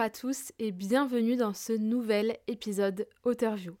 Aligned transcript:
à 0.00 0.08
tous 0.08 0.52
et 0.58 0.72
bienvenue 0.72 1.36
dans 1.36 1.52
ce 1.52 1.74
nouvel 1.74 2.38
épisode 2.46 3.06
Auteurview. 3.22 3.76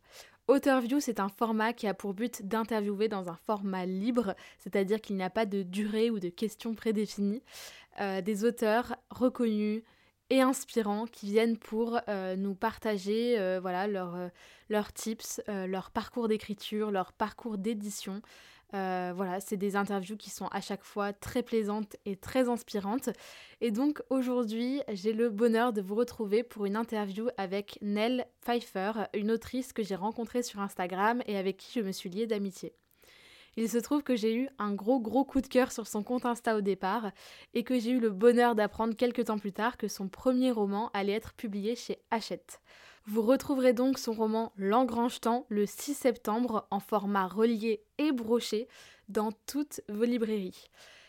Auteurview, 0.48 1.00
c'est 1.00 1.18
un 1.18 1.30
format 1.30 1.72
qui 1.72 1.86
a 1.86 1.94
pour 1.94 2.12
but 2.12 2.46
d'interviewer 2.46 3.08
dans 3.08 3.30
un 3.30 3.38
format 3.46 3.86
libre, 3.86 4.34
c'est-à-dire 4.58 5.00
qu'il 5.00 5.16
n'y 5.16 5.22
a 5.22 5.30
pas 5.30 5.46
de 5.46 5.62
durée 5.62 6.10
ou 6.10 6.20
de 6.20 6.28
questions 6.28 6.74
prédéfinies, 6.74 7.42
euh, 8.02 8.20
des 8.20 8.44
auteurs 8.44 8.96
reconnus 9.08 9.82
et 10.28 10.42
inspirants 10.42 11.06
qui 11.06 11.24
viennent 11.24 11.56
pour 11.56 11.98
euh, 12.08 12.36
nous 12.36 12.54
partager 12.54 13.38
euh, 13.38 13.58
voilà, 13.58 13.86
leurs 14.68 14.92
tips, 14.92 15.40
leur 15.48 15.90
parcours 15.90 16.28
d'écriture, 16.28 16.90
leur 16.90 17.14
parcours 17.14 17.56
d'édition, 17.56 18.20
euh, 18.74 19.12
voilà, 19.14 19.40
c'est 19.40 19.56
des 19.56 19.76
interviews 19.76 20.16
qui 20.16 20.30
sont 20.30 20.46
à 20.48 20.60
chaque 20.60 20.84
fois 20.84 21.12
très 21.12 21.42
plaisantes 21.42 21.96
et 22.06 22.16
très 22.16 22.48
inspirantes. 22.48 23.10
Et 23.60 23.70
donc 23.70 24.02
aujourd'hui, 24.10 24.82
j'ai 24.92 25.12
le 25.12 25.30
bonheur 25.30 25.72
de 25.72 25.80
vous 25.80 25.94
retrouver 25.94 26.42
pour 26.42 26.66
une 26.66 26.76
interview 26.76 27.28
avec 27.36 27.78
Nell 27.82 28.26
Pfeiffer, 28.40 28.92
une 29.14 29.30
autrice 29.30 29.72
que 29.72 29.82
j'ai 29.82 29.96
rencontrée 29.96 30.42
sur 30.42 30.60
Instagram 30.60 31.22
et 31.26 31.36
avec 31.36 31.56
qui 31.56 31.80
je 31.80 31.84
me 31.84 31.92
suis 31.92 32.10
liée 32.10 32.26
d'amitié. 32.26 32.72
Il 33.56 33.68
se 33.68 33.78
trouve 33.78 34.02
que 34.02 34.14
j'ai 34.14 34.34
eu 34.34 34.48
un 34.58 34.72
gros 34.72 35.00
gros 35.00 35.24
coup 35.24 35.40
de 35.40 35.46
cœur 35.48 35.72
sur 35.72 35.86
son 35.86 36.02
compte 36.02 36.24
Insta 36.24 36.56
au 36.56 36.60
départ 36.60 37.10
et 37.52 37.64
que 37.64 37.78
j'ai 37.78 37.90
eu 37.90 38.00
le 38.00 38.10
bonheur 38.10 38.54
d'apprendre 38.54 38.94
quelques 38.94 39.24
temps 39.24 39.38
plus 39.38 39.52
tard 39.52 39.76
que 39.76 39.88
son 39.88 40.08
premier 40.08 40.52
roman 40.52 40.90
allait 40.94 41.12
être 41.12 41.34
publié 41.34 41.74
chez 41.74 41.98
Hachette. 42.10 42.60
Vous 43.12 43.22
retrouverez 43.22 43.72
donc 43.72 43.98
son 43.98 44.12
roman 44.12 44.52
L'Engrange-Temps 44.56 45.44
le 45.48 45.66
6 45.66 45.94
septembre 45.94 46.68
en 46.70 46.78
format 46.78 47.26
relié 47.26 47.82
et 47.98 48.12
broché 48.12 48.68
dans 49.08 49.32
toutes 49.48 49.80
vos 49.88 50.04
librairies. 50.04 50.68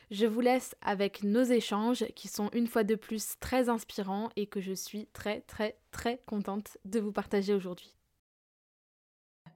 Je 0.10 0.26
vous 0.26 0.42
laisse 0.42 0.74
avec 0.82 1.22
nos 1.22 1.44
échanges 1.44 2.04
qui 2.16 2.28
sont 2.28 2.50
une 2.54 2.66
fois 2.66 2.84
de 2.84 2.96
plus 2.96 3.38
très 3.40 3.70
inspirants 3.70 4.30
et 4.36 4.48
que 4.48 4.62
je 4.62 4.74
suis 4.74 5.10
très 5.14 5.42
très 5.42 5.78
très 5.92 6.20
contente 6.26 6.80
de 6.86 7.00
vous 7.00 7.12
partager 7.12 7.54
aujourd'hui. 7.54 7.94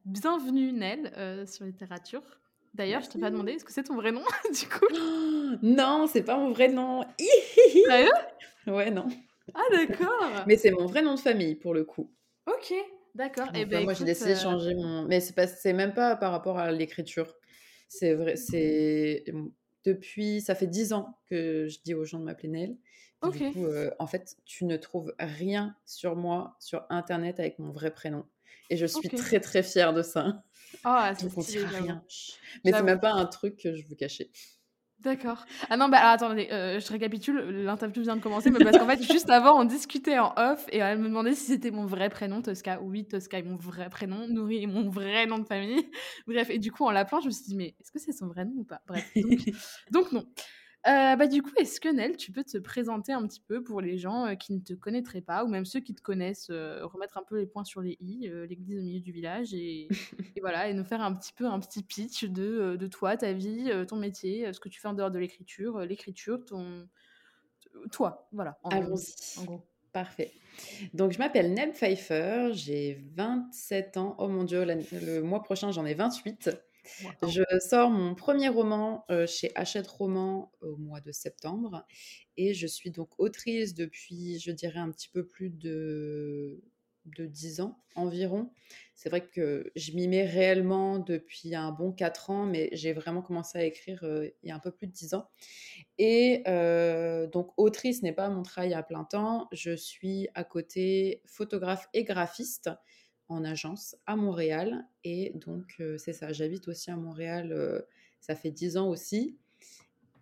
Bienvenue 0.06 0.72
Nell 0.72 1.14
euh, 1.18 1.48
sur 1.48 1.66
Littérature. 1.66 2.22
D'ailleurs, 2.76 3.02
je 3.02 3.10
t'ai 3.10 3.18
pas 3.18 3.32
demandé, 3.32 3.54
est-ce 3.54 3.66
que 3.66 3.74
c'est 3.74 3.86
ton 3.86 3.96
vrai 3.96 4.12
nom 4.12 4.24
du 4.54 4.68
coup? 4.70 4.86
Non, 5.64 6.06
c'est 6.06 6.22
pas 6.22 6.38
mon 6.38 6.52
vrai 6.52 6.68
nom. 6.68 7.04
Sérieux? 7.88 8.12
Ouais, 8.68 8.92
non. 8.92 9.08
Ah 9.56 9.64
d'accord. 9.72 10.44
Mais 10.46 10.58
c'est 10.58 10.70
mon 10.70 10.86
vrai 10.86 11.02
nom 11.02 11.16
de 11.16 11.20
famille 11.20 11.56
pour 11.56 11.74
le 11.74 11.84
coup. 11.84 12.12
Ok, 12.48 12.74
d'accord. 13.16 13.48
Et 13.56 13.62
eh 13.62 13.66
ben, 13.66 13.84
moi, 13.84 13.94
j'ai 13.94 14.06
décidé 14.06 14.34
de 14.34 14.38
euh 14.38 14.42
changer 14.42 14.76
mon. 14.76 15.06
Mais 15.06 15.20
c'est 15.20 15.34
pas, 15.34 15.48
c'est 15.48 15.74
même 15.74 15.94
pas 15.94 16.16
par 16.16 16.32
rapport 16.32 16.58
à 16.58 16.72
l'écriture. 16.72 17.36
C'est 17.88 18.14
vrai, 18.14 18.36
c'est 18.36 19.26
depuis, 19.84 20.42
ça 20.42 20.56
fait 20.56 20.68
dix 20.68 20.94
ans 20.94 21.20
que 21.30 21.68
je 21.68 21.80
dis 21.84 21.94
aux 21.94 22.06
gens 22.06 22.20
de 22.20 22.26
m'appeler. 22.26 22.78
Du 23.32 23.52
coup, 23.52 23.66
euh, 23.66 23.90
en 23.98 24.06
fait, 24.06 24.38
tu 24.46 24.66
ne 24.66 24.78
trouves 24.78 25.14
rien 25.20 25.76
sur 25.86 26.16
moi 26.16 26.56
sur 26.60 26.86
Internet 26.90 27.40
avec 27.40 27.58
mon 27.58 27.72
vrai 27.72 27.92
prénom. 27.92 28.26
Et 28.70 28.78
je 28.78 28.86
suis 28.86 29.10
très 29.10 29.40
très 29.40 29.64
fière 29.64 29.94
de 29.94 30.02
ça. 30.04 30.44
Ah, 30.84 31.14
c'est 31.42 31.66
rien. 31.66 32.04
Mais 32.64 32.72
c'est 32.72 32.84
même 32.84 33.00
pas 33.00 33.14
un 33.14 33.26
truc 33.26 33.58
que 33.58 33.76
je 33.76 33.88
veux 33.88 33.96
cacher. 33.96 34.32
D'accord. 35.06 35.46
Ah 35.70 35.78
non, 35.78 35.88
bah 35.88 36.00
attendez, 36.10 36.50
euh, 36.52 36.80
je 36.80 36.92
récapitule, 36.92 37.38
l'interview 37.64 38.02
vient 38.02 38.16
de 38.16 38.22
commencer, 38.22 38.50
mais 38.50 38.60
parce 38.60 38.76
qu'en 38.76 38.88
fait, 38.88 39.04
juste 39.04 39.30
avant, 39.30 39.62
on 39.62 39.64
discutait 39.64 40.18
en 40.18 40.34
off 40.36 40.66
et 40.72 40.80
elle 40.80 40.98
me 40.98 41.08
demandait 41.08 41.36
si 41.36 41.46
c'était 41.46 41.70
mon 41.70 41.86
vrai 41.86 42.10
prénom, 42.10 42.42
Tosca. 42.42 42.82
Oui, 42.82 43.06
Tosca 43.06 43.38
est 43.38 43.44
mon 43.44 43.56
vrai 43.56 43.88
prénom, 43.90 44.28
Nouri 44.28 44.64
est 44.64 44.68
mon 44.68 44.90
vrai 44.90 45.28
nom 45.28 45.38
de 45.38 45.46
famille. 45.46 45.88
Bref, 46.28 46.50
et 46.50 46.58
du 46.58 46.72
coup, 46.72 46.86
en 46.86 46.92
l'appelant, 46.92 47.20
je 47.22 47.28
me 47.28 47.32
suis 47.32 47.46
dit, 47.46 47.56
mais 47.56 47.76
est-ce 47.80 47.92
que 47.92 48.00
c'est 48.00 48.14
son 48.14 48.26
vrai 48.26 48.46
nom 48.46 48.54
ou 48.56 48.64
pas? 48.64 48.82
Bref, 48.88 49.14
donc 49.92 50.12
non. 50.12 50.26
Euh, 50.88 51.16
bah, 51.16 51.26
du 51.26 51.42
coup, 51.42 51.52
est-ce 51.58 51.82
que 51.82 51.90
Nel, 51.90 52.16
tu 52.16 52.32
peux 52.32 52.44
te 52.44 52.58
présenter 52.60 53.12
un 53.12 53.26
petit 53.26 53.40
peu 53.40 53.64
pour 53.64 53.82
les 53.82 53.98
gens 53.98 54.28
euh, 54.28 54.36
qui 54.36 54.54
ne 54.54 54.60
te 54.60 54.74
connaîtraient 54.74 55.22
pas, 55.22 55.44
ou 55.44 55.48
même 55.48 55.66
ceux 55.66 55.80
qui 55.80 55.96
te 55.96 56.02
connaissent, 56.02 56.50
euh, 56.52 56.86
remettre 56.86 57.18
un 57.18 57.24
peu 57.24 57.40
les 57.40 57.48
points 57.48 57.64
sur 57.64 57.82
les 57.82 57.98
i, 58.02 58.30
l'église 58.48 58.80
au 58.80 58.84
milieu 58.84 59.00
du 59.00 59.12
village, 59.12 59.54
et, 59.56 59.88
voilà, 60.42 60.70
et 60.70 60.74
nous 60.74 60.84
faire 60.84 61.02
un 61.02 61.14
petit 61.14 61.34
peu 61.34 61.46
un 61.46 61.60
petit 61.60 61.82
pitch 61.82 62.26
de, 62.26 62.76
de 62.76 62.88
toi, 62.88 63.18
ta 63.18 63.34
vie, 63.34 63.72
ton 63.88 63.96
métier, 63.96 64.52
ce 64.54 64.60
que 64.60 64.70
tu 64.70 64.80
fais 64.80 64.88
en 64.88 64.94
dehors 64.94 65.12
de 65.12 65.20
l'écriture, 65.20 65.80
l'écriture, 65.80 66.46
ton... 66.46 66.88
toi, 67.92 68.28
voilà. 68.32 68.60
Allons-y. 68.66 69.40
En 69.40 69.46
gros. 69.46 69.62
Parfait. 69.92 70.34
Donc, 70.94 71.14
je 71.14 71.20
m'appelle 71.20 71.54
Neb 71.54 71.72
Pfeiffer, 71.72 72.50
j'ai 72.52 73.02
27 73.16 73.96
ans. 73.96 74.16
Oh 74.20 74.28
mon 74.28 74.44
Dieu, 74.44 74.66
le 74.66 75.22
mois 75.22 75.42
prochain, 75.42 75.72
j'en 75.72 75.86
ai 75.86 75.94
28. 75.94 76.50
Je 77.28 77.44
sors 77.60 77.90
mon 77.90 78.16
premier 78.16 78.50
roman 78.50 79.06
chez 79.28 79.52
Hachette 79.56 79.88
Roman 79.88 80.52
au 80.62 80.78
mois 80.78 81.02
de 81.02 81.12
septembre 81.12 81.86
et 82.38 82.54
je 82.54 82.68
suis 82.68 82.92
donc 82.92 83.10
autrice 83.18 83.74
depuis, 83.74 84.40
je 84.40 84.52
dirais, 84.52 84.80
un 84.80 84.92
petit 84.92 85.10
peu 85.10 85.26
plus 85.26 85.50
de, 85.50 86.62
de 87.06 87.26
10 87.26 87.62
ans 87.62 87.80
environ. 87.96 88.52
C'est 88.94 89.10
vrai 89.10 89.26
que 89.26 89.72
je 89.76 89.92
m'y 89.94 90.08
mets 90.08 90.26
réellement 90.26 91.00
depuis 91.00 91.56
un 91.56 91.72
bon 91.72 91.92
4 91.92 92.30
ans, 92.30 92.46
mais 92.46 92.70
j'ai 92.74 92.94
vraiment 92.94 93.22
commencé 93.22 93.58
à 93.58 93.64
écrire 93.64 94.04
il 94.04 94.50
y 94.50 94.52
a 94.52 94.56
un 94.56 94.60
peu 94.60 94.72
plus 94.72 94.88
de 94.88 94.92
10 94.92 95.14
ans. 95.14 95.30
Et 95.98 96.44
donc, 97.32 97.52
autrice 97.58 98.04
n'est 98.04 98.14
pas 98.14 98.30
mon 98.30 98.44
travail 98.44 98.74
à 98.74 98.84
plein 98.84 99.04
temps. 99.04 99.48
Je 99.52 99.76
suis 99.76 100.28
à 100.34 100.44
côté 100.44 101.22
photographe 101.26 101.88
et 101.94 102.04
graphiste 102.04 102.70
en 103.28 103.44
agence 103.44 103.96
à 104.06 104.16
Montréal. 104.16 104.86
Et 105.04 105.32
donc, 105.36 105.76
euh, 105.80 105.98
c'est 105.98 106.14
ça, 106.14 106.34
j'habite 106.34 106.68
aussi 106.68 106.92
à 106.92 106.96
Montréal, 106.96 107.52
euh, 107.52 107.82
ça 108.20 108.36
fait 108.36 108.52
10 108.52 108.78
ans 108.78 108.90
aussi. 108.90 109.38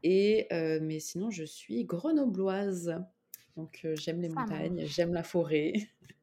Et, 0.04 0.48
euh, 0.52 0.80
mais 0.82 1.00
sinon, 1.00 1.30
je 1.32 1.44
suis 1.44 1.86
grenobloise. 1.86 2.96
Donc, 3.56 3.86
j'aime 3.94 4.20
les 4.20 4.30
montagnes, 4.30 4.84
j'aime 4.86 5.14
la 5.14 5.22
forêt. 5.24 5.74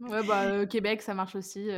Ouais, 0.00 0.26
bah, 0.26 0.66
Québec, 0.66 1.00
ça 1.00 1.14
marche 1.14 1.36
aussi. 1.36 1.68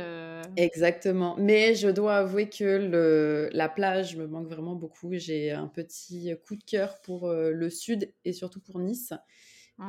Exactement. 0.57 1.35
Mais 1.37 1.75
je 1.75 1.89
dois 1.89 2.15
avouer 2.15 2.49
que 2.49 2.63
le, 2.63 3.49
la 3.53 3.69
plage 3.69 4.15
me 4.15 4.25
manque 4.25 4.47
vraiment 4.47 4.75
beaucoup. 4.75 5.11
J'ai 5.13 5.51
un 5.51 5.67
petit 5.67 6.33
coup 6.47 6.55
de 6.55 6.63
cœur 6.63 6.99
pour 7.01 7.29
le 7.29 7.69
sud 7.69 8.11
et 8.25 8.33
surtout 8.33 8.61
pour 8.61 8.79
Nice. 8.79 9.13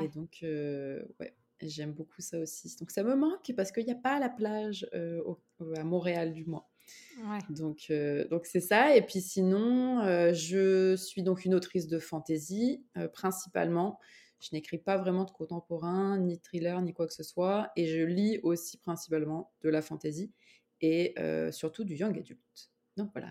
Et 0.02 0.08
donc, 0.08 0.40
ouais, 0.42 1.34
J'aime 1.68 1.92
beaucoup 1.92 2.20
ça 2.20 2.38
aussi. 2.38 2.74
Donc 2.78 2.90
ça 2.90 3.02
me 3.02 3.14
manque 3.14 3.52
parce 3.56 3.72
qu'il 3.72 3.84
n'y 3.84 3.92
a 3.92 3.96
pas 3.96 4.18
la 4.18 4.28
plage 4.28 4.86
euh, 4.94 5.22
à 5.76 5.84
Montréal 5.84 6.32
du 6.32 6.44
moins. 6.44 6.66
Donc 7.50 7.86
euh, 7.90 8.28
donc 8.28 8.46
c'est 8.46 8.60
ça. 8.60 8.96
Et 8.96 9.02
puis 9.02 9.20
sinon, 9.20 10.00
euh, 10.00 10.32
je 10.34 10.96
suis 10.96 11.22
donc 11.22 11.44
une 11.44 11.54
autrice 11.54 11.88
de 11.88 11.98
fantasy 11.98 12.84
principalement. 13.12 13.98
Je 14.40 14.50
n'écris 14.52 14.78
pas 14.78 14.98
vraiment 14.98 15.24
de 15.24 15.30
contemporain, 15.30 16.18
ni 16.18 16.38
thriller, 16.38 16.82
ni 16.82 16.92
quoi 16.92 17.06
que 17.06 17.14
ce 17.14 17.22
soit. 17.22 17.70
Et 17.76 17.86
je 17.86 18.02
lis 18.04 18.40
aussi 18.42 18.76
principalement 18.76 19.52
de 19.62 19.70
la 19.70 19.80
fantasy 19.80 20.32
et 20.82 21.14
surtout 21.50 21.84
du 21.84 21.94
young 21.94 22.18
adult. 22.18 22.38
Donc 22.96 23.10
voilà. 23.14 23.30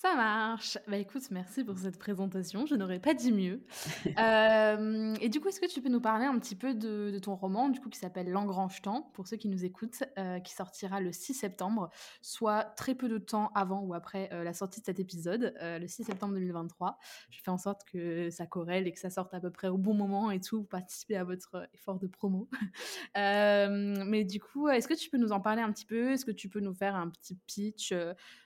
Ça 0.00 0.14
marche. 0.14 0.78
Bah 0.88 0.96
écoute, 0.96 1.24
merci 1.30 1.62
pour 1.62 1.76
cette 1.76 1.98
présentation. 1.98 2.64
Je 2.64 2.74
n'aurais 2.74 3.00
pas 3.00 3.12
dit 3.12 3.32
mieux. 3.32 3.60
Euh, 4.18 5.14
et 5.20 5.28
du 5.28 5.40
coup, 5.40 5.48
est-ce 5.48 5.60
que 5.60 5.68
tu 5.68 5.80
peux 5.80 5.88
nous 5.88 6.00
parler 6.00 6.26
un 6.26 6.38
petit 6.38 6.56
peu 6.56 6.74
de, 6.74 7.18
ton 7.20 7.36
roman, 7.36 7.68
du 7.68 7.80
coup, 7.80 7.88
qui 7.88 7.98
s'appelle 7.98 8.28
L'Engrange-Temps, 8.28 9.10
pour 9.14 9.26
ceux 9.26 9.36
qui 9.36 9.48
nous 9.48 9.64
écoutent, 9.64 10.02
euh, 10.18 10.40
qui 10.40 10.52
sortira 10.52 11.00
le 11.00 11.12
6 11.12 11.34
septembre, 11.34 11.90
soit 12.20 12.64
très 12.76 12.94
peu 12.94 13.08
de 13.08 13.18
temps 13.18 13.50
avant 13.54 13.80
ou 13.80 13.94
après 13.94 14.28
euh, 14.32 14.42
la 14.42 14.52
sortie 14.52 14.80
de 14.80 14.84
cet 14.84 15.00
épisode, 15.00 15.54
le 15.60 15.86
6 15.86 16.04
septembre 16.04 16.34
2023. 16.34 16.98
Je 17.30 17.40
fais 17.40 17.50
en 17.50 17.58
sorte 17.58 17.84
que 17.84 18.30
ça 18.30 18.46
corrèle 18.46 18.86
et 18.86 18.92
que 18.92 19.00
ça 19.00 19.10
sorte 19.10 19.32
à 19.32 19.40
peu 19.40 19.50
près 19.50 19.68
au 19.68 19.78
bon 19.78 19.94
moment 19.94 20.30
et 20.30 20.40
tout, 20.40 20.60
pour 20.60 20.68
participer 20.68 21.16
à 21.16 21.24
votre 21.24 21.68
effort 21.72 21.98
de 21.98 22.06
promo. 22.06 22.48
mais 23.14 24.24
du 24.24 24.40
coup, 24.40 24.68
est-ce 24.68 24.88
que 24.88 24.94
tu 24.94 25.08
peux 25.08 25.18
nous 25.18 25.32
en 25.32 25.40
parler 25.40 25.62
un 25.62 25.72
petit 25.72 25.86
peu? 25.86 26.10
Est-ce 26.12 26.24
que 26.24 26.32
tu 26.32 26.48
peux 26.48 26.60
nous 26.60 26.74
faire 26.74 26.94
un 26.94 27.08
petit 27.08 27.36
pitch 27.46 27.94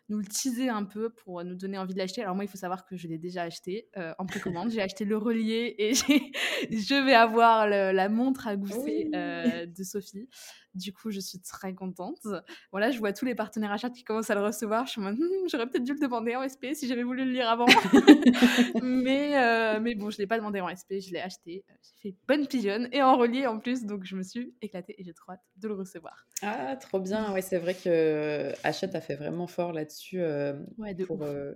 nous 0.09 0.19
le 0.19 0.25
teaser 0.25 0.69
un 0.69 0.85
peu 0.85 1.11
pour 1.11 1.43
nous 1.45 1.55
donner 1.55 1.79
envie 1.79 1.95
de 1.95 1.99
l'acheter. 1.99 2.23
Alors 2.23 2.35
moi, 2.35 2.45
il 2.45 2.49
faut 2.49 2.59
savoir 2.59 2.85
que 2.85 2.97
je 2.97 3.09
l'ai 3.09 3.19
déjà 3.19 3.43
acheté 3.43 3.89
en 4.19 4.27
précommande. 4.27 4.71
J'ai 4.71 4.83
acheté 4.83 5.05
le 5.05 5.17
relier 5.17 5.75
et 5.79 5.95
je 6.71 7.05
vais 7.05 7.15
avoir 7.15 7.67
la 7.69 8.09
montre 8.09 8.47
à 8.47 8.57
gousset 8.57 9.11
de 9.13 9.83
Sophie. 9.83 10.29
Du 10.75 10.93
coup, 10.93 11.11
je 11.11 11.21
suis 11.21 11.41
très 11.41 11.73
contente. 11.73 12.27
Voilà, 12.73 12.91
je 12.91 12.99
vois 12.99 13.13
tous 13.13 13.25
les 13.25 13.35
partenaires 13.35 13.71
achats 13.71 13.91
qui 13.91 14.03
commencent 14.03 14.31
à 14.31 14.35
le 14.35 14.43
recevoir. 14.43 14.87
Je 14.87 14.93
suis 14.93 15.01
«Hmm, 15.01 15.49
j'aurais 15.49 15.69
peut-être 15.69 15.85
dû 15.85 15.93
le 15.93 16.01
demander 16.01 16.35
en 16.35 16.43
SP 16.43 16.75
si 16.75 16.89
j'avais 16.89 17.05
voulu 17.05 17.25
le 17.25 17.31
lire 17.31 17.49
avant. 17.49 17.67
mais, 18.83 19.39
euh, 19.39 19.79
mais 19.81 19.95
bon, 19.95 20.11
je 20.11 20.17
ne 20.17 20.23
l'ai 20.23 20.27
pas 20.27 20.37
demandé 20.37 20.61
en 20.61 20.69
SP, 20.69 20.99
je 20.99 21.13
l'ai 21.13 21.21
acheté. 21.21 21.65
J'ai 21.83 22.11
fait 22.11 22.17
bonne 22.27 22.47
pigeonne 22.47 22.89
et 22.93 23.03
en 23.03 23.17
relié 23.17 23.47
en 23.47 23.59
plus, 23.59 23.85
donc 23.85 24.05
je 24.05 24.17
me 24.17 24.23
suis 24.23 24.55
éclatée 24.63 24.95
et 24.99 25.05
j'ai 25.05 25.15
trop 25.15 25.33
hâte 25.33 25.43
de 25.57 25.69
le 25.69 25.75
recevoir. 25.75 26.27
Ah, 26.43 26.77
trop 26.77 26.99
bien. 26.99 27.33
Ouais, 27.33 27.43
c'est 27.43 27.59
vrai 27.59 27.75
que 27.75 28.53
Hachette 28.65 28.95
a 28.95 29.01
fait 29.01 29.17
vraiment 29.17 29.47
fort 29.47 29.73
là-dessus 29.73 29.94
euh, 30.15 30.55
ouais, 30.79 30.95
pour 30.95 31.23
euh, 31.23 31.53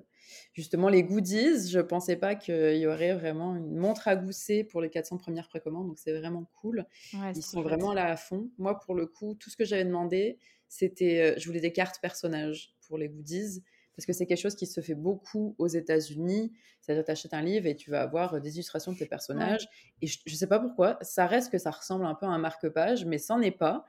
justement 0.52 0.88
les 0.88 1.02
goodies. 1.02 1.68
Je 1.68 1.80
pensais 1.80 2.16
pas 2.16 2.34
qu'il 2.34 2.76
y 2.76 2.86
aurait 2.86 3.14
vraiment 3.14 3.56
une 3.56 3.76
montre 3.76 4.08
à 4.08 4.16
gousser 4.16 4.64
pour 4.64 4.80
les 4.80 4.90
400 4.90 5.18
premières 5.18 5.48
précommandes, 5.48 5.88
donc 5.88 5.98
c'est 5.98 6.18
vraiment 6.18 6.50
cool. 6.60 6.86
Ils 7.12 7.42
sont 7.42 7.62
vraiment 7.62 7.92
là 7.92 8.06
à 8.06 8.16
fond. 8.16 8.50
Moi, 8.58 8.78
pour 8.78 8.94
le 8.94 9.06
coup, 9.06 9.34
tout 9.34 9.50
ce 9.50 9.56
que 9.56 9.64
j'avais 9.64 9.84
demandé, 9.84 10.38
c'était, 10.68 11.38
je 11.38 11.46
voulais 11.46 11.60
des 11.60 11.72
cartes 11.72 12.00
personnages 12.00 12.74
pour 12.86 12.98
les 12.98 13.08
goodies 13.08 13.62
parce 13.98 14.06
que 14.06 14.12
c'est 14.12 14.26
quelque 14.26 14.40
chose 14.40 14.54
qui 14.54 14.66
se 14.66 14.80
fait 14.80 14.94
beaucoup 14.94 15.56
aux 15.58 15.66
États-Unis. 15.66 16.52
C'est-à-dire, 16.80 17.04
tu 17.04 17.10
achètes 17.10 17.34
un 17.34 17.42
livre 17.42 17.66
et 17.66 17.74
tu 17.74 17.90
vas 17.90 18.00
avoir 18.00 18.40
des 18.40 18.54
illustrations 18.54 18.92
de 18.92 18.96
tes 18.96 19.06
personnages. 19.06 19.68
Et 20.00 20.06
je 20.06 20.20
ne 20.24 20.36
sais 20.36 20.46
pas 20.46 20.60
pourquoi, 20.60 20.98
ça 21.00 21.26
reste 21.26 21.50
que 21.50 21.58
ça 21.58 21.72
ressemble 21.72 22.06
un 22.06 22.14
peu 22.14 22.24
à 22.24 22.28
un 22.28 22.38
marque-page, 22.38 23.04
mais 23.06 23.18
ça 23.18 23.36
n'est 23.36 23.50
pas. 23.50 23.84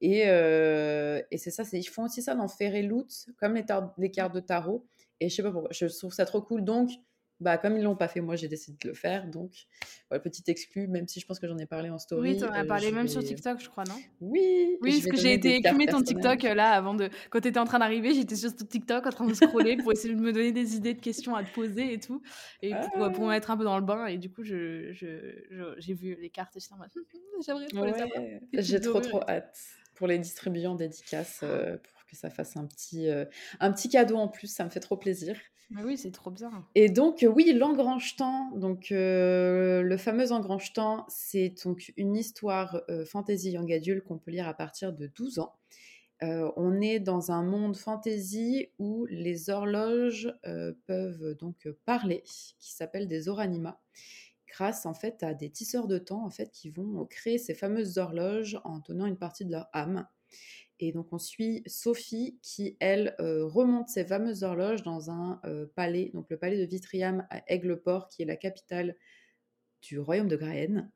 Et, 0.00 0.24
euh, 0.26 1.22
et 1.30 1.38
c'est 1.38 1.50
ça, 1.50 1.62
ils 1.72 1.84
font 1.84 2.04
aussi 2.04 2.22
ça 2.22 2.34
dans 2.34 2.48
Fairy 2.48 2.82
Loot, 2.82 3.26
comme 3.38 3.54
les, 3.54 3.64
les, 3.98 4.10
cartes 4.10 4.34
de 4.34 4.40
tarot. 4.40 4.86
Et 5.20 5.28
je 5.28 5.34
sais 5.34 5.42
pas 5.42 5.50
pourquoi, 5.50 5.70
je 5.72 5.86
trouve 5.86 6.12
ça 6.12 6.26
trop 6.26 6.42
cool. 6.42 6.64
Donc, 6.64 6.90
bah, 7.40 7.58
comme 7.58 7.76
ils 7.76 7.82
l'ont 7.82 7.96
pas 7.96 8.06
fait, 8.08 8.20
moi 8.20 8.36
j'ai 8.36 8.48
décidé 8.48 8.78
de 8.82 8.88
le 8.88 8.94
faire. 8.94 9.26
Donc, 9.28 9.52
voilà, 10.08 10.22
petite 10.22 10.48
exclu, 10.48 10.86
même 10.86 11.08
si 11.08 11.20
je 11.20 11.26
pense 11.26 11.40
que 11.40 11.48
j'en 11.48 11.58
ai 11.58 11.66
parlé 11.66 11.90
en 11.90 11.98
story. 11.98 12.32
Oui, 12.32 12.36
tu 12.38 12.44
en 12.44 12.52
as 12.52 12.62
euh, 12.62 12.66
parlé 12.66 12.92
même 12.92 13.08
sur 13.08 13.22
TikTok, 13.24 13.60
je 13.60 13.68
crois, 13.68 13.84
non? 13.84 13.96
Oui. 14.20 14.78
Oui, 14.80 15.02
parce 15.02 15.06
que 15.06 15.16
j'ai 15.16 15.34
été 15.34 15.56
écumé 15.56 15.86
ton 15.86 16.00
TikTok 16.00 16.44
euh, 16.44 16.54
là 16.54 16.70
avant 16.70 16.94
de. 16.94 17.10
Quand 17.30 17.40
tu 17.40 17.48
étais 17.48 17.58
en 17.58 17.64
train 17.64 17.80
d'arriver, 17.80 18.14
j'étais 18.14 18.36
sur 18.36 18.54
TikTok 18.54 19.06
en 19.06 19.10
train 19.10 19.26
de 19.26 19.34
scroller 19.34 19.76
pour 19.76 19.92
essayer 19.92 20.14
de 20.14 20.20
me 20.20 20.32
donner 20.32 20.52
des 20.52 20.76
idées 20.76 20.94
de 20.94 21.00
questions 21.00 21.34
à 21.34 21.42
te 21.42 21.52
poser 21.52 21.92
et 21.92 21.98
tout. 21.98 22.22
Et 22.62 22.72
pour, 22.94 23.12
pour, 23.12 23.24
me 23.24 23.30
mettre 23.30 23.50
un 23.50 23.56
peu 23.56 23.64
dans 23.64 23.78
le 23.78 23.84
bain. 23.84 24.06
Et 24.06 24.16
du 24.16 24.30
coup, 24.30 24.44
j'ai 24.44 24.92
je, 24.92 25.76
je, 25.78 25.92
vu 25.92 26.16
les 26.20 26.30
cartes 26.30 26.56
et 26.56 26.60
j'étais 26.60 26.74
en 26.74 26.78
mode, 26.78 26.90
j'aimerais 27.44 27.66
trop 27.66 27.84
les 27.84 27.92
avoir. 27.94 28.22
J'ai 28.52 28.80
trop, 28.80 29.00
trop 29.00 29.20
hâte 29.28 29.58
pour 29.94 30.06
les 30.06 30.18
distribuer 30.18 30.66
en 30.66 30.74
dédicace, 30.74 31.40
euh, 31.42 31.76
pour 31.76 32.06
que 32.06 32.16
ça 32.16 32.30
fasse 32.30 32.56
un 32.56 32.66
petit, 32.66 33.08
un 33.60 33.72
petit 33.72 33.88
cadeau 33.88 34.16
en 34.16 34.28
plus. 34.28 34.48
Ça 34.48 34.64
me 34.64 34.70
fait 34.70 34.80
trop 34.80 34.96
plaisir. 34.96 35.36
Mais 35.70 35.82
oui, 35.82 35.96
c'est 35.96 36.10
trop 36.10 36.30
bien. 36.30 36.66
Et 36.74 36.88
donc, 36.88 37.22
euh, 37.22 37.26
oui, 37.26 37.52
l'engrange-temps, 37.52 38.52
donc 38.56 38.92
euh, 38.92 39.82
le 39.82 39.96
fameux 39.96 40.30
engrange-temps, 40.32 41.06
c'est 41.08 41.54
donc 41.64 41.92
une 41.96 42.16
histoire 42.16 42.82
euh, 42.90 43.04
fantasy 43.04 43.52
young 43.52 43.72
adulte 43.72 44.04
qu'on 44.04 44.18
peut 44.18 44.30
lire 44.30 44.46
à 44.46 44.54
partir 44.54 44.92
de 44.92 45.06
12 45.06 45.38
ans. 45.38 45.54
on 46.22 46.80
est 46.80 47.00
dans 47.00 47.32
un 47.32 47.42
monde 47.42 47.76
fantasy 47.76 48.68
où 48.78 49.04
les 49.10 49.50
horloges 49.50 50.32
peuvent 50.86 51.34
donc 51.38 51.68
parler, 51.84 52.22
qui 52.58 52.72
s'appellent 52.72 53.08
des 53.08 53.28
oranima, 53.28 53.78
grâce 54.54 54.86
en 54.86 54.94
fait 54.94 55.22
à 55.22 55.34
des 55.34 55.50
tisseurs 55.50 55.88
de 55.88 55.98
temps 55.98 56.24
en 56.24 56.30
fait 56.30 56.50
qui 56.52 56.70
vont 56.70 57.04
créer 57.06 57.38
ces 57.38 57.54
fameuses 57.54 57.98
horloges 57.98 58.60
en 58.64 58.78
donnant 58.78 59.06
une 59.06 59.18
partie 59.18 59.44
de 59.44 59.50
leur 59.50 59.68
âme. 59.72 60.06
Et 60.78 60.92
donc 60.92 61.12
on 61.12 61.18
suit 61.18 61.62
Sophie 61.66 62.38
qui, 62.42 62.76
elle, 62.78 63.16
euh, 63.20 63.46
remonte 63.46 63.88
ses 63.88 64.04
fameuses 64.04 64.44
horloges 64.44 64.82
dans 64.82 65.10
un 65.10 65.40
euh, 65.44 65.66
palais, 65.74 66.10
donc 66.14 66.26
le 66.30 66.36
palais 66.36 66.58
de 66.58 66.64
Vitriam 66.64 67.26
à 67.30 67.42
Aigleport, 67.48 68.08
qui 68.08 68.22
est 68.22 68.26
la 68.26 68.36
capitale 68.36 68.96
du 69.82 69.98
royaume 69.98 70.28
de 70.28 70.36
Graenne. 70.36 70.90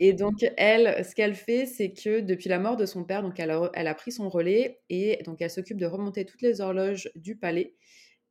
Et 0.00 0.12
donc 0.12 0.44
elle, 0.56 1.04
ce 1.04 1.14
qu'elle 1.14 1.34
fait, 1.34 1.66
c'est 1.66 1.92
que 1.92 2.20
depuis 2.20 2.48
la 2.48 2.58
mort 2.58 2.76
de 2.76 2.86
son 2.86 3.04
père, 3.04 3.22
donc 3.22 3.38
elle 3.38 3.50
a, 3.50 3.70
elle 3.74 3.86
a 3.86 3.94
pris 3.94 4.12
son 4.12 4.28
relais 4.28 4.80
et 4.88 5.22
donc 5.24 5.40
elle 5.42 5.50
s'occupe 5.50 5.78
de 5.78 5.86
remonter 5.86 6.24
toutes 6.24 6.42
les 6.42 6.60
horloges 6.60 7.10
du 7.14 7.36
palais 7.36 7.74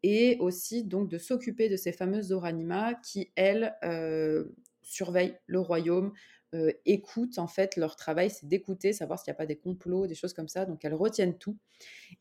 et 0.03 0.35
aussi 0.39 0.83
donc 0.83 1.09
de 1.09 1.17
s'occuper 1.17 1.69
de 1.69 1.77
ces 1.77 1.93
fameuses 1.93 2.33
Oranima 2.33 2.93
qui, 2.95 3.31
elles, 3.35 3.73
euh, 3.83 4.43
surveillent 4.83 5.37
le 5.47 5.59
royaume, 5.59 6.13
euh, 6.53 6.71
écoutent, 6.85 7.39
en 7.39 7.47
fait, 7.47 7.77
leur 7.77 7.95
travail, 7.95 8.29
c'est 8.29 8.47
d'écouter, 8.47 8.93
savoir 8.93 9.17
s'il 9.17 9.31
n'y 9.31 9.35
a 9.35 9.37
pas 9.37 9.47
des 9.47 9.55
complots, 9.55 10.05
des 10.05 10.13
choses 10.15 10.33
comme 10.33 10.47
ça. 10.47 10.65
Donc, 10.65 10.85
elles 10.85 10.93
retiennent 10.93 11.37
tout. 11.37 11.57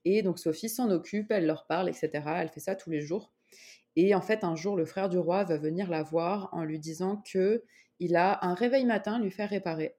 Et 0.04 0.22
donc, 0.22 0.38
Sophie 0.38 0.70
s'en 0.70 0.90
occupe, 0.90 1.30
elle 1.30 1.46
leur 1.46 1.66
parle, 1.66 1.90
etc. 1.90 2.10
Elle 2.38 2.48
fait 2.48 2.60
ça 2.60 2.74
tous 2.74 2.90
les 2.90 3.02
jours. 3.02 3.32
Et 3.94 4.14
en 4.14 4.22
fait, 4.22 4.42
un 4.42 4.56
jour, 4.56 4.76
le 4.76 4.86
frère 4.86 5.10
du 5.10 5.18
roi 5.18 5.44
va 5.44 5.58
venir 5.58 5.90
la 5.90 6.02
voir 6.02 6.48
en 6.52 6.64
lui 6.64 6.78
disant 6.78 7.22
que 7.30 7.62
il 7.98 8.16
a 8.16 8.44
un 8.44 8.54
réveil 8.54 8.86
matin 8.86 9.14
à 9.14 9.18
lui 9.18 9.30
faire 9.30 9.50
réparer. 9.50 9.96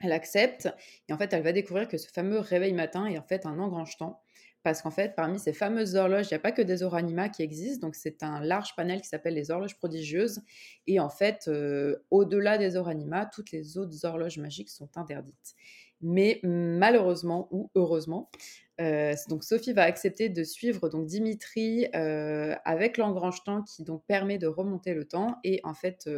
Elle 0.00 0.12
accepte, 0.12 0.68
et 1.08 1.12
en 1.12 1.18
fait, 1.18 1.32
elle 1.32 1.42
va 1.42 1.52
découvrir 1.52 1.88
que 1.88 1.98
ce 1.98 2.08
fameux 2.08 2.38
réveil 2.38 2.72
matin 2.72 3.06
est 3.06 3.18
en 3.18 3.22
fait 3.22 3.46
un 3.46 3.58
engrangetant 3.58 4.22
parce 4.68 4.82
qu'en 4.82 4.90
fait, 4.90 5.14
parmi 5.16 5.38
ces 5.38 5.54
fameuses 5.54 5.96
horloges, 5.96 6.26
il 6.26 6.34
n'y 6.34 6.36
a 6.36 6.40
pas 6.40 6.52
que 6.52 6.60
des 6.60 6.82
oranima 6.82 7.30
qui 7.30 7.42
existent, 7.42 7.86
donc 7.86 7.94
c'est 7.94 8.22
un 8.22 8.40
large 8.40 8.76
panel 8.76 9.00
qui 9.00 9.08
s'appelle 9.08 9.32
les 9.32 9.50
horloges 9.50 9.78
prodigieuses, 9.78 10.42
et 10.86 11.00
en 11.00 11.08
fait, 11.08 11.48
euh, 11.48 11.96
au-delà 12.10 12.58
des 12.58 12.76
oranima, 12.76 13.24
toutes 13.24 13.50
les 13.50 13.78
autres 13.78 14.04
horloges 14.04 14.36
magiques 14.36 14.68
sont 14.68 14.90
interdites. 14.98 15.54
Mais 16.02 16.38
malheureusement 16.42 17.48
ou 17.50 17.70
heureusement, 17.76 18.30
euh, 18.78 19.14
donc 19.30 19.42
Sophie 19.42 19.72
va 19.72 19.84
accepter 19.84 20.28
de 20.28 20.44
suivre 20.44 20.90
donc 20.90 21.06
Dimitri 21.06 21.86
euh, 21.96 22.54
avec 22.66 22.98
l'engrange-temps 22.98 23.62
qui 23.62 23.84
donc 23.84 24.04
permet 24.06 24.36
de 24.36 24.46
remonter 24.46 24.92
le 24.92 25.06
temps. 25.06 25.38
Et 25.44 25.60
en 25.64 25.74
fait 25.74 26.08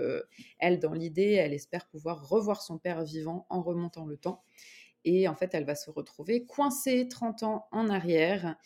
elle 0.59 0.81
dans 0.81 0.93
l'idée 0.93 1.33
elle 1.33 1.55
espère 1.55 1.87
pouvoir 1.87 2.29
revoir 2.29 2.61
son 2.61 2.77
père 2.77 3.05
vivant 3.05 3.47
en 3.49 3.63
remontant 3.63 4.05
le 4.05 4.19
temps 4.19 4.43
et 5.05 5.29
en 5.29 5.35
fait, 5.35 5.55
elle 5.55 5.65
va 5.65 5.75
se 5.75 5.91
retrouver 5.91 6.45
coincée 6.47 7.09
30 7.09 7.43
ans 7.43 7.69
en 7.73 7.89
arrière. 7.89 8.57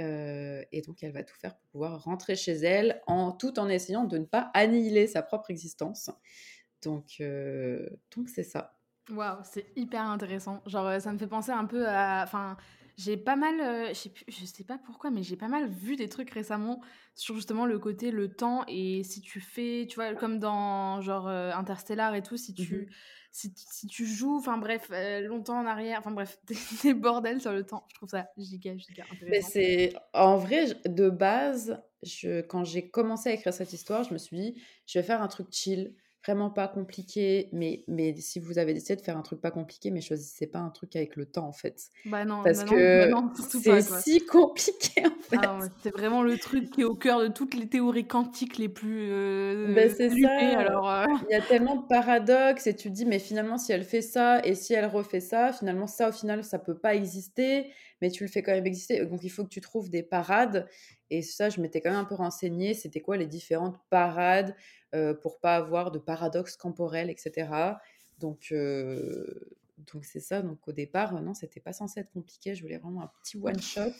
Euh, 0.00 0.62
et 0.72 0.82
donc, 0.82 1.02
elle 1.02 1.12
va 1.12 1.22
tout 1.22 1.36
faire 1.36 1.56
pour 1.56 1.66
pouvoir 1.68 2.04
rentrer 2.04 2.36
chez 2.36 2.52
elle, 2.52 3.00
en, 3.06 3.32
tout 3.32 3.58
en 3.58 3.68
essayant 3.68 4.04
de 4.04 4.18
ne 4.18 4.24
pas 4.24 4.50
annihiler 4.54 5.06
sa 5.06 5.22
propre 5.22 5.50
existence. 5.50 6.10
Donc, 6.82 7.16
euh, 7.20 7.88
donc 8.14 8.28
c'est 8.28 8.42
ça. 8.42 8.78
Waouh, 9.10 9.38
c'est 9.44 9.66
hyper 9.76 10.02
intéressant. 10.02 10.62
Genre, 10.66 10.86
euh, 10.86 10.98
ça 10.98 11.12
me 11.12 11.18
fait 11.18 11.28
penser 11.28 11.52
un 11.52 11.64
peu 11.64 11.88
à. 11.88 12.22
Enfin, 12.24 12.56
j'ai 12.98 13.16
pas 13.16 13.36
mal, 13.36 13.88
je, 13.88 13.94
sais 13.94 14.12
je 14.26 14.44
sais 14.44 14.64
pas 14.64 14.78
pourquoi, 14.78 15.10
mais 15.10 15.22
j'ai 15.22 15.36
pas 15.36 15.48
mal 15.48 15.68
vu 15.68 15.96
des 15.96 16.08
trucs 16.08 16.30
récemment 16.30 16.80
sur 17.14 17.34
justement 17.34 17.66
le 17.66 17.78
côté 17.78 18.10
le 18.10 18.28
temps 18.28 18.64
et 18.68 19.02
si 19.04 19.20
tu 19.20 19.38
fais, 19.38 19.86
tu 19.88 19.96
vois, 19.96 20.14
comme 20.14 20.38
dans 20.38 21.02
genre 21.02 21.28
Interstellar 21.28 22.14
et 22.14 22.22
tout, 22.22 22.38
si 22.38 22.54
tu, 22.54 22.74
mmh 22.74 22.86
si, 23.36 23.86
tu 23.86 24.06
joues, 24.06 24.38
enfin 24.38 24.56
bref, 24.56 24.88
euh, 24.90 25.20
longtemps 25.20 25.58
en 25.58 25.66
arrière, 25.66 25.98
enfin 25.98 26.10
bref, 26.10 26.38
des, 26.82 26.94
bordels 26.94 27.40
sur 27.40 27.52
le 27.52 27.64
temps. 27.64 27.84
Je 27.88 27.94
trouve 27.94 28.08
ça 28.08 28.30
giga, 28.38 28.74
giga. 28.76 29.04
Mais 29.28 29.42
c'est, 29.42 29.92
en 30.14 30.36
vrai, 30.38 30.68
de 30.86 31.10
base, 31.10 31.82
je, 32.02 32.40
quand 32.40 32.64
j'ai 32.64 32.88
commencé 32.88 33.28
à 33.28 33.32
écrire 33.34 33.52
cette 33.52 33.74
histoire, 33.74 34.04
je 34.04 34.14
me 34.14 34.18
suis 34.18 34.36
dit, 34.36 34.62
je 34.86 34.98
vais 34.98 35.02
faire 35.02 35.20
un 35.20 35.28
truc 35.28 35.48
chill 35.50 35.94
vraiment 36.26 36.50
pas 36.50 36.66
compliqué, 36.66 37.48
mais, 37.52 37.84
mais 37.86 38.14
si 38.16 38.40
vous 38.40 38.58
avez 38.58 38.74
décidé 38.74 38.96
de 38.96 39.00
faire 39.00 39.16
un 39.16 39.22
truc 39.22 39.40
pas 39.40 39.52
compliqué, 39.52 39.90
mais 39.90 40.00
choisissez 40.00 40.46
pas 40.46 40.58
un 40.58 40.70
truc 40.70 40.96
avec 40.96 41.14
le 41.14 41.24
temps 41.24 41.46
en 41.46 41.52
fait. 41.52 41.90
Bah 42.04 42.24
non, 42.24 42.42
parce 42.42 42.64
bah 42.64 42.70
que 42.70 43.10
bah 43.68 43.80
c'est 43.80 44.00
si 44.00 44.26
compliqué 44.26 45.06
en 45.06 45.22
fait. 45.22 45.38
Ah 45.42 45.58
c'est 45.82 45.92
vraiment 45.92 46.22
le 46.22 46.36
truc 46.36 46.70
qui 46.70 46.80
est 46.80 46.84
au 46.84 46.96
cœur 46.96 47.20
de 47.20 47.28
toutes 47.28 47.54
les 47.54 47.68
théories 47.68 48.06
quantiques 48.06 48.58
les 48.58 48.68
plus. 48.68 49.08
Euh, 49.10 49.74
bah, 49.74 49.88
c'est 49.88 50.10
ça. 50.10 50.58
Alors, 50.58 50.90
euh. 50.90 51.04
Il 51.28 51.32
y 51.32 51.36
a 51.36 51.42
tellement 51.42 51.76
de 51.76 51.86
paradoxes 51.86 52.66
et 52.66 52.74
tu 52.74 52.88
te 52.88 52.94
dis, 52.94 53.06
mais 53.06 53.18
finalement, 53.18 53.58
si 53.58 53.72
elle 53.72 53.84
fait 53.84 54.02
ça 54.02 54.44
et 54.44 54.54
si 54.54 54.74
elle 54.74 54.86
refait 54.86 55.20
ça, 55.20 55.52
finalement, 55.52 55.86
ça 55.86 56.08
au 56.08 56.12
final, 56.12 56.42
ça 56.42 56.58
peut 56.58 56.76
pas 56.76 56.94
exister, 56.94 57.70
mais 58.00 58.10
tu 58.10 58.24
le 58.24 58.30
fais 58.30 58.42
quand 58.42 58.52
même 58.52 58.66
exister. 58.66 59.04
Donc 59.06 59.22
il 59.22 59.30
faut 59.30 59.44
que 59.44 59.48
tu 59.48 59.60
trouves 59.60 59.90
des 59.90 60.02
parades. 60.02 60.68
Et 61.10 61.22
ça, 61.22 61.48
je 61.48 61.60
m'étais 61.60 61.80
quand 61.80 61.90
même 61.90 62.00
un 62.00 62.04
peu 62.04 62.14
renseignée. 62.14 62.74
C'était 62.74 63.00
quoi 63.00 63.16
les 63.16 63.26
différentes 63.26 63.78
parades 63.90 64.54
euh, 64.94 65.14
pour 65.14 65.40
pas 65.40 65.56
avoir 65.56 65.90
de 65.90 65.98
paradoxe 65.98 66.56
temporel, 66.58 67.10
etc. 67.10 67.48
Donc, 68.18 68.48
euh, 68.52 69.58
donc 69.78 70.04
c'est 70.04 70.20
ça. 70.20 70.42
Donc 70.42 70.66
au 70.68 70.72
départ, 70.72 71.20
non, 71.20 71.34
c'était 71.34 71.60
pas 71.60 71.72
censé 71.72 72.00
être 72.00 72.12
compliqué. 72.12 72.54
Je 72.54 72.62
voulais 72.62 72.78
vraiment 72.78 73.02
un 73.02 73.10
petit 73.22 73.36
one 73.36 73.60
shot. 73.60 73.92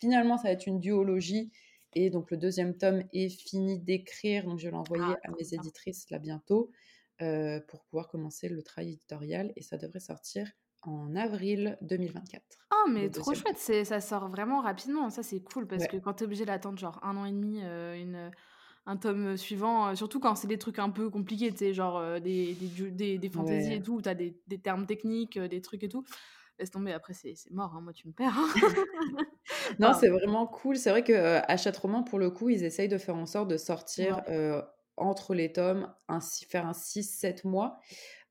Finalement, 0.00 0.36
ça 0.38 0.44
va 0.44 0.52
être 0.52 0.66
une 0.66 0.80
duologie. 0.80 1.50
Et 1.94 2.10
donc 2.10 2.30
le 2.30 2.36
deuxième 2.36 2.76
tome 2.76 3.02
est 3.12 3.28
fini 3.28 3.78
d'écrire. 3.78 4.44
Donc 4.44 4.58
je 4.58 4.66
vais 4.66 4.70
l'envoyer 4.70 5.14
ah, 5.24 5.28
à 5.28 5.30
mes 5.32 5.54
éditrices 5.54 6.08
là 6.10 6.18
bientôt 6.18 6.70
euh, 7.20 7.60
pour 7.68 7.82
pouvoir 7.84 8.08
commencer 8.08 8.48
le 8.48 8.62
travail 8.62 8.92
éditorial. 8.92 9.52
Et 9.56 9.62
ça 9.62 9.76
devrait 9.76 10.00
sortir 10.00 10.50
en 10.82 11.14
avril 11.16 11.76
2024. 11.82 12.42
Oh, 12.72 12.90
mais 12.90 13.10
trop 13.10 13.34
chouette, 13.34 13.58
ça 13.58 14.00
sort 14.00 14.28
vraiment 14.28 14.60
rapidement. 14.60 15.10
Ça, 15.10 15.22
c'est 15.22 15.40
cool 15.40 15.66
parce 15.66 15.86
que 15.86 15.96
quand 15.96 16.14
tu 16.14 16.24
es 16.24 16.26
obligé 16.26 16.44
d'attendre 16.44 16.78
genre 16.78 16.98
un 17.02 17.16
an 17.16 17.24
et 17.24 17.32
demi, 17.32 17.60
une, 17.60 18.30
un 18.86 18.96
tome 18.96 19.36
suivant, 19.36 19.88
euh, 19.88 19.94
surtout 19.94 20.20
quand 20.20 20.34
c'est 20.34 20.48
des 20.48 20.58
trucs 20.58 20.78
un 20.78 20.90
peu 20.90 21.10
compliqués, 21.10 21.50
tu 21.50 21.58
sais, 21.58 21.74
genre 21.74 21.98
euh, 21.98 22.18
des, 22.18 22.54
des, 22.54 22.90
des, 22.90 23.18
des 23.18 23.28
fantaisies 23.28 23.74
et 23.74 23.82
tout, 23.82 23.94
où 23.94 24.02
tu 24.02 24.08
as 24.08 24.14
des, 24.14 24.36
des, 24.46 24.58
termes 24.58 24.86
techniques, 24.86 25.36
euh, 25.36 25.48
des 25.48 25.60
trucs 25.60 25.84
et 25.84 25.88
tout. 25.88 26.04
laisse 26.58 26.70
tomber, 26.70 26.92
après, 26.92 27.12
c'est 27.14 27.34
mort, 27.50 27.74
hein, 27.76 27.80
moi, 27.82 27.92
tu 27.92 28.08
me 28.08 28.12
perds. 28.12 28.36
Hein. 28.36 28.48
non, 29.78 29.92
c'est 29.98 30.08
vraiment 30.08 30.46
cool. 30.46 30.76
C'est 30.76 30.90
vrai 30.90 31.04
que 31.04 31.40
Hachette 31.50 31.76
Roman, 31.76 32.02
pour 32.02 32.18
le 32.18 32.30
coup, 32.30 32.48
ils 32.48 32.64
essayent 32.64 32.88
de 32.88 32.98
faire 32.98 33.16
en 33.16 33.26
sorte 33.26 33.48
de 33.48 33.56
sortir 33.56 34.22
entre 34.96 35.34
les 35.34 35.50
tomes, 35.50 35.90
un, 36.08 36.20
faire 36.20 36.66
un 36.66 36.72
6-7 36.72 37.46
mois. 37.46 37.78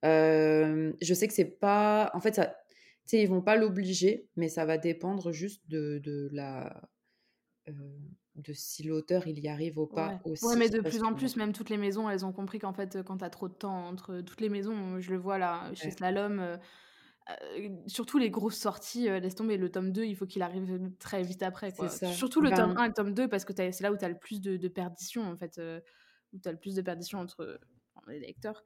Je 0.03 1.13
sais 1.13 1.27
que 1.27 1.34
c'est 1.34 1.60
pas. 1.60 2.12
En 2.13 2.22
fait, 2.22 2.36
ça, 2.36 2.56
ils 3.12 3.27
vont 3.27 3.41
pas 3.41 3.56
l'obliger, 3.56 4.27
mais 4.36 4.50
ça 4.50 4.65
va 4.65 4.77
dépendre 4.77 5.32
juste 5.32 5.68
de, 5.68 6.00
de 6.03 6.29
la 6.32 6.89
de 8.36 8.53
si 8.53 8.84
l'auteur 8.84 9.27
il 9.27 9.39
y 9.39 9.48
arrive 9.48 9.77
ou 9.77 9.88
pas 9.88 10.20
aussi. 10.24 10.46
Ouais, 10.46 10.56
mais 10.56 10.70
de 10.70 10.82
plus 10.82 11.03
en 11.03 11.13
plus, 11.13 11.36
même 11.36 11.53
toutes 11.53 11.70
les 11.70 11.77
maisons, 11.77 12.10
elles 12.10 12.25
ont 12.25 12.32
compris 12.32 12.60
qu'en 12.60 12.74
fait, 12.74 13.00
quand 13.03 13.18
tu 13.18 13.25
as 13.25 13.29
trop 13.29 13.48
de 13.48 13.53
temps 13.53 13.88
entre 13.88 14.22
toutes 14.22 14.41
les 14.41 14.50
maisons, 14.50 15.00
je 15.00 15.12
le 15.12 15.18
vois 15.18 15.38
là, 15.38 15.72
chez 15.74 15.91
Slalom, 15.91 16.39
euh, 16.39 16.58
surtout 17.88 18.18
les 18.18 18.29
grosses 18.29 18.58
sorties, 18.58 19.03
laisse 19.03 19.36
tomber, 19.36 19.58
le 19.58 19.70
tome 19.70 19.91
2, 19.91 20.06
il 20.06 20.15
faut 20.15 20.25
qu'il 20.25 20.41
arrive 20.41 20.91
très 21.00 21.22
vite 21.22 21.44
après. 21.44 21.72
Quoi. 21.72 21.89
Surtout 21.89 22.41
le 22.41 22.50
tome 22.50 22.72
1 22.72 22.74
ben 22.75 22.84
et 22.84 22.88
le 22.88 22.94
tome 22.94 23.13
2, 23.13 23.27
parce 23.27 23.46
que 23.46 23.53
c'est 23.56 23.82
là 23.82 23.91
où 23.91 23.98
tu 23.98 24.06
as 24.06 24.10
le 24.10 24.18
plus 24.18 24.41
de, 24.41 24.58
de 24.58 24.68
perdition, 24.68 25.24
en 25.24 25.38
fait, 25.38 25.60
où 26.34 26.39
tu 26.39 26.48
as 26.48 26.51
le 26.51 26.60
plus 26.60 26.75
de 26.75 26.82
perdition 26.82 27.20
entre 27.20 27.60
les 28.10 28.20
lecteurs. 28.20 28.63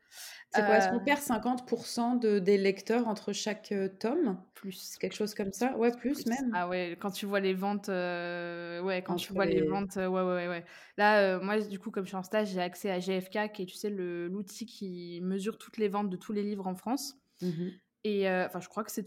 C'est 0.49 0.65
quoi 0.65 0.77
Est-ce 0.77 0.89
qu'on 0.89 0.99
perd 0.99 1.19
50% 1.19 2.15
de, 2.19 2.39
des 2.39 2.57
lecteurs 2.57 3.07
entre 3.07 3.33
chaque 3.33 3.73
tome? 3.99 4.41
Plus. 4.53 4.95
Quelque 4.99 5.15
chose 5.15 5.33
comme 5.33 5.53
ça? 5.53 5.75
Ouais, 5.77 5.91
plus, 5.91 6.25
même. 6.25 6.51
Ah 6.53 6.67
ouais, 6.67 6.97
quand 6.99 7.11
tu 7.11 7.25
vois 7.25 7.39
les 7.39 7.53
ventes, 7.53 7.87
ouais, 7.87 9.03
quand 9.05 9.15
tu 9.15 9.33
vois 9.33 9.45
les, 9.45 9.61
ventes, 9.61 9.95
ouais, 9.95 10.07
ouais, 10.07 10.47
ouais. 10.47 10.65
Là, 10.97 11.39
moi, 11.39 11.59
du 11.59 11.79
coup, 11.79 11.91
comme 11.91 12.05
je 12.05 12.09
suis 12.09 12.17
en 12.17 12.23
stage, 12.23 12.49
j'ai 12.49 12.61
accès 12.61 12.89
à 12.89 12.99
GFK, 12.99 13.51
qui 13.53 13.63
est, 13.63 13.65
tu 13.65 13.75
sais, 13.75 13.89
l'outil 13.89 14.65
qui 14.65 15.19
mesure 15.21 15.57
toutes 15.57 15.77
les 15.77 15.89
ventes 15.89 16.09
de 16.09 16.17
tous 16.17 16.33
les 16.33 16.43
livres 16.43 16.67
en 16.67 16.75
France. 16.75 17.15
Mmh 17.41 17.69
Et 18.03 18.29
enfin, 18.29 18.59
je 18.59 18.69
crois 18.69 18.83
que 18.83 18.91
c'est 18.91 19.03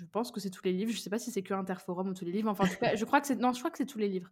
je 0.00 0.06
pense 0.06 0.30
que 0.30 0.40
c'est 0.40 0.50
tous 0.50 0.64
les 0.64 0.72
livres. 0.72 0.90
Je 0.90 0.98
sais 0.98 1.10
pas 1.10 1.18
si 1.18 1.30
c'est 1.30 1.42
que 1.42 1.52
Interforum 1.52 2.08
ou 2.08 2.14
tous 2.14 2.24
les 2.24 2.32
livres. 2.32 2.48
Enfin, 2.48 2.64
en 2.64 2.68
tout 2.68 2.78
cas, 2.80 2.96
je 2.96 3.04
crois 3.04 3.20
que 3.20 3.26
c'est 3.26 3.36
non, 3.36 3.52
je 3.52 3.58
crois 3.58 3.70
que 3.70 3.76
c'est 3.76 3.86
tous 3.86 3.98
les 3.98 4.08
livres. 4.08 4.30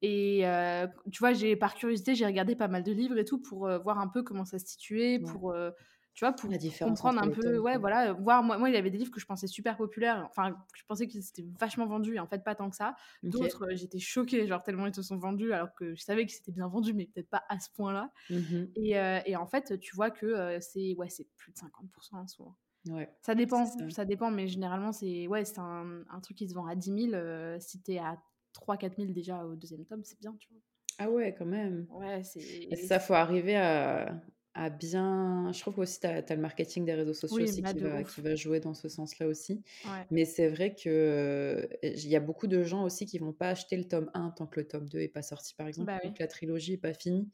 Et 0.00 0.46
euh, 0.46 0.86
tu 1.12 1.18
vois, 1.18 1.34
j'ai 1.34 1.56
par 1.56 1.74
curiosité, 1.74 2.14
j'ai 2.14 2.24
regardé 2.24 2.56
pas 2.56 2.68
mal 2.68 2.82
de 2.82 2.92
livres 2.92 3.18
et 3.18 3.24
tout 3.24 3.38
pour 3.38 3.66
euh, 3.66 3.78
voir 3.78 3.98
un 3.98 4.08
peu 4.08 4.22
comment 4.22 4.46
ça 4.46 4.58
se 4.58 4.66
situait, 4.66 5.18
pour 5.18 5.50
euh, 5.50 5.70
tu 6.14 6.24
vois, 6.24 6.32
pour 6.32 6.50
comprendre 6.80 7.22
un 7.22 7.28
peu, 7.28 7.58
ouais, 7.58 7.76
voilà, 7.76 8.14
voir. 8.14 8.42
Moi, 8.42 8.56
moi, 8.56 8.70
il 8.70 8.74
y 8.74 8.78
avait 8.78 8.90
des 8.90 8.96
livres 8.96 9.10
que 9.10 9.20
je 9.20 9.26
pensais 9.26 9.46
super 9.46 9.76
populaires. 9.76 10.26
Enfin, 10.30 10.56
je 10.74 10.82
pensais 10.88 11.06
qu'ils 11.06 11.20
étaient 11.20 11.46
vachement 11.60 11.86
vendus 11.86 12.16
et 12.16 12.20
en 12.20 12.26
fait 12.26 12.42
pas 12.42 12.54
tant 12.54 12.70
que 12.70 12.76
ça. 12.76 12.94
D'autres, 13.22 13.68
j'étais 13.72 13.98
choquée, 13.98 14.46
genre 14.46 14.62
tellement 14.62 14.86
ils 14.86 14.94
se 14.94 15.02
sont 15.02 15.18
vendus, 15.18 15.52
alors 15.52 15.74
que 15.74 15.94
je 15.94 16.02
savais 16.02 16.24
que 16.24 16.32
c'était 16.32 16.52
bien 16.52 16.68
vendu, 16.68 16.94
mais 16.94 17.06
peut-être 17.06 17.28
pas 17.28 17.44
à 17.50 17.60
ce 17.60 17.68
point-là. 17.70 18.10
Mmh 18.30 18.64
et, 18.76 18.94
et, 19.26 19.36
en 19.36 19.46
fait, 19.46 19.78
tu 19.80 19.94
vois 19.94 20.10
que 20.10 20.58
c'est 20.60 20.94
ouais, 20.96 21.10
c'est 21.10 21.28
plus 21.36 21.52
de 21.52 21.58
50% 21.58 21.66
hein, 22.12 22.26
souvent. 22.26 22.56
Ouais, 22.88 23.08
ça 23.20 23.34
dépend, 23.34 23.66
ça. 23.90 24.04
dépend, 24.04 24.30
mais 24.30 24.48
généralement, 24.48 24.92
c'est 24.92 25.26
ouais, 25.26 25.44
c'est 25.44 25.58
un, 25.58 26.02
un, 26.10 26.20
truc 26.20 26.38
qui 26.38 26.48
se 26.48 26.54
vend 26.54 26.66
à 26.66 26.74
10 26.74 27.10
000. 27.10 27.14
Euh, 27.14 27.58
si 27.60 27.80
t'es 27.82 27.98
à 27.98 28.18
3-4 28.54 28.96
000 28.96 29.12
déjà 29.12 29.44
au 29.44 29.54
deuxième 29.54 29.84
tome, 29.84 30.02
c'est 30.02 30.18
bien, 30.18 30.34
tu 30.38 30.48
vois. 30.50 30.60
Ah 30.98 31.10
ouais, 31.10 31.34
quand 31.36 31.46
même. 31.46 31.86
Ouais, 31.90 32.22
c'est. 32.22 32.76
Ça, 32.76 32.98
faut 32.98 33.14
arriver 33.14 33.56
à, 33.56 34.20
à 34.54 34.70
bien. 34.70 35.50
Je 35.52 35.60
trouve 35.60 35.78
aussi 35.78 36.00
tu 36.00 36.06
as, 36.06 36.22
le 36.28 36.40
marketing 36.40 36.84
des 36.84 36.94
réseaux 36.94 37.14
sociaux 37.14 37.42
aussi 37.42 37.62
bah, 37.62 37.72
qui 37.72 37.80
va, 37.80 38.02
qui 38.02 38.20
va, 38.20 38.34
jouer 38.34 38.60
dans 38.60 38.74
ce 38.74 38.88
sens-là 38.88 39.26
aussi. 39.26 39.62
Mais 40.10 40.24
c'est 40.24 40.48
vrai 40.48 40.74
que 40.74 41.68
il 41.82 42.08
y 42.08 42.16
a 42.16 42.20
beaucoup 42.20 42.46
de 42.46 42.62
gens 42.62 42.84
aussi 42.84 43.06
qui 43.06 43.18
vont 43.18 43.32
pas 43.32 43.50
acheter 43.50 43.76
le 43.76 43.84
tome 43.84 44.10
1 44.14 44.30
tant 44.30 44.46
que 44.46 44.60
le 44.60 44.66
tome 44.66 44.88
2 44.88 45.00
est 45.00 45.08
pas 45.08 45.22
sorti, 45.22 45.54
par 45.54 45.66
exemple, 45.66 45.86
bah, 45.86 46.00
que 46.00 46.20
la 46.20 46.28
trilogie 46.28 46.74
est 46.74 46.78
pas 46.78 46.94
finie. 46.94 47.28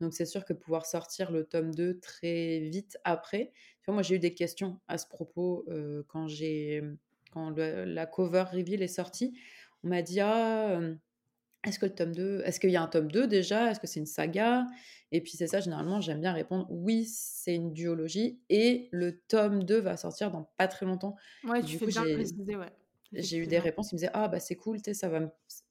Donc 0.00 0.12
c'est 0.12 0.26
sûr 0.26 0.44
que 0.44 0.52
pouvoir 0.52 0.86
sortir 0.86 1.30
le 1.30 1.44
tome 1.44 1.74
2 1.74 1.98
très 2.00 2.60
vite 2.60 2.98
après. 3.04 3.52
Tu 3.80 3.86
vois, 3.86 3.94
moi 3.94 4.02
j'ai 4.02 4.16
eu 4.16 4.18
des 4.18 4.34
questions 4.34 4.80
à 4.88 4.98
ce 4.98 5.06
propos 5.06 5.64
euh, 5.68 6.02
quand 6.08 6.28
j'ai 6.28 6.82
quand 7.32 7.50
la 7.50 8.06
cover 8.06 8.44
reveal 8.52 8.82
est 8.82 8.88
sortie. 8.88 9.38
On 9.84 9.88
m'a 9.88 10.02
dit 10.02 10.20
ah 10.20 10.80
est-ce 11.64 11.78
que 11.78 11.86
le 11.86 11.94
tome 11.94 12.14
2 12.14 12.42
est-ce 12.44 12.60
qu'il 12.60 12.70
y 12.70 12.76
a 12.76 12.82
un 12.82 12.86
tome 12.86 13.10
2 13.10 13.26
déjà? 13.26 13.70
Est-ce 13.70 13.80
que 13.80 13.86
c'est 13.86 14.00
une 14.00 14.06
saga? 14.06 14.66
Et 15.12 15.20
puis 15.20 15.32
c'est 15.32 15.46
ça 15.46 15.60
généralement 15.60 16.00
j'aime 16.00 16.20
bien 16.20 16.32
répondre 16.32 16.66
oui, 16.70 17.06
c'est 17.06 17.54
une 17.54 17.72
duologie 17.72 18.40
et 18.48 18.88
le 18.92 19.20
tome 19.20 19.64
2 19.64 19.78
va 19.78 19.96
sortir 19.96 20.30
dans 20.30 20.50
pas 20.56 20.68
très 20.68 20.84
longtemps. 20.84 21.16
Ouais, 21.44 21.62
tu 21.62 21.78
fais 21.78 21.86
bien 21.86 22.02
préciser 22.02 22.56
ouais. 22.56 22.72
J'ai 23.12 23.38
eu 23.38 23.46
des 23.46 23.58
réponses, 23.58 23.92
ils 23.92 23.94
me 23.94 23.98
disaient 23.98 24.10
ah 24.12 24.28
bah 24.28 24.40
c'est 24.40 24.56
cool, 24.56 24.78
ça 24.92 25.08
va 25.08 25.20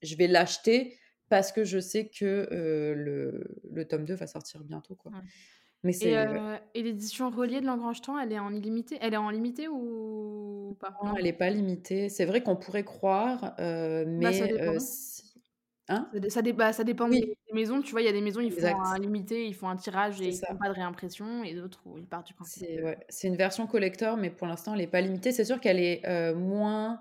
je 0.02 0.16
vais 0.16 0.26
l'acheter 0.26 0.96
parce 1.28 1.52
que 1.52 1.64
je 1.64 1.78
sais 1.78 2.08
que 2.08 2.48
le, 2.50 3.44
le, 3.70 3.84
tome 3.86 4.04
2 4.04 4.14
va 4.14 4.26
sortir 4.26 4.62
bientôt. 4.64 4.94
Quoi. 4.94 5.12
Mais 5.82 5.92
c'est, 5.92 6.14
et, 6.74 6.82
l'édition 6.82 7.30
reliée 7.30 7.60
de 7.60 7.66
Lagrange 7.66 8.00
Temps, 8.00 8.18
elle 8.18 8.32
est 8.32 8.38
en 8.38 8.52
illimité 8.52 8.98
Elle 9.00 9.14
est 9.14 9.18
en 9.18 9.30
limité 9.30 9.68
ou 9.68 10.76
pas? 10.80 10.96
Non, 11.04 11.14
elle 11.16 11.24
n'est 11.24 11.32
pas 11.32 11.50
limitée. 11.50 12.08
C'est 12.08 12.24
vrai 12.24 12.42
qu'on 12.42 12.56
pourrait 12.56 12.84
croire, 12.84 13.54
mais. 13.58 14.32
ça 14.32 14.46
dépend. 14.46 14.78
Hein? 15.88 16.10
Ça, 16.28 16.42
bah, 16.42 16.72
ça, 16.72 16.82
dépend 16.82 17.08
des 17.08 17.36
maisons. 17.52 17.80
Tu 17.80 17.92
vois, 17.92 18.02
il 18.02 18.06
y 18.06 18.08
a 18.08 18.12
des 18.12 18.20
maisons, 18.20 18.40
ils 18.40 18.50
font 18.50 18.66
un 18.66 18.98
limité, 18.98 19.46
ils 19.46 19.54
font 19.54 19.68
un 19.68 19.76
tirage 19.76 20.20
et 20.20 20.28
ils 20.28 20.36
font 20.36 20.56
pas 20.56 20.68
de 20.68 20.74
réimpression, 20.74 21.44
et 21.44 21.54
d'autres 21.54 21.80
ils 21.96 22.06
partent 22.06 22.26
du 22.26 22.34
principe. 22.34 22.66
C'est, 22.66 22.82
ouais. 22.82 22.98
une 23.22 23.36
version 23.36 23.68
collector, 23.68 24.16
mais 24.16 24.30
pour 24.30 24.48
l'instant, 24.48 24.72
elle 24.74 24.80
n'est 24.80 24.88
pas 24.88 25.00
limitée. 25.00 25.30
C'est 25.30 25.44
sûr 25.44 25.60
qu'elle 25.60 25.78
est 25.78 26.34
moins 26.34 27.00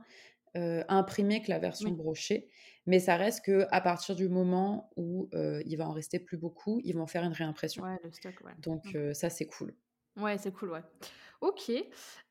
imprimée 0.54 1.42
que 1.42 1.50
la 1.50 1.60
version 1.60 1.90
brochée. 1.92 2.50
Mais 2.88 3.00
ça 3.00 3.16
reste 3.16 3.46
que 3.46 3.66
à 3.72 3.82
partir 3.82 4.16
du 4.16 4.30
moment 4.30 4.92
où 4.96 5.30
il 5.34 5.76
va 5.78 5.88
en 5.88 5.94
rester 5.94 6.20
plus 6.20 6.38
beaucoup, 6.38 6.80
ils 6.84 6.94
vont 6.94 7.08
faire 7.08 7.24
une 7.24 7.34
réimpression. 7.34 7.84
Ouais, 7.84 8.00
le 8.04 8.12
stock, 8.12 8.36
ouais. 8.46 8.54
Donc 8.60 8.96
ça, 9.14 9.30
c'est 9.30 9.48
cool. 9.48 9.74
Ouais, 10.18 10.38
c'est 10.38 10.54
cool, 10.54 10.72
ouais. 10.72 10.84
Ok. 11.42 11.72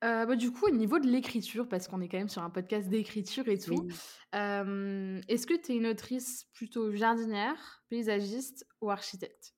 bah, 0.00 0.37
du 0.37 0.50
coup, 0.50 0.66
au 0.66 0.70
niveau 0.70 0.99
de 0.99 1.06
l'écriture, 1.06 1.68
parce 1.68 1.88
qu'on 1.88 2.00
est 2.00 2.08
quand 2.08 2.18
même 2.18 2.28
sur 2.28 2.42
un 2.42 2.50
podcast 2.50 2.88
d'écriture 2.88 3.49
et 3.49 3.58
tout, 3.58 3.88
est-ce 4.32 5.46
que 5.46 5.61
tu 5.61 5.73
es 5.73 5.76
une 5.76 5.87
autrice 5.87 6.46
plutôt 6.54 6.92
jardinière, 6.92 7.84
paysagiste 7.88 8.66
ou 8.80 8.90
architecte? 8.90 9.54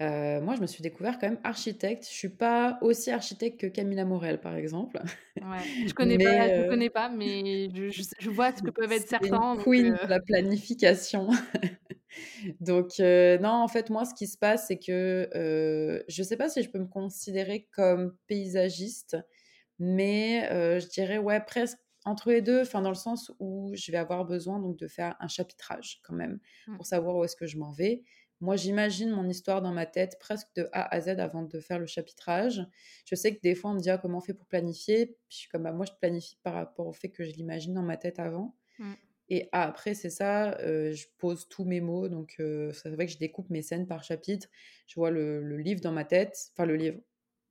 Euh, 0.00 0.40
moi, 0.40 0.54
je 0.56 0.62
me 0.62 0.66
suis 0.66 0.82
découvert 0.82 1.18
quand 1.18 1.28
même 1.28 1.40
architecte. 1.44 2.04
Je 2.04 2.14
suis 2.14 2.30
pas 2.30 2.78
aussi 2.80 3.10
architecte 3.10 3.60
que 3.60 3.66
Camilla 3.66 4.04
Morel, 4.04 4.40
par 4.40 4.56
exemple. 4.56 4.98
Ouais, 5.36 5.86
je 5.86 5.92
connais 5.94 6.16
pas, 6.16 6.48
je 6.48 6.62
euh, 6.62 6.68
connais 6.68 6.88
pas, 6.88 7.10
mais 7.10 7.68
je, 7.74 8.02
je, 8.18 8.30
vois 8.30 8.54
ce 8.56 8.62
que 8.62 8.70
peuvent 8.70 8.92
être 8.92 9.08
certains. 9.08 9.56
Une 9.56 9.62
queen 9.62 9.92
euh 9.92 10.04
de 10.04 10.10
la 10.10 10.20
planification. 10.20 11.28
donc 12.60 12.98
non, 12.98 13.50
en 13.50 13.68
fait, 13.68 13.90
moi, 13.90 14.06
ce 14.06 14.14
qui 14.14 14.26
se 14.26 14.38
passe, 14.38 14.68
c'est 14.68 14.78
que 14.78 15.28
je 16.08 16.22
sais 16.22 16.36
pas 16.36 16.48
si 16.48 16.62
je 16.62 16.70
peux 16.70 16.78
me 16.78 16.88
considérer 16.88 17.68
comme 17.72 18.16
paysagiste, 18.26 19.18
mais 19.78 20.48
je 20.80 20.88
dirais 20.88 21.18
ouais 21.18 21.40
presque 21.40 21.78
entre 22.04 22.30
les 22.30 22.40
deux, 22.40 22.62
enfin 22.62 22.80
dans 22.80 22.90
le 22.90 22.94
sens 22.94 23.30
où 23.40 23.72
je 23.74 23.92
vais 23.92 23.98
avoir 23.98 24.24
besoin 24.24 24.58
donc 24.58 24.76
de 24.78 24.88
faire 24.88 25.16
un 25.20 25.28
chapitrage 25.28 26.00
quand 26.02 26.14
même 26.14 26.40
mmh. 26.66 26.76
pour 26.76 26.86
savoir 26.86 27.16
où 27.16 27.24
est-ce 27.24 27.36
que 27.36 27.46
je 27.46 27.58
m'en 27.58 27.72
vais. 27.72 28.02
Moi, 28.40 28.56
j'imagine 28.56 29.10
mon 29.10 29.28
histoire 29.28 29.60
dans 29.62 29.72
ma 29.72 29.86
tête 29.86 30.18
presque 30.18 30.48
de 30.56 30.68
A 30.72 30.94
à 30.94 31.00
Z 31.00 31.08
avant 31.20 31.42
de 31.42 31.60
faire 31.60 31.78
le 31.78 31.86
chapitrage. 31.86 32.66
Je 33.04 33.14
sais 33.14 33.34
que 33.34 33.40
des 33.42 33.54
fois, 33.54 33.70
on 33.70 33.74
me 33.74 33.80
dit 33.80 33.90
ah, 33.90 33.98
comment 33.98 34.18
on 34.18 34.22
fait 34.22 34.34
pour 34.34 34.46
planifier? 34.46 35.06
Puis 35.06 35.16
je 35.28 35.36
suis 35.36 35.48
comme 35.48 35.64
bah, 35.64 35.72
moi, 35.72 35.86
je 35.86 35.92
planifie 36.00 36.38
par 36.42 36.54
rapport 36.54 36.86
au 36.86 36.92
fait 36.92 37.10
que 37.10 37.24
je 37.24 37.32
l'imagine 37.32 37.74
dans 37.74 37.82
ma 37.82 37.96
tête 37.96 38.18
avant. 38.18 38.56
Mmh. 38.78 38.94
Et 39.28 39.48
après, 39.52 39.94
c'est 39.94 40.10
ça, 40.10 40.58
euh, 40.58 40.92
je 40.92 41.06
pose 41.18 41.48
tous 41.48 41.64
mes 41.64 41.80
mots. 41.80 42.08
Donc, 42.08 42.34
euh, 42.40 42.72
c'est 42.72 42.90
vrai 42.90 43.06
que 43.06 43.12
je 43.12 43.18
découpe 43.18 43.48
mes 43.50 43.62
scènes 43.62 43.86
par 43.86 44.02
chapitre. 44.02 44.48
Je 44.88 44.94
vois 44.96 45.10
le, 45.10 45.40
le 45.42 45.56
livre 45.58 45.80
dans 45.80 45.92
ma 45.92 46.04
tête, 46.04 46.36
enfin 46.52 46.66
le 46.66 46.74
livre, 46.76 46.98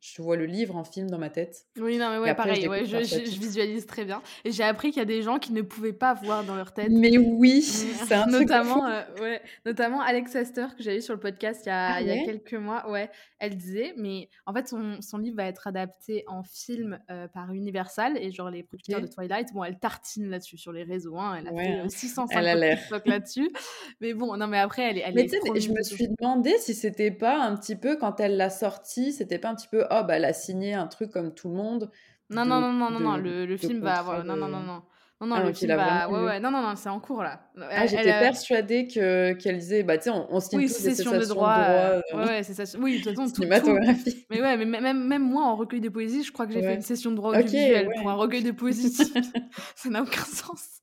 je 0.02 0.22
vois 0.22 0.38
le 0.38 0.46
livre 0.46 0.78
en 0.78 0.86
film 0.86 1.10
dans 1.10 1.18
ma 1.18 1.30
tête. 1.30 1.66
Oui, 1.78 1.98
non, 1.98 2.10
mais 2.10 2.20
ouais, 2.20 2.34
pareil, 2.34 2.62
je, 2.62 2.70
ouais, 2.70 2.86
je, 2.86 3.04
je, 3.04 3.40
visualise 3.40 3.86
très 3.86 4.06
bien. 4.06 4.22
Et 4.46 4.52
j'ai 4.52 4.64
appris 4.64 4.92
qu'il 4.92 5.00
y 5.00 5.02
a 5.02 5.06
des 5.06 5.22
gens 5.22 5.40
qui 5.40 5.52
ne 5.52 5.62
pouvaient 5.62 5.92
pas 5.94 6.14
voir 6.14 6.46
dans 6.46 6.56
leur 6.56 6.74
tête. 6.74 6.90
Mais 6.90 7.18
oui, 7.18 7.62
c'est 7.64 8.14
un 8.14 8.28
notamment, 8.28 8.88
euh, 8.88 9.02
ouais, 9.20 9.42
notamment 9.66 10.02
Alex 10.02 10.36
Astor, 10.38 10.76
que 10.78 10.84
j'avais 10.84 11.02
sur 11.02 11.14
le 11.14 11.20
podcast 11.20 11.64
il 11.66 11.70
y, 11.70 11.72
a, 11.72 11.96
ah 11.96 12.02
il 12.02 12.08
y 12.08 12.12
a 12.12 12.24
quelques 12.24 12.54
mois. 12.54 12.90
Ouais, 12.90 13.10
elle 13.40 13.58
disait, 13.58 13.94
mais 13.98 14.30
en 14.46 14.54
fait, 14.54 14.70
son, 14.70 15.02
son 15.02 15.18
livre 15.18 15.36
va 15.36 15.46
être 15.46 15.68
adapté 15.68 16.24
en 16.28 16.44
film 16.44 17.00
euh, 17.12 17.28
par 17.28 17.52
Universal. 17.52 18.18
Et 18.22 18.32
genre, 18.32 18.50
les 18.50 18.64
producteurs 18.64 19.02
de 19.02 19.08
Twilight, 19.08 19.52
bon, 19.54 19.66
elle 19.66 19.80
tartine 19.80 20.30
là-dessus 20.30 20.58
sur 20.58 20.72
les 20.72 20.84
réseaux. 20.84 21.18
Hein, 21.18 21.40
elle 21.40 21.48
a 21.48 21.62
fait 21.62 21.90
650 21.90 22.46
euh, 22.46 22.76
TikTok 22.76 23.08
là-dessus. 23.08 23.50
mais 24.02 24.14
bon, 24.14 24.38
non, 24.38 24.48
mais 24.48 24.60
après, 24.60 24.84
elle 24.84 24.98
est. 24.98 25.04
Elle 25.06 25.16
mais 25.16 25.26
tu 25.26 25.32
sais, 25.32 25.60
je 25.60 25.72
me 25.72 25.82
suis 25.84 26.08
demandé 26.08 26.58
si 26.60 26.74
c'était 26.74 27.12
pas 27.12 27.42
un 27.42 27.58
petit 27.58 27.76
peu, 27.76 27.98
quand 27.98 28.22
elle 28.22 28.38
l'a 28.38 28.50
sorti, 28.50 29.12
c'était 29.12 29.40
pas 29.40 29.50
un 29.50 29.56
petit 29.56 29.68
peu 29.68 29.86
oh, 29.92 30.04
bah, 30.04 30.18
elle 30.18 30.26
a 30.26 30.34
signé 30.34 30.74
un 30.74 30.88
truc 30.88 31.12
comme 31.12 31.34
tout 31.34 31.50
le 31.50 31.56
monde. 31.56 31.92
Non, 32.30 32.46
non, 32.46 32.62
non, 32.62 32.74
non, 32.74 32.92
non, 32.92 33.00
non, 33.00 33.18
le, 33.18 33.46
le 33.46 33.58
film 33.58 33.82
va 33.82 34.00
avoir. 34.00 34.24
Non, 34.24 34.36
non, 34.36 34.48
non, 34.48 34.60
non. 34.60 34.84
Non, 35.22 35.28
non, 35.28 35.36
ah, 35.36 35.44
le 35.44 35.54
film 35.54 35.76
va. 35.76 36.10
Ouais, 36.10 36.24
ouais, 36.24 36.40
non, 36.40 36.50
non, 36.50 36.62
non, 36.62 36.76
c'est 36.78 36.88
en 36.88 37.02
cours 37.02 37.24
là. 37.24 37.42
Ah, 37.72 37.86
j'étais 37.86 38.04
persuadée 38.20 38.88
que, 38.88 39.34
qu'elle 39.34 39.58
disait, 39.58 39.84
bah, 39.84 39.98
tu 39.98 40.06
sais, 40.06 40.10
on, 40.12 40.34
on 40.34 40.40
signe 40.40 40.60
oui, 40.60 40.68
tous 40.68 40.82
des 40.82 40.96
sessions 40.96 41.12
de 41.12 41.26
droit. 41.26 41.58
De 41.58 41.64
droit 41.66 41.70
euh, 41.70 42.02
ouais, 42.14 42.26
ouais, 42.26 42.44
c'est 42.44 42.54
ça. 42.54 42.78
Oui, 42.80 43.00
de 43.00 43.04
toute 43.04 43.18
façon, 43.18 43.36
cinématographie. 43.36 44.26
Mais 44.30 44.42
ouais, 44.42 44.56
mais 44.56 44.80
même, 44.80 45.06
même 45.06 45.24
moi, 45.24 45.44
en 45.44 45.58
recueil 45.58 45.82
de 45.82 45.90
poésie, 45.90 46.24
je 46.24 46.32
crois 46.32 46.48
que 46.48 46.54
j'ai 46.54 46.62
fait 46.62 46.76
une 46.76 46.82
session 46.82 47.12
de 47.12 47.18
droit 47.18 47.32
audiovisuel 47.32 47.88
okay, 47.88 48.00
pour 48.00 48.10
un 48.10 48.14
recueil 48.14 48.44
de 48.44 48.52
poésie. 48.52 48.92
ça 49.76 49.90
n'a 49.90 50.04
aucun 50.04 50.24
sens. 50.24 50.80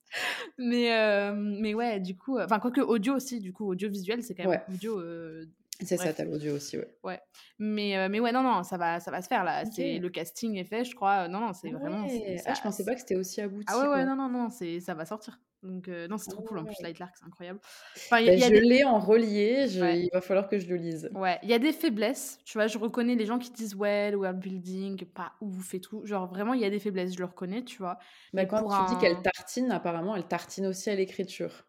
Mais, 0.58 0.94
euh, 0.94 1.32
mais 1.34 1.72
ouais, 1.72 2.00
du 2.00 2.14
coup, 2.14 2.38
enfin, 2.38 2.58
quoique 2.58 2.80
audio 2.80 3.14
aussi, 3.14 3.40
du 3.40 3.54
coup, 3.54 3.70
audiovisuel, 3.70 4.22
c'est 4.22 4.34
quand 4.34 4.50
même 4.50 4.60
audio. 4.68 5.00
Euh, 5.00 5.46
C'est 5.80 5.96
ça, 5.96 6.12
t'as 6.12 6.24
l'audio 6.24 6.54
aussi, 6.54 6.78
ouais. 6.78 6.88
Ouais. 7.04 7.20
Mais, 7.58 8.08
mais 8.08 8.20
ouais, 8.20 8.32
non, 8.32 8.42
non, 8.42 8.62
ça 8.62 8.76
va, 8.76 9.00
ça 9.00 9.10
va 9.10 9.22
se 9.22 9.28
faire 9.28 9.44
là. 9.44 9.64
C'est 9.64 9.98
le 9.98 10.08
casting 10.10 10.56
est 10.56 10.64
fait, 10.64 10.84
je 10.84 10.94
crois. 10.94 11.28
Non, 11.28 11.40
non, 11.40 11.52
c'est 11.52 11.72
ah 11.74 11.78
vraiment. 11.78 12.06
Ah, 12.46 12.54
je 12.54 12.62
pensais 12.62 12.84
pas 12.84 12.94
que 12.94 13.00
c'était 13.00 13.16
aussi 13.16 13.40
abouti. 13.40 13.66
Ah 13.68 13.80
ouais, 13.80 13.88
ouais, 13.88 14.04
non, 14.04 14.16
non, 14.16 14.28
non, 14.28 14.48
c'est, 14.50 14.80
ça 14.80 14.94
va 14.94 15.04
sortir. 15.04 15.38
Donc 15.62 15.88
non, 15.88 16.16
c'est 16.16 16.30
trop 16.30 16.42
cool. 16.42 16.58
En 16.58 16.64
plus, 16.64 16.76
Light 16.80 16.98
Lark, 16.98 17.14
c'est 17.18 17.26
incroyable. 17.26 17.58
Enfin, 17.96 18.20
y 18.20 18.28
a, 18.28 18.36
bah, 18.36 18.54
je 18.54 18.60
l'ai 18.60 18.84
en 18.84 18.98
relié. 18.98 19.66
Il 19.68 20.10
va 20.12 20.20
falloir 20.20 20.48
que 20.48 20.58
je 20.58 20.68
le 20.68 20.76
lise. 20.76 21.10
Ouais. 21.14 21.38
Il 21.42 21.48
y 21.48 21.54
a 21.54 21.58
des 21.58 21.72
faiblesses. 21.72 22.38
Tu 22.44 22.56
vois, 22.56 22.68
je 22.68 22.78
reconnais 22.78 23.16
les 23.16 23.26
gens 23.26 23.38
qui 23.38 23.50
disent 23.50 23.74
ouais, 23.74 24.10
le 24.12 24.16
world 24.16 24.38
building, 24.38 25.04
pas 25.06 25.32
ouf 25.40 25.74
et 25.74 25.80
tout. 25.80 26.06
Genre 26.06 26.28
vraiment, 26.28 26.54
il 26.54 26.60
y 26.60 26.64
a 26.64 26.70
des 26.70 26.78
faiblesses. 26.78 27.14
Je 27.14 27.18
le 27.18 27.24
reconnais, 27.24 27.64
tu 27.64 27.78
vois. 27.78 27.98
Mais 28.32 28.46
quand 28.46 28.62
tu 28.62 28.94
dis 28.94 29.00
qu'elle 29.00 29.20
tartine, 29.22 29.72
apparemment, 29.72 30.14
elle 30.14 30.28
tartine 30.28 30.66
aussi 30.66 30.88
à 30.90 30.94
l'écriture 30.94 31.66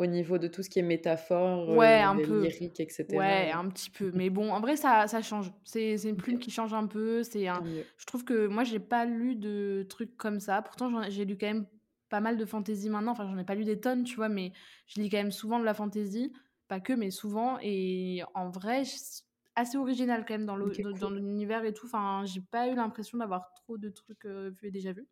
au 0.00 0.06
niveau 0.06 0.38
de 0.38 0.48
tout 0.48 0.62
ce 0.62 0.70
qui 0.70 0.78
est 0.78 0.82
métaphore, 0.82 1.68
ouais, 1.76 2.00
un 2.00 2.16
peu. 2.16 2.42
lyrique, 2.42 2.80
etc. 2.80 3.06
Ouais, 3.12 3.50
un 3.52 3.68
petit 3.68 3.90
peu. 3.90 4.10
Mais 4.14 4.30
bon, 4.30 4.50
en 4.50 4.58
vrai, 4.58 4.76
ça, 4.76 5.06
ça 5.06 5.20
change. 5.20 5.52
C'est 5.64 5.94
une 6.02 6.16
plume 6.16 6.38
qui 6.38 6.50
change 6.50 6.72
un 6.72 6.86
peu. 6.86 7.22
C'est 7.22 7.46
un... 7.46 7.62
Je 7.98 8.06
trouve 8.06 8.24
que 8.24 8.46
moi, 8.46 8.64
j'ai 8.64 8.78
pas 8.78 9.04
lu 9.04 9.36
de 9.36 9.84
trucs 9.90 10.16
comme 10.16 10.40
ça. 10.40 10.62
Pourtant, 10.62 11.02
j'ai 11.10 11.26
lu 11.26 11.36
quand 11.36 11.48
même 11.48 11.66
pas 12.08 12.20
mal 12.20 12.38
de 12.38 12.44
fantasy 12.46 12.88
maintenant. 12.88 13.12
Enfin, 13.12 13.26
j'en 13.30 13.36
ai 13.36 13.44
pas 13.44 13.54
lu 13.54 13.64
des 13.64 13.78
tonnes, 13.78 14.04
tu 14.04 14.16
vois, 14.16 14.30
mais 14.30 14.52
je 14.86 15.02
lis 15.02 15.10
quand 15.10 15.18
même 15.18 15.32
souvent 15.32 15.58
de 15.58 15.64
la 15.64 15.74
fantasy. 15.74 16.32
Pas 16.66 16.80
que, 16.80 16.94
mais 16.94 17.10
souvent. 17.10 17.58
Et 17.60 18.22
en 18.32 18.48
vrai, 18.48 18.84
assez 19.54 19.76
original 19.76 20.24
quand 20.26 20.34
même 20.34 20.46
dans 20.46 21.10
l'univers 21.10 21.64
et 21.64 21.72
tout. 21.72 21.86
Enfin, 21.86 22.24
j'ai 22.24 22.40
pas 22.40 22.68
eu 22.68 22.74
l'impression 22.74 23.18
d'avoir 23.18 23.52
trop 23.54 23.78
de 23.78 23.88
trucs 23.88 24.24
euh, 24.24 24.50
vus 24.50 24.68
et 24.68 24.70
déjà 24.70 24.92
vus. 24.92 25.06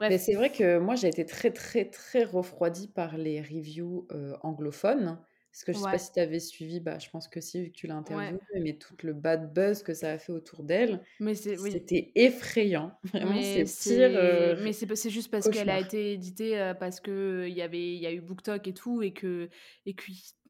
Mais 0.00 0.18
c'est 0.18 0.34
vrai 0.34 0.52
que 0.52 0.78
moi, 0.78 0.94
j'ai 0.96 1.08
été 1.08 1.24
très, 1.24 1.50
très, 1.50 1.86
très 1.86 2.24
refroidie 2.24 2.88
par 2.88 3.16
les 3.16 3.40
reviews 3.40 4.06
anglophones. 4.42 5.18
Parce 5.50 5.64
que 5.64 5.72
je 5.72 5.78
sais 5.78 5.90
pas 5.90 5.98
si 5.98 6.12
tu 6.12 6.20
avais 6.20 6.38
suivi, 6.38 6.78
bah, 6.78 6.98
je 6.98 7.08
pense 7.10 7.26
que 7.26 7.40
si, 7.40 7.60
vu 7.60 7.70
que 7.70 7.74
tu 7.74 7.86
l'as 7.88 7.96
interviewée, 7.96 8.38
mais 8.60 8.74
tout 8.74 8.94
le 9.02 9.12
bad 9.12 9.52
buzz 9.52 9.82
que 9.82 9.94
ça 9.94 10.12
a 10.12 10.18
fait 10.18 10.30
autour 10.30 10.62
d'elle, 10.62 11.02
c'était 11.34 12.12
effrayant. 12.14 12.92
Vraiment, 13.04 13.40
c'est 13.42 13.96
pire. 13.96 14.58
mais 14.62 14.72
c'est 14.72 15.10
juste 15.10 15.30
parce 15.30 15.48
qu'elle 15.48 15.70
a 15.70 15.80
été 15.80 16.12
éditée 16.12 16.74
parce 16.78 17.00
qu'il 17.00 17.48
y, 17.48 17.62
avait, 17.62 17.96
y 17.96 18.06
a 18.06 18.12
eu 18.12 18.20
BookTok 18.20 18.68
et 18.68 18.74
tout, 18.74 19.02
et 19.02 19.12
que, 19.12 19.48
et 19.86 19.94
que 19.94 20.04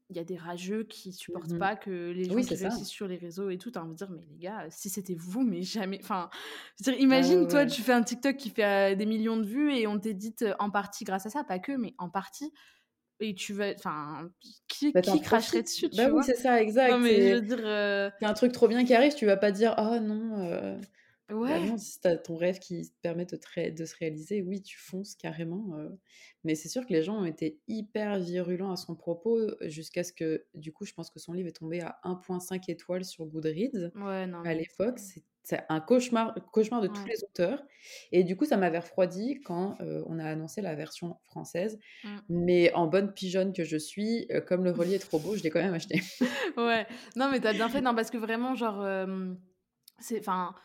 il 0.09 0.17
y 0.17 0.19
a 0.19 0.23
des 0.23 0.37
rageux 0.37 0.83
qui 0.83 1.13
supportent 1.13 1.51
mmh 1.51 1.59
pas 1.59 1.75
que 1.75 2.11
les 2.11 2.25
gens 2.25 2.35
qui 2.35 2.55
réussissent 2.55 2.89
sur 2.89 3.07
les 3.07 3.17
réseaux 3.17 3.49
et 3.49 3.57
tout. 3.57 3.69
T'as 3.69 3.81
envie 3.81 3.91
de 3.91 3.97
dire, 3.97 4.09
mais 4.09 4.23
les 4.31 4.37
gars, 4.37 4.65
si 4.69 4.89
c'était 4.89 5.15
vous, 5.15 5.43
mais 5.43 5.61
jamais. 5.61 5.99
Enfin, 6.01 6.29
dire, 6.79 6.99
imagine, 6.99 7.47
toi, 7.47 7.65
tu 7.65 7.81
fais 7.81 7.93
un 7.93 8.01
TikTok 8.01 8.35
qui 8.35 8.49
fait 8.49 8.95
des 8.95 9.05
millions 9.05 9.37
de 9.37 9.45
vues 9.45 9.73
et 9.73 9.85
on 9.85 9.99
t'édite 9.99 10.45
en 10.57 10.71
partie 10.71 11.03
grâce 11.03 11.25
à 11.27 11.29
ça, 11.29 11.43
pas 11.43 11.59
que, 11.59 11.73
mais 11.73 11.93
en 11.99 12.09
partie. 12.09 12.51
Et 13.19 13.35
tu 13.35 13.53
vas. 13.53 13.73
Enfin, 13.75 14.29
qui, 14.67 14.91
bah, 14.91 15.01
qui 15.01 15.21
cracherait 15.21 15.61
dessus, 15.61 15.89
tu 15.89 15.97
bah 15.97 16.09
vois? 16.09 16.19
oui, 16.19 16.25
c'est 16.25 16.37
ça, 16.37 16.61
exact. 16.61 16.91
Non, 16.91 16.99
mais 16.99 17.29
je 17.29 17.35
veux 17.35 17.41
dire. 17.41 18.11
un 18.21 18.33
truc 18.33 18.51
trop 18.51 18.67
bien 18.67 18.85
qui 18.85 18.95
arrive, 18.95 19.13
tu 19.13 19.25
vas 19.25 19.37
pas 19.37 19.51
dire, 19.51 19.75
oh 19.77 19.99
non. 19.99 20.79
Bah 21.29 21.35
ouais. 21.35 21.77
si 21.77 22.01
tu 22.01 22.09
ton 22.23 22.35
rêve 22.35 22.59
qui 22.59 22.89
te 22.89 23.01
permet 23.01 23.25
de, 23.25 23.37
de, 23.69 23.85
se 23.85 23.95
réaliser, 23.95 24.41
oui, 24.41 24.61
tu 24.61 24.77
fonces 24.77 25.15
carrément. 25.15 25.77
Mais 26.43 26.55
c'est 26.55 26.69
sûr 26.69 26.85
que 26.85 26.93
les 26.93 27.03
gens 27.03 27.17
ont 27.21 27.25
été 27.25 27.59
hyper 27.67 28.19
virulents 28.19 28.71
à 28.71 28.75
son 28.75 28.95
propos 28.95 29.39
jusqu'à 29.61 30.03
ce 30.03 30.11
que, 30.13 30.45
du 30.55 30.71
coup, 30.71 30.85
je 30.85 30.93
pense 30.93 31.09
que 31.09 31.19
son 31.19 31.33
livre 31.33 31.47
est 31.47 31.53
tombé 31.53 31.81
à 31.81 31.99
1,5 32.03 32.69
étoiles 32.69 33.05
sur 33.05 33.25
Goodreads 33.25 33.91
ouais, 33.95 34.27
non, 34.27 34.41
à 34.43 34.53
l'époque. 34.53 34.99
C'est 35.43 35.63
un 35.69 35.79
cauchemar, 35.79 36.35
cauchemar 36.51 36.79
de 36.81 36.87
tous 36.87 37.05
les 37.05 37.23
auteurs. 37.23 37.63
Et 38.11 38.23
du 38.23 38.37
coup, 38.37 38.45
ça 38.45 38.55
m'avait 38.57 38.79
refroidi 38.79 39.41
quand 39.41 39.77
on 39.79 40.19
a 40.19 40.25
annoncé 40.25 40.61
la 40.61 40.75
version 40.75 41.17
française. 41.23 41.79
Mmh. 42.03 42.17
Mais 42.29 42.73
en 42.73 42.87
bonne 42.87 43.13
pigeonne 43.13 43.53
que 43.53 43.63
je 43.63 43.77
suis, 43.77 44.27
comme 44.47 44.63
le 44.63 44.71
relier 44.71 44.95
est 44.95 44.99
trop 44.99 45.19
beau, 45.19 45.35
je 45.35 45.43
l'ai 45.43 45.49
quand 45.49 45.61
même 45.61 45.73
acheté. 45.73 46.01
ouais, 46.57 46.87
non, 47.15 47.29
mais 47.31 47.39
t'as 47.39 47.53
bien 47.53 47.69
fait. 47.69 47.81
Non, 47.81 47.95
parce 47.95 48.09
que 48.09 48.17
vraiment, 48.17 48.55
genre, 48.55 48.85
c'est. 49.99 50.19
Enfin 50.19 50.55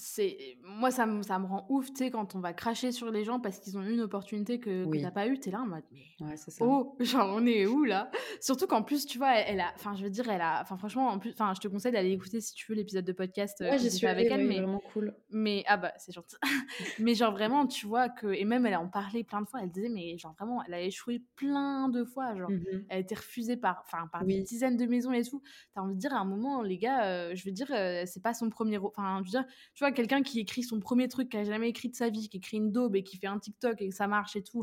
c'est 0.00 0.56
moi 0.64 0.90
ça 0.90 1.04
me 1.06 1.22
ça 1.22 1.38
me 1.38 1.46
rend 1.46 1.66
ouf 1.68 1.88
tu 1.90 1.96
sais 1.96 2.10
quand 2.10 2.34
on 2.34 2.40
va 2.40 2.52
cracher 2.52 2.90
sur 2.90 3.10
les 3.10 3.22
gens 3.22 3.38
parce 3.38 3.58
qu'ils 3.58 3.76
ont 3.76 3.82
eu 3.82 3.92
une 3.92 4.00
opportunité 4.00 4.58
que, 4.58 4.90
tu 4.90 5.02
t'as 5.02 5.10
pas 5.10 5.26
eu 5.26 5.38
t'es 5.38 5.50
là 5.50 5.60
en 5.60 5.66
mode 5.66 5.82
mais 5.92 6.26
ouais, 6.26 6.36
ça. 6.36 6.50
oh 6.60 6.96
genre 7.00 7.34
on 7.36 7.44
est 7.46 7.66
où 7.66 7.84
là? 7.84 8.10
Surtout 8.40 8.66
qu'en 8.66 8.82
plus 8.82 9.04
tu 9.06 9.18
vois 9.18 9.34
elle, 9.36 9.60
a 9.60 9.72
enfin 9.74 9.94
je 9.94 10.02
veux 10.02 10.10
dire 10.10 10.28
elle 10.30 10.40
a 10.40 10.60
enfin 10.62 10.78
franchement 10.78 11.08
en 11.08 11.18
plus 11.18 11.32
enfin 11.32 11.52
je 11.54 11.60
te 11.60 11.68
conseille 11.68 11.92
d'aller 11.92 12.12
écouter 12.12 12.40
si 12.40 12.54
tu 12.54 12.66
veux 12.70 12.76
l'épisode 12.76 13.04
de 13.04 13.12
podcast 13.12 13.60
euh, 13.60 13.70
ouais, 13.70 13.78
j'ai 13.78 14.06
avec 14.06 14.30
elle 14.30 14.46
mais 14.46 14.56
vraiment 14.56 14.80
cool. 14.92 15.14
mais 15.30 15.64
ah 15.66 15.76
bah 15.76 15.92
c'est 15.98 16.12
gentil. 16.12 16.36
Mais 16.98 17.14
genre 17.14 17.32
vraiment 17.32 17.66
tu 17.66 17.86
vois 17.86 18.08
que 18.08 18.28
et 18.28 18.44
même 18.44 18.66
elle 18.66 18.76
en 18.76 18.88
parlait 18.88 19.24
plein 19.24 19.42
de 19.42 19.46
fois 19.46 19.60
elle 19.62 19.70
disait 19.70 19.88
mais 19.88 20.16
genre 20.16 20.34
vraiment 20.38 20.62
elle 20.66 20.74
a 20.74 20.80
échoué 20.80 21.22
plein 21.36 21.88
de 21.88 22.04
fois 22.04 22.34
genre 22.36 22.50
mmh 22.50 22.60
elle 22.88 22.96
a 22.96 23.00
été 23.00 23.14
refusée 23.14 23.56
par 23.56 23.82
enfin 23.84 24.06
par 24.08 24.24
des 24.24 24.40
dizaines 24.40 24.76
de 24.76 24.86
maisons 24.86 25.12
et 25.12 25.24
tout. 25.24 25.42
T'as 25.74 25.82
envie 25.82 25.94
de 25.94 26.00
dire 26.00 26.14
à 26.14 26.18
un 26.18 26.24
moment 26.24 26.62
les 26.62 26.78
gars 26.78 27.04
euh, 27.04 27.34
je 27.34 27.44
veux 27.44 27.52
dire 27.52 27.68
euh, 27.70 28.04
c'est 28.06 28.22
pas 28.22 28.34
son 28.34 28.48
premier 28.48 28.78
enfin 28.78 29.18
je 29.18 29.24
veux 29.24 29.30
dire 29.30 29.44
tu 29.74 29.84
vois 29.84 29.89
quelqu'un 29.92 30.22
qui 30.22 30.40
écrit 30.40 30.62
son 30.62 30.80
premier 30.80 31.08
truc 31.08 31.28
qu'il 31.28 31.40
a 31.40 31.44
jamais 31.44 31.68
écrit 31.68 31.88
de 31.88 31.96
sa 31.96 32.08
vie, 32.08 32.28
qui 32.28 32.38
écrit 32.38 32.56
une 32.56 32.72
daube 32.72 32.96
et 32.96 33.02
qui 33.02 33.16
fait 33.16 33.26
un 33.26 33.38
TikTok 33.38 33.80
et 33.80 33.88
que 33.88 33.94
ça 33.94 34.06
marche 34.06 34.36
et 34.36 34.42
tout. 34.42 34.62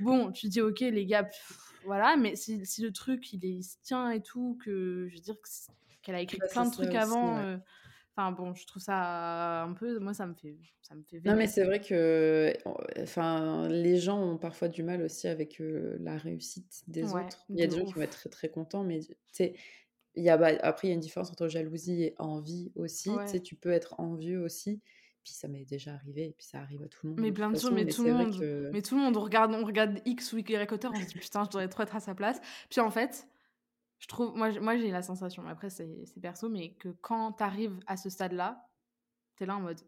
Bon, 0.00 0.30
tu 0.32 0.48
dis 0.48 0.60
ok 0.60 0.80
les 0.80 1.06
gars, 1.06 1.28
voilà, 1.84 2.16
mais 2.16 2.36
si, 2.36 2.64
si, 2.64 2.82
le 2.82 2.92
truc 2.92 3.32
il, 3.32 3.44
est, 3.44 3.50
il, 3.50 3.62
se 3.62 3.76
tient 3.82 4.10
et 4.10 4.22
tout, 4.22 4.58
que 4.64 5.06
je 5.08 5.14
veux 5.14 5.20
dire 5.20 5.36
qu'elle 6.02 6.14
a 6.14 6.20
écrit 6.20 6.38
bah, 6.38 6.46
plein 6.50 6.66
de 6.66 6.70
trucs 6.70 6.94
avant. 6.94 7.38
Euh, 7.38 7.56
enfin 8.16 8.32
bon, 8.32 8.54
je 8.54 8.66
trouve 8.66 8.82
ça 8.82 9.62
un 9.62 9.72
peu, 9.72 9.98
moi 9.98 10.14
ça 10.14 10.26
me 10.26 10.34
fait, 10.34 10.56
ça 10.82 10.94
me 10.94 11.02
fait. 11.02 11.20
Non 11.24 11.34
mais 11.36 11.46
c'est 11.46 11.64
vrai 11.64 11.80
que, 11.80 12.52
enfin, 13.00 13.68
les 13.68 13.96
gens 13.98 14.22
ont 14.22 14.38
parfois 14.38 14.68
du 14.68 14.82
mal 14.82 15.02
aussi 15.02 15.28
avec 15.28 15.60
euh, 15.60 15.96
la 16.00 16.16
réussite 16.16 16.82
des 16.88 17.04
autres. 17.04 17.44
Il 17.48 17.58
y 17.58 17.62
a 17.62 17.66
des 17.66 17.76
gens 17.76 17.84
qui 17.84 17.94
vont 17.94 18.02
être 18.02 18.18
très 18.18 18.28
très 18.28 18.48
contents, 18.48 18.84
mais 18.84 19.00
tu 19.00 19.14
sais, 19.32 19.54
y 20.16 20.28
a, 20.28 20.36
bah, 20.36 20.50
après, 20.62 20.88
il 20.88 20.90
y 20.90 20.92
a 20.92 20.94
une 20.94 21.00
différence 21.00 21.30
entre 21.30 21.48
jalousie 21.48 22.02
et 22.02 22.14
envie 22.18 22.72
aussi. 22.74 23.10
Tu 23.22 23.28
sais, 23.28 23.40
tu 23.40 23.54
peux 23.54 23.70
être 23.70 23.94
envieux 23.98 24.42
aussi. 24.42 24.80
Puis 25.24 25.34
ça 25.34 25.46
m'est 25.46 25.64
déjà 25.64 25.94
arrivé, 25.94 26.26
et 26.26 26.32
puis 26.32 26.44
ça 26.44 26.58
arrive 26.58 26.82
à 26.82 26.88
tout 26.88 26.98
le 27.04 27.10
monde. 27.10 27.20
Mais 27.20 27.30
plein 27.30 27.50
de 27.50 27.56
choses, 27.56 27.70
mais, 27.70 27.86
tout 27.86 28.02
le 28.02 28.12
monde. 28.12 28.70
Mais 28.72 28.82
tout 28.82 28.96
le 28.96 29.02
monde, 29.02 29.16
on 29.16 29.20
regarde, 29.20 29.54
on 29.54 29.64
regarde 29.64 30.00
X 30.04 30.32
ou 30.32 30.38
Y 30.38 30.72
auteur, 30.72 30.90
on 30.92 31.00
se 31.00 31.06
dit 31.06 31.14
putain, 31.14 31.44
je 31.44 31.50
devrais 31.50 31.68
trop 31.68 31.84
être 31.84 31.94
à 31.94 32.00
sa 32.00 32.14
place. 32.14 32.40
Puis 32.70 32.80
en 32.80 32.90
fait, 32.90 33.28
je 34.00 34.08
trouve, 34.08 34.36
moi, 34.36 34.50
moi 34.60 34.76
j'ai 34.76 34.90
la 34.90 35.02
sensation, 35.02 35.46
après 35.46 35.70
c'est 35.70 36.20
perso, 36.20 36.48
mais 36.48 36.72
que 36.72 36.88
quand 36.88 37.30
t'arrives 37.30 37.78
à 37.86 37.96
ce 37.96 38.10
stade-là, 38.10 38.68
t'es 39.36 39.46
là 39.46 39.56
en 39.56 39.60
mode, 39.60 39.80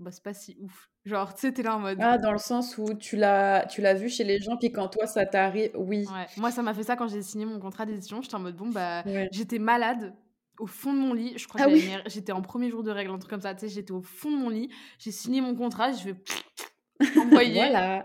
bah, 0.00 0.10
c'est 0.12 0.22
pas 0.22 0.34
si 0.34 0.56
ouf. 0.60 0.90
Genre, 1.04 1.34
tu 1.34 1.40
sais, 1.42 1.52
t'es 1.52 1.62
là 1.62 1.76
en 1.76 1.78
mode. 1.78 1.98
Ah, 2.00 2.18
dans 2.18 2.32
le 2.32 2.38
sens 2.38 2.76
où 2.78 2.94
tu 2.94 3.16
l'as, 3.16 3.66
tu 3.66 3.80
l'as 3.80 3.94
vu 3.94 4.08
chez 4.08 4.24
les 4.24 4.40
gens, 4.40 4.56
puis 4.56 4.72
quand 4.72 4.88
toi 4.88 5.06
ça 5.06 5.26
t'arrive, 5.26 5.70
oui. 5.74 6.06
Ouais. 6.06 6.26
Moi, 6.36 6.50
ça 6.50 6.62
m'a 6.62 6.74
fait 6.74 6.82
ça 6.82 6.96
quand 6.96 7.08
j'ai 7.08 7.22
signé 7.22 7.44
mon 7.44 7.60
contrat 7.60 7.86
d'édition. 7.86 8.22
J'étais 8.22 8.34
en 8.34 8.40
mode, 8.40 8.56
bon, 8.56 8.68
bah, 8.68 9.04
j'étais 9.30 9.58
malade 9.58 10.14
au 10.58 10.66
fond 10.66 10.92
de 10.92 10.98
mon 10.98 11.14
lit. 11.14 11.34
Je 11.36 11.48
crois 11.48 11.62
ah 11.64 11.66
que 11.66 12.10
j'étais 12.10 12.32
en 12.32 12.42
premier 12.42 12.70
jour 12.70 12.82
de 12.82 12.90
règle, 12.90 13.10
un 13.10 13.18
truc 13.18 13.30
comme 13.30 13.40
ça. 13.40 13.54
Tu 13.54 13.60
sais, 13.60 13.68
j'étais 13.68 13.92
au 13.92 14.02
fond 14.02 14.30
de 14.30 14.36
mon 14.36 14.48
lit. 14.48 14.70
J'ai 14.98 15.10
signé 15.10 15.40
mon 15.40 15.54
contrat. 15.54 15.92
Je 15.92 16.10
vais 16.10 16.14
envoyer. 17.20 17.54
voilà. 17.54 18.04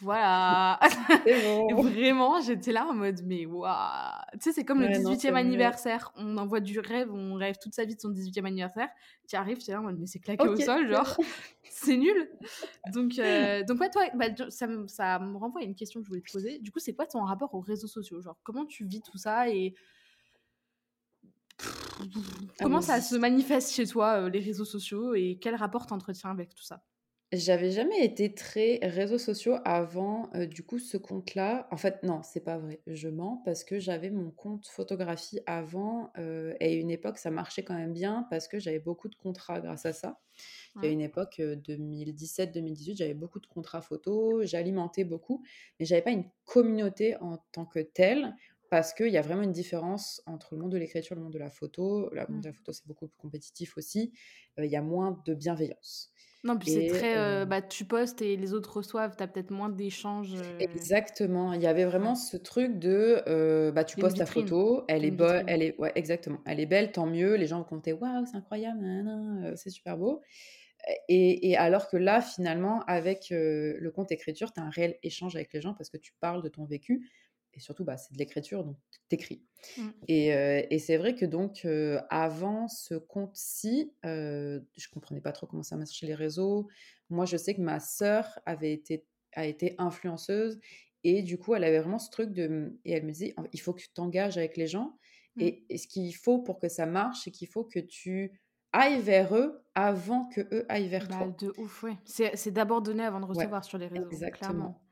Voilà. 0.00 0.78
vraiment, 1.76 2.40
j'étais 2.40 2.72
là 2.72 2.86
en 2.86 2.94
mode, 2.94 3.20
mais 3.24 3.46
waouh. 3.46 3.72
Tu 4.34 4.38
sais, 4.40 4.52
c'est 4.52 4.64
comme 4.64 4.80
le 4.80 4.88
18e 4.88 5.34
anniversaire. 5.34 6.12
On 6.16 6.36
envoie 6.36 6.60
du 6.60 6.78
rêve, 6.80 7.12
on 7.12 7.34
rêve 7.34 7.56
toute 7.60 7.74
sa 7.74 7.84
vie 7.84 7.94
de 7.94 8.00
son 8.00 8.10
18e 8.10 8.44
anniversaire. 8.44 8.88
Tu 9.28 9.36
arrives, 9.36 9.58
tu 9.58 9.70
es 9.70 9.74
là 9.74 9.80
en 9.80 9.84
mode, 9.84 9.98
mais 9.98 10.06
c'est 10.06 10.18
claqué 10.18 10.46
au 10.46 10.56
sol, 10.56 10.88
genre, 10.88 11.16
c'est 11.70 11.96
nul. 11.96 12.30
Donc, 12.92 13.18
euh, 13.18 13.64
donc 13.64 13.80
ouais, 13.80 13.90
toi, 13.90 14.02
bah, 14.14 14.26
ça, 14.50 14.66
ça 14.86 15.18
me 15.18 15.36
renvoie 15.36 15.62
à 15.62 15.64
une 15.64 15.74
question 15.74 16.00
que 16.00 16.04
je 16.04 16.10
voulais 16.10 16.22
te 16.22 16.32
poser. 16.32 16.58
Du 16.58 16.70
coup, 16.70 16.78
c'est 16.78 16.94
quoi 16.94 17.06
ton 17.06 17.24
rapport 17.24 17.54
aux 17.54 17.60
réseaux 17.60 17.88
sociaux? 17.88 18.20
Genre, 18.20 18.38
comment 18.42 18.66
tu 18.66 18.84
vis 18.84 19.02
tout 19.02 19.18
ça 19.18 19.48
et. 19.48 19.74
Comment 22.60 22.82
ça 22.82 23.00
se 23.00 23.16
manifeste 23.16 23.72
chez 23.72 23.86
toi, 23.86 24.20
euh, 24.20 24.28
les 24.28 24.40
réseaux 24.40 24.66
sociaux, 24.66 25.14
et 25.14 25.38
quel 25.40 25.54
rapport 25.54 25.86
t'entretiens 25.86 26.30
avec 26.30 26.54
tout 26.54 26.62
ça? 26.62 26.82
J'avais 27.32 27.72
jamais 27.72 28.04
été 28.04 28.34
très 28.34 28.78
réseaux 28.82 29.18
sociaux 29.18 29.56
avant, 29.64 30.30
du 30.48 30.62
coup, 30.62 30.78
ce 30.78 30.96
compte-là. 30.96 31.66
En 31.70 31.76
fait, 31.76 32.02
non, 32.02 32.22
c'est 32.22 32.44
pas 32.44 32.56
vrai, 32.58 32.82
je 32.86 33.08
mens 33.08 33.42
parce 33.44 33.64
que 33.64 33.78
j'avais 33.80 34.10
mon 34.10 34.30
compte 34.30 34.66
photographie 34.68 35.40
avant, 35.46 36.12
et 36.60 36.74
une 36.74 36.90
époque, 36.90 37.18
ça 37.18 37.30
marchait 37.30 37.64
quand 37.64 37.74
même 37.74 37.92
bien 37.92 38.26
parce 38.30 38.46
que 38.46 38.58
j'avais 38.58 38.78
beaucoup 38.78 39.08
de 39.08 39.16
contrats 39.16 39.60
grâce 39.60 39.86
à 39.86 39.92
ça. 39.92 40.20
Il 40.76 40.84
y 40.84 40.88
a 40.88 40.90
une 40.90 41.00
époque, 41.00 41.40
2017-2018, 41.40 42.96
j'avais 42.96 43.14
beaucoup 43.14 43.40
de 43.40 43.46
contrats 43.46 43.82
photos, 43.82 44.46
j'alimentais 44.46 45.04
beaucoup, 45.04 45.42
mais 45.80 45.86
j'avais 45.86 46.02
pas 46.02 46.12
une 46.12 46.30
communauté 46.44 47.16
en 47.16 47.38
tant 47.52 47.66
que 47.66 47.80
telle 47.80 48.34
parce 48.70 48.92
qu'il 48.92 49.08
y 49.08 49.16
a 49.16 49.22
vraiment 49.22 49.42
une 49.42 49.52
différence 49.52 50.22
entre 50.26 50.54
le 50.54 50.60
monde 50.60 50.72
de 50.72 50.76
l'écriture 50.76 51.12
et 51.12 51.16
le 51.16 51.22
monde 51.22 51.32
de 51.32 51.38
la 51.38 51.50
photo. 51.50 52.10
Le 52.12 52.26
monde 52.28 52.42
de 52.42 52.48
la 52.48 52.52
photo, 52.52 52.72
c'est 52.72 52.86
beaucoup 52.86 53.08
plus 53.08 53.16
compétitif 53.16 53.76
aussi, 53.76 54.12
il 54.58 54.66
y 54.66 54.76
a 54.76 54.82
moins 54.82 55.22
de 55.24 55.34
bienveillance. 55.34 56.12
Non, 56.46 56.56
puis 56.56 56.70
c'est 56.70 56.86
très. 56.86 57.18
Euh, 57.18 57.44
bah, 57.44 57.60
tu 57.60 57.84
postes 57.84 58.22
et 58.22 58.36
les 58.36 58.54
autres 58.54 58.76
reçoivent, 58.76 59.16
tu 59.16 59.22
as 59.22 59.26
peut-être 59.26 59.50
moins 59.50 59.68
d'échanges. 59.68 60.34
Euh, 60.34 60.58
exactement. 60.60 61.52
Il 61.52 61.60
y 61.60 61.66
avait 61.66 61.84
vraiment 61.84 62.14
ce 62.14 62.36
truc 62.36 62.78
de. 62.78 63.22
Euh, 63.26 63.72
bah, 63.72 63.82
tu 63.82 63.96
postes 63.96 64.18
ta 64.18 64.26
photo, 64.26 64.84
elle 64.86 65.04
est 65.04 65.10
bonne, 65.10 65.44
elle 65.48 65.62
est. 65.62 65.76
Ouais, 65.78 65.90
exactement. 65.96 66.38
Elle 66.46 66.60
est 66.60 66.66
belle, 66.66 66.92
tant 66.92 67.06
mieux. 67.06 67.34
Les 67.34 67.48
gens 67.48 67.58
vont 67.58 67.64
compter 67.64 67.92
Waouh, 67.92 68.26
c'est 68.26 68.36
incroyable, 68.36 69.52
c'est 69.56 69.70
super 69.70 69.96
beau. 69.96 70.22
Et, 71.08 71.50
et, 71.50 71.56
alors 71.56 71.88
que 71.88 71.96
là, 71.96 72.20
finalement, 72.20 72.84
avec 72.86 73.28
le 73.30 73.90
compte 73.90 74.12
écriture, 74.12 74.52
tu 74.52 74.60
as 74.60 74.62
un 74.62 74.70
réel 74.70 74.96
échange 75.02 75.34
avec 75.34 75.52
les 75.52 75.60
gens 75.60 75.74
parce 75.74 75.90
que 75.90 75.96
tu 75.96 76.12
parles 76.20 76.42
de 76.42 76.48
ton 76.48 76.64
vécu. 76.64 77.10
Et 77.56 77.60
surtout, 77.60 77.84
bah, 77.84 77.96
c'est 77.96 78.12
de 78.12 78.18
l'écriture, 78.18 78.64
donc 78.64 78.76
t'écris. 79.08 79.42
Mmh. 79.78 79.88
Et, 80.08 80.28
et 80.70 80.78
c'est 80.78 80.96
vrai 80.96 81.14
que 81.14 81.24
donc, 81.24 81.66
avant 82.10 82.68
ce 82.68 82.94
compte-ci, 82.94 83.92
je 84.04 84.88
comprenais 84.92 85.20
pas 85.20 85.32
trop 85.32 85.46
comment 85.46 85.62
ça 85.62 85.76
marchait 85.76 86.06
les 86.06 86.14
réseaux. 86.14 86.68
Moi, 87.10 87.24
je 87.24 87.36
sais 87.36 87.54
que 87.54 87.60
ma 87.60 87.80
sœur 87.80 88.38
avait 88.46 88.72
été, 88.72 89.06
a 89.34 89.46
été 89.46 89.74
influenceuse 89.78 90.58
et 91.08 91.22
du 91.22 91.38
coup, 91.38 91.54
elle 91.54 91.62
avait 91.62 91.78
vraiment 91.78 92.00
ce 92.00 92.10
truc 92.10 92.32
de... 92.32 92.76
Et 92.84 92.90
elle 92.90 93.04
me 93.04 93.12
disait, 93.12 93.34
il 93.52 93.60
faut 93.60 93.72
que 93.72 93.80
tu 93.80 93.88
t'engages 93.90 94.38
avec 94.38 94.56
les 94.56 94.66
gens. 94.66 94.98
Mmh. 95.36 95.42
Et, 95.42 95.78
ce 95.78 95.86
qu'il 95.86 96.12
faut 96.16 96.40
pour 96.40 96.58
que 96.58 96.68
ça 96.68 96.84
marche, 96.84 97.20
c'est 97.22 97.30
qu'il 97.30 97.46
faut 97.46 97.62
que 97.62 97.78
tu 97.78 98.40
ailles 98.72 99.00
vers 99.00 99.36
eux 99.36 99.62
avant 99.76 100.28
que 100.28 100.40
eux 100.52 100.66
aillent 100.68 100.88
vers 100.88 101.06
Bah, 101.06 101.18
toi. 101.18 101.36
de 101.38 101.52
ouf, 101.58 101.84
ouais. 101.84 101.96
C'est 102.04 102.50
d'abord 102.50 102.82
donner 102.82 103.04
avant 103.04 103.20
de 103.20 103.26
recevoir 103.26 103.64
sur 103.64 103.78
les 103.78 103.86
réseaux, 103.86 104.10
Exactement. 104.10 104.50
clairement. 104.50 104.82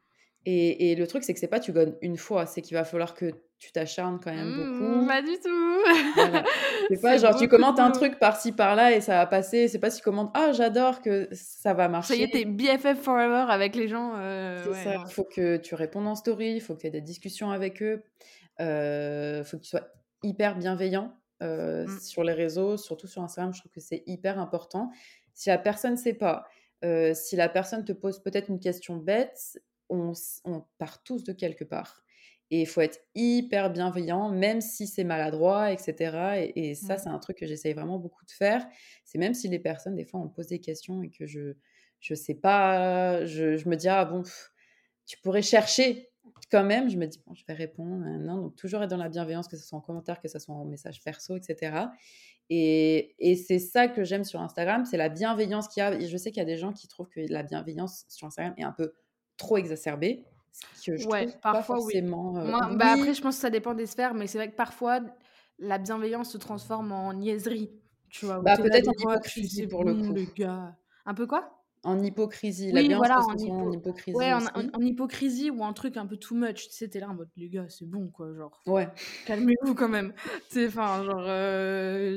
Et, 0.46 0.90
et 0.90 0.94
le 0.94 1.07
truc, 1.07 1.24
c'est 1.24 1.33
que 1.33 1.40
c'est 1.40 1.48
pas 1.48 1.61
tu 1.61 1.72
donnes 1.72 1.96
une 2.02 2.16
fois, 2.18 2.44
c'est 2.46 2.61
qu'il 2.62 2.76
va 2.76 2.85
falloir 2.85 3.14
que 3.14 3.33
tu 3.59 3.72
t'acharnes 3.72 4.20
quand 4.22 4.30
même 4.35 4.48
Mmh, 4.48 4.78
beaucoup. 4.78 5.07
pas 5.07 5.22
du 5.22 5.38
tout. 5.42 5.83
Voilà. 6.16 6.44
C'est 6.90 7.00
pas 7.00 7.16
genre 7.16 7.35
tu 7.35 7.48
commentes 7.48 7.78
un 7.80 7.90
truc 7.92 8.18
par-ci 8.18 8.52
par-là 8.52 8.92
et 8.94 9.00
ça 9.00 9.14
va 9.14 9.26
passer. 9.26 9.68
C'est 9.68 9.78
pas 9.78 9.88
si 9.88 9.98
tu 9.98 10.04
commentes 10.04 10.30
ah 10.35 10.52
j'adore 10.52 11.00
que 11.00 11.28
ça 11.33 11.72
va 11.72 11.88
marcher. 11.88 12.12
Ça 12.14 12.20
y 12.20 12.24
est, 12.24 12.30
t'es 12.30 12.44
BFF 12.44 13.00
forever 13.00 13.46
avec 13.48 13.74
les 13.74 13.88
gens. 13.88 14.12
euh, 14.16 14.61
C'est 14.64 14.68
ouais, 14.70 14.85
ça. 14.96 15.04
Il 15.09 15.11
faut 15.12 15.24
que 15.24 15.57
tu 15.57 15.74
répondes 15.74 16.07
en 16.07 16.14
story, 16.14 16.52
il 16.57 16.61
faut 16.61 16.74
que 16.74 16.80
tu 16.83 16.88
aies 16.88 16.90
des 16.90 17.00
discussions 17.00 17.50
avec 17.50 17.83
eux. 17.83 18.02
Il 18.61 19.42
faut 19.46 19.57
que 19.57 19.62
tu 19.62 19.68
sois 19.70 19.88
hyper 20.22 20.57
bienveillant 20.59 21.14
euh, 21.42 21.87
Mm. 21.87 22.00
sur 22.00 22.22
les 22.24 22.33
réseaux, 22.35 22.76
surtout 22.76 23.07
sur 23.07 23.22
Instagram. 23.22 23.54
Je 23.54 23.61
trouve 23.61 23.72
que 23.72 23.80
c'est 23.80 24.02
hyper 24.07 24.38
important. 24.38 24.90
Si 25.33 25.48
la 25.48 25.59
personne 25.59 25.92
ne 25.92 25.96
sait 25.96 26.14
pas, 26.14 26.44
euh, 26.85 27.12
si 27.14 27.35
la 27.37 27.48
personne 27.48 27.85
te 27.85 27.92
pose 27.92 28.22
peut-être 28.22 28.48
une 28.50 28.61
question 28.61 28.96
bête, 28.96 29.59
on, 29.88 30.12
part 30.79 31.03
tous 31.03 31.25
de 31.25 31.33
quelque 31.33 31.64
part. 31.64 32.03
Et 32.51 32.61
il 32.61 32.66
faut 32.66 32.83
être 32.83 33.01
hyper 33.14 33.70
bienveillant, 33.70 34.31
même 34.31 34.61
si 34.61 34.87
c'est 34.87 35.05
maladroit, 35.05 35.73
etc. 35.73 36.53
Et, 36.55 36.70
et 36.70 36.75
ça, 36.75 36.99
c'est 36.99 37.09
un 37.09 37.18
truc 37.18 37.38
que 37.38 37.47
j'essaye 37.47 37.73
vraiment 37.73 37.99
beaucoup 37.99 38.25
de 38.25 38.31
faire. 38.31 38.66
C'est 39.05 39.18
même 39.18 39.35
si 39.35 39.49
les 39.49 39.59
personnes, 39.59 39.97
des 39.97 40.05
fois, 40.05 40.20
on 40.20 40.25
me 40.25 40.31
pose 40.31 40.49
des 40.49 40.61
questions 40.61 41.03
et 41.03 41.11
que 41.11 41.27
je 41.27 41.55
je 42.05 42.14
sais 42.14 42.35
pas, 42.35 43.25
je, 43.25 43.57
je 43.57 43.66
me 43.66 43.77
dis, 43.77 43.88
ah 43.88 44.05
bon, 44.05 44.23
pff, 44.23 44.53
tu 45.07 45.16
pourrais 45.23 45.40
chercher 45.40 46.11
quand 46.51 46.62
même? 46.62 46.90
Je 46.90 46.99
me 46.99 47.07
dis, 47.07 47.18
bon, 47.27 47.33
je 47.33 47.44
vais 47.49 47.55
répondre. 47.55 48.05
Non, 48.05 48.42
donc 48.42 48.57
toujours 48.57 48.83
être 48.83 48.90
dans 48.90 48.99
la 48.99 49.09
bienveillance, 49.09 49.49
que 49.49 49.57
ce 49.57 49.66
soit 49.66 49.79
en 49.79 49.81
commentaire, 49.81 50.20
que 50.20 50.29
ce 50.29 50.38
soit 50.38 50.55
en 50.55 50.66
message 50.66 51.03
perso, 51.03 51.35
etc. 51.35 51.87
Et, 52.51 53.14
et 53.18 53.37
c'est 53.37 53.59
ça 53.59 53.88
que 53.88 54.05
j'aime 54.05 54.25
sur 54.25 54.42
Instagram, 54.42 54.85
c'est 54.85 54.99
la 54.99 55.09
bienveillance 55.09 55.66
qu'il 55.68 55.81
y 55.81 55.87
a. 55.87 55.94
Et 55.94 56.07
je 56.07 56.16
sais 56.18 56.31
qu'il 56.31 56.40
y 56.40 56.42
a 56.42 56.47
des 56.47 56.59
gens 56.59 56.75
qui 56.75 56.88
trouvent 56.88 57.09
que 57.09 57.20
la 57.20 57.42
bienveillance 57.42 58.05
sur 58.09 58.27
Instagram 58.27 58.53
est 58.59 58.64
un 58.64 58.73
peu 58.73 58.92
trop 59.37 59.57
exacerbée, 59.57 60.25
ce 60.53 60.90
que 60.90 60.97
je 60.97 61.07
Ouais, 61.09 61.27
trouve 61.27 61.40
parfois, 61.40 61.77
oui. 61.77 61.92
forcément. 61.94 62.37
euh, 62.38 62.51
Moi, 62.51 62.61
bah 62.77 62.92
après, 62.92 63.14
je 63.14 63.20
pense 63.23 63.37
que 63.37 63.40
ça 63.40 63.51
dépend 63.51 63.75
des 63.75 63.87
sphères, 63.87 64.14
mais 64.14 64.27
c'est 64.27 64.38
vrai 64.38 64.51
que 64.51 64.57
parfois, 64.57 65.01
la 65.59 65.79
bienveillance 65.79 66.31
se 66.31 66.38
transforme 66.38 66.92
en 66.92 67.12
niaiserie. 67.12 67.70
Tu 68.11 68.27
vois, 68.27 68.40
bah, 68.40 68.57
peut-être 68.57 68.88
en 68.88 68.92
tu 68.92 69.03
hypocrisie 69.03 69.66
pour 69.66 69.85
le 69.85 69.94
coup. 69.94 70.14
les 70.14 70.27
gars. 70.37 70.77
Un 71.07 71.14
peu 71.14 71.27
quoi? 71.27 71.61
En 71.83 72.03
hypocrisie. 72.03 72.73
La 72.73 72.81
Oui, 72.81 72.94
voilà, 72.94 73.18
en, 73.18 73.23
transformer 73.23 73.51
en 73.53 73.70
hypo... 73.70 73.79
hypocrisie 73.79 74.16
ouais, 74.16 74.33
en, 74.33 74.38
aussi. 74.38 74.49
en- 74.55 74.68
en 74.73 74.81
hypocrisie 74.81 75.51
ou 75.51 75.64
un 75.64 75.73
truc 75.73 75.97
un 75.97 76.07
peu 76.07 76.16
too 76.16 76.35
much. 76.35 76.68
Tu 76.68 76.75
sais, 76.75 76.88
t'es 76.88 77.01
là 77.01 77.11
en 77.11 77.14
mode, 77.14 77.29
les 77.37 77.49
gars, 77.49 77.66
c'est 77.68 77.87
bon, 77.87 78.09
quoi, 78.09 78.33
genre, 78.35 78.62
Ouais. 78.66 78.88
calmez-vous 79.27 79.75
quand 79.75 79.88
même. 79.88 80.14
C'est, 80.49 80.68
enfin, 80.68 81.05
genre, 81.05 81.25
euh, 81.27 82.16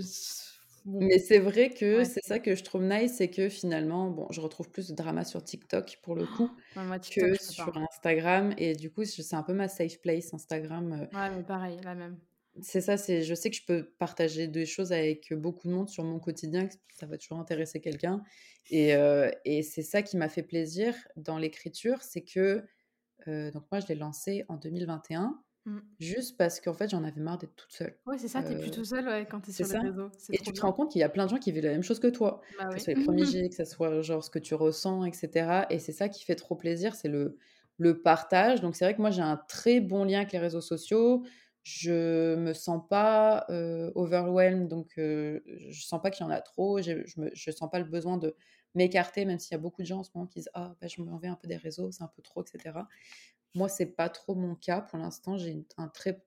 Mais 0.87 1.19
c'est 1.19 1.39
vrai 1.39 1.69
que 1.69 1.97
ouais. 1.97 2.05
c'est 2.05 2.23
ça 2.23 2.39
que 2.39 2.55
je 2.55 2.63
trouve 2.63 2.83
nice, 2.83 3.15
c'est 3.17 3.29
que 3.29 3.49
finalement, 3.49 4.09
bon, 4.09 4.27
je 4.31 4.39
retrouve 4.41 4.69
plus 4.71 4.87
de 4.89 4.95
drama 4.95 5.25
sur 5.25 5.43
TikTok 5.43 5.99
pour 6.01 6.15
le 6.15 6.25
coup 6.25 6.49
Non, 6.75 6.83
moi, 6.85 6.97
TikTok, 6.99 7.31
que 7.31 7.37
pas. 7.37 7.43
sur. 7.43 7.77
Instagram. 7.77 8.53
Et 8.57 8.73
du 8.75 8.91
coup, 8.91 9.03
c'est 9.05 9.35
un 9.35 9.43
peu 9.43 9.53
ma 9.53 9.67
safe 9.67 9.99
place, 10.01 10.33
Instagram. 10.33 10.93
euh, 10.93 11.17
Ouais, 11.17 11.29
mais 11.35 11.43
pareil, 11.43 11.79
la 11.83 11.95
même. 11.95 12.17
C'est 12.61 12.81
ça, 12.81 12.97
c'est 12.97 13.21
je 13.21 13.35
sais 13.35 13.49
que 13.51 13.55
je 13.55 13.65
peux 13.65 13.83
partager 13.99 14.47
des 14.47 14.65
choses 14.65 14.91
avec 14.91 15.31
beaucoup 15.33 15.67
de 15.67 15.73
monde 15.73 15.89
sur 15.89 16.03
mon 16.03 16.19
quotidien, 16.19 16.67
que 16.67 16.73
ça 16.97 17.05
va 17.05 17.17
toujours 17.17 17.37
intéresser 17.39 17.79
quelqu'un. 17.81 18.23
Et, 18.71 18.95
euh, 18.95 19.29
et 19.45 19.61
c'est 19.61 19.83
ça 19.83 20.01
qui 20.01 20.17
m'a 20.17 20.27
fait 20.29 20.41
plaisir 20.43 20.95
dans 21.17 21.37
l'écriture, 21.37 22.01
c'est 22.01 22.23
que, 22.23 22.65
euh, 23.27 23.51
donc 23.51 23.65
moi 23.71 23.79
je 23.79 23.87
l'ai 23.87 23.95
lancé 23.95 24.43
en 24.49 24.57
2021, 24.57 25.39
Mm. 25.67 25.97
juste 25.99 26.37
parce 26.37 26.59
qu'en 26.61 26.73
fait 26.73 26.89
j'en 26.89 27.03
avais 27.03 27.21
marre 27.21 27.37
d'être 27.39 27.55
toute 27.55 27.71
seule. 27.73 27.97
Ouais, 28.05 28.17
c'est 28.17 28.27
ça, 28.29 28.41
t'es 28.41 28.55
plus 28.55 28.71
Euh, 28.71 28.71
tout 28.71 28.85
seul 28.85 29.05
ouais, 29.07 29.27
quand 29.29 29.41
t'es 29.41 29.51
sur 29.51 29.67
les 29.67 29.75
ça. 29.75 29.79
réseaux. 29.79 30.09
C'est 30.17 30.33
Et 30.33 30.39
tu 30.39 30.51
te 30.53 30.61
rends 30.61 30.73
compte 30.73 30.91
qu'il 30.91 30.99
y 31.01 31.03
a 31.03 31.09
plein 31.09 31.25
de 31.25 31.29
gens 31.31 31.37
qui 31.39 31.51
vivent 31.51 31.63
la 31.63 31.71
même 31.71 31.83
chose 31.83 31.99
que 31.99 32.07
toi, 32.07 32.41
Bah 32.49 32.69
que 32.69 32.73
oui. 32.73 32.79
ce 32.79 32.85
soit 32.85 32.93
les 32.93 32.99
premiers 32.99 33.25
jets, 33.25 33.49
que 33.49 33.55
ce 33.55 33.65
soit 33.65 34.01
genre 34.01 34.23
ce 34.23 34.29
que 34.29 34.39
tu 34.39 34.55
ressens, 34.55 35.05
etc. 35.05 35.67
Et 35.69 35.79
c'est 35.79 35.93
ça 35.93 36.09
qui 36.09 36.23
fait 36.25 36.35
trop 36.35 36.55
plaisir, 36.55 36.95
c'est 36.95 37.07
le, 37.09 37.37
le 37.77 38.01
partage. 38.01 38.61
Donc 38.61 38.75
c'est 38.75 38.85
vrai 38.85 38.95
que 38.95 39.01
moi 39.01 39.11
j'ai 39.11 39.21
un 39.21 39.37
très 39.47 39.79
bon 39.81 40.03
lien 40.05 40.17
avec 40.19 40.31
les 40.33 40.39
réseaux 40.39 40.61
sociaux. 40.61 41.23
Je 41.63 42.35
me 42.35 42.53
sens 42.53 42.81
pas 42.89 43.45
euh, 43.49 43.91
overwhelmed, 43.95 44.67
donc 44.69 44.93
euh, 44.97 45.41
je 45.69 45.81
sens 45.85 46.01
pas 46.01 46.11
qu'il 46.11 46.25
y 46.25 46.27
en 46.29 46.31
a 46.31 46.41
trop. 46.41 46.81
Je, 46.81 46.91
me, 47.19 47.29
je 47.33 47.51
sens 47.51 47.69
pas 47.69 47.79
le 47.79 47.85
besoin 47.85 48.17
de 48.17 48.35
m'écarter, 48.75 49.25
même 49.25 49.39
s'il 49.39 49.51
y 49.53 49.55
a 49.55 49.59
beaucoup 49.59 49.81
de 49.81 49.87
gens 49.87 49.99
en 49.99 50.03
ce 50.03 50.11
moment 50.15 50.27
qui 50.27 50.39
disent 50.39 50.49
ah 50.53 50.75
bah, 50.81 50.87
je 50.87 51.01
m'en 51.01 51.17
vais 51.17 51.27
un 51.27 51.35
peu 51.35 51.47
des 51.47 51.57
réseaux, 51.57 51.91
c'est 51.91 52.03
un 52.03 52.07
peu 52.15 52.21
trop, 52.21 52.43
etc. 52.43 52.87
Moi 53.55 53.69
c'est 53.69 53.87
pas 53.95 54.09
trop 54.09 54.35
mon 54.35 54.55
cas 54.55 54.81
pour 54.81 54.99
l'instant. 54.99 55.37
J'ai 55.37 55.65
un 55.77 55.87
très 55.89 56.25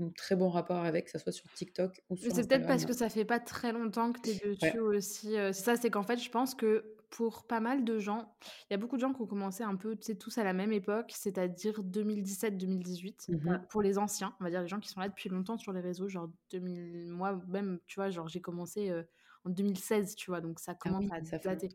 un 0.00 0.10
très 0.10 0.36
bon 0.36 0.50
rapport 0.50 0.84
avec, 0.84 1.06
que 1.06 1.10
ce 1.12 1.18
soit 1.18 1.32
sur 1.32 1.50
TikTok 1.52 2.02
ou 2.10 2.16
Mais 2.22 2.30
sur 2.30 2.34
c'est 2.34 2.46
peut-être 2.48 2.66
parce 2.66 2.86
que 2.86 2.92
ça 2.94 3.08
fait 3.10 3.24
pas 3.26 3.40
très 3.40 3.72
longtemps 3.72 4.12
que 4.12 4.20
tu 4.20 4.30
es 4.30 4.34
Ouais. 4.62 4.74
dessus 4.74 4.78
aussi. 4.78 5.36
euh, 5.36 5.52
c'est 5.52 5.62
ça, 5.64 5.76
c'est 5.76 5.90
qu'en 5.90 6.02
fait, 6.02 6.16
je 6.18 6.30
pense 6.30 6.54
que 6.54 6.94
pour 7.10 7.46
pas 7.46 7.60
mal 7.60 7.84
de 7.84 7.98
gens, 7.98 8.36
il 8.68 8.72
y 8.72 8.74
a 8.74 8.78
beaucoup 8.78 8.96
de 8.96 9.00
gens 9.00 9.12
qui 9.12 9.20
ont 9.22 9.26
commencé 9.26 9.62
un 9.62 9.76
peu, 9.76 9.96
tu 9.96 10.02
sais, 10.06 10.14
tous 10.16 10.36
à 10.38 10.44
la 10.44 10.52
même 10.54 10.72
époque, 10.72 11.12
c'est-à-dire 11.14 11.82
2017-2018. 11.84 13.28
Mhm. 13.28 13.38
Voilà, 13.44 13.58
Pour 13.68 13.82
les 13.82 13.98
anciens, 13.98 14.34
on 14.40 14.44
va 14.44 14.50
dire 14.50 14.62
les 14.62 14.68
gens 14.68 14.80
qui 14.80 14.88
sont 14.88 15.00
là 15.00 15.08
depuis 15.08 15.28
longtemps 15.28 15.58
sur 15.58 15.72
les 15.72 15.80
réseaux, 15.80 16.08
genre 16.08 16.30
2000, 16.50 17.06
moi 17.10 17.40
même, 17.48 17.80
tu 17.86 17.96
vois, 18.00 18.10
genre 18.10 18.28
j'ai 18.28 18.40
commencé 18.40 18.90
euh, 18.90 19.04
en 19.44 19.50
2016, 19.50 20.14
tu 20.16 20.30
vois, 20.30 20.40
donc 20.40 20.58
ça 20.58 20.74
Ah 20.84 20.90
commence 20.90 20.98
oui, 20.98 21.10
à 21.10 21.20
ça 21.22 21.38
dater. 21.42 21.68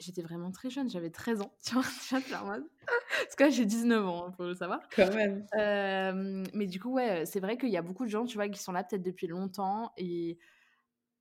J'étais 0.00 0.22
vraiment 0.22 0.50
très 0.50 0.70
jeune, 0.70 0.90
j'avais 0.90 1.10
13 1.10 1.40
ans, 1.40 1.54
tu 1.64 1.74
vois, 1.74 1.84
Parce 2.28 3.36
que 3.36 3.50
j'ai 3.50 3.64
19 3.64 4.04
ans, 4.06 4.28
il 4.30 4.34
faut 4.34 4.44
le 4.44 4.54
savoir. 4.54 4.80
Quand 4.94 5.12
même. 5.14 5.46
Euh, 5.56 6.44
mais 6.52 6.66
du 6.66 6.80
coup, 6.80 6.92
ouais, 6.92 7.24
c'est 7.26 7.40
vrai 7.40 7.56
qu'il 7.56 7.70
y 7.70 7.76
a 7.76 7.82
beaucoup 7.82 8.04
de 8.04 8.10
gens, 8.10 8.24
tu 8.26 8.34
vois, 8.34 8.48
qui 8.48 8.60
sont 8.60 8.72
là 8.72 8.82
peut-être 8.82 9.02
depuis 9.02 9.26
longtemps 9.28 9.92
et 9.96 10.38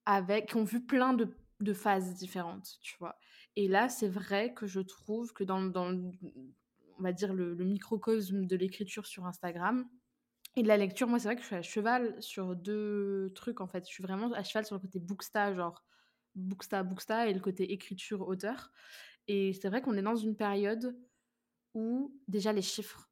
avec, 0.05 0.49
qui 0.49 0.55
ont 0.55 0.63
vu 0.63 0.83
plein 0.85 1.13
de, 1.13 1.29
de 1.59 1.73
phases 1.73 2.15
différentes, 2.15 2.77
tu 2.81 2.97
vois. 2.99 3.17
Et 3.55 3.67
là, 3.67 3.89
c'est 3.89 4.07
vrai 4.09 4.53
que 4.53 4.65
je 4.65 4.79
trouve 4.79 5.33
que 5.33 5.43
dans, 5.43 5.61
dans 5.61 5.89
le- 5.89 6.11
on 6.99 7.03
va 7.03 7.11
dire, 7.13 7.33
le, 7.33 7.53
le 7.53 7.65
microcosme 7.65 8.45
de 8.45 8.55
l'écriture 8.55 9.05
sur 9.05 9.25
Instagram 9.25 9.87
et 10.55 10.63
de 10.63 10.67
la 10.67 10.77
lecture, 10.77 11.07
moi, 11.07 11.19
c'est 11.19 11.27
vrai 11.27 11.35
que 11.35 11.41
je 11.41 11.47
suis 11.47 11.55
à 11.55 11.61
cheval 11.61 12.15
sur 12.21 12.55
deux 12.55 13.31
trucs, 13.35 13.61
en 13.61 13.67
fait. 13.67 13.85
Je 13.87 13.93
suis 13.93 14.03
vraiment 14.03 14.31
à 14.33 14.43
cheval 14.43 14.65
sur 14.65 14.75
le 14.75 14.81
côté 14.81 14.99
booksta, 14.99 15.53
genre 15.55 15.83
booksta, 16.35 16.83
booksta, 16.83 17.27
et 17.29 17.33
le 17.33 17.39
côté 17.39 17.71
écriture-auteur. 17.73 18.71
Et 19.27 19.53
c'est 19.53 19.69
vrai 19.69 19.81
qu'on 19.81 19.97
est 19.97 20.01
dans 20.03 20.15
une 20.17 20.35
période 20.37 20.97
où 21.75 22.19
déjà 22.27 22.53
les 22.53 22.61
chiffres 22.63 23.11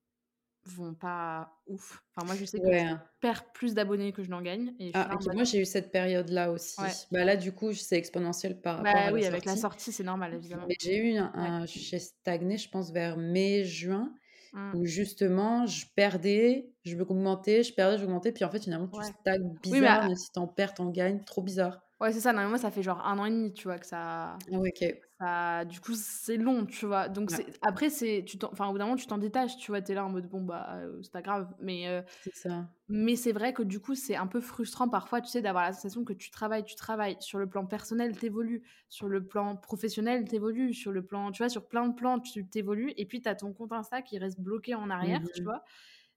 vont 0.66 0.96
pas 0.96 1.62
ouf. 1.68 2.04
Enfin, 2.16 2.26
moi, 2.28 2.36
je 2.36 2.46
sais 2.46 2.60
que 2.62 2.66
Ouais. 2.68 2.80
je 2.80 2.96
perds 3.22 3.52
plus 3.54 3.74
d'abonnés 3.76 4.14
que 4.14 4.24
je 4.24 4.30
n'en 4.32 4.42
gagne. 4.42 4.76
Et 4.80 4.90
je 4.90 4.94
Ah, 4.96 5.18
Moi, 5.34 5.44
j'ai 5.46 5.60
eu 5.62 5.66
cette 5.66 5.92
période-là 5.92 6.52
aussi. 6.52 6.82
ouais. 6.82 6.94
Bah 7.12 7.24
là, 7.24 7.36
du 7.38 7.54
coup, 7.54 7.72
c'est 7.74 7.98
exponentiel 7.98 8.60
par 8.62 8.78
rapport 8.78 8.94
Bah 8.94 9.00
à 9.02 9.06
la 9.08 9.14
oui, 9.14 9.26
avec 9.26 9.46
la 9.46 9.56
sortie. 9.56 9.92
c'est 9.92 10.04
normal, 10.04 10.34
évidemment. 10.34 10.68
Mais 10.68 10.76
j'ai 10.82 10.98
eu 10.98 11.18
un, 11.18 11.62
Ouais. 11.62 11.68
j'ai 11.68 12.00
stagné, 12.00 12.58
je 12.58 12.70
pense, 12.70 12.92
vers 12.92 13.18
mai-juin, 13.18 14.14
Mm. 14.54 14.74
où 14.74 14.86
justement, 14.86 15.66
je 15.66 15.86
perdais, 15.96 16.74
je 16.86 16.98
augmentais, 17.00 17.64
je 17.64 17.74
perdais, 17.74 17.98
j'augmentais, 18.00 18.32
puis 18.34 18.44
en 18.46 18.52
fait, 18.52 18.64
finalement, 18.64 18.88
tu 18.90 19.02
stagnes 19.04 19.58
Oui, 19.70 19.82
mais 19.82 19.88
bizarre, 19.88 20.02
à- 20.04 20.08
même 20.08 20.16
si 20.16 20.32
t'en 20.32 20.48
perds, 20.48 20.74
t'en 20.76 20.90
gagnes, 20.92 21.24
trop 21.26 21.42
bizarre. 21.44 21.82
Ouais, 22.02 22.12
c'est 22.14 22.22
ça. 22.22 22.34
Non, 22.34 22.42
mais 22.44 22.50
moi, 22.50 22.58
ça 22.58 22.72
fait 22.72 22.84
genre 22.84 23.06
un 23.06 23.18
an 23.20 23.26
et 23.26 23.32
demi, 23.32 23.54
tu 23.54 23.64
vois, 23.66 23.80
que 23.80 23.86
ça. 23.86 24.38
Ah 24.52 24.58
ok. 24.60 25.02
ça... 25.20 25.66
Du 25.66 25.80
coup, 25.82 25.94
c'est 25.96 26.38
long, 26.38 26.66
tu 26.66 26.86
vois. 26.88 27.10
Donc, 27.10 27.32
Ouais, 27.32 27.38
c'est... 27.38 27.46
après, 27.62 27.90
c'est... 27.90 28.24
Tu 28.28 28.38
t'en- 28.40 28.52
enfin, 28.52 28.68
au 28.68 28.72
bout 28.72 28.78
d'un 28.80 28.86
moment, 28.86 28.98
tu 28.98 29.08
t'en 29.08 29.18
détaches, 29.20 29.58
tu 29.58 29.72
vois. 29.72 29.82
T'es 29.82 29.94
là 29.94 30.06
en 30.06 30.10
mode, 30.10 30.28
bon, 30.30 30.42
bah, 30.44 30.68
euh, 30.78 31.00
c'est 31.04 31.12
pas 31.12 31.22
grave. 31.22 31.54
Mais, 31.60 31.88
euh, 31.88 32.02
c'est 32.24 32.36
ça. 32.36 32.70
mais 32.90 33.16
c'est 33.16 33.32
vrai 33.34 33.54
que 33.54 33.64
du 33.64 33.80
coup, 33.80 33.96
c'est 33.96 34.16
un 34.16 34.28
peu 34.28 34.42
frustrant 34.42 34.90
parfois, 34.90 35.22
tu 35.22 35.28
sais, 35.30 35.42
d'avoir 35.42 35.64
la 35.66 35.74
sensation 35.74 36.04
que 36.06 36.14
tu 36.14 36.32
travailles, 36.32 36.64
tu 36.66 36.76
travailles. 36.76 37.18
Sur 37.22 37.40
le 37.40 37.48
plan 37.50 37.66
personnel, 37.68 38.18
t'évolues. 38.18 38.64
Sur 38.90 39.08
le 39.10 39.26
plan 39.28 39.56
professionnel, 39.58 40.28
t'évolues. 40.28 40.74
Sur 40.74 40.92
le 40.92 41.06
plan, 41.06 41.32
tu 41.32 41.40
vois, 41.44 41.50
sur 41.50 41.68
plein 41.68 41.88
de 41.88 41.96
plans, 41.96 42.20
tu 42.20 42.48
t'évolues. 42.48 42.94
Et 42.98 43.06
puis, 43.06 43.22
t'as 43.22 43.36
ton 43.36 43.54
compte 43.54 43.72
Insta 43.74 44.02
qui 44.02 44.18
reste 44.20 44.40
bloqué 44.42 44.76
en 44.76 44.90
arrière, 44.90 45.22
tu 45.34 45.42
Mhm. 45.42 45.46
vois. 45.46 45.64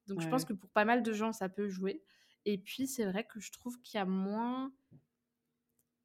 Donc, 0.06 0.20
je 0.20 0.28
pense 0.28 0.42
Ouais. 0.42 0.48
que 0.48 0.52
pour 0.54 0.70
pas 0.70 0.84
mal 0.84 1.02
de 1.02 1.12
gens, 1.12 1.32
ça 1.32 1.48
peut 1.48 1.68
jouer. 1.68 2.02
Et 2.46 2.58
puis, 2.58 2.86
c'est 2.86 3.04
vrai 3.06 3.24
que 3.24 3.40
je 3.40 3.52
trouve 3.52 3.80
qu'il 3.80 3.98
y 3.98 4.00
a 4.00 4.04
moins. 4.06 4.72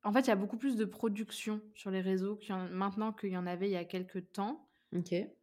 En 0.03 0.13
fait, 0.13 0.21
il 0.21 0.27
y 0.27 0.31
a 0.31 0.35
beaucoup 0.35 0.57
plus 0.57 0.75
de 0.77 0.85
production 0.85 1.61
sur 1.75 1.91
les 1.91 2.01
réseaux 2.01 2.35
qu'il 2.37 2.51
y 2.51 2.53
en- 2.53 2.69
maintenant 2.69 3.11
qu'il 3.13 3.29
y 3.31 3.37
en 3.37 3.45
avait 3.47 3.67
il 3.69 3.73
y 3.73 3.75
a 3.77 3.85
quelques 3.85 4.31
temps. 4.31 4.65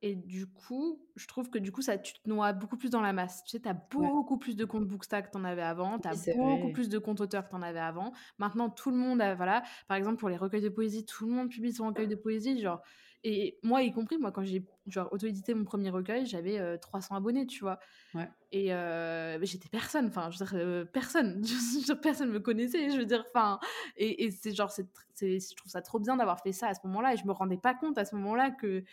Et 0.02 0.14
du 0.16 0.46
coup, 0.46 1.06
je 1.16 1.26
trouve 1.26 1.50
que 1.50 1.58
du 1.58 1.72
coup, 1.72 1.82
ça, 1.82 1.98
tu 1.98 2.14
te 2.14 2.28
noies 2.28 2.52
beaucoup 2.52 2.76
plus 2.76 2.90
dans 2.90 3.00
la 3.00 3.12
masse. 3.12 3.44
Tu 3.44 3.50
sais, 3.52 3.60
tu 3.62 3.68
as 3.68 3.74
Ouais. 3.96 4.10
beaucoup 4.14 4.38
plus 4.38 4.56
de 4.56 4.64
comptes 4.64 4.86
Bookstack 4.88 5.26
que 5.26 5.30
tu 5.32 5.38
en 5.38 5.44
avais 5.44 5.62
avant, 5.62 5.98
tu 6.00 6.08
as 6.08 6.14
Oui, 6.14 6.34
beaucoup 6.40 6.70
vrai. 6.70 6.72
plus 6.72 6.88
de 6.88 6.98
comptes 6.98 7.20
auteurs 7.20 7.44
que 7.44 7.50
tu 7.50 7.56
en 7.56 7.62
avais 7.62 7.80
avant. 7.80 8.12
Maintenant, 8.38 8.70
tout 8.70 8.90
le 8.90 8.96
monde 8.96 9.20
a, 9.22 9.34
voilà, 9.34 9.62
par 9.88 9.96
exemple, 9.96 10.18
pour 10.18 10.28
les 10.28 10.36
recueils 10.36 10.62
de 10.62 10.68
poésie, 10.68 11.04
tout 11.06 11.26
le 11.26 11.32
monde 11.32 11.50
publie 11.50 11.72
son 11.72 11.86
recueil 11.88 12.08
de 12.08 12.16
poésie, 12.16 12.60
genre. 12.60 12.82
Et 13.28 13.58
moi, 13.64 13.82
y 13.82 13.90
compris, 13.90 14.18
moi, 14.18 14.30
quand 14.30 14.44
j'ai 14.44 14.64
genre 14.86 15.12
auto-édité 15.12 15.52
mon 15.52 15.64
premier 15.64 15.90
recueil, 15.90 16.26
j'avais 16.26 16.78
300 16.78 17.16
abonnés, 17.16 17.44
tu 17.44 17.58
vois. 17.58 17.80
Ouais. 18.14 18.30
Et 18.52 18.66
j'étais 19.44 19.68
personne, 19.68 20.06
enfin, 20.06 20.30
je 20.30 20.44
veux 20.44 20.84
dire, 20.84 20.92
personne. 20.92 21.42
Je, 21.44 21.92
personne 21.92 22.30
me 22.30 22.38
connaissait, 22.38 22.88
je 22.88 22.98
veux 22.98 23.04
dire, 23.04 23.24
enfin. 23.34 23.58
Et, 23.96 24.24
et 24.24 24.30
c'est 24.30 24.54
genre, 24.54 24.70
c'est, 24.70 24.86
je 25.20 25.56
trouve 25.56 25.72
ça 25.72 25.82
trop 25.82 25.98
bien 25.98 26.16
d'avoir 26.16 26.40
fait 26.40 26.52
ça 26.52 26.68
à 26.68 26.74
ce 26.74 26.78
moment-là. 26.84 27.14
Et 27.14 27.16
je 27.16 27.26
me 27.26 27.32
rendais 27.32 27.56
pas 27.56 27.74
compte 27.74 27.98
à 27.98 28.04
ce 28.04 28.14
moment-là 28.14 28.52
que, 28.52 28.84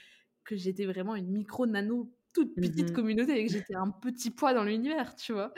que 0.45 0.55
j'étais 0.55 0.87
vraiment 0.87 1.13
une 1.15 1.27
micro-nano 1.27 2.11
toute 2.33 2.55
petite 2.55 2.89
mmh 2.89 2.93
communauté 2.93 3.39
et 3.39 3.45
que 3.45 3.51
j'étais 3.51 3.75
un 3.75 3.91
petit 3.91 4.31
poids 4.31 4.55
dans 4.55 4.63
l'univers, 4.63 5.15
tu 5.15 5.33
vois. 5.33 5.53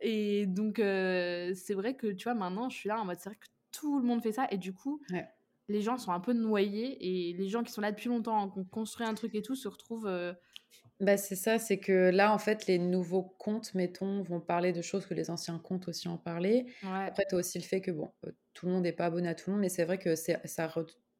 Et 0.00 0.46
donc, 0.46 0.76
c'est 0.78 1.74
vrai 1.74 1.94
que, 1.94 2.06
tu 2.06 2.24
vois, 2.24 2.34
maintenant, 2.34 2.70
je 2.70 2.76
suis 2.78 2.88
là 2.88 2.98
en 2.98 3.04
mode, 3.04 3.18
c'est 3.20 3.28
vrai 3.28 3.36
que 3.36 3.48
tout 3.70 3.98
le 3.98 4.06
monde 4.06 4.22
fait 4.22 4.32
ça. 4.32 4.46
Et 4.50 4.56
du 4.56 4.72
coup, 4.72 5.02
les 5.68 5.80
gens 5.80 5.96
sont 5.96 6.12
un 6.12 6.20
peu 6.20 6.32
noyés 6.32 6.96
et 7.00 7.32
les 7.32 7.48
gens 7.48 7.62
qui 7.62 7.72
sont 7.72 7.80
là 7.80 7.90
depuis 7.90 8.08
longtemps, 8.08 8.50
qui 8.50 8.58
ont 8.58 8.64
construit 8.64 9.06
un 9.06 9.14
truc 9.14 9.34
et 9.34 9.42
tout, 9.42 9.56
se 9.56 9.68
retrouvent. 9.68 10.08
Bah, 11.00 11.16
c'est 11.16 11.36
ça, 11.36 11.58
c'est 11.58 11.78
que 11.78 12.10
là, 12.10 12.32
en 12.32 12.38
fait, 12.38 12.66
les 12.66 12.78
nouveaux 12.78 13.22
comptes, 13.22 13.74
mettons, 13.74 14.22
vont 14.22 14.40
parler 14.40 14.72
de 14.72 14.80
choses 14.80 15.06
que 15.06 15.14
les 15.14 15.28
anciens 15.28 15.58
comptes 15.58 15.88
aussi 15.88 16.08
en 16.08 16.16
parlaient. 16.16 16.66
Après, 16.82 17.24
tu 17.28 17.34
as 17.34 17.38
aussi 17.38 17.58
le 17.58 17.64
fait 17.64 17.80
que, 17.80 17.90
bon, 17.90 18.12
tout 18.52 18.66
le 18.66 18.72
monde 18.72 18.84
n'est 18.84 18.92
pas 18.92 19.06
abonné 19.06 19.28
à 19.28 19.34
tout 19.34 19.50
le 19.50 19.54
monde, 19.54 19.62
mais 19.62 19.68
c'est 19.68 19.84
vrai 19.84 19.98
que 19.98 20.14
ça 20.14 20.38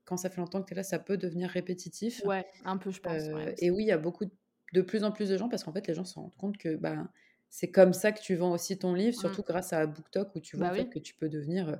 quand 0.05 0.19
ça 0.19 0.29
fait 0.29 0.41
longtemps 0.41 0.61
que 0.63 0.69
tu 0.69 0.75
es 0.75 0.77
là, 0.77 0.83
ça 0.83 0.99
peut 0.99 1.17
devenir 1.17 1.49
répétitif. 1.49 2.23
Ouais, 2.25 2.45
un 2.65 2.77
peu, 2.77 2.91
je 2.91 3.01
pense. 3.01 3.23
et 3.59 3.71
oui, 3.71 3.85
il 3.85 3.87
y 3.87 3.93
a 3.93 3.99
beaucoup 3.99 4.27
de, 4.73 4.83
plus 4.83 5.03
en 5.03 5.13
plus 5.13 5.29
de 5.29 5.37
gens, 5.37 5.49
parce 5.49 5.65
qu'en 5.65 5.73
fait, 5.73 5.87
les 5.87 5.95
gens 5.95 6.05
se 6.05 6.15
rendent 6.15 6.37
compte 6.37 6.59
que 6.59 6.77
bah, 6.77 7.09
c'est 7.55 7.71
comme 7.71 7.93
ça 7.93 8.11
que 8.11 8.21
tu 8.21 8.35
vends 8.35 8.51
aussi 8.51 8.77
ton 8.77 8.95
livre, 8.95 9.17
surtout 9.17 9.43
mmh. 9.43 9.47
grâce 9.47 9.73
à 9.73 9.87
BookTok 9.87 10.35
où 10.35 10.41
tu 10.41 10.57
vois 10.57 10.71
bah 10.71 10.85
que 10.87 10.99
tu 10.99 11.15
peux 11.15 11.29
devenir 11.29 11.79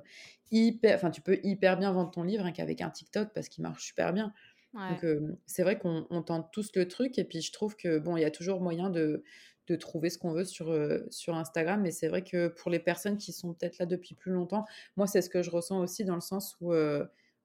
hyper, 0.49 0.95
enfin 0.95 1.11
tu 1.11 1.19
peux 1.19 1.37
hyper 1.43 1.77
bien 1.77 1.91
vendre 1.91 2.11
ton 2.11 2.23
livre 2.23 2.45
hein, 2.45 2.53
qu'avec 2.53 2.79
un 2.79 2.89
TikTok 2.89 3.33
parce 3.33 3.49
qu'il 3.49 3.61
marche 3.61 3.83
super 3.87 4.13
bien. 4.13 4.33
Donc 4.73 5.05
c'est 5.45 5.63
vrai 5.63 5.77
qu'on 5.77 6.23
tente 6.25 6.49
tous 6.53 6.71
le 6.75 6.87
truc 6.87 7.19
et 7.19 7.25
puis 7.25 7.41
je 7.41 7.51
trouve 7.51 7.75
que 7.75 7.99
bon 7.99 8.15
il 8.15 8.21
y 8.21 8.25
a 8.25 8.31
toujours 8.31 8.61
moyen 8.61 8.89
de, 8.89 9.21
de 9.67 9.75
trouver 9.75 10.09
ce 10.09 10.17
qu'on 10.17 10.31
veut 10.31 10.45
sur, 10.45 10.73
sur 11.11 11.35
Instagram 11.35 11.81
mais 11.81 11.91
c'est 11.91 12.07
vrai 12.07 12.23
que 12.23 12.47
pour 12.47 12.71
les 12.71 12.79
personnes 12.79 13.17
qui 13.17 13.33
sont 13.33 13.53
peut-être 13.53 13.77
là 13.77 13.85
depuis 13.85 14.15
plus 14.15 14.31
longtemps, 14.31 14.63
moi 14.95 15.07
c'est 15.07 15.21
ce 15.21 15.29
que 15.29 15.41
je 15.41 15.51
ressens 15.51 15.79
aussi 15.79 16.05
dans 16.05 16.15
le 16.15 16.21
sens 16.21 16.55
où 16.61 16.73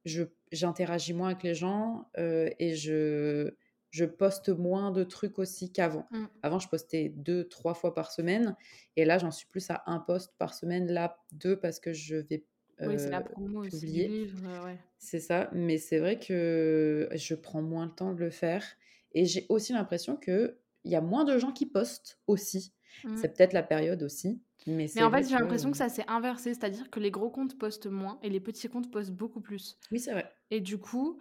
je 0.05 0.23
j'interagis 0.53 1.15
moins 1.15 1.31
avec 1.31 1.43
les 1.43 1.55
gens 1.55 2.09
et 2.17 2.77
je 2.77 3.55
je 3.91 4.05
poste 4.05 4.49
moins 4.49 4.93
de 4.93 5.05
trucs 5.05 5.39
aussi 5.39 5.73
qu'avant. 5.73 6.07
Mmh. 6.11 6.25
Avant, 6.43 6.59
je 6.59 6.69
postais 6.69 7.13
deux, 7.17 7.49
trois 7.49 7.75
fois 7.75 7.95
par 7.95 8.13
semaine. 8.13 8.57
Et 8.97 9.05
là, 9.05 9.19
j'en 9.19 9.31
suis 9.31 9.47
plus 9.47 9.69
à 9.71 9.83
un 9.87 9.99
post 9.99 10.33
par 10.39 10.55
semaine. 10.55 10.91
Là, 10.91 11.19
deux 11.33 11.59
parce 11.59 11.81
que 11.81 11.93
je 11.93 12.17
vais 12.17 12.45
oui, 12.87 12.95
c'est 12.99 13.11
la 13.11 13.19
euh, 13.19 13.25
promo 13.25 13.63
publier. 13.63 14.31
C'est 14.99 15.21
ça. 15.21 15.51
Mais 15.53 15.79
c'est 15.79 15.99
vrai 15.99 16.19
que 16.19 17.09
je 17.13 17.35
prends 17.35 17.63
moins 17.63 17.87
le 17.87 17.93
temps 17.93 18.15
de 18.15 18.21
le 18.21 18.31
faire. 18.31 18.65
Et 19.13 19.27
j'ai 19.27 19.47
aussi 19.49 19.73
l'impression 19.73 20.17
qu'il 20.17 20.55
y 20.85 20.95
a 20.95 21.01
moins 21.01 21.25
de 21.25 21.37
gens 21.39 21.53
qui 21.53 21.67
postent 21.67 22.19
aussi. 22.27 22.73
Mmh. 23.05 23.17
C'est 23.17 23.37
peut-être 23.37 23.53
la 23.53 23.63
période 23.63 24.03
aussi. 24.03 24.41
Mais, 24.67 24.87
mais 24.95 25.03
en 25.03 25.11
fait, 25.11 25.29
j'ai 25.29 25.35
l'impression 25.35 25.71
que 25.71 25.77
ça 25.77 25.89
s'est 25.89 26.05
inversé. 26.07 26.55
C'est-à-dire 26.55 26.91
que 26.91 27.01
les 27.01 27.11
gros 27.11 27.31
comptes 27.31 27.59
postent 27.59 27.87
moins 27.87 28.19
et 28.23 28.29
les 28.29 28.41
petits 28.41 28.69
comptes 28.69 28.91
postent 28.91 29.13
beaucoup 29.13 29.41
plus. 29.41 29.79
Oui, 29.91 29.99
c'est 29.99 30.13
vrai. 30.13 30.31
Et 30.51 30.61
du 30.61 30.79
coup, 30.79 31.19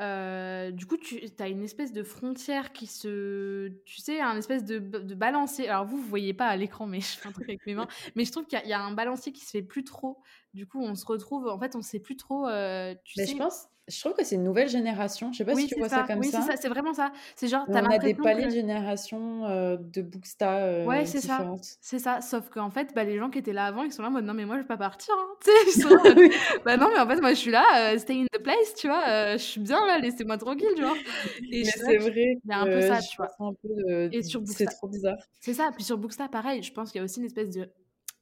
euh, 0.00 0.70
du 0.70 0.86
coup, 0.86 0.96
tu 0.96 1.20
as 1.38 1.48
une 1.48 1.62
espèce 1.62 1.92
de 1.92 2.02
frontière 2.02 2.72
qui 2.72 2.86
se. 2.86 3.68
Tu 3.84 4.00
sais, 4.00 4.20
un 4.20 4.36
espèce 4.36 4.64
de, 4.64 4.78
de 4.78 5.14
balancier. 5.14 5.68
Alors, 5.68 5.84
vous, 5.84 5.98
vous 5.98 6.08
voyez 6.08 6.32
pas 6.32 6.46
à 6.46 6.56
l'écran, 6.56 6.86
mais 6.86 7.00
je 7.00 7.18
fais 7.18 7.28
un 7.28 7.32
truc 7.32 7.48
avec 7.48 7.66
mes 7.66 7.74
mains. 7.74 7.88
Mais 8.16 8.24
je 8.24 8.32
trouve 8.32 8.46
qu'il 8.46 8.60
y, 8.64 8.72
a 8.72 8.80
un 8.80 8.92
balancier 8.92 9.32
qui 9.32 9.44
se 9.44 9.50
fait 9.50 9.62
plus 9.62 9.84
trop. 9.84 10.22
Du 10.52 10.66
coup, 10.66 10.82
on 10.82 10.94
se 10.94 11.06
retrouve. 11.06 11.46
En 11.48 11.58
fait, 11.58 11.76
on 11.76 11.82
sait 11.82 12.00
plus 12.00 12.16
trop. 12.16 12.48
Euh, 12.48 12.94
tu 13.04 13.20
mais 13.20 13.26
je 13.26 13.36
pense. 13.36 13.68
Je 13.88 13.98
trouve 13.98 14.14
que 14.14 14.24
c'est 14.24 14.36
une 14.36 14.44
nouvelle 14.44 14.68
génération. 14.68 15.32
Je 15.32 15.38
sais 15.38 15.44
pas 15.44 15.54
si 15.54 15.66
tu 15.66 15.76
vois 15.76 15.88
ça, 15.88 16.04
comme 16.06 16.08
ça. 16.08 16.14
Oui, 16.16 16.30
c'est 16.30 16.52
ça. 16.52 16.56
C'est 16.56 16.68
vraiment 16.68 16.94
ça. 16.94 17.12
C'est 17.34 17.48
genre. 17.48 17.64
on 17.68 17.74
a 17.74 17.98
des 17.98 18.14
palais 18.14 18.46
de 18.46 18.50
génération 18.50 19.46
euh, 19.46 19.76
de 19.76 20.02
Booksta 20.02 20.58
euh, 20.58 20.84
ouais, 20.86 21.06
c'est 21.06 21.20
ça. 21.20 21.44
C'est 21.80 21.98
ça. 21.98 22.20
Sauf 22.20 22.50
qu'en 22.50 22.70
fait, 22.70 22.92
bah, 22.94 23.04
les 23.04 23.18
gens 23.18 23.30
qui 23.30 23.38
étaient 23.38 23.52
là 23.52 23.66
avant, 23.66 23.82
ils 23.82 23.92
sont 23.92 24.02
là 24.02 24.08
en 24.08 24.12
mode 24.12 24.24
non, 24.24 24.34
mais 24.34 24.44
moi, 24.44 24.56
je 24.56 24.62
vais 24.62 24.66
pas 24.68 24.76
partir. 24.76 25.14
Hein. 25.18 25.26
Tu 25.40 25.50
sais, 25.50 25.78
ils 25.78 25.82
sont 25.82 25.88
bah 26.64 26.76
non, 26.76 26.88
mais 26.92 27.00
en 27.00 27.08
fait, 27.08 27.20
moi, 27.20 27.30
je 27.30 27.38
suis 27.38 27.50
là, 27.50 27.64
euh, 27.94 27.98
stay 27.98 28.20
in 28.20 28.26
the 28.26 28.42
place, 28.42 28.74
tu 28.76 28.86
vois. 28.86 29.36
je 29.36 29.42
suis 29.42 29.60
bien 29.60 29.84
là, 29.86 29.98
laissez-moi 29.98 30.36
tranquille, 30.38 30.68
tu 30.76 30.82
vois. 30.82 30.96
Et 31.50 31.64
c'est 31.64 31.96
vrai. 31.96 32.38
Il 32.44 32.50
y 32.50 32.52
a 32.52 32.60
un 32.60 32.66
peu 32.66 32.80
ça, 32.80 33.00
tu 33.00 33.16
vois. 33.16 33.30
Un 33.38 33.54
peu 33.54 34.08
Et 34.12 34.22
sur 34.22 34.42
C'est 34.46 34.66
trop 34.66 34.88
bizarre. 34.88 35.16
C'est 35.40 35.54
ça. 35.54 35.70
Puis 35.74 35.84
sur 35.84 35.98
Booksta, 35.98 36.28
pareil, 36.28 36.62
je 36.62 36.72
pense 36.72 36.90
qu'il 36.90 36.98
y 36.98 37.02
a 37.02 37.04
aussi 37.04 37.20
une 37.20 37.26
espèce 37.26 37.50
de 37.50 37.70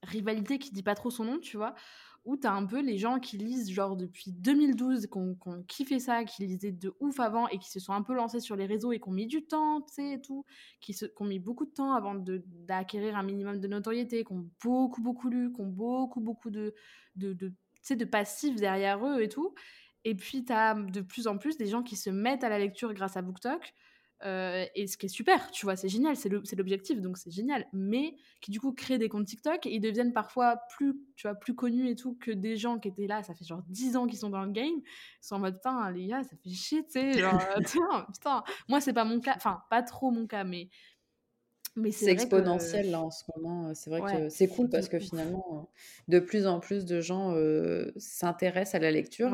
rivalité 0.04 0.58
qui 0.58 0.70
dit 0.70 0.84
pas 0.84 0.94
trop 0.94 1.10
son 1.10 1.24
nom, 1.24 1.38
tu 1.38 1.56
vois 1.56 1.74
où 2.24 2.36
t'as 2.36 2.52
un 2.52 2.66
peu 2.66 2.80
les 2.80 2.98
gens 2.98 3.20
qui 3.20 3.38
lisent 3.38 3.70
genre 3.70 3.96
depuis 3.96 4.32
2012, 4.32 5.06
qui 5.06 5.18
ont, 5.18 5.36
kiffé 5.66 5.98
ça, 5.98 6.24
qui 6.24 6.46
lisaient 6.46 6.72
de 6.72 6.94
ouf 7.00 7.20
avant 7.20 7.48
et 7.48 7.58
qui 7.58 7.70
se 7.70 7.80
sont 7.80 7.92
un 7.92 8.02
peu 8.02 8.14
lancés 8.14 8.40
sur 8.40 8.56
les 8.56 8.66
réseaux 8.66 8.92
et 8.92 9.00
qui 9.00 9.08
ont 9.08 9.12
mis 9.12 9.26
du 9.26 9.44
temps, 9.46 9.80
tu 9.82 9.94
sais, 9.94 10.12
et 10.14 10.20
tout, 10.20 10.44
qui, 10.80 10.92
se, 10.92 11.06
ont 11.18 11.24
mis 11.24 11.38
beaucoup 11.38 11.64
de 11.64 11.70
temps 11.70 11.92
avant 11.92 12.14
d'acquérir 12.14 13.16
un 13.16 13.22
minimum 13.22 13.60
de 13.60 13.68
notoriété, 13.68 14.24
qui 14.24 14.32
ont 14.32 14.48
beaucoup, 14.62 15.00
beaucoup 15.00 15.28
lu, 15.28 15.52
qui 15.52 15.60
ont 15.60 15.66
beaucoup, 15.66 16.20
beaucoup 16.20 16.50
de, 16.50 16.74
de, 17.16 17.32
de, 17.32 17.52
de 17.90 18.04
passifs 18.04 18.56
derrière 18.56 19.04
eux 19.06 19.22
et 19.22 19.28
tout. 19.28 19.54
Et 20.04 20.14
puis, 20.14 20.44
t'as 20.44 20.74
de 20.74 21.00
plus 21.00 21.26
en 21.26 21.38
plus 21.38 21.56
des 21.56 21.66
gens 21.66 21.82
qui 21.82 21.96
se 21.96 22.10
mettent 22.10 22.44
à 22.44 22.48
la 22.48 22.58
lecture 22.58 22.94
grâce 22.94 23.16
à 23.16 23.22
BookTok 23.22 23.74
euh, 24.24 24.64
et 24.74 24.88
ce 24.88 24.96
qui 24.96 25.06
est 25.06 25.08
super, 25.10 25.50
tu 25.52 25.64
vois, 25.64 25.76
c'est 25.76 25.88
génial, 25.88 26.16
c'est 26.16 26.28
l'objectif, 26.28 27.00
donc 27.00 27.18
c'est 27.18 27.30
génial. 27.30 27.66
Mais 27.72 28.16
qui 28.40 28.50
du 28.50 28.60
coup 28.60 28.72
créent 28.72 28.98
des 28.98 29.08
comptes 29.08 29.26
TikTok 29.26 29.66
et 29.66 29.74
ils 29.74 29.80
deviennent 29.80 30.12
parfois 30.12 30.60
plus, 30.76 30.96
tu 31.14 31.28
vois, 31.28 31.36
plus 31.36 31.54
connus 31.54 31.88
et 31.88 31.94
tout 31.94 32.16
que 32.20 32.32
des 32.32 32.56
gens 32.56 32.78
qui 32.78 32.88
étaient 32.88 33.06
là, 33.06 33.22
ça 33.22 33.34
fait 33.34 33.44
genre 33.44 33.62
10 33.68 33.96
ans 33.96 34.06
qu'ils 34.06 34.18
sont 34.18 34.30
dans 34.30 34.44
le 34.44 34.50
game, 34.50 34.66
ils 34.66 34.82
sont 35.20 35.36
en 35.36 35.38
mode 35.38 35.54
putain, 35.54 35.90
les 35.92 36.06
gars, 36.06 36.22
ça 36.24 36.36
fait 36.42 36.50
chier, 36.50 36.84
tu 36.84 36.92
sais, 36.92 37.12
genre, 37.18 37.40
putain, 38.12 38.44
Moi, 38.68 38.80
c'est 38.80 38.92
pas 38.92 39.04
mon 39.04 39.20
cas, 39.20 39.34
enfin, 39.36 39.62
pas 39.70 39.82
trop 39.82 40.10
mon 40.10 40.26
cas, 40.26 40.42
mais. 40.42 40.68
mais 41.76 41.92
c'est 41.92 42.10
exponentiel 42.10 42.90
là 42.90 43.00
en 43.00 43.12
ce 43.12 43.22
moment. 43.36 43.72
C'est 43.74 43.90
vrai 43.90 44.00
que 44.00 44.28
c'est 44.30 44.48
cool 44.48 44.68
parce 44.68 44.88
que 44.88 44.98
finalement, 44.98 45.70
de 46.08 46.18
plus 46.18 46.48
en 46.48 46.58
plus 46.58 46.86
de 46.86 47.00
gens 47.00 47.34
euh, 47.34 47.92
s'intéressent 47.96 48.74
à 48.74 48.80
la 48.80 48.90
lecture. 48.90 49.32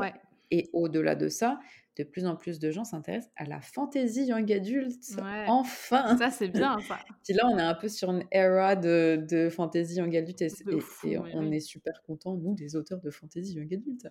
Et 0.51 0.69
au-delà 0.73 1.15
de 1.15 1.27
ça, 1.27 1.59
de 1.97 2.03
plus 2.03 2.25
en 2.25 2.35
plus 2.35 2.59
de 2.59 2.71
gens 2.71 2.83
s'intéressent 2.83 3.31
à 3.35 3.45
la 3.45 3.61
fantasy 3.61 4.25
young 4.25 4.51
adult. 4.51 4.99
Enfin 5.47 6.17
Ça, 6.17 6.29
c'est 6.29 6.49
bien, 6.49 6.77
ça. 6.87 6.97
Puis 7.23 7.33
là, 7.33 7.47
on 7.47 7.57
est 7.57 7.63
un 7.63 7.73
peu 7.73 7.87
sur 7.87 8.11
une 8.11 8.23
era 8.31 8.75
de, 8.75 9.23
de 9.29 9.49
fantasy 9.49 9.95
young 9.95 10.15
adult 10.15 10.41
et, 10.41 10.49
on 11.33 11.51
est 11.51 11.59
super 11.59 12.01
contents, 12.03 12.35
nous, 12.35 12.53
des 12.53 12.75
auteurs 12.75 12.99
de 12.99 13.09
fantasy 13.09 13.53
young 13.53 13.73
adult. 13.73 14.07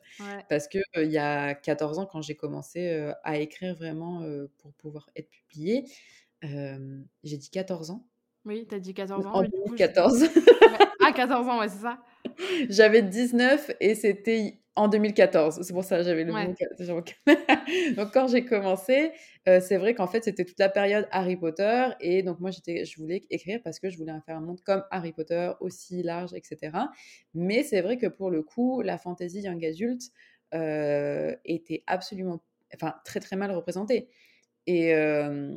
Parce 0.48 0.68
qu'il 0.68 0.82
il 0.96 1.10
y 1.10 1.18
a 1.18 1.54
14 1.54 1.98
ans, 1.98 2.06
quand 2.06 2.22
j'ai 2.22 2.36
commencé 2.36 3.12
à 3.22 3.38
écrire 3.38 3.74
vraiment 3.74 4.22
pour 4.58 4.72
pouvoir 4.74 5.10
être 5.16 5.30
publié, 5.30 5.84
j'ai 6.42 7.38
dit 7.38 7.50
14 7.50 7.90
ans. 7.90 8.06
Oui, 8.44 8.66
t'as 8.68 8.78
dit 8.78 8.92
14 8.92 9.26
ans. 9.26 9.32
En 9.32 9.42
2014. 9.42 10.24
Ah, 11.06 11.12
14 11.12 11.48
ans, 11.48 11.60
ouais, 11.60 11.68
c'est 11.68 11.82
ça. 11.82 11.98
J'avais 12.68 13.02
19 13.02 13.72
et 13.80 13.94
c'était 13.94 14.60
en 14.76 14.88
2014, 14.88 15.62
c'est 15.62 15.72
pour 15.72 15.84
ça 15.84 15.98
que 15.98 16.02
j'avais 16.02 16.24
le 16.24 16.32
ouais. 16.32 16.52
donc 17.96 18.12
quand 18.12 18.26
j'ai 18.26 18.44
commencé, 18.44 19.12
euh, 19.48 19.60
c'est 19.60 19.76
vrai 19.76 19.94
qu'en 19.94 20.08
fait 20.08 20.24
c'était 20.24 20.44
toute 20.44 20.58
la 20.58 20.68
période 20.68 21.06
Harry 21.12 21.36
Potter 21.36 21.86
et 22.00 22.24
donc 22.24 22.40
moi 22.40 22.50
j'étais, 22.50 22.84
je 22.84 22.98
voulais 22.98 23.24
écrire 23.30 23.60
parce 23.62 23.78
que 23.78 23.88
je 23.88 23.96
voulais 23.96 24.12
faire 24.26 24.36
un 24.36 24.40
monde 24.40 24.60
comme 24.62 24.82
Harry 24.90 25.12
Potter 25.12 25.52
aussi 25.60 26.02
large, 26.02 26.34
etc. 26.34 26.76
Mais 27.34 27.62
c'est 27.62 27.82
vrai 27.82 27.98
que 27.98 28.06
pour 28.06 28.30
le 28.30 28.42
coup, 28.42 28.82
la 28.82 28.98
fantasy 28.98 29.42
young 29.42 29.64
adult 29.64 30.02
euh, 30.54 31.34
était 31.44 31.84
absolument, 31.86 32.42
enfin 32.74 32.94
très 33.04 33.20
très 33.20 33.36
mal 33.36 33.52
représentée. 33.52 34.08
Et 34.66 34.94
euh, 34.94 35.56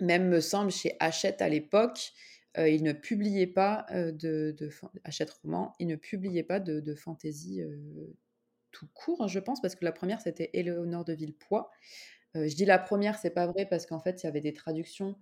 même 0.00 0.28
me 0.28 0.40
semble 0.40 0.70
chez 0.70 0.94
Hachette 1.00 1.40
à 1.40 1.48
l'époque, 1.48 2.12
euh, 2.58 2.68
il 2.68 2.82
ne 2.82 2.92
publiait 2.92 3.46
pas 3.46 3.86
de, 3.90 4.54
de 4.58 4.70
Hachette 5.04 5.30
roman, 5.30 5.74
il 5.78 5.86
ne 5.86 5.96
publiait 5.96 6.42
pas 6.42 6.60
de, 6.60 6.80
de 6.80 6.94
fantasy 6.94 7.62
tout 8.72 8.88
court, 8.94 9.22
hein, 9.22 9.28
je 9.28 9.38
pense, 9.38 9.60
parce 9.60 9.74
que 9.76 9.84
la 9.84 9.92
première, 9.92 10.20
c'était 10.20 10.50
Éléonore 10.52 11.04
de 11.04 11.12
Villepoix. 11.12 11.70
Euh, 12.36 12.48
je 12.48 12.56
dis 12.56 12.64
la 12.64 12.78
première, 12.78 13.18
c'est 13.18 13.30
pas 13.30 13.46
vrai, 13.46 13.66
parce 13.66 13.86
qu'en 13.86 14.00
fait, 14.00 14.22
il 14.22 14.26
y 14.26 14.28
avait 14.28 14.40
des 14.40 14.52
traductions, 14.52 15.14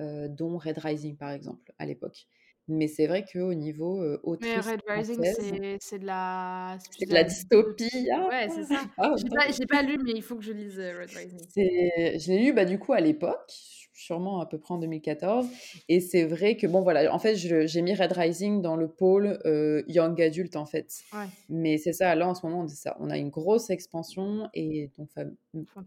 euh, 0.00 0.28
dont 0.28 0.56
Red 0.58 0.78
Rising, 0.78 1.16
par 1.16 1.30
exemple, 1.30 1.72
à 1.78 1.86
l'époque. 1.86 2.26
Mais 2.66 2.88
c'est 2.88 3.06
vrai 3.06 3.26
qu'au 3.30 3.52
niveau 3.52 4.02
euh, 4.02 4.18
autrice 4.22 4.48
Mais 4.48 4.72
Red 4.72 4.80
Rising, 4.86 5.78
c'est 5.80 5.98
de 5.98 6.06
la... 6.06 6.78
C'est 6.98 7.06
de 7.06 7.12
la 7.12 7.24
dystopie. 7.24 8.08
Ah, 8.10 8.26
ouais, 8.26 8.48
c'est 8.48 8.64
ça. 8.64 8.80
Ah, 8.96 9.14
j'ai 9.18 9.66
pas, 9.66 9.76
pas, 9.76 9.82
lu, 9.82 9.98
mais 10.02 10.12
il 10.12 10.22
faut 10.22 10.36
que 10.36 10.42
je 10.42 10.52
lise 10.52 10.78
Red 10.78 11.10
Rising. 11.10 11.46
Je 11.54 12.30
l'ai 12.30 12.38
lu, 12.38 12.52
bah, 12.54 12.64
du 12.64 12.78
coup, 12.78 12.94
à 12.94 13.00
l'époque 13.00 13.52
sûrement 13.94 14.40
à 14.40 14.46
peu 14.46 14.58
près 14.58 14.74
en 14.74 14.78
2014. 14.78 15.46
Et 15.88 16.00
c'est 16.00 16.24
vrai 16.24 16.56
que, 16.56 16.66
bon, 16.66 16.82
voilà, 16.82 17.14
en 17.14 17.18
fait, 17.18 17.36
j'ai 17.36 17.82
mis 17.82 17.94
Red 17.94 18.12
Rising 18.12 18.60
dans 18.60 18.76
le 18.76 18.88
pôle 18.88 19.38
euh, 19.46 19.82
Young 19.88 20.20
Adult, 20.20 20.56
en 20.56 20.66
fait. 20.66 21.02
Mais 21.48 21.78
c'est 21.78 21.92
ça, 21.92 22.14
là, 22.14 22.28
en 22.28 22.34
ce 22.34 22.44
moment, 22.46 22.66
ça. 22.68 22.96
On 23.00 23.10
a 23.10 23.16
une 23.16 23.30
grosse 23.30 23.70
expansion 23.70 24.48
et 24.52 24.90
donc, 24.98 25.10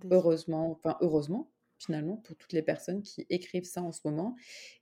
heureusement, 0.10 0.72
enfin, 0.72 0.98
heureusement, 1.02 1.50
finalement, 1.78 2.18
pour 2.18 2.36
toutes 2.36 2.54
les 2.54 2.64
personnes 2.64 3.04
qui 3.04 3.26
écrivent 3.30 3.66
ça 3.66 3.84
en 3.84 3.92
ce 3.92 4.02
moment. 4.06 4.36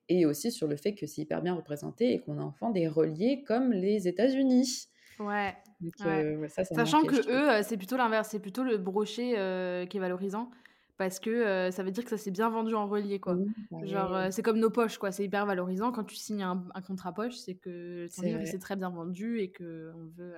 Et 0.08 0.26
aussi 0.26 0.52
sur 0.52 0.68
le 0.68 0.78
fait 0.78 0.94
que 0.94 1.08
c'est 1.08 1.24
hyper 1.24 1.42
bien 1.42 1.56
représenté 1.56 2.14
et 2.14 2.20
qu'on 2.20 2.40
a 2.40 2.44
enfin 2.44 2.70
des 2.70 2.88
reliés 2.88 3.44
comme 3.46 3.72
les 3.74 4.08
États-Unis. 4.08 4.88
Ouais. 5.20 5.56
Euh, 6.06 6.48
Sachant 6.48 7.04
que 7.04 7.16
eux, 7.30 7.50
euh, 7.50 7.64
c'est 7.64 7.78
plutôt 7.78 7.98
l'inverse, 7.98 8.30
c'est 8.32 8.40
plutôt 8.40 8.64
le 8.64 8.78
brochet 8.78 9.32
qui 9.90 9.98
est 9.98 10.00
valorisant 10.00 10.50
parce 10.98 11.20
que 11.20 11.70
ça 11.72 11.84
veut 11.84 11.92
dire 11.92 12.04
que 12.04 12.10
ça 12.10 12.18
s'est 12.18 12.32
bien 12.32 12.50
vendu 12.50 12.74
en 12.76 12.88
relié 12.88 13.20
quoi. 13.20 13.38
Bah 13.72 13.86
Genre 13.86 14.32
c'est 14.32 14.42
comme 14.42 14.60
nos 14.60 14.70
poches 14.70 14.98
quoi, 14.98 15.12
c'est 15.12 15.24
hyper 15.24 15.46
valorisant 15.46 15.92
quand 15.92 16.04
tu 16.04 16.16
signes 16.16 16.44
un, 16.44 16.66
un 16.74 16.82
contrat 16.82 17.14
poche, 17.14 17.36
c'est 17.36 17.56
que 17.56 18.08
ton 18.16 18.22
livre 18.22 18.46
s'est 18.46 18.60
très 18.60 18.76
bien 18.76 18.90
vendu 18.90 19.40
et 19.40 19.52
que 19.52 19.92
on 19.96 20.06
veut 20.16 20.36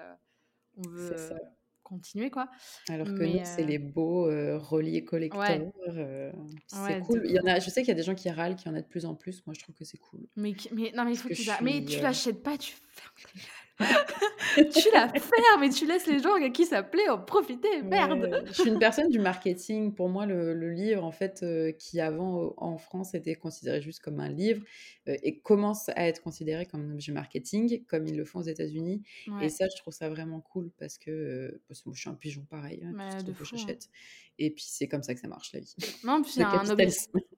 on 0.78 0.89
veut 0.89 1.15
continuer 1.84 2.30
quoi. 2.30 2.50
Alors 2.89 3.08
que 3.08 3.24
nous 3.24 3.39
c'est 3.43 3.63
les 3.63 3.80
beaux 3.80 4.26
reliés 4.26 5.06
collecteurs, 5.06 5.72
c'est 6.67 7.00
cool. 7.02 7.22
Il 7.26 7.32
y 7.32 7.39
en 7.39 7.46
a, 7.46 7.60
je 7.60 7.70
sais 7.70 7.82
qu'il 7.82 7.89
y 7.89 7.91
a 7.91 7.96
des 7.96 8.04
gens 8.04 8.15
qui 8.15 8.30
râlent, 8.30 8.56
qu'il 8.56 8.70
y 8.70 8.74
en 8.74 8.78
a 8.78 8.82
de 8.82 8.88
plus 8.88 9.06
en 9.06 9.15
plus. 9.15 9.46
Moi 9.46 9.54
je 9.54 9.62
trouve 9.62 9.76
que 9.76 9.86
c'est 9.86 9.98
cool. 9.98 10.28
Mais, 10.36 10.54
mais 10.74 10.91
non 10.96 11.06
mais 11.06 11.13
il 11.13 11.17
faut 11.17 11.30
que, 11.30 11.34
tu 11.34 11.50
mais 11.63 11.86
tu 11.86 12.02
l'achètes 12.02 12.43
pas, 12.43 12.58
tu 12.58 12.74
fermes 12.89 13.13
tu 13.77 14.89
la 14.93 15.07
fermes 15.09 15.63
et 15.63 15.69
tu 15.69 15.85
laisses 15.85 16.07
les 16.07 16.19
gens 16.19 16.33
à 16.33 16.49
qui 16.49 16.65
ça 16.65 16.81
plaît 16.81 17.09
en 17.09 17.19
profiter. 17.19 17.83
Merde. 17.83 18.43
je 18.47 18.53
suis 18.53 18.69
une 18.69 18.79
personne 18.79 19.09
du 19.09 19.19
marketing. 19.19 19.93
Pour 19.93 20.09
moi, 20.09 20.25
le, 20.25 20.71
livre, 20.71 21.03
en 21.03 21.11
fait, 21.11 21.41
euh, 21.43 21.71
qui 21.71 21.99
avant 22.01 22.53
en 22.57 22.77
France 22.77 23.13
était 23.13 23.35
considéré 23.35 23.81
juste 23.81 23.99
comme 23.99 24.19
un 24.19 24.29
livre, 24.29 24.63
euh, 25.07 25.15
et 25.23 25.39
commence 25.39 25.89
à 25.89 26.07
être 26.07 26.21
considéré 26.21 26.65
comme 26.65 26.89
un 26.89 26.93
objet 26.93 27.11
marketing, 27.11 27.85
comme 27.85 28.07
ils 28.07 28.17
le 28.17 28.25
font 28.25 28.39
aux 28.39 28.43
États-Unis. 28.43 29.03
Et 29.41 29.49
ça, 29.49 29.65
je 29.69 29.79
trouve 29.81 29.93
ça 29.93 30.09
vraiment 30.09 30.41
cool 30.41 30.71
parce 30.79 30.97
que, 30.97 31.11
euh, 31.11 31.61
parce 31.67 31.81
que 31.81 31.89
moi, 31.89 31.95
je 31.95 32.01
suis 32.01 32.09
un 32.09 32.15
pigeon 32.15 32.45
pareil, 32.49 32.83
hein, 32.83 33.09
tout 33.19 33.33
ce 33.33 33.51
que 33.51 33.55
hein. 33.55 33.57
j'achète. 33.57 33.89
Et 34.39 34.51
puis 34.51 34.65
c'est 34.67 34.87
comme 34.87 35.03
ça 35.03 35.13
que 35.13 35.19
ça 35.19 35.27
marche 35.27 35.51
la 35.53 35.59
vie. 35.59 35.75
Non, 36.03 36.21
puis 36.21 36.31
c'est 36.31 36.43
un, 36.43 36.69
objet, 36.69 36.89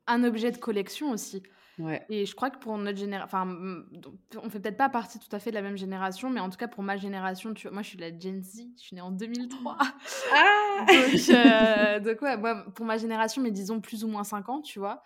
un 0.07 0.23
objet 0.23 0.51
de 0.51 0.57
collection 0.57 1.11
aussi. 1.11 1.43
Et 2.09 2.25
je 2.25 2.35
crois 2.35 2.49
que 2.49 2.59
pour 2.59 2.77
notre 2.77 2.97
génération, 2.97 3.25
enfin, 3.25 3.83
on 4.41 4.49
fait 4.49 4.59
peut-être 4.59 4.77
pas 4.77 4.89
partie 4.89 5.19
tout 5.19 5.33
à 5.33 5.39
fait 5.39 5.49
de 5.51 5.55
la 5.55 5.61
même 5.61 5.77
génération, 5.77 6.29
mais 6.29 6.39
en 6.39 6.49
tout 6.49 6.57
cas 6.57 6.67
pour 6.67 6.83
ma 6.83 6.97
génération, 6.97 7.53
tu 7.53 7.67
vois, 7.67 7.73
moi 7.73 7.81
je 7.81 7.89
suis 7.89 7.97
la 7.97 8.17
Gen 8.17 8.43
Z, 8.43 8.63
je 8.75 8.81
suis 8.81 8.95
née 8.95 9.01
en 9.01 9.11
2003. 9.11 9.77
Ah 10.33 10.85
donc, 10.87 11.29
euh, 11.29 11.99
donc 11.99 12.21
ouais, 12.21 12.37
moi, 12.37 12.65
pour 12.75 12.85
ma 12.85 12.97
génération, 12.97 13.41
mais 13.41 13.51
disons 13.51 13.79
plus 13.79 14.03
ou 14.03 14.07
moins 14.07 14.23
5 14.23 14.49
ans, 14.49 14.61
tu 14.61 14.79
vois, 14.79 15.03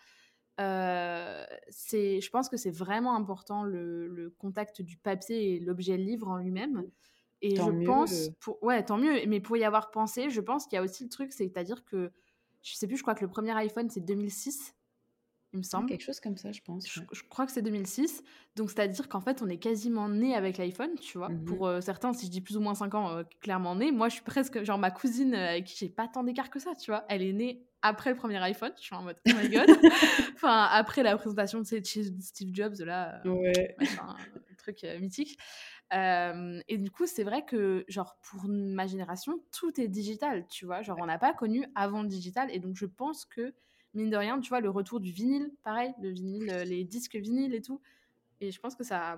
euh, 0.59 1.43
c'est, 1.69 2.21
je 2.21 2.29
pense 2.29 2.49
que 2.49 2.57
c'est 2.57 2.71
vraiment 2.71 3.15
important 3.15 3.63
le, 3.63 4.07
le, 4.07 4.29
contact 4.29 4.81
du 4.81 4.97
papier 4.97 5.55
et 5.55 5.59
l'objet 5.59 5.97
livre 5.97 6.27
en 6.27 6.37
lui-même. 6.37 6.83
Et 7.41 7.57
je 7.57 7.85
pense, 7.85 8.29
pour, 8.39 8.61
ouais, 8.63 8.83
tant 8.85 8.97
mieux, 8.97 9.25
mais 9.27 9.41
pour 9.41 9.57
y 9.57 9.65
avoir 9.65 9.91
pensé, 9.91 10.29
je 10.29 10.39
pense 10.39 10.65
qu'il 10.65 10.77
y 10.77 10.79
a 10.79 10.81
aussi 10.81 11.03
le 11.03 11.09
truc, 11.09 11.33
c'est-à-dire 11.33 11.83
que, 11.83 12.11
je 12.61 12.73
sais 12.75 12.87
plus, 12.87 12.95
je 12.95 13.01
crois 13.01 13.15
que 13.15 13.21
le 13.21 13.27
premier 13.29 13.51
iPhone 13.51 13.89
c'est 13.89 13.99
2006 13.99 14.73
il 15.53 15.59
me 15.59 15.63
semble. 15.63 15.87
Quelque 15.87 16.03
chose 16.03 16.19
comme 16.19 16.35
ça, 16.35 16.51
je 16.51 16.61
pense. 16.61 16.87
Je, 16.87 17.23
crois 17.29 17.45
que 17.45 17.51
c'est 17.51 17.61
2006. 17.61 18.23
Donc, 18.55 18.71
c'est-à-dire 18.71 19.07
qu'en 19.07 19.21
fait, 19.21 19.41
on 19.43 19.49
est 19.49 19.57
quasiment 19.57 20.09
né 20.09 20.35
avec 20.35 20.57
l'iPhone, 20.57 20.95
tu 20.99 21.19
vois. 21.19 21.29
Mmh 21.29 21.45
Pour 21.45 21.67
euh, 21.67 21.79
certains, 21.79 22.11
si 22.13 22.25
je 22.25 22.31
dis 22.31 22.41
plus 22.41 22.57
ou 22.57 22.59
moins 22.59 22.73
5 22.73 22.95
ans, 22.95 23.09
euh, 23.09 23.23
clairement 23.39 23.75
né. 23.75 23.91
Moi, 23.91 24.09
je 24.09 24.15
suis 24.15 24.23
presque, 24.23 24.63
genre, 24.63 24.79
ma 24.79 24.89
cousine, 24.89 25.35
euh, 25.35 25.49
avec 25.49 25.65
qui 25.65 25.77
j'ai 25.77 25.89
pas 25.89 26.07
tant 26.07 26.23
d'écart 26.23 26.49
que 26.49 26.59
ça, 26.59 26.73
tu 26.75 26.89
vois. 26.89 27.05
Elle 27.07 27.21
est 27.21 27.33
née 27.33 27.67
après 27.83 28.09
le 28.09 28.15
premier 28.15 28.37
iPhone. 28.37 28.71
Je 28.77 28.81
suis 28.83 28.95
en 28.95 29.03
mode, 29.03 29.17
oh 29.27 29.31
my 29.35 29.49
god. 29.49 29.69
enfin, 30.35 30.67
après 30.71 31.03
la 31.03 31.15
présentation 31.17 31.61
de 31.61 31.65
Steve 31.65 32.49
Jobs, 32.51 32.79
là. 32.79 33.21
ouais. 33.25 33.75
un 33.99 34.55
truc 34.57 34.83
mythique. 34.99 35.37
et 35.91 36.77
du 36.77 36.89
coup, 36.89 37.05
c'est 37.05 37.23
vrai 37.23 37.45
que, 37.45 37.85
genre, 37.87 38.17
pour 38.23 38.45
ma 38.47 38.87
génération, 38.87 39.39
tout 39.51 39.79
est 39.79 39.87
digital, 39.87 40.47
tu 40.47 40.65
vois. 40.65 40.81
Genre, 40.81 40.97
on 40.99 41.05
n'a 41.05 41.19
pas 41.19 41.33
connu 41.33 41.63
avant 41.75 42.01
le 42.01 42.07
digital. 42.07 42.49
Et 42.51 42.57
donc, 42.57 42.75
je 42.75 42.87
pense 42.87 43.25
que 43.25 43.53
mine 43.93 44.09
de 44.09 44.17
rien, 44.17 44.39
tu 44.39 44.49
vois, 44.49 44.61
le 44.61 44.69
retour 44.69 44.99
du 44.99 45.11
vinyle, 45.11 45.51
pareil, 45.63 45.93
le 46.01 46.09
vinyle, 46.09 46.47
les 46.65 46.83
disques 46.83 47.15
vinyles 47.15 47.53
et 47.53 47.61
tout. 47.61 47.81
Et 48.41 48.51
je 48.51 48.59
pense 48.59 48.75
que 48.75 48.83
ça. 48.83 49.17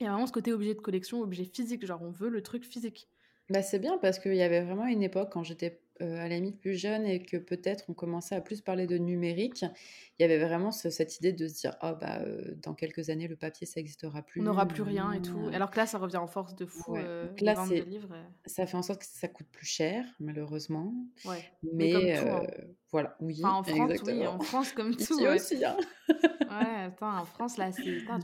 Il 0.00 0.04
y 0.04 0.06
a 0.06 0.10
vraiment 0.12 0.26
ce 0.26 0.32
côté 0.32 0.52
objet 0.52 0.74
de 0.74 0.80
collection, 0.80 1.20
objet 1.20 1.44
physique, 1.44 1.86
genre 1.86 2.02
on 2.02 2.10
veut 2.10 2.30
le 2.30 2.42
truc 2.42 2.64
physique. 2.64 3.08
Bah 3.50 3.62
c'est 3.62 3.78
bien 3.80 3.98
parce 3.98 4.18
qu'il 4.18 4.34
y 4.34 4.42
avait 4.42 4.62
vraiment 4.62 4.86
une 4.86 5.02
époque 5.02 5.30
quand 5.32 5.42
j'étais 5.42 5.80
euh, 6.00 6.18
à 6.18 6.28
la 6.28 6.36
limite 6.36 6.58
plus 6.58 6.76
jeune 6.76 7.04
et 7.04 7.22
que 7.22 7.36
peut-être 7.36 7.84
on 7.88 7.94
commençait 7.94 8.34
à 8.34 8.40
plus 8.40 8.62
parler 8.62 8.86
de 8.86 8.96
numérique, 8.96 9.66
il 10.18 10.22
y 10.22 10.24
avait 10.24 10.38
vraiment 10.38 10.70
cette 10.70 11.18
idée 11.18 11.34
de 11.34 11.46
se 11.46 11.60
dire 11.60 11.76
oh 11.82 11.92
bah 12.00 12.20
euh, 12.20 12.54
dans 12.62 12.72
quelques 12.72 13.10
années 13.10 13.28
le 13.28 13.36
papier 13.36 13.66
ça 13.66 13.80
n'existera 13.80 14.22
plus. 14.22 14.40
On 14.40 14.44
n'aura 14.44 14.66
plus 14.66 14.82
rien 14.82 15.12
et 15.12 15.20
tout. 15.20 15.50
Alors 15.52 15.70
que 15.70 15.76
là 15.76 15.86
ça 15.86 15.98
revient 15.98 16.16
en 16.16 16.26
force 16.26 16.54
de 16.54 16.64
fou. 16.64 16.96
Euh, 16.96 17.28
là 17.40 17.54
c'est 17.68 17.84
ça 18.46 18.66
fait 18.66 18.76
en 18.78 18.82
sorte 18.82 19.00
que 19.00 19.06
ça 19.06 19.28
coûte 19.28 19.48
plus 19.52 19.66
cher 19.66 20.06
malheureusement. 20.20 20.94
Ouais. 21.26 21.44
Mais, 21.74 22.16
hein. 22.16 22.46
voilà 22.90 23.16
oui. 23.20 23.38
en 23.44 23.62
France 23.62 23.92
oui 24.06 24.26
en 24.26 24.40
France 24.40 24.72
comme 24.72 24.96
tout. 24.96 25.22
aussi 25.22 25.62
hein. 25.62 25.76
ouais 26.08 26.84
attends 26.86 27.18
en 27.18 27.26
France 27.26 27.58
là 27.58 27.70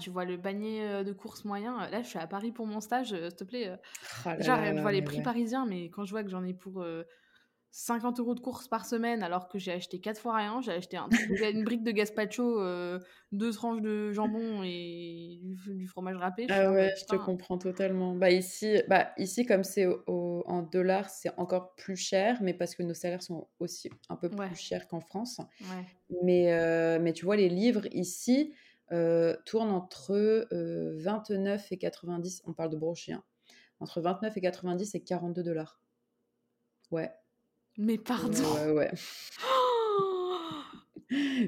tu 0.01 0.11
vois 0.11 0.25
le 0.25 0.41
panier 0.41 1.05
de 1.05 1.13
course 1.13 1.45
moyen. 1.45 1.91
Là 1.91 2.01
je 2.01 2.09
suis 2.09 2.19
à 2.19 2.27
Paris 2.27 2.53
pour 2.53 2.67
mon 2.67 2.81
stage 2.81 3.09
s'il 3.09 3.35
te 3.35 3.45
plaît. 3.45 3.71
Oh 4.25 4.31
genre 4.39 4.65
je 4.65 4.81
vois 4.81 4.93
les 4.93 5.03
prix 5.03 5.21
parisiens 5.21 5.67
mais 5.67 5.91
quand 5.91 6.07
je 6.07 6.13
vois 6.13 6.23
que 6.23 6.31
j'en 6.31 6.45
ai 6.45 6.55
pour 6.55 6.83
50 7.79 8.21
euros 8.21 8.35
de 8.35 8.41
course 8.41 8.69
par 8.69 8.87
semaine 8.87 9.23
alors 9.23 9.49
que 9.49 9.59
j'ai 9.59 9.71
acheté 9.71 10.01
4 10.01 10.19
fois 10.19 10.37
rien. 10.37 10.63
J'ai 10.63 10.73
acheté 10.73 10.97
un, 10.97 11.11
une 11.53 11.63
brique 11.63 11.83
de 11.83 11.91
gazpacho, 11.91 12.59
euh, 12.59 12.99
deux 13.33 13.53
tranches 13.53 13.83
de 13.83 14.13
jambon 14.13 14.63
et 14.65 15.41
du, 15.43 15.87
fromage 15.87 16.17
râpé. 16.17 16.47
Ah 16.49 16.73
ouais, 16.73 16.95
je 16.99 17.05
te 17.05 17.17
comprends 17.17 17.59
totalement. 17.59 18.15
Bah 18.15 18.31
ici, 18.31 18.81
bah 18.89 19.11
ici 19.19 19.45
comme 19.45 19.63
c'est 19.63 19.87
en 20.07 20.63
dollars, 20.63 21.11
c'est 21.11 21.29
encore 21.37 21.75
plus 21.75 21.97
cher, 21.97 22.39
mais 22.41 22.55
parce 22.55 22.75
que 22.75 22.83
nos 22.83 22.95
salaires 22.95 23.23
sont 23.23 23.47
aussi 23.59 23.91
un 24.09 24.17
peu 24.17 24.31
plus 24.31 24.57
chers 24.57 24.89
qu'en 24.89 25.01
France. 25.01 25.43
Mais, 26.23 26.55
euh, 26.55 26.99
mais 26.99 27.13
tu 27.13 27.27
vois, 27.27 27.37
les 27.37 27.51
livres 27.51 27.89
ici 27.93 28.55
euh, 28.91 29.37
tournent 29.45 29.71
entre 29.71 30.49
29 30.51 31.73
et 31.73 31.77
90, 31.77 32.41
on 32.47 32.55
parle 32.55 32.71
de 32.71 32.79
brochet, 32.79 33.13
hein. 33.13 33.25
entre 33.81 34.01
29 34.01 34.35
et 34.35 34.41
90 34.41 34.95
et 34.95 35.05
42 35.05 35.43
dollars. 35.43 35.79
Ouais. 36.91 37.13
Mais 37.79 37.99
pardon. 37.99 38.43
Ouais, 38.55 38.73
ouais. 38.73 38.91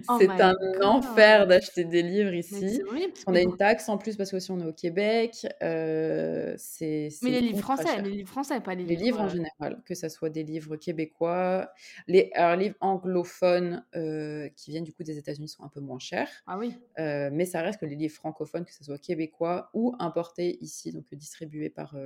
Oh 0.08 0.18
c'est 0.20 0.30
un 0.30 0.54
enfer 0.82 1.48
d'acheter 1.48 1.84
des 1.84 2.02
livres 2.02 2.32
ici. 2.32 2.80
on 3.26 3.34
a 3.34 3.40
une 3.40 3.56
taxe 3.56 3.88
en 3.88 3.98
plus 3.98 4.16
parce 4.16 4.30
que 4.30 4.36
aussi 4.36 4.52
on 4.52 4.60
est 4.60 4.66
au 4.66 4.72
Québec. 4.72 5.46
Euh, 5.62 6.54
c'est, 6.56 7.08
mais 7.22 7.30
les 7.30 7.40
livres 7.40 7.58
français, 7.58 8.00
les 8.02 8.10
livres 8.10 8.28
français, 8.28 8.60
pas 8.60 8.76
les, 8.76 8.84
les 8.84 8.94
livres. 8.94 9.20
en 9.20 9.26
euh 9.26 9.28
général, 9.28 9.82
que 9.84 9.96
ce 9.96 10.08
soit 10.08 10.30
des 10.30 10.44
livres 10.44 10.76
québécois, 10.76 11.72
les 12.06 12.30
livres 12.56 12.76
anglophones 12.80 13.84
euh, 13.96 14.48
qui 14.54 14.70
viennent 14.70 14.84
du 14.84 14.92
coup 14.92 15.02
des 15.02 15.18
États-Unis 15.18 15.48
sont 15.48 15.64
un 15.64 15.68
peu 15.68 15.80
moins 15.80 15.98
chers. 15.98 16.30
Ah 16.46 16.56
oui. 16.56 16.74
mais 16.96 17.44
ça 17.44 17.60
reste 17.60 17.80
que 17.80 17.86
les 17.86 17.96
livres 17.96 18.14
francophones, 18.14 18.64
que 18.64 18.72
ce 18.72 18.84
soit 18.84 18.98
québécois 18.98 19.70
ou 19.74 19.92
importés 19.98 20.58
ici, 20.62 20.92
donc 20.92 21.12
distribués 21.12 21.70
par 21.70 21.96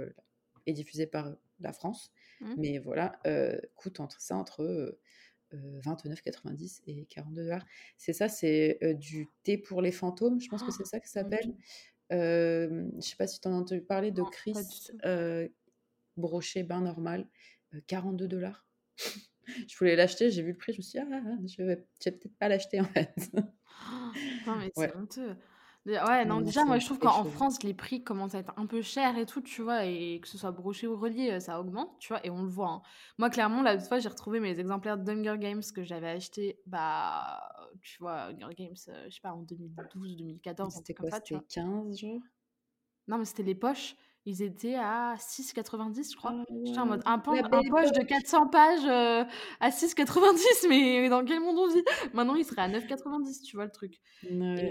et 0.67 0.73
diffusés 0.73 1.07
par 1.07 1.31
la 1.61 1.73
France, 1.73 2.11
Mmh. 2.43 2.55
Mais 2.59 2.79
voilà, 2.79 3.19
euh, 3.27 3.59
coûte 3.77 4.01
entre 4.01 4.21
ça 4.21 4.37
entre 4.37 4.63
euh, 4.63 5.01
29,90 5.53 6.83
et 6.87 7.07
42 7.07 7.45
dollars. 7.45 7.65
C'est 7.97 8.13
ça, 8.13 8.29
c'est 8.29 8.79
du 8.99 9.29
thé 9.43 9.59
pour 9.59 9.83
les 9.83 9.93
fantômes, 9.93 10.41
je 10.41 10.49
pense 10.49 10.63
que 10.63 10.73
c'est 10.73 10.87
ça 10.87 10.99
que 11.01 11.09
ça 11.09 11.23
s'appelle. 11.23 11.55
Je 12.11 12.91
sais 13.01 13.17
pas 13.17 13.27
si 13.27 13.41
tu 13.41 13.49
en 13.49 13.53
as 13.53 13.57
entendu 13.57 13.83
parler 13.83 14.11
de 14.11 14.23
Chris 14.23 14.55
brochet 16.17 16.63
bain 16.63 16.81
normal, 16.81 17.27
42 17.87 18.29
dollars. 18.29 18.67
je 19.69 19.77
voulais 19.79 19.97
l'acheter, 19.97 20.31
j'ai 20.31 20.43
vu 20.43 20.53
le 20.53 20.59
prix, 20.59 20.73
je 20.73 20.79
me 20.79 20.83
suis 20.83 20.99
dit, 20.99 21.07
ah, 21.11 21.21
je 21.47 21.57
vais, 21.63 21.75
vais 21.75 21.77
peut-être 21.77 22.29
pas 22.39 22.49
l'acheter 22.49 22.81
en 22.81 22.85
fait. 22.85 23.31
non, 24.47 24.57
mais 24.59 24.71
c'est 24.75 24.97
honteux. 24.97 25.37
Ouais, 25.85 26.25
non, 26.25 26.41
déjà, 26.41 26.65
moi, 26.65 26.79
je 26.79 26.87
trouve 26.87 27.01
qu'en 27.01 27.25
France, 27.25 27.63
les 27.65 27.75
prix 27.75 28.05
commencent 28.05 28.37
à 28.37 28.39
être 28.39 28.53
un 28.57 28.67
peu 28.67 28.83
chers 28.83 29.19
et 29.19 29.27
tout, 29.27 29.41
tu 29.41 29.63
vois, 29.63 29.85
et 29.85 30.21
que 30.21 30.29
ce 30.29 30.39
soit 30.39 30.53
broché 30.53 30.87
ou 30.87 30.97
relié, 30.97 31.33
euh, 31.33 31.41
ça 31.41 31.59
augmente, 31.59 31.99
tu 31.99 32.09
vois, 32.09 32.25
et 32.25 32.31
on 32.31 32.43
le 32.43 32.49
voit. 32.49 32.69
Hein. 32.69 32.83
Moi, 33.19 33.31
clairement, 33.31 33.63
la 33.63 33.79
fois, 33.81 33.99
j'ai 33.99 34.09
retrouvé 34.09 34.39
mes 34.39 34.61
exemplaires 34.61 34.97
d'Hunger 34.97 35.39
Games 35.39 35.63
que 35.75 35.83
j'avais 35.83 36.11
acheté, 36.11 36.61
bah, 36.67 37.41
tu 37.81 37.99
vois, 37.99 38.27
Hunger 38.29 38.55
Games, 38.57 38.77
euh, 38.89 39.07
je 39.09 39.15
sais 39.15 39.21
pas, 39.21 39.33
en 39.33 39.43
2012, 39.43 40.17
2014, 40.17 40.75
c'était 40.75 40.95
quoi, 40.95 41.11
c'était 41.11 41.41
15 41.49 41.99
jours 41.99 42.21
Non, 43.09 43.19
mais 43.19 43.25
c'était 43.25 43.43
les 43.43 43.57
poches 43.57 43.97
ils 44.25 44.43
étaient 44.43 44.77
à 44.77 45.15
6,90 45.17 46.13
je 46.13 46.17
crois. 46.17 46.33
Ah 46.37 46.45
J'étais 46.65 46.79
en 46.79 46.87
mode 46.87 47.03
un, 47.05 47.15
un 47.15 47.19
poche 47.19 47.93
de 47.93 48.05
400 48.05 48.49
pages 48.49 48.85
euh, 48.85 49.25
à 49.61 49.71
6,90 49.71 50.69
mais 50.69 51.09
dans 51.09 51.25
quel 51.25 51.41
monde 51.41 51.59
on 51.59 51.69
vit? 51.69 51.83
Maintenant 52.13 52.35
il 52.37 52.45
serait 52.45 52.63
à 52.63 52.69
9,90 52.69 53.43
tu 53.43 53.57
vois 53.57 53.65
le 53.65 53.71
truc. 53.71 54.01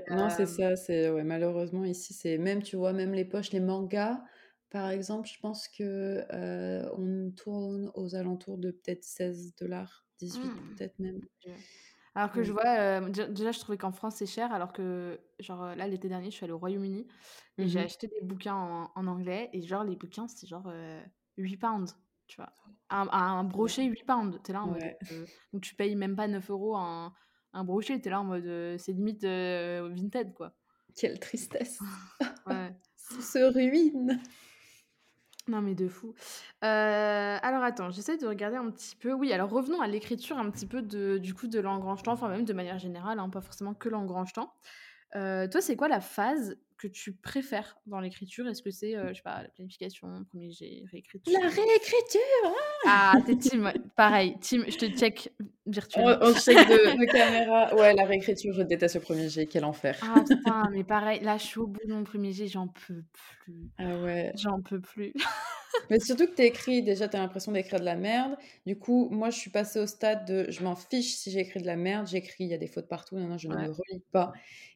non 0.09 0.29
c'est 0.29 0.45
ça, 0.45 0.75
c'est 0.75 1.09
ouais, 1.09 1.23
malheureusement 1.23 1.83
ici 1.83 2.13
c'est 2.13 2.37
même 2.37 2.63
tu 2.63 2.75
vois 2.75 2.93
même 2.93 3.13
les 3.13 3.25
poches, 3.25 3.51
les 3.51 3.59
mangas 3.59 4.21
par 4.69 4.89
exemple 4.89 5.27
je 5.27 5.39
pense 5.39 5.67
que 5.67 6.23
euh, 6.33 6.89
on 6.97 7.31
tourne 7.31 7.91
aux 7.93 8.15
alentours 8.15 8.57
de 8.57 8.71
peut-être 8.71 9.03
16 9.03 9.55
dollars, 9.59 10.05
18 10.19 10.39
mmh. 10.39 10.75
peut-être 10.77 10.99
même. 10.99 11.19
Alors 12.15 12.31
que 12.31 12.43
je 12.43 12.51
vois, 12.51 12.67
euh, 12.67 13.09
déjà, 13.09 13.51
je 13.51 13.59
trouvais 13.59 13.77
qu'en 13.77 13.91
France, 13.91 14.15
c'est 14.17 14.25
cher, 14.25 14.51
alors 14.51 14.73
que, 14.73 15.19
genre, 15.39 15.75
là, 15.75 15.87
l'été 15.87 16.09
dernier, 16.09 16.29
je 16.29 16.35
suis 16.35 16.43
allée 16.43 16.53
au 16.53 16.57
Royaume-Uni 16.57 17.07
et 17.57 17.67
j'ai 17.67 17.79
mmh 17.79 17.83
acheté 17.83 18.07
des 18.07 18.21
bouquins 18.21 18.89
en, 18.95 19.07
anglais, 19.07 19.49
et 19.53 19.61
genre, 19.61 19.83
les 19.83 19.95
bouquins, 19.95 20.27
c'est 20.27 20.47
genre 20.47 20.71
8 21.37 21.57
pounds, 21.57 21.97
tu 22.27 22.37
vois. 22.37 22.51
Un, 22.89 23.07
un 23.09 23.43
brochet, 23.45 23.85
8 23.85 24.03
pounds. 24.03 24.39
T'es 24.43 24.51
là 24.51 24.63
en 24.63 24.67
mode. 24.67 24.83
donc, 25.53 25.61
tu 25.61 25.75
payes 25.75 25.95
même 25.95 26.15
pas 26.15 26.27
9 26.27 26.49
euros 26.49 26.75
un, 26.75 27.13
un 27.53 27.63
brochet, 27.63 27.99
t'es 27.99 28.09
là 28.09 28.19
en 28.19 28.25
mode. 28.25 28.77
c'est 28.77 28.91
limite 28.91 29.23
vintage, 29.23 30.33
quoi. 30.35 30.53
Quelle 30.95 31.19
tristesse. 31.19 31.79
ouais. 32.47 32.75
se 33.21 33.53
ruine. 33.53 34.21
Non, 35.51 35.61
mais 35.61 35.75
de 35.75 35.87
fou. 35.89 36.13
Heu, 36.63 36.65
alors 36.65 37.61
attends, 37.63 37.89
j'essaie 37.91 38.15
de 38.17 38.25
regarder 38.25 38.55
un 38.55 38.71
petit 38.71 38.95
peu. 38.95 39.11
Oui, 39.11 39.33
alors 39.33 39.49
revenons 39.49 39.81
à 39.81 39.87
l'écriture 39.87 40.37
un 40.37 40.49
petit 40.49 40.65
peu 40.65 40.81
de 40.81 41.17
du 41.17 41.33
coup 41.33 41.47
de 41.47 41.59
l'engrange-temps, 41.59 42.13
enfin 42.13 42.29
même 42.29 42.45
de 42.45 42.53
manière 42.53 42.79
générale, 42.79 43.19
hein, 43.19 43.29
pas 43.29 43.41
forcément 43.41 43.73
que 43.73 43.89
l'engrange-temps. 43.89 44.53
Heu, 45.15 45.49
toi, 45.51 45.61
c'est 45.61 45.75
quoi 45.75 45.89
la 45.89 46.01
phase 46.01 46.57
que 46.81 46.87
tu 46.87 47.13
préfères 47.13 47.77
dans 47.85 47.99
l'écriture? 47.99 48.47
Est-ce 48.47 48.63
que 48.63 48.71
c'est, 48.71 48.95
heu, 48.95 49.09
je 49.09 49.15
sais 49.15 49.21
pas, 49.21 49.43
la 49.43 49.49
planification, 49.49 50.23
premier 50.25 50.51
jet, 50.51 50.83
réécriture? 50.91 51.39
La 51.39 51.47
réécriture! 51.47 52.55
Ah, 52.87 53.13
tu 53.25 53.37
team, 53.37 53.65
ouais, 53.65 53.75
pareil, 53.95 54.35
team, 54.39 54.65
je 54.67 54.77
te 54.77 54.85
check 54.87 55.31
virtuellement. 55.67 56.17
On, 56.21 56.29
on 56.29 56.33
check 56.33 56.57
de, 56.57 56.99
de 56.99 57.11
caméra. 57.11 57.75
Ouais, 57.75 57.93
la 57.93 58.05
réécriture, 58.05 58.53
je 58.53 58.63
déteste 58.63 58.95
le 58.95 59.01
premier 59.01 59.29
jet, 59.29 59.45
quel 59.45 59.63
enfer. 59.63 59.99
Ah 60.01 60.23
putain, 60.27 60.69
mais 60.71 60.83
pareil, 60.83 61.19
là, 61.21 61.37
je 61.37 61.43
suis 61.43 61.59
au 61.59 61.67
bout 61.67 61.85
de 61.85 61.93
mon 61.93 62.03
premier 62.03 62.33
jet, 62.33 62.47
j'en 62.47 62.67
peux 62.67 63.03
plus. 63.13 63.69
Ah 63.77 63.97
ouais. 63.99 64.31
J'en 64.35 64.61
peux 64.61 64.81
plus. 64.81 65.13
Mais 65.89 65.99
surtout 65.99 66.27
que 66.27 66.35
tu 66.35 66.41
écris, 66.43 66.83
déjà, 66.83 67.07
tu 67.09 67.17
as 67.17 67.19
l'impression 67.19 67.51
d'écrire 67.51 67.79
de 67.79 67.85
la 67.85 67.95
merde. 67.95 68.37
Du 68.65 68.77
coup, 68.77 69.09
moi, 69.09 69.29
je 69.29 69.37
suis 69.37 69.49
passée 69.51 69.79
au 69.79 69.87
stade 69.87 70.25
de 70.25 70.49
je 70.49 70.63
m'en 70.63 70.75
fiche 70.75 71.15
si 71.15 71.31
j'écris 71.31 71.61
de 71.61 71.67
la 71.67 71.75
merde. 71.75 72.07
J'écris, 72.07 72.45
il 72.45 72.49
y 72.49 72.53
a 72.53 72.57
des 72.57 72.67
fautes 72.67 72.87
partout. 72.87 73.17
Non, 73.17 73.27
non, 73.27 73.37
je 73.37 73.47
ne 73.47 73.55
me 73.57 73.69
relis 73.71 74.03
pas. 74.11 74.31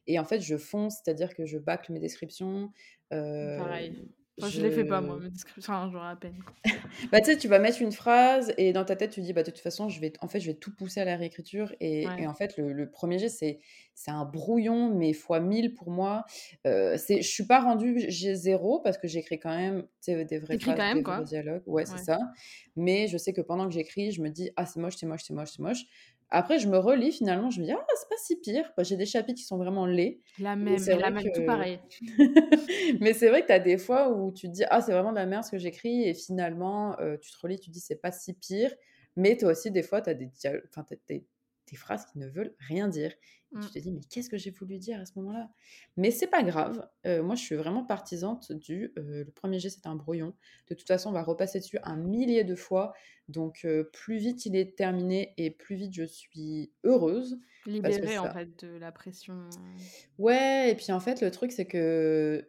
Et 0.06 0.18
en 0.18 0.24
fait, 0.24 0.40
je 0.40 0.56
fonce, 0.56 1.00
c'est-à-dire 1.04 1.34
que 1.34 1.46
je 1.46 1.58
bâcle 1.58 1.92
mes 1.92 2.00
descriptions. 2.00 2.70
euh, 3.12 3.56
Pareil. 3.58 4.08
Enfin, 4.38 4.50
je 4.50 4.60
les 4.60 4.70
fais 4.70 4.84
pas 4.84 5.00
moi, 5.00 5.16
je... 5.18 5.24
mes 5.24 5.30
descriptions, 5.30 5.90
genre 5.90 6.04
à 6.04 6.16
peine. 6.16 6.34
Bah, 7.12 7.20
tu 7.20 7.26
sais, 7.32 7.36
tu 7.38 7.48
vas 7.48 7.58
mettre 7.58 7.80
une 7.82 7.92
phrase 7.92 8.52
et 8.58 8.72
dans 8.72 8.84
ta 8.84 8.96
tête, 8.96 9.10
tu 9.10 9.20
dis, 9.20 9.32
bah, 9.32 9.42
de 9.42 9.50
toute 9.50 9.60
façon, 9.60 9.88
je 9.88 10.00
vais, 10.00 10.12
en 10.20 10.28
fait, 10.28 10.40
je 10.40 10.46
vais 10.46 10.54
tout 10.56 10.74
pousser 10.74 11.00
à 11.00 11.04
la 11.04 11.16
réécriture. 11.16 11.74
Et, 11.80 12.06
Ouais. 12.06 12.22
et 12.22 12.26
en 12.26 12.34
fait, 12.34 12.56
le, 12.58 12.72
le 12.72 12.90
premier 12.90 13.18
jet, 13.18 13.28
c'est, 13.28 13.60
c'est 13.94 14.10
un 14.10 14.24
brouillon, 14.24 14.94
mais 14.94 15.12
fois 15.12 15.40
1000 15.40 15.74
pour 15.74 15.90
moi. 15.90 16.24
Euh, 16.66 16.96
c'est, 16.98 17.22
je 17.22 17.28
suis 17.28 17.46
pas 17.46 17.60
rendue 17.60 18.04
G 18.10 18.34
zéro 18.34 18.80
parce 18.80 18.98
que 18.98 19.08
j'écris 19.08 19.38
quand 19.38 19.56
même 19.56 19.86
des 20.06 20.26
T'écris 20.26 20.58
phrases, 20.58 20.76
quand 20.76 20.76
même, 20.76 20.98
des 20.98 21.02
quoi. 21.02 21.16
vrais 21.16 21.24
dialogues. 21.24 21.62
Ouais, 21.66 21.86
c'est 21.86 21.98
ça. 21.98 22.18
Mais 22.76 23.08
je 23.08 23.16
sais 23.18 23.32
que 23.32 23.40
pendant 23.40 23.66
que 23.66 23.72
j'écris, 23.72 24.12
je 24.12 24.20
me 24.22 24.28
dis, 24.28 24.50
ah, 24.56 24.66
c'est 24.66 24.80
moche, 24.80 24.96
c'est 24.96 25.06
moche, 25.06 25.22
c'est 25.24 25.32
moche, 25.34 25.50
c'est 25.56 25.62
moche. 25.62 25.84
Après, 26.30 26.58
je 26.58 26.68
me 26.68 26.78
relis 26.78 27.12
finalement, 27.12 27.50
je 27.50 27.60
me 27.60 27.66
dis, 27.66 27.72
ah, 27.72 27.84
c'est 27.94 28.08
pas 28.08 28.16
si 28.18 28.36
pire. 28.40 28.72
J'ai 28.78 28.96
des 28.96 29.06
chapitres 29.06 29.38
qui 29.38 29.44
sont 29.44 29.58
vraiment 29.58 29.86
laids. 29.86 30.20
La 30.38 30.56
même, 30.56 30.84
la 30.84 31.10
même, 31.10 31.30
tout 31.32 31.44
pareil. 31.44 31.78
Mais 33.00 33.12
c'est 33.14 33.28
vrai 33.28 33.42
que 33.42 33.46
tu 33.46 33.52
as 33.52 33.60
des 33.60 33.78
fois 33.78 34.10
où 34.10 34.32
tu 34.32 34.48
te 34.48 34.52
dis, 34.52 34.64
ah, 34.70 34.80
c'est 34.80 34.92
vraiment 34.92 35.12
de 35.12 35.16
la 35.16 35.26
merde 35.26 35.44
ce 35.44 35.50
que 35.52 35.58
j'écris, 35.58 36.02
et 36.08 36.14
finalement, 36.14 36.98
euh, 37.00 37.16
tu 37.18 37.30
te 37.30 37.36
relis, 37.40 37.58
tu 37.58 37.68
te 37.70 37.72
dis, 37.74 37.80
c'est 37.80 38.00
pas 38.00 38.12
si 38.12 38.34
pire. 38.34 38.74
Mais 39.16 39.36
toi 39.36 39.52
aussi, 39.52 39.70
des 39.70 39.82
fois, 39.82 40.02
tu 40.02 40.10
as 40.10 40.14
des, 40.14 40.26
dia- 40.26 40.60
enfin, 40.68 40.84
t'as 40.88 40.96
des, 41.08 41.24
des 41.70 41.76
phrases 41.76 42.06
qui 42.06 42.18
ne 42.18 42.28
veulent 42.28 42.54
rien 42.58 42.88
dire. 42.88 43.12
Et 43.52 43.58
Mm. 43.58 43.60
tu 43.60 43.70
te 43.70 43.78
dis, 43.78 43.92
mais 43.92 44.00
qu'est-ce 44.10 44.28
que 44.28 44.36
j'ai 44.36 44.50
voulu 44.50 44.76
dire 44.78 45.00
à 45.00 45.06
ce 45.06 45.12
moment-là? 45.16 45.48
Mais 45.96 46.10
c'est 46.10 46.26
pas 46.26 46.42
grave. 46.42 46.86
Euh, 47.06 47.22
moi, 47.22 47.34
je 47.36 47.42
suis 47.42 47.54
vraiment 47.54 47.84
partisante 47.84 48.52
du. 48.52 48.92
euh, 48.98 49.24
le 49.24 49.30
premier 49.30 49.58
jet, 49.60 49.70
c'est 49.70 49.86
un 49.86 49.94
brouillon. 49.96 50.34
De 50.68 50.74
toute 50.74 50.86
façon, 50.88 51.10
on 51.10 51.12
va 51.12 51.22
repasser 51.22 51.60
dessus 51.60 51.78
un 51.84 51.96
millier 51.96 52.44
de 52.44 52.54
fois. 52.56 52.92
Donc, 53.28 53.64
euh, 53.64 53.82
plus 53.92 54.18
vite 54.18 54.46
il 54.46 54.54
est 54.54 54.76
terminé 54.78 55.34
et 55.36 55.50
plus 55.50 55.74
vite 55.74 55.92
je 55.92 56.04
suis 56.04 56.70
heureuse. 56.84 57.38
Parce 57.64 57.96
que 57.96 58.02
Libéré 58.02 58.18
en 58.18 58.24
ça, 58.26 58.30
fait 58.32 58.64
de 58.64 58.76
la 58.76 58.92
pression. 58.92 59.48
Ouais, 60.18 60.70
et 60.70 60.74
puis 60.76 60.92
en 60.92 61.00
fait, 61.00 61.20
le 61.20 61.32
truc, 61.32 61.50
c'est 61.50 61.66
que 61.66 62.46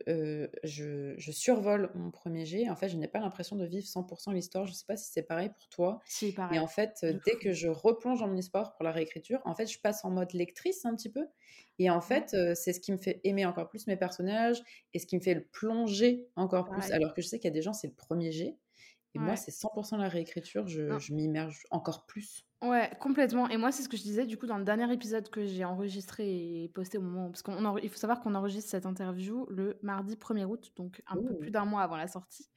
je, 0.64 1.16
je 1.18 1.32
survole 1.32 1.90
mon 1.96 2.12
premier 2.12 2.46
jet. 2.46 2.70
En 2.70 2.76
fait, 2.76 2.90
je 2.90 2.98
n'ai 2.98 3.08
pas 3.08 3.20
l'impression 3.20 3.56
de 3.56 3.66
vivre 3.66 3.88
100% 3.88 4.32
l'histoire. 4.34 4.68
Je 4.68 4.74
sais 4.74 4.86
pas 4.86 4.96
si 4.98 5.10
c'est 5.12 5.24
pareil 5.24 5.50
pour 5.50 5.68
toi. 5.70 6.00
Si, 6.06 6.28
Mais 6.28 6.32
pareil. 6.34 6.60
en 6.60 6.68
fait, 6.68 7.04
dès 7.26 7.38
que 7.42 7.52
je 7.54 7.68
replonge 7.68 8.20
dans 8.20 8.28
mon 8.28 8.38
histoire 8.38 8.76
pour 8.76 8.84
la 8.84 8.92
réécriture, 8.92 9.42
en 9.46 9.56
fait, 9.56 9.66
je 9.66 9.80
passe 9.80 10.06
en 10.06 10.12
mode 10.12 10.34
lectrice 10.34 10.86
un 10.88 10.96
petit 10.96 11.12
peu. 11.12 11.26
Et 11.80 11.90
en 11.90 12.02
fait, 12.02 12.34
euh, 12.34 12.54
c'est 12.56 12.74
ce 12.74 12.80
qui 12.80 12.92
me 12.92 12.98
fait 12.98 13.22
aimer 13.24 13.46
encore 13.46 13.70
plus 13.70 13.88
mes 13.88 13.98
personnages 13.98 14.64
et 14.94 15.00
ce 15.00 15.06
qui 15.06 15.16
me 15.16 15.22
fait 15.22 15.36
le 15.36 15.44
plonger 15.44 16.28
encore 16.36 16.70
plus. 16.70 16.92
Alors 16.92 17.14
que 17.14 17.22
je 17.22 17.28
sais 17.28 17.38
qu'il 17.38 17.50
y 17.50 17.54
a 17.54 17.54
des 17.54 17.62
gens, 17.62 17.74
c'est 17.74 17.88
le 17.88 17.94
premier 17.94 18.32
jet. 18.32 18.56
Et 19.16 19.20
moi, 19.20 19.36
c'est 19.36 19.52
100% 19.52 19.98
la 19.98 20.10
réécriture. 20.10 20.68
Je, 20.68 21.14
m'immerge 21.14 21.66
encore 21.72 22.06
plus. 22.06 22.46
Ouais, 22.62 22.92
complètement. 23.00 23.50
Et 23.50 23.58
moi, 23.58 23.72
c'est 23.72 23.84
ce 23.84 23.90
que 23.90 23.98
je 23.98 24.04
disais 24.04 24.26
du 24.26 24.38
coup 24.38 24.46
dans 24.46 24.58
le 24.58 24.64
dernier 24.64 24.92
épisode 24.92 25.30
que 25.30 25.46
j'ai 25.46 25.64
enregistré 25.64 26.64
et 26.64 26.70
posté 26.70 26.98
au 26.98 27.02
moment. 27.02 27.32
Parce 27.32 27.42
qu'il 27.42 27.90
faut 27.90 27.98
savoir 27.98 28.20
qu'on 28.20 28.36
enregistre 28.36 28.70
cette 28.70 28.86
interview 28.86 29.48
le 29.50 29.80
mardi 29.82 30.16
1er 30.16 30.46
août, 30.46 30.72
donc 30.76 31.02
un 31.08 31.16
peu 31.18 31.36
plus 31.36 31.52
d'un 31.52 31.66
mois 31.66 31.82
avant 31.82 31.98
la 31.98 32.08
sortie 32.08 32.50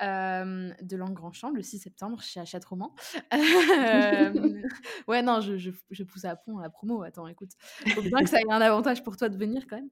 de 0.00 0.96
Langue-Grand-Champ, 0.96 1.50
le 1.50 1.62
6 1.62 1.78
septembre 1.78 2.20
chez 2.22 2.40
Hachette 2.40 2.64
Roman. 2.64 2.94
Ouais, 5.08 5.22
non, 5.22 5.40
je, 5.40 5.56
je, 5.56 5.70
je 5.90 6.02
pousse 6.02 6.24
à 6.24 6.36
fond 6.36 6.58
la 6.58 6.70
promo. 6.70 7.02
Attends, 7.02 7.26
écoute, 7.28 7.50
faut 7.94 8.02
bien 8.02 8.18
que 8.22 8.28
ça 8.28 8.40
ait 8.40 8.50
un 8.50 8.60
avantage 8.60 9.02
pour 9.02 9.16
toi 9.16 9.28
de 9.28 9.36
venir 9.36 9.66
quand 9.68 9.76
même. 9.76 9.90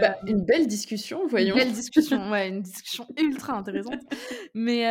Bah, 0.00 0.16
Euh, 0.22 0.26
une 0.26 0.44
belle 0.44 0.66
discussion, 0.66 1.22
une 1.24 1.28
voyons. 1.28 1.56
belle 1.56 1.72
discussion, 1.72 2.30
ouais, 2.30 2.48
une 2.48 2.62
discussion 2.62 3.06
ultra 3.18 3.54
intéressante. 3.54 4.00
Mais, 4.54 4.84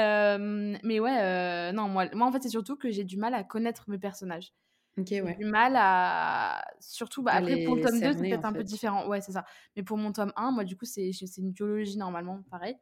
mais 0.84 1.00
ouais, 1.00 1.18
euh, 1.22 1.72
non, 1.72 1.88
moi, 1.88 2.06
moi, 2.14 2.28
en 2.28 2.32
fait, 2.32 2.44
c'est 2.44 2.50
surtout 2.50 2.76
que 2.76 2.90
j'ai 2.92 3.04
du 3.04 3.18
mal 3.18 3.34
à 3.34 3.44
connaître 3.44 3.86
mes 3.90 3.98
personnages. 4.00 4.54
Ok, 4.98 5.08
J'ai 5.10 5.22
ouais. 5.22 5.36
du 5.36 5.46
mal 5.46 5.76
à. 5.78 6.62
Surtout, 6.80 7.24
bah, 7.24 7.34
après, 7.34 7.64
pour 7.64 7.76
le 7.76 7.82
tome 7.82 8.00
2, 8.02 8.14
c'est 8.14 8.20
peut-être 8.20 8.46
un 8.46 8.54
peu 8.54 8.64
différent. 8.64 9.08
Ouais, 9.08 9.22
c'est 9.22 9.32
ça. 9.32 9.46
Mais 9.76 9.84
pour 9.84 9.98
mon 9.98 10.12
tome 10.12 10.34
1, 10.36 10.52
moi, 10.52 10.64
du 10.66 10.76
coup, 10.76 10.86
c'est 10.86 11.12
une 11.38 11.52
biologie 11.52 11.98
normalement, 11.98 12.44
pareil. 12.50 12.76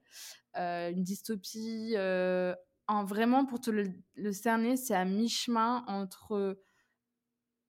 Euh, 0.58 0.90
une 0.92 1.04
dystopie. 1.04 1.94
euh, 1.96 2.56
en 2.88 3.04
vraiment, 3.04 3.46
pour 3.46 3.60
te 3.60 3.70
le, 3.70 3.84
le 4.16 4.32
cerner, 4.32 4.78
c'est 4.78 4.96
à 4.96 5.04
mi-chemin 5.06 5.84
entre 5.88 6.58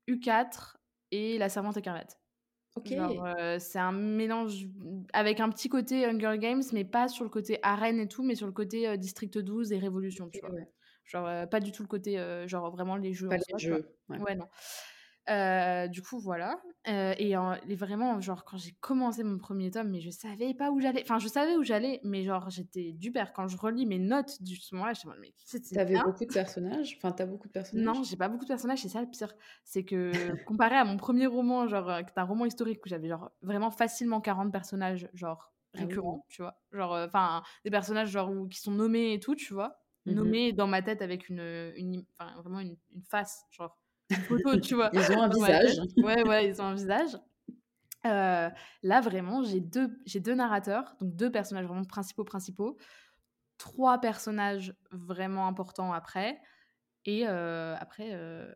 U4 0.07 0.77
et 1.11 1.39
La 1.39 1.49
Servante 1.49 1.77
écarlate. 1.77 2.19
Ok. 2.77 2.93
Euh, 2.93 3.59
c'est 3.59 3.79
un 3.81 3.93
mélange 3.93 4.67
avec 5.13 5.41
un 5.41 5.51
petit 5.51 5.69
côté 5.69 6.07
Hunger 6.07 6.37
Games, 6.39 6.63
mais 6.73 6.85
pas 6.85 7.09
sur 7.09 7.25
le 7.25 7.31
côté 7.31 7.59
arène 7.63 7.99
et 7.99 8.07
tout, 8.09 8.23
mais 8.23 8.37
sur 8.37 8.47
le 8.47 8.53
côté 8.53 8.97
District 8.97 9.37
12 9.39 9.73
et 9.73 9.79
Révolution, 9.79 10.31
tu 10.31 10.39
vois. 10.41 10.51
ouais. 10.51 10.69
Genre, 11.09 11.49
pas 11.49 11.61
du 11.61 11.73
tout 11.73 11.83
le 11.83 11.89
côté, 11.89 12.19
genre 12.47 12.71
vraiment 12.71 12.97
les 12.97 13.13
jeux 13.15 13.31
Pas 13.31 13.37
en 13.37 13.41
les 13.49 13.59
jeux. 13.59 13.97
Ouais. 14.09 14.19
Ouais, 14.19 14.35
non. 14.37 14.49
Du 15.91 16.03
coup, 16.03 16.19
voilà. 16.19 16.61
Et, 16.87 17.23
et 17.33 17.75
vraiment, 17.77 18.21
genre, 18.21 18.45
quand 18.45 18.57
j'ai 18.57 18.73
commencé 18.81 19.23
mon 19.25 19.39
premier 19.39 19.71
tome, 19.71 19.91
mais 19.91 20.01
je 20.01 20.11
savais 20.11 20.55
pas 20.55 20.71
où 20.71 20.81
j'allais. 20.81 21.03
Enfin, 21.03 21.19
je 21.19 21.29
savais 21.29 21.57
où 21.57 21.63
j'allais, 21.65 22.01
mais 22.05 22.25
genre, 22.25 22.51
j'étais 22.51 22.93
du 22.93 23.13
père. 23.13 23.33
Quand 23.33 23.49
je 23.49 23.57
relis 23.57 23.87
mes 23.87 23.99
notes 23.99 24.43
du 24.43 24.57
ce 24.57 24.75
moment-là, 24.75 24.95
je 24.95 25.09
me 25.09 25.17
mais 25.19 25.35
T'avais 25.73 25.99
beaucoup 25.99 26.27
de 26.27 26.31
personnages? 26.31 26.95
Enfin, 26.99 27.11
t'as 27.13 27.25
beaucoup 27.25 27.47
de 27.49 27.53
Non, 27.75 28.03
personnages 28.03 28.03
j'ai 28.03 28.17
pas 28.17 28.29
beaucoup 28.29 28.45
de 28.45 28.49
personnages, 28.49 28.81
c'est 28.81 28.89
ça 28.89 29.03
le 29.03 29.11
pire. 29.11 29.35
C'est 29.63 29.85
que 29.85 30.35
comparé 30.45 30.77
à 30.77 30.85
mon 30.85 30.97
premier 30.97 31.27
roman, 31.27 31.67
genre, 31.69 31.87
qui 31.99 32.13
est 32.13 32.19
un 32.19 32.25
roman 32.25 32.47
historique 32.47 32.85
où 32.85 32.89
j'avais 32.89 33.09
genre 33.09 33.31
vraiment 33.43 33.71
facilement 33.71 34.21
40 34.23 34.51
personnages, 34.53 35.09
genre 35.13 35.53
Ah 35.75 35.87
oui? 35.87 36.03
récurrents, 36.03 36.25
tu 36.29 36.41
vois? 36.43 36.63
Genre, 36.73 36.95
euh, 36.95 37.07
enfin, 37.07 37.43
des 37.65 37.71
personnages 37.71 38.09
genre 38.11 38.31
où- 38.31 38.49
qui 38.49 38.59
sont 38.59 38.73
nommés 38.73 39.13
et 39.13 39.21
tout, 39.21 39.35
tu 39.35 39.53
vois? 39.53 39.83
Mhm. 40.09 40.15
Nommés 40.15 40.53
dans 40.53 40.67
ma 40.67 40.83
tête 40.83 41.03
avec 41.03 41.29
une, 41.29 41.41
une, 41.77 41.97
im- 41.97 42.05
enfin, 42.19 42.35
vraiment 42.41 42.61
une, 42.61 42.77
une 42.95 43.03
face, 43.03 43.45
genre 43.51 43.79
une 44.11 44.17
photo, 44.17 44.57
tu 44.61 44.75
vois. 44.75 44.91
Ils 44.95 45.13
ont 45.13 45.21
un 45.23 45.29
visage. 45.29 45.79
Ouais, 45.99 46.23
ouais, 46.27 46.49
ils 46.49 46.61
ont 46.63 46.67
un 46.67 46.75
visage. 46.75 47.17
Euh, 48.07 48.49
là, 48.83 49.01
vraiment, 49.01 49.43
j'ai 49.43 49.61
deux, 49.61 49.99
j'ai 50.07 50.21
deux 50.21 50.35
narrateurs, 50.35 50.95
donc 51.01 51.15
deux 51.17 51.31
personnages 51.33 51.67
vraiment 51.67 51.85
principaux, 51.85 52.25
principaux, 52.25 52.77
trois 53.59 53.99
personnages 54.01 54.75
vraiment 54.93 55.47
importants 55.49 55.93
après, 55.93 56.41
et 57.05 57.27
euh, 57.27 57.75
après, 57.79 58.11
euh, 58.13 58.53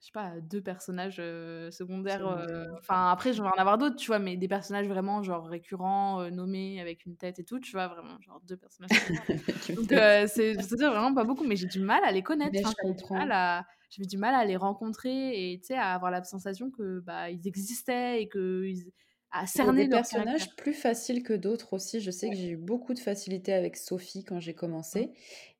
je 0.00 0.06
sais 0.06 0.12
pas, 0.12 0.40
deux 0.40 0.62
personnages 0.62 1.16
euh, 1.18 1.70
secondaires. 1.70 2.26
euh. 2.26 2.46
Enfin, 2.78 3.10
après, 3.10 3.32
je 3.32 3.42
vais 3.42 3.48
en 3.48 3.52
avoir 3.52 3.78
d'autres, 3.78 3.96
tu 3.96 4.06
vois, 4.08 4.18
mais 4.18 4.36
des 4.36 4.48
personnages 4.48 4.86
vraiment, 4.88 5.22
genre, 5.22 5.46
récurrents, 5.46 6.20
euh, 6.22 6.30
nommés, 6.30 6.80
avec 6.80 7.06
une 7.06 7.16
tête 7.16 7.38
et 7.38 7.44
tout, 7.44 7.60
tu 7.60 7.72
vois, 7.72 7.88
vraiment, 7.88 8.20
genre, 8.20 8.40
deux 8.42 8.56
personnages 8.56 8.90
Donc, 9.76 9.90
c'est 10.28 10.54
vraiment 10.54 11.14
pas 11.14 11.24
beaucoup, 11.24 11.44
mais 11.44 11.56
j'ai 11.56 11.66
du 11.66 11.80
mal 11.80 12.02
à 12.04 12.12
les 12.12 12.22
connaître. 12.22 12.56
Je 12.58 12.62
j'avais 12.62 12.94
du 12.94 13.04
mal 13.12 13.32
à, 13.32 13.66
j'avais 13.90 14.06
du 14.06 14.18
mal 14.18 14.34
à 14.34 14.44
les 14.44 14.56
rencontrer 14.56 15.52
et 15.52 15.60
tu 15.60 15.66
sais, 15.68 15.74
à 15.76 15.94
avoir 15.94 16.10
la 16.10 16.24
sensation 16.24 16.70
que 16.70 17.00
bah, 17.00 17.30
ils 17.30 17.46
existaient 17.48 18.22
et 18.22 18.28
que 18.28 18.64
ils, 18.66 18.92
à 19.30 19.46
cerner 19.46 19.86
des 19.86 19.88
caractère. 19.88 20.22
personnages 20.28 20.56
plus 20.56 20.72
faciles 20.74 21.22
que 21.22 21.32
d'autres 21.32 21.74
aussi. 21.74 22.00
Je 22.00 22.10
sais 22.10 22.30
que 22.30 22.36
j'ai 22.36 22.50
eu 22.50 22.56
beaucoup 22.56 22.94
de 22.94 22.98
facilité 22.98 23.52
avec 23.52 23.76
Sophie 23.76 24.24
quand 24.24 24.40
j'ai 24.40 24.54
Mm. 24.94 25.06
commencé. 25.06 25.12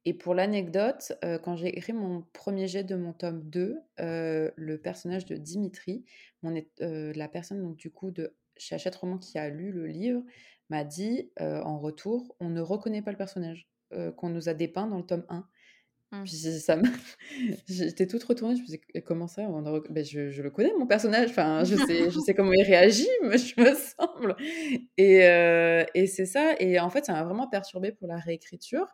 Et 0.09 0.15
pour 0.15 0.35
l'anecdote, 0.35 1.13
euh, 1.25 1.37
quand 1.37 1.57
j'ai 1.57 1.67
écrit 1.77 1.93
mon 1.93 2.23
premier 2.33 2.69
jet 2.69 2.85
de 2.85 2.95
mon 2.95 3.13
tome 3.13 3.43
2, 3.43 3.77
euh, 3.99 4.53
le 4.55 4.79
personnage 4.79 5.27
de 5.27 5.35
Dimitri, 5.35 6.05
mon 6.45 6.55
euh, 6.81 7.13
la 7.17 7.27
personne 7.27 7.61
donc 7.61 7.77
du 7.77 7.91
coup 7.91 8.13
de 8.13 8.33
chez 8.57 8.77
Hachette 8.77 8.95
Roman 8.95 9.19
qui 9.19 9.37
a 9.37 9.51
lu 9.51 9.73
le 9.73 9.87
livre, 9.89 10.23
m'a 10.71 10.85
dit 10.85 11.31
en 11.39 11.79
retour, 11.79 12.37
on 12.41 12.49
ne 12.49 12.61
reconnaît 12.61 13.03
pas 13.03 13.11
le 13.11 13.17
personnage 13.19 13.69
qu'on 14.17 14.31
nous 14.31 14.49
a 14.49 14.55
dépeint 14.55 14.87
dans 14.87 14.99
le 14.99 15.05
tome 15.05 15.27
1. 15.29 15.47
Mm. 16.13 16.23
Puis 16.25 16.37
ça 16.37 16.77
me... 16.77 16.85
J'étais 17.69 18.07
toute 18.07 18.23
retournée, 18.23 18.55
je 18.57 18.63
me 18.63 18.67
disais, 18.67 18.81
comment 19.05 19.27
ça 19.27 19.43
on 19.43 19.67
a 19.67 19.71
rec- 19.73 19.91
ben, 19.91 20.05
je, 20.05 20.31
je 20.31 20.43
le 20.43 20.51
connais, 20.51 20.73
mon 20.79 20.87
personnage, 20.87 21.31
enfin, 21.31 21.65
je 21.65 21.75
sais, 21.87 22.11
je 22.11 22.19
sais 22.21 22.33
comment 22.35 22.53
il 22.53 22.63
réagit, 22.63 23.09
me- 23.25 23.37
je 23.37 23.61
me 23.61 23.75
semble. 23.75 24.37
Et, 24.97 25.19
et 25.95 26.07
c'est 26.07 26.27
ça, 26.27 26.55
et 26.61 26.79
en 26.79 26.91
fait, 26.91 27.05
ça 27.05 27.13
m'a 27.13 27.25
vraiment 27.25 27.49
perturbée 27.49 27.93
pour 27.93 28.07
la 28.07 28.17
réécriture, 28.19 28.87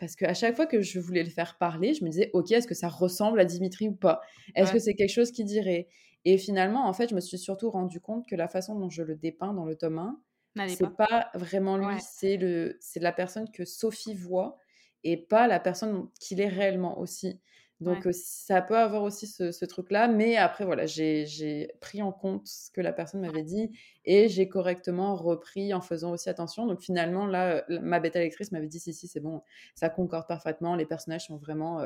parce 0.00 0.16
qu'à 0.16 0.34
chaque 0.34 0.56
fois 0.56 0.66
que 0.66 0.80
je 0.82 0.98
voulais 1.00 1.22
le 1.24 1.30
faire 1.30 1.58
parler, 1.58 1.94
je 1.94 2.04
me 2.04 2.10
disais, 2.10 2.30
ok, 2.34 2.50
est-ce 2.52 2.66
que 2.66 2.74
ça 2.74 2.88
ressemble 2.88 3.38
à 3.40 3.44
Dimitri 3.44 3.88
ou 3.88 3.94
pas? 3.94 4.20
Est-ce 4.56 4.72
que 4.72 4.78
c'est 4.80 4.94
quelque 4.94 5.12
chose 5.12 5.32
qu'il 5.32 5.46
dirait? 5.46 5.88
Et 6.24 6.38
finalement, 6.38 6.86
en 6.88 6.92
fait, 6.92 7.10
je 7.10 7.14
me 7.14 7.20
suis 7.20 7.38
surtout 7.38 7.70
rendu 7.70 8.00
compte 8.00 8.26
que 8.28 8.36
la 8.36 8.48
façon 8.48 8.78
dont 8.78 8.90
je 8.90 9.02
le 9.02 9.16
dépeins 9.16 9.54
dans 9.54 9.66
le 9.66 9.76
tome 9.76 9.98
1, 9.98 10.20
N'allez 10.54 10.76
c'est 10.76 10.96
pas. 10.96 10.96
pas 10.96 11.30
vraiment 11.34 11.76
lui, 11.78 11.86
Ouais. 11.88 12.00
c'est 12.00 12.36
le, 12.36 12.76
c'est 12.80 13.00
la 13.00 13.12
personne 13.12 13.50
que 13.50 13.64
Sophie 13.64 14.14
voit 14.14 14.56
et 15.04 15.16
pas 15.16 15.46
la 15.46 15.60
personne 15.60 16.08
qu'il 16.20 16.40
est 16.40 16.48
réellement 16.48 16.98
aussi. 16.98 17.40
Donc 17.80 18.06
ça 18.12 18.60
peut 18.60 18.76
avoir 18.76 19.02
aussi 19.02 19.26
ce, 19.26 19.64
truc-là, 19.64 20.06
mais 20.06 20.36
après 20.36 20.64
voilà, 20.64 20.84
j'ai 20.84 21.68
pris 21.80 22.02
en 22.02 22.12
compte 22.12 22.46
ce 22.46 22.70
que 22.70 22.80
la 22.80 22.92
personne 22.92 23.22
m'avait 23.22 23.42
dit 23.42 23.70
et 24.04 24.28
j'ai 24.28 24.48
correctement 24.48 25.16
repris 25.16 25.72
en 25.72 25.80
faisant 25.80 26.12
aussi 26.12 26.28
attention. 26.28 26.66
Donc 26.66 26.82
finalement 26.82 27.26
là, 27.26 27.64
ma 27.68 27.98
bêta 27.98 28.18
lectrice 28.18 28.52
m'avait 28.52 28.68
dit 28.68 28.80
si 28.80 28.92
si 28.92 29.08
c'est 29.08 29.20
bon, 29.20 29.42
ça 29.74 29.88
concorde 29.88 30.26
parfaitement, 30.26 30.76
les 30.76 30.84
personnages 30.84 31.26
sont 31.28 31.38
vraiment, 31.38 31.82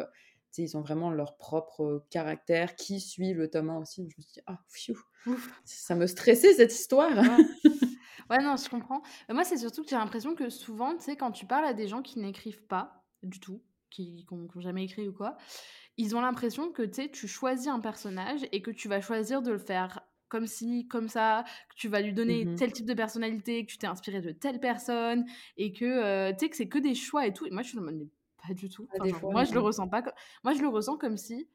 ils 0.58 0.76
ont 0.76 0.80
vraiment 0.80 1.10
leur 1.10 1.36
propre 1.36 2.04
caractère, 2.10 2.76
qui 2.76 3.00
suit 3.00 3.32
le 3.32 3.48
tome 3.48 3.70
1 3.70 3.78
aussi. 3.78 4.02
je 4.02 4.04
me 4.04 4.10
suis 4.10 4.32
dit 4.34 4.40
ah 4.46 4.58
ça 5.64 5.94
me 5.94 6.06
stressait 6.06 6.54
cette 6.54 6.72
histoire. 6.72 7.10
Ouais. 7.10 8.38
non, 8.42 8.56
je 8.56 8.68
comprends. 8.68 9.02
moi, 9.28 9.44
c'est 9.44 9.58
surtout 9.58 9.82
que 9.82 9.90
j'ai 9.90 9.96
l'impression 9.96 10.34
que 10.34 10.50
souvent, 10.50 10.94
tu 10.94 11.04
sais, 11.04 11.16
quand 11.16 11.32
tu 11.32 11.46
parles 11.46 11.66
à 11.66 11.74
des 11.74 11.88
gens 11.88 12.02
qui 12.02 12.18
n'écrivent 12.18 12.66
pas 12.66 13.04
du 13.22 13.40
tout, 13.40 13.62
qui 13.90 14.26
n'ont 14.30 14.48
jamais 14.60 14.84
écrit 14.84 15.08
ou 15.08 15.12
quoi, 15.12 15.36
ils 15.96 16.16
ont 16.16 16.20
l'impression 16.20 16.70
que 16.70 16.82
tu 16.82 17.28
choisis 17.28 17.68
un 17.68 17.80
personnage 17.80 18.40
et 18.52 18.62
que 18.62 18.70
tu 18.70 18.88
vas 18.88 19.00
choisir 19.00 19.42
de 19.42 19.52
le 19.52 19.58
faire 19.58 20.00
comme 20.28 20.46
ci, 20.46 20.88
comme 20.88 21.08
ça, 21.08 21.44
que 21.68 21.76
tu 21.76 21.88
vas 21.88 22.00
lui 22.00 22.12
donner 22.12 22.44
mmh 22.44 22.56
tel 22.56 22.72
type 22.72 22.86
de 22.86 22.94
personnalité, 22.94 23.64
que 23.64 23.70
tu 23.70 23.78
t'es 23.78 23.86
inspiré 23.86 24.20
de 24.20 24.32
telle 24.32 24.58
personne 24.58 25.24
et 25.56 25.72
que 25.72 25.84
euh, 25.84 26.32
tu 26.32 26.38
sais 26.40 26.48
que 26.48 26.56
c'est 26.56 26.68
que 26.68 26.78
des 26.78 26.94
choix 26.94 27.26
et 27.26 27.32
tout. 27.32 27.46
Et 27.46 27.50
moi, 27.50 27.62
je 27.62 27.68
suis 27.68 27.78
en 27.78 27.84
pas 27.84 28.54
du 28.54 28.68
tout. 28.68 28.88
moi, 29.22 29.44
je 29.44 29.54
le 29.54 29.60
ressens 29.60 29.88
pas. 29.88 30.02
Moi, 30.42 30.54
je 30.54 30.60
le 30.60 30.68
ressens 30.68 30.96
comme 30.98 31.16
si 31.16 31.48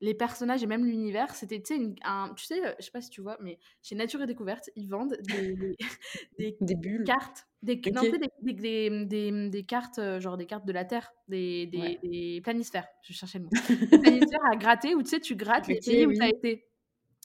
les 0.00 0.14
personnages 0.14 0.62
et 0.62 0.66
même 0.66 0.84
l'univers, 0.84 1.34
c'était, 1.34 1.60
tu 1.60 1.76
sais, 1.76 1.94
un, 2.04 2.32
tu 2.36 2.44
sais, 2.44 2.60
je 2.78 2.84
sais 2.84 2.90
pas 2.90 3.00
si 3.00 3.10
tu 3.10 3.20
vois, 3.22 3.38
mais 3.40 3.58
chez 3.82 3.94
Nature 3.94 4.22
et 4.22 4.26
Découverte, 4.26 4.70
ils 4.76 4.88
vendent 4.88 5.16
des, 5.22 5.76
des, 6.38 6.56
des, 6.60 6.74
bulles. 6.74 7.04
cartes, 7.04 7.46
des, 7.62 7.80
non, 7.94 8.02
des, 8.42 9.48
des, 9.48 9.64
cartes, 9.64 9.98
euh, 9.98 10.20
genre 10.20 10.36
des 10.36 10.46
cartes 10.46 10.66
de 10.66 10.72
la 10.72 10.84
Terre, 10.84 11.12
des, 11.28 11.66
des, 11.66 12.40
planisphères, 12.42 12.86
je 13.02 13.12
cherchais 13.12 13.38
le 13.38 13.44
mot. 13.44 13.50
des 13.90 13.98
planisphères 13.98 14.44
à 14.52 14.56
gratter, 14.56 14.94
où 14.94 15.02
tu 15.02 15.08
sais, 15.08 15.20
tu 15.20 15.34
grattes 15.34 15.66
les 15.68 15.80
pays 15.80 16.06
où 16.06 16.12
tu 16.12 16.22
as 16.22 16.28
été. 16.28 16.66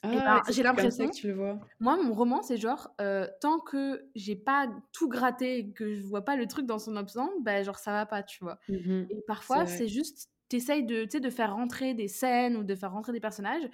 Ah, 0.04 0.42
ben, 0.44 0.52
j'ai 0.52 0.64
l'impression. 0.64 1.08
que 1.08 1.14
tu 1.14 1.28
le 1.28 1.34
vois. 1.34 1.60
Moi, 1.78 1.96
mon 2.02 2.12
roman, 2.12 2.42
c'est 2.42 2.56
genre, 2.56 2.90
euh, 3.00 3.28
tant 3.40 3.60
que 3.60 4.04
j'ai 4.16 4.34
pas 4.34 4.68
tout 4.92 5.08
gratté 5.08 5.58
et 5.58 5.72
que 5.72 5.94
je 5.94 6.02
vois 6.02 6.24
pas 6.24 6.34
le 6.34 6.48
truc 6.48 6.66
dans 6.66 6.80
son 6.80 6.96
absence, 6.96 7.30
ben, 7.42 7.62
genre, 7.62 7.78
ça 7.78 7.92
va 7.92 8.04
pas, 8.04 8.24
tu 8.24 8.42
vois. 8.42 8.58
Mmh 8.68 9.04
et 9.10 9.22
parfois, 9.28 9.64
c'est 9.66 9.86
juste 9.86 10.28
t'essayes 10.52 10.84
de, 10.84 11.04
de 11.04 11.30
faire 11.30 11.54
rentrer 11.54 11.94
des 11.94 12.08
scènes 12.08 12.56
ou 12.56 12.64
de 12.64 12.74
faire 12.74 12.92
rentrer 12.92 13.12
des 13.12 13.20
personnages, 13.20 13.64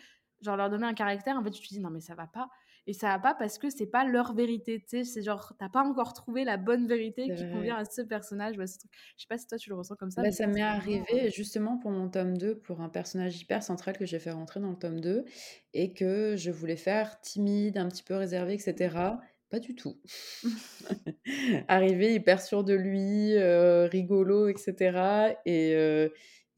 genre 0.42 0.56
leur 0.56 0.70
donner 0.70 0.86
un 0.86 0.94
caractère, 0.94 1.36
en 1.36 1.42
fait, 1.42 1.50
tu 1.50 1.66
te 1.66 1.74
dis 1.74 1.80
non, 1.80 1.90
mais 1.90 2.00
ça 2.00 2.14
va 2.14 2.26
pas. 2.26 2.48
Et 2.86 2.94
ça 2.94 3.08
va 3.08 3.18
pas 3.18 3.34
parce 3.34 3.58
que 3.58 3.68
c'est 3.68 3.86
pas 3.86 4.04
leur 4.06 4.32
vérité, 4.34 4.80
tu 4.80 4.86
sais, 4.88 5.04
c'est 5.04 5.22
genre, 5.22 5.52
t'as 5.58 5.68
pas 5.68 5.82
encore 5.82 6.14
trouvé 6.14 6.44
la 6.44 6.56
bonne 6.56 6.86
vérité 6.86 7.34
qui 7.34 7.50
convient 7.50 7.76
à 7.76 7.84
ce 7.84 8.00
personnage. 8.00 8.54
je 8.56 8.64
sais 8.64 9.26
pas 9.28 9.36
si 9.36 9.46
toi 9.46 9.58
tu 9.58 9.68
le 9.68 9.76
ressens 9.76 9.96
comme 9.96 10.10
ça. 10.10 10.22
Bah, 10.22 10.30
ça 10.30 10.46
m'est 10.46 10.62
arrivé 10.62 11.30
justement 11.30 11.76
pour 11.76 11.90
mon 11.90 12.08
tome 12.08 12.38
2, 12.38 12.56
pour 12.60 12.80
un 12.80 12.88
personnage 12.88 13.38
hyper 13.42 13.62
central 13.62 13.98
que 13.98 14.06
j'ai 14.06 14.18
fait 14.18 14.30
rentrer 14.30 14.60
dans 14.60 14.70
le 14.70 14.78
tome 14.78 15.00
2 15.00 15.26
et 15.74 15.92
que 15.92 16.36
je 16.36 16.50
voulais 16.50 16.76
faire 16.76 17.20
timide, 17.20 17.76
un 17.76 17.88
petit 17.88 18.04
peu 18.04 18.14
réservé, 18.14 18.54
etc. 18.54 18.96
Pas 19.50 19.60
du 19.60 19.74
tout. 19.74 20.00
Arrivé 21.68 22.14
hyper 22.14 22.40
sûr 22.40 22.64
de 22.64 22.74
lui, 22.74 23.34
euh, 23.34 23.86
rigolo, 23.86 24.48
etc. 24.48 25.36
Et, 25.44 25.74
euh, 25.74 26.08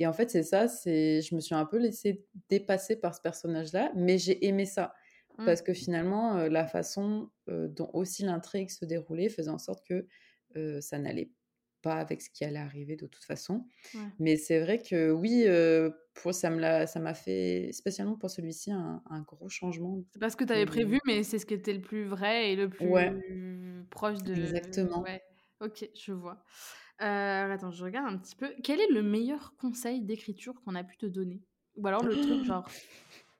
et 0.00 0.06
en 0.06 0.12
fait, 0.12 0.30
c'est 0.30 0.42
ça, 0.42 0.66
c'est 0.66 1.22
je 1.22 1.34
me 1.34 1.40
suis 1.40 1.54
un 1.54 1.66
peu 1.66 1.78
laissée 1.78 2.24
dépasser 2.48 2.96
par 2.96 3.14
ce 3.14 3.20
personnage-là, 3.20 3.92
mais 3.94 4.18
j'ai 4.18 4.46
aimé 4.46 4.66
ça. 4.66 4.94
Mmh. 5.38 5.44
Parce 5.44 5.62
que 5.62 5.72
finalement, 5.72 6.48
la 6.48 6.66
façon 6.66 7.30
dont 7.46 7.90
aussi 7.92 8.24
l'intrigue 8.24 8.70
se 8.70 8.84
déroulait 8.84 9.28
faisait 9.28 9.50
en 9.50 9.58
sorte 9.58 9.84
que 9.86 10.06
ça 10.80 10.98
n'allait 10.98 11.30
pas 11.82 11.94
avec 11.94 12.22
ce 12.22 12.30
qui 12.30 12.44
allait 12.44 12.58
arriver 12.58 12.96
de 12.96 13.06
toute 13.06 13.24
façon. 13.24 13.66
Mais 14.18 14.36
c'est 14.36 14.60
vrai 14.60 14.78
que 14.78 15.10
oui, 15.10 15.46
pour, 16.14 16.34
ça 16.34 16.50
m'a 16.50 17.14
fait, 17.14 17.70
spécialement 17.72 18.16
pour 18.16 18.30
celui-ci, 18.30 18.72
un, 18.72 19.24
gros 19.26 19.48
changement. 19.48 20.02
C'est 20.12 20.18
pas 20.18 20.30
ce 20.30 20.36
que 20.36 20.44
tu 20.44 20.52
avais 20.52 20.66
prévu, 20.66 20.98
mais 21.06 21.22
c'est 21.22 21.38
ce 21.38 21.46
qui 21.46 21.54
était 21.54 21.72
le 21.72 21.82
plus 21.82 22.04
vrai 22.04 22.52
et 22.52 22.56
le 22.56 22.68
plus 22.68 22.88
proche 23.90 24.22
de... 24.22 24.34
Exactement. 24.34 25.04
Ok, 25.60 25.88
je 25.94 26.12
vois. 26.12 26.42
Euh, 27.02 27.52
attends, 27.52 27.70
je 27.70 27.84
regarde 27.84 28.12
un 28.12 28.18
petit 28.18 28.36
peu. 28.36 28.52
Quel 28.62 28.80
est 28.80 28.90
le 28.90 29.02
meilleur 29.02 29.54
conseil 29.56 30.02
d'écriture 30.02 30.60
qu'on 30.64 30.74
a 30.74 30.84
pu 30.84 30.96
te 30.96 31.06
donner? 31.06 31.40
Ou 31.76 31.86
alors 31.86 32.02
le 32.02 32.14
truc 32.14 32.44
genre 32.44 32.68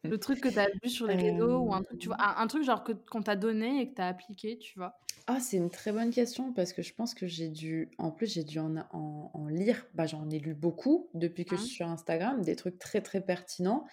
le 0.03 0.19
truc 0.19 0.41
que 0.41 0.49
tu 0.49 0.59
as 0.59 0.69
vu 0.83 0.89
sur 0.89 1.07
les 1.07 1.17
réseaux 1.17 1.59
ou 1.59 1.75
un 1.75 1.83
truc 1.83 1.99
tu 1.99 2.07
vois 2.07 2.17
un, 2.21 2.47
truc 2.47 2.63
genre 2.63 2.85
que 2.85 2.93
qu'on 2.93 3.23
t'a 3.23 3.37
donné 3.37 3.83
et 3.83 3.91
que 3.91 3.97
tu 3.97 4.01
as 4.01 4.07
appliqué, 4.07 4.59
tu 4.59 4.79
vois? 4.79 4.99
Ah, 5.27 5.41
c'est 5.41 5.59
une 5.59 5.69
très 5.69 5.93
bonne 5.93 6.11
question 6.11 6.53
parce 6.55 6.73
que 6.73 6.81
je 6.81 6.95
pense 6.95 7.13
que 7.13 7.27
j'ai 7.27 7.49
dû 7.49 7.91
en 7.99 8.11
plus 8.11 8.33
j'ai 8.33 8.45
dû 8.45 8.59
en, 8.59 8.77
en, 8.93 9.47
lire, 9.49 9.87
bah 9.95 10.07
j'en 10.07 10.31
ai 10.31 10.39
lu 10.39 10.55
beaucoup 10.55 11.09
depuis 11.13 11.45
que 11.45 11.57
je 11.57 11.61
mmh. 11.61 11.65
suis 11.65 11.75
sur 11.77 11.89
Instagram, 11.89 12.41
des 12.43 12.57
trucs 12.57 12.79
très 12.79 13.03
très 13.03 13.21
pertinents. 13.21 13.87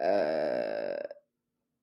Euh... 0.00 0.96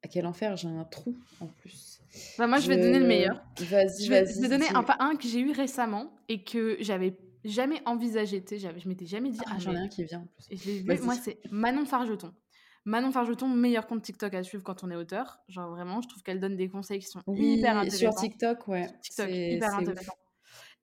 À 0.03 0.07
quel 0.07 0.25
enfer, 0.25 0.55
j'ai 0.55 0.67
un 0.67 0.83
trou 0.83 1.15
en 1.39 1.47
plus. 1.47 2.00
Bah, 2.37 2.47
moi, 2.47 2.59
je 2.59 2.67
vais 2.67 2.77
donner 2.77 2.99
le 2.99 3.07
meilleur. 3.07 3.43
Vas-y, 3.57 4.09
vas-y. 4.09 4.35
Je 4.35 4.41
vais 4.41 4.49
donner 4.49 4.67
enfin, 4.75 4.95
un 4.99 5.15
que 5.15 5.27
j'ai 5.27 5.39
eu 5.39 5.51
récemment 5.51 6.13
et 6.27 6.43
que 6.43 6.77
j'avais 6.79 7.17
jamais 7.45 7.81
envisagé. 7.85 8.43
Tu 8.43 8.59
sais, 8.59 8.73
je 8.77 8.87
m'étais 8.87 9.05
jamais 9.05 9.31
dit. 9.31 9.39
Ah, 9.45 9.57
j'en 9.59 9.73
ai 9.73 9.77
un 9.77 9.87
qui 9.87 10.03
vient 10.03 10.19
en 10.19 10.27
plus. 10.27 10.45
Et 10.49 10.57
je 10.57 10.69
vu, 10.83 11.03
moi, 11.03 11.15
c'est 11.15 11.39
Manon 11.51 11.85
Fargeton. 11.85 12.33
Manon 12.83 13.11
Fargeton, 13.11 13.47
meilleur 13.47 13.85
compte 13.85 14.01
TikTok 14.01 14.33
à 14.33 14.43
suivre 14.43 14.63
quand 14.63 14.83
on 14.83 14.89
est 14.89 14.95
auteur. 14.95 15.39
Genre 15.47 15.69
vraiment, 15.69 16.01
je 16.01 16.07
trouve 16.07 16.23
qu'elle 16.23 16.39
donne 16.39 16.55
des 16.55 16.67
conseils 16.67 16.99
qui 16.99 17.07
sont 17.07 17.21
hyper 17.27 17.77
intéressants. 17.77 17.97
Sur 17.97 18.15
TikTok, 18.15 18.67
ouais. 18.67 18.87
TikTok, 19.01 19.29
hyper 19.29 19.75
intéressant. 19.75 20.13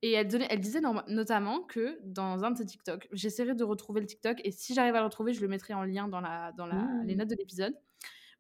Et 0.01 0.13
elle, 0.13 0.29
donnait, 0.29 0.47
elle 0.49 0.61
disait 0.61 0.81
notamment 1.09 1.63
que 1.63 1.99
dans 2.05 2.45
un 2.45 2.53
de 2.53 2.59
ses 2.59 2.67
TikTok, 2.67 3.09
j'essaierai 3.13 3.55
de 3.55 3.65
retrouver 3.65 4.01
le 4.01 4.07
TikTok 4.07 4.41
et 4.45 4.53
si 4.53 4.73
j'arrive 4.73 4.95
à 4.95 5.01
le 5.01 5.07
retrouver, 5.07 5.33
je 5.33 5.41
le 5.41 5.49
mettrai 5.49 5.75
en 5.75 5.83
lien 5.83 6.07
dans, 6.07 6.21
la, 6.21 6.53
dans 6.53 6.67
la, 6.67 6.87
les 7.05 7.17
mmh. 7.17 7.19
notes 7.19 7.31
de 7.31 7.35
l'épisode, 7.35 7.75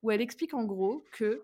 où 0.02 0.12
elle 0.12 0.20
explique 0.20 0.54
en 0.54 0.62
gros 0.64 1.04
que 1.10 1.42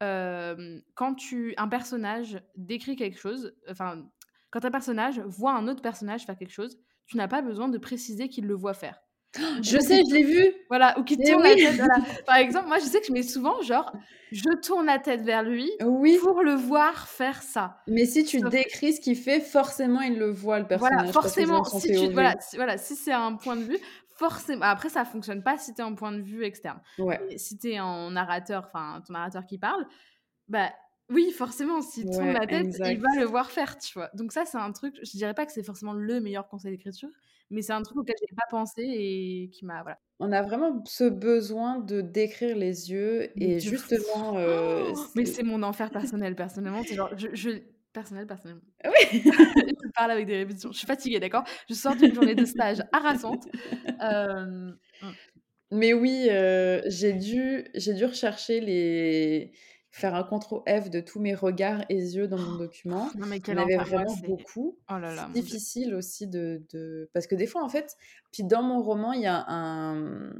quand 0.00 1.14
tu 1.14 1.54
un 1.56 1.68
personnage 1.68 2.40
décrit 2.56 2.96
quelque 2.96 3.18
chose, 3.18 3.54
enfin, 3.70 4.06
quand 4.50 4.64
un 4.64 4.70
personnage 4.70 5.20
voit 5.20 5.52
un 5.52 5.68
autre 5.68 5.82
personnage 5.82 6.24
faire 6.24 6.36
quelque 6.36 6.52
chose, 6.52 6.78
tu 7.06 7.16
n'as 7.16 7.28
pas 7.28 7.42
besoin 7.42 7.68
de 7.68 7.78
préciser 7.78 8.28
qu'il 8.28 8.46
le 8.46 8.54
voit 8.54 8.74
faire. 8.74 9.00
Je 9.62 9.78
sais, 9.78 10.02
je 10.08 10.14
l'ai 10.14 10.22
vu. 10.24 10.54
Voilà, 10.68 10.98
ou 10.98 11.04
qui 11.04 11.16
tourne 11.18 11.42
la 11.42 11.54
tête. 11.54 11.80
Par 12.26 12.36
exemple, 12.36 12.68
moi, 12.68 12.78
je 12.78 12.84
sais 12.84 13.00
que 13.00 13.06
je 13.06 13.12
mets 13.12 13.22
souvent, 13.22 13.60
genre, 13.62 13.92
je 14.32 14.48
tourne 14.62 14.86
la 14.86 14.98
tête 14.98 15.22
vers 15.22 15.42
lui 15.42 15.70
oui. 15.84 16.18
pour 16.22 16.42
le 16.42 16.52
voir 16.52 17.08
faire 17.08 17.42
ça. 17.42 17.78
Mais 17.86 18.06
si 18.06 18.24
tu 18.24 18.40
décris 18.40 18.94
ce 18.94 19.00
qu'il 19.00 19.16
fait, 19.16 19.40
forcément, 19.40 20.00
il 20.00 20.18
le 20.18 20.30
voit, 20.30 20.58
le 20.58 20.66
personnage. 20.66 20.96
Voilà, 20.96 21.12
forcément, 21.12 21.64
si 21.64 21.88
tu, 21.88 22.12
voilà, 22.12 22.34
si, 22.40 22.56
voilà, 22.56 22.78
si 22.78 22.96
c'est 22.96 23.12
un 23.12 23.34
point 23.34 23.56
de 23.56 23.62
vue, 23.62 23.78
forcément. 24.16 24.64
Après, 24.64 24.88
ça 24.88 25.04
fonctionne 25.04 25.42
pas 25.42 25.58
si 25.58 25.74
tu 25.74 25.80
es 25.80 25.84
en 25.84 25.94
point 25.94 26.12
de 26.12 26.20
vue 26.20 26.44
externe. 26.44 26.80
Ouais. 26.98 27.20
si 27.36 27.58
tu 27.58 27.70
es 27.70 27.80
en 27.80 28.10
narrateur, 28.10 28.64
enfin, 28.66 29.02
ton 29.06 29.12
narrateur 29.12 29.46
qui 29.46 29.58
parle, 29.58 29.86
bah 30.48 30.70
oui, 31.08 31.30
forcément, 31.30 31.82
s'il 31.82 32.10
tourne 32.10 32.32
la 32.32 32.46
tête, 32.46 32.76
il 32.84 33.00
va 33.00 33.08
le 33.18 33.24
voir 33.24 33.50
faire, 33.50 33.78
tu 33.78 33.92
vois. 33.94 34.10
Donc 34.14 34.32
ça, 34.32 34.44
c'est 34.44 34.58
un 34.58 34.72
truc, 34.72 34.96
je 35.02 35.10
dirais 35.12 35.34
pas 35.34 35.46
que 35.46 35.52
c'est 35.52 35.62
forcément 35.62 35.92
le 35.92 36.20
meilleur 36.20 36.48
conseil 36.48 36.72
d'écriture, 36.72 37.08
mais 37.50 37.62
c'est 37.62 37.72
un 37.72 37.82
truc 37.82 37.98
auquel 37.98 38.16
j'ai 38.20 38.34
pas 38.34 38.46
pensé 38.50 38.82
et 38.82 39.50
qui 39.52 39.64
m'a, 39.64 39.82
voilà. 39.82 39.98
On 40.18 40.32
a 40.32 40.42
vraiment 40.42 40.82
ce 40.86 41.04
besoin 41.04 41.78
de 41.78 42.00
décrire 42.00 42.56
les 42.56 42.90
yeux 42.90 43.30
et 43.40 43.60
justement... 43.60 44.36
Euh, 44.36 44.92
oh 44.94 45.00
mais 45.14 45.26
c'est 45.26 45.42
mon 45.42 45.62
enfer 45.62 45.90
personnel, 45.90 46.34
personnellement. 46.34 46.82
Je, 47.14 47.60
personnel, 47.96 48.26
personnellement. 48.26 48.62
Oui. 48.84 49.22
je 49.24 49.90
parle 49.94 50.10
avec 50.10 50.26
des 50.26 50.36
répétitions. 50.36 50.70
Je 50.70 50.78
suis 50.78 50.86
fatiguée, 50.86 51.18
d'accord? 51.18 51.44
Je 51.68 51.74
sors 51.74 51.96
d'une 51.96 52.14
journée 52.14 52.34
de 52.34 52.44
stage 52.44 52.82
harassante. 52.92 53.44
Euh. 54.02 54.70
Mais 55.70 55.94
oui, 55.94 56.28
euh, 56.30 56.82
j'ai 56.86 57.14
dû, 57.14 57.64
dû 57.74 58.04
rechercher 58.04 58.60
les 58.60 59.52
faire 59.90 60.14
un 60.14 60.24
contrôle 60.24 60.60
F 60.68 60.90
de 60.90 61.00
tous 61.00 61.20
mes 61.20 61.34
regards 61.34 61.82
et 61.88 61.96
yeux 61.96 62.28
dans 62.28 62.38
mon 62.38 62.56
document. 62.56 63.08
Non, 63.16 63.26
mais 63.26 63.38
Il 63.38 63.58
avait 63.58 63.76
vraiment 63.78 64.14
beaucoup. 64.26 64.78
Oh 64.90 64.98
là 64.98 65.14
là, 65.14 65.30
difficile 65.32 65.94
aussi 65.94 66.28
de, 66.28 66.62
de, 66.74 67.08
Parce 67.14 67.26
que 67.26 67.34
des 67.34 67.46
fois, 67.46 67.64
en 67.64 67.70
fait, 67.70 67.96
puis 68.30 68.44
dans 68.44 68.62
mon 68.62 68.82
roman, 68.82 69.14
il 69.14 69.22
y 69.22 69.26
a 69.26 69.46
un 69.48 70.34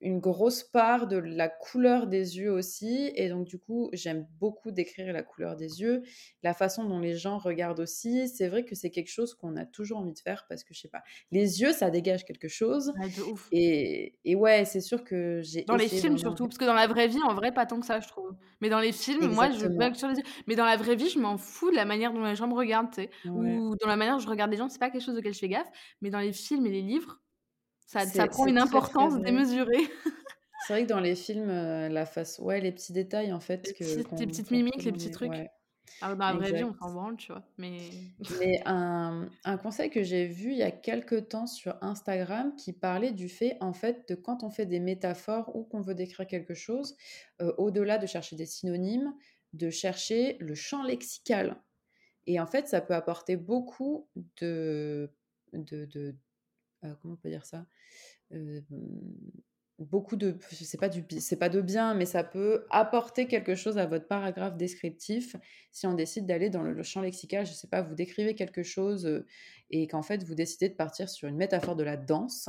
une 0.00 0.20
grosse 0.20 0.62
part 0.62 1.06
de 1.08 1.16
la 1.16 1.48
couleur 1.48 2.06
des 2.06 2.38
yeux 2.38 2.52
aussi. 2.52 3.10
Et 3.14 3.28
donc, 3.28 3.46
du 3.46 3.58
coup, 3.58 3.90
j'aime 3.92 4.26
beaucoup 4.38 4.70
décrire 4.70 5.12
la 5.12 5.22
couleur 5.22 5.56
des 5.56 5.80
yeux, 5.80 6.02
la 6.42 6.54
façon 6.54 6.84
dont 6.84 7.00
les 7.00 7.16
gens 7.16 7.38
regardent 7.38 7.80
aussi. 7.80 8.28
C'est 8.28 8.48
vrai 8.48 8.64
que 8.64 8.74
c'est 8.74 8.90
quelque 8.90 9.10
chose 9.10 9.34
qu'on 9.34 9.56
a 9.56 9.66
toujours 9.66 9.98
envie 9.98 10.12
de 10.12 10.18
faire 10.18 10.46
parce 10.48 10.62
que, 10.62 10.72
je 10.72 10.80
sais 10.80 10.88
pas, 10.88 11.02
les 11.30 11.60
yeux, 11.60 11.72
ça 11.72 11.90
dégage 11.90 12.24
quelque 12.24 12.48
chose. 12.48 12.92
Et, 13.52 14.16
et, 14.24 14.36
ouais, 14.36 14.64
c'est 14.64 14.80
sûr 14.80 15.04
que 15.04 15.40
j'ai. 15.42 15.64
Dans 15.64 15.76
les 15.76 15.88
films 15.88 16.18
surtout, 16.18 16.46
parce 16.46 16.58
que 16.58 16.64
dans 16.64 16.74
la 16.74 16.86
vraie 16.86 17.08
vie, 17.08 17.22
en 17.22 17.34
vrai, 17.34 17.52
pas 17.52 17.66
tant 17.66 17.80
que 17.80 17.86
ça, 17.86 18.00
je 18.00 18.08
trouve. 18.08 18.30
Mais 18.60 18.68
dans 18.68 18.80
les 18.80 18.92
films, 18.92 19.32
moi, 19.32 19.50
je 19.50 19.66
bug 19.66 19.94
sur 19.94 20.08
les 20.08 20.16
yeux. 20.16 20.24
Mais 20.46 20.54
dans 20.56 20.64
la 20.64 20.76
vraie 20.76 20.96
vie, 20.96 21.08
je 21.08 21.18
m'en 21.18 21.38
fous 21.38 21.70
de 21.70 21.76
la 21.76 21.84
manière 21.84 22.12
dont 22.12 22.24
les 22.24 22.36
gens 22.36 22.46
me 22.46 22.54
regardent, 22.54 22.90
tu 22.90 23.02
sais. 23.02 23.10
Ou 23.28 23.74
dans 23.76 23.88
la 23.88 23.96
manière 23.96 24.14
dont 24.14 24.22
je 24.22 24.28
regarde 24.28 24.50
les 24.50 24.56
gens, 24.56 24.68
c'est 24.68 24.78
pas 24.78 24.90
quelque 24.90 25.04
chose 25.04 25.16
auquel 25.16 25.34
je 25.34 25.38
fais 25.38 25.48
gaffe. 25.48 25.68
Mais 26.02 26.10
dans 26.10 26.20
les 26.20 26.32
films 26.32 26.66
et 26.66 26.70
les 26.70 26.82
livres, 26.82 27.20
ça, 27.88 28.06
ça 28.06 28.26
prend 28.26 28.46
une 28.46 28.58
importance 28.58 29.18
démesurée. 29.20 29.88
C'est 30.66 30.72
vrai 30.74 30.82
que 30.82 30.88
dans 30.88 31.00
les 31.00 31.14
films, 31.14 31.48
la 31.48 32.04
face, 32.04 32.38
ouais, 32.38 32.60
les 32.60 32.72
petits 32.72 32.92
détails 32.92 33.32
en 33.32 33.40
fait. 33.40 33.66
Les, 33.66 34.04
que, 34.04 34.24
petites 34.24 34.50
mimiques, 34.50 34.84
les 34.84 34.92
petits 34.92 35.10
trucs. 35.10 35.48
Alors, 36.00 36.16
dans 36.16 36.26
la 36.26 36.32
vraie 36.34 36.52
vie, 36.52 36.64
on 36.64 36.74
s'en 36.74 36.92
branle, 36.92 37.16
tu 37.16 37.32
vois. 37.32 37.44
Mais, 37.56 37.78
mais 38.40 38.60
un, 38.66 39.28
un, 39.44 39.56
conseil 39.56 39.90
que 39.90 40.02
j'ai 40.02 40.26
vu 40.26 40.52
il 40.52 40.58
y 40.58 40.62
a 40.62 40.70
quelques 40.70 41.28
temps 41.28 41.46
sur 41.46 41.76
Instagram 41.80 42.54
qui 42.56 42.72
parlait 42.72 43.12
du 43.12 43.28
fait, 43.28 43.56
en 43.60 43.72
fait, 43.72 44.08
de 44.08 44.14
quand 44.14 44.42
on 44.44 44.50
fait 44.50 44.66
des 44.66 44.80
métaphores 44.80 45.54
ou 45.56 45.64
qu'on 45.64 45.80
veut 45.80 45.94
décrire 45.94 46.26
quelque 46.26 46.54
chose, 46.54 46.96
euh, 47.40 47.52
au-delà 47.58 47.98
de 47.98 48.06
chercher 48.06 48.36
des 48.36 48.46
synonymes, 48.46 49.14
de 49.54 49.70
chercher 49.70 50.36
le 50.40 50.54
champ 50.54 50.82
lexical. 50.82 51.56
Et 52.26 52.38
en 52.38 52.46
fait, 52.46 52.68
ça 52.68 52.80
peut 52.80 52.94
apporter 52.94 53.36
beaucoup 53.36 54.08
de. 54.40 55.10
de, 55.52 55.86
de 55.86 56.00
euh, 56.00 56.12
comment 56.80 57.14
on 57.14 57.16
peut 57.16 57.30
dire 57.30 57.44
ça? 57.44 57.66
Euh, 58.32 58.60
beaucoup 59.78 60.16
de 60.16 60.36
c'est 60.50 60.78
pas 60.78 60.88
du 60.88 61.04
c'est 61.20 61.38
pas 61.38 61.48
de 61.48 61.60
bien 61.60 61.94
mais 61.94 62.04
ça 62.04 62.24
peut 62.24 62.66
apporter 62.70 63.26
quelque 63.26 63.54
chose 63.54 63.78
à 63.78 63.86
votre 63.86 64.08
paragraphe 64.08 64.56
descriptif 64.56 65.36
si 65.70 65.86
on 65.86 65.94
décide 65.94 66.26
d'aller 66.26 66.50
dans 66.50 66.62
le, 66.62 66.82
champ 66.82 67.00
lexical. 67.00 67.46
Je 67.46 67.52
sais 67.52 67.68
pas 67.68 67.82
vous 67.82 67.94
décrivez 67.94 68.34
quelque 68.34 68.62
chose 68.62 69.06
euh, 69.06 69.24
et 69.70 69.86
qu'en 69.86 70.02
fait 70.02 70.24
vous 70.24 70.34
décidez 70.34 70.68
de 70.68 70.74
partir 70.74 71.08
sur 71.08 71.28
une 71.28 71.36
métaphore 71.36 71.76
de 71.76 71.84
la 71.84 71.96
danse 71.96 72.48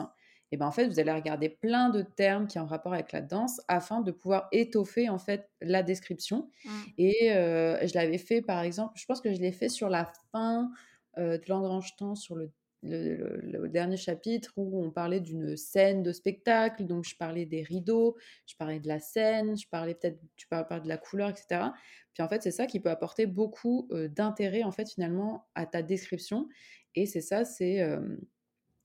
et 0.51 0.57
ben 0.57 0.65
en 0.65 0.71
fait 0.71 0.87
vous 0.87 0.99
allez 0.99 1.11
regarder 1.11 1.49
plein 1.49 1.89
de 1.89 2.01
termes 2.01 2.47
qui 2.47 2.57
ont 2.57 2.65
rapport 2.65 2.93
avec 2.93 3.11
la 3.11 3.21
danse 3.21 3.61
afin 3.67 4.01
de 4.01 4.11
pouvoir 4.11 4.47
étoffer 4.51 5.07
en 5.07 5.19
fait 5.19 5.51
la 5.61 5.83
description. 5.83 6.49
Mmh. 6.65 6.69
et 6.97 7.31
euh, 7.33 7.85
je 7.85 7.93
l'avais 7.93 8.17
fait 8.17 8.41
par 8.41 8.61
exemple 8.61 8.93
je 8.95 9.05
pense 9.05 9.21
que 9.21 9.31
je 9.31 9.39
l'ai 9.39 9.51
fait 9.51 9.69
sur 9.69 9.89
la 9.89 10.11
fin 10.31 10.71
euh, 11.19 11.37
de 11.37 11.43
l'engrange 11.47 11.95
temps 11.95 12.15
sur 12.15 12.35
le 12.35 12.51
le, 12.83 13.67
dernier 13.67 13.97
chapitre 13.97 14.53
où 14.55 14.83
on 14.83 14.91
parlait 14.91 15.19
d'une 15.19 15.55
scène 15.57 16.03
de 16.03 16.11
spectacle, 16.11 16.85
donc 16.85 17.05
je 17.05 17.15
parlais 17.15 17.45
des 17.45 17.61
rideaux, 17.61 18.17
je 18.45 18.55
parlais 18.55 18.79
de 18.79 18.87
la 18.87 18.99
scène, 18.99 19.57
je 19.57 19.67
parlais 19.67 19.95
peut-être, 19.95 20.19
tu 20.37 20.47
parles 20.47 20.81
de 20.81 20.87
la 20.87 20.97
couleur, 20.97 21.29
etc. 21.29 21.69
Puis 22.13 22.23
en 22.23 22.29
fait, 22.29 22.41
c'est 22.41 22.51
ça 22.51 22.65
qui 22.65 22.79
peut 22.79 22.89
apporter 22.89 23.25
beaucoup 23.25 23.87
euh, 23.91 24.07
d'intérêt 24.07 24.63
en 24.63 24.71
fait 24.71 24.89
finalement 24.89 25.47
à 25.55 25.65
ta 25.65 25.81
description. 25.81 26.47
Et 26.95 27.05
c'est 27.05 27.21
ça, 27.21 27.45
c'est 27.45 27.81
euh, 27.81 27.99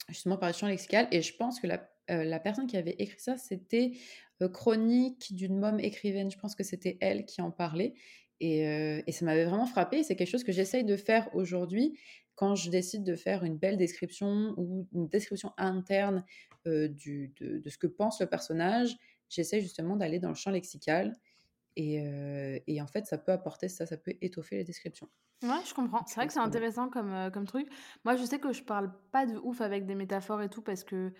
justement 0.08 0.36
par 0.36 0.50
le 0.50 0.54
champ 0.54 0.66
lexical. 0.66 1.08
Et 1.10 1.22
je 1.22 1.36
pense 1.36 1.60
que 1.60 1.66
la, 1.66 1.88
euh, 2.10 2.24
la 2.24 2.40
personne 2.40 2.66
qui 2.66 2.76
avait 2.76 2.96
écrit 2.98 3.20
ça, 3.20 3.36
c'était 3.36 3.92
Chronique 4.52 5.34
d'une 5.34 5.58
môme 5.58 5.80
écrivaine. 5.80 6.30
Je 6.30 6.38
pense 6.38 6.54
que 6.54 6.64
c'était 6.64 6.98
elle 7.00 7.24
qui 7.24 7.40
en 7.40 7.50
parlait. 7.50 7.94
Et, 8.40 8.62
et 9.06 9.12
ça 9.12 9.24
m'avait 9.24 9.44
vraiment 9.44 9.66
frappé. 9.66 10.02
C'est 10.02 10.16
quelque 10.16 10.30
chose 10.30 10.44
que 10.44 10.52
j'essaye 10.52 10.84
de 10.84 10.96
faire 10.96 11.34
aujourd'hui 11.34 11.98
quand 12.34 12.54
je 12.56 12.70
décide 12.70 13.04
de 13.04 13.14
faire 13.14 13.44
une 13.44 13.56
belle 13.56 13.76
description 13.76 14.54
ou 14.56 14.88
une 14.92 15.08
description 15.08 15.52
interne 15.56 16.24
du, 16.66 17.32
de, 17.40 17.68
ce 17.68 17.78
que 17.78 17.86
pense 17.86 18.20
le 18.20 18.26
personnage, 18.26 18.96
j'essaie 19.28 19.60
justement 19.60 19.96
d'aller 19.96 20.18
dans 20.18 20.30
le 20.30 20.34
champ 20.34 20.50
lexical. 20.50 21.14
Et, 21.76 22.02
et, 22.66 22.82
en 22.82 22.86
fait, 22.86 23.06
ça 23.06 23.18
peut 23.18 23.32
apporter 23.32 23.68
ça, 23.68 23.86
ça 23.86 23.96
peut 23.96 24.14
étoffer 24.20 24.56
les 24.56 24.64
descriptions. 24.64 25.08
Ouais, 25.42 25.60
je 25.66 25.74
comprends. 25.74 26.04
C'est 26.06 26.16
vrai 26.16 26.26
que 26.26 26.32
c'est 26.32 26.40
intéressant 26.40 26.88
comme, 26.88 27.30
comme 27.32 27.46
truc. 27.46 27.68
Moi, 28.04 28.16
je 28.16 28.24
sais 28.24 28.38
que 28.38 28.52
je 28.52 28.62
parle 28.62 28.92
pas 29.12 29.26
de 29.26 29.36
ouf 29.38 29.60
avec 29.60 29.86
des 29.86 29.94
métaphores 29.94 30.42
et 30.42 30.48
tout 30.48 30.62
parce 30.62 30.84
que 30.84 31.12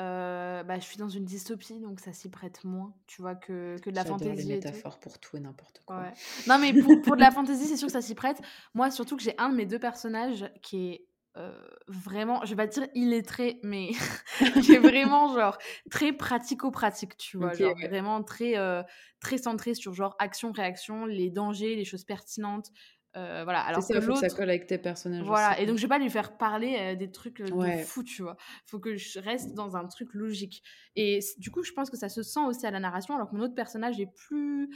euh, 0.00 0.62
bah, 0.62 0.78
je 0.78 0.84
suis 0.84 0.96
dans 0.96 1.08
une 1.08 1.24
dystopie, 1.24 1.78
donc 1.78 2.00
ça 2.00 2.12
s'y 2.12 2.30
prête 2.30 2.64
moins, 2.64 2.94
tu 3.06 3.20
vois, 3.20 3.34
que, 3.34 3.76
que 3.82 3.90
de 3.90 3.96
la 3.96 4.04
fantaisie. 4.04 4.48
les 4.48 4.54
métaphores 4.56 4.98
pour 4.98 5.18
tout 5.18 5.36
et 5.36 5.40
n'importe 5.40 5.82
quoi. 5.84 6.04
Non, 6.46 6.58
mais 6.58 6.72
pour, 6.72 7.02
pour 7.02 7.16
de 7.16 7.20
la 7.20 7.30
fantaisie, 7.30 7.66
c'est 7.66 7.76
sûr 7.76 7.86
que 7.86 7.92
ça 7.92 8.00
s'y 8.00 8.14
prête. 8.14 8.40
Moi, 8.72 8.90
surtout 8.90 9.16
que 9.16 9.22
j'ai 9.22 9.34
un 9.38 9.50
de 9.50 9.56
mes 9.56 9.66
deux 9.66 9.78
personnages 9.78 10.50
qui 10.62 10.88
est 10.88 11.06
euh, 11.36 11.52
vraiment, 11.86 12.44
je 12.44 12.50
vais 12.50 12.56
pas 12.56 12.66
dire 12.66 12.88
illettré, 12.94 13.60
mais 13.62 13.90
qui 14.62 14.72
est 14.72 14.78
vraiment 14.78 15.34
genre 15.34 15.58
très 15.90 16.12
pratico-pratique, 16.12 17.16
tu 17.16 17.36
vois, 17.36 17.52
genre 17.52 17.76
vraiment 17.76 18.22
très, 18.22 18.56
euh, 18.56 18.82
très 19.20 19.38
centré 19.38 19.74
sur 19.74 19.92
genre 19.92 20.16
action-réaction, 20.18 21.04
les 21.04 21.30
dangers, 21.30 21.76
les 21.76 21.84
choses 21.84 22.04
pertinentes, 22.04 22.70
euh, 23.16 23.42
voilà. 23.44 23.60
Alors 23.60 23.82
ça, 23.82 23.94
que 23.94 24.00
faut 24.00 24.12
que 24.12 24.18
ça 24.20 24.28
colle 24.28 24.50
avec 24.50 24.66
tes 24.66 24.78
personnages. 24.78 25.24
Voilà. 25.24 25.58
Et 25.60 25.66
donc 25.66 25.76
je 25.76 25.82
vais 25.82 25.88
pas 25.88 25.98
lui 25.98 26.10
faire 26.10 26.36
parler 26.36 26.76
euh, 26.78 26.94
des 26.94 27.10
trucs 27.10 27.40
euh, 27.40 27.78
de 27.78 27.84
fou, 27.84 28.04
tu 28.04 28.22
vois. 28.22 28.36
Faut 28.66 28.78
que 28.78 28.96
je 28.96 29.18
reste 29.18 29.54
dans 29.54 29.76
un 29.76 29.86
truc 29.86 30.14
logique. 30.14 30.62
Et 30.94 31.20
du 31.38 31.50
coup, 31.50 31.62
je 31.62 31.72
pense 31.72 31.90
que 31.90 31.96
ça 31.96 32.08
se 32.08 32.22
sent 32.22 32.40
aussi 32.46 32.66
à 32.66 32.70
la 32.70 32.80
narration, 32.80 33.14
alors 33.14 33.28
que 33.28 33.36
mon 33.36 33.42
autre 33.42 33.54
personnage 33.54 34.00
est 34.00 34.12
plus 34.14 34.70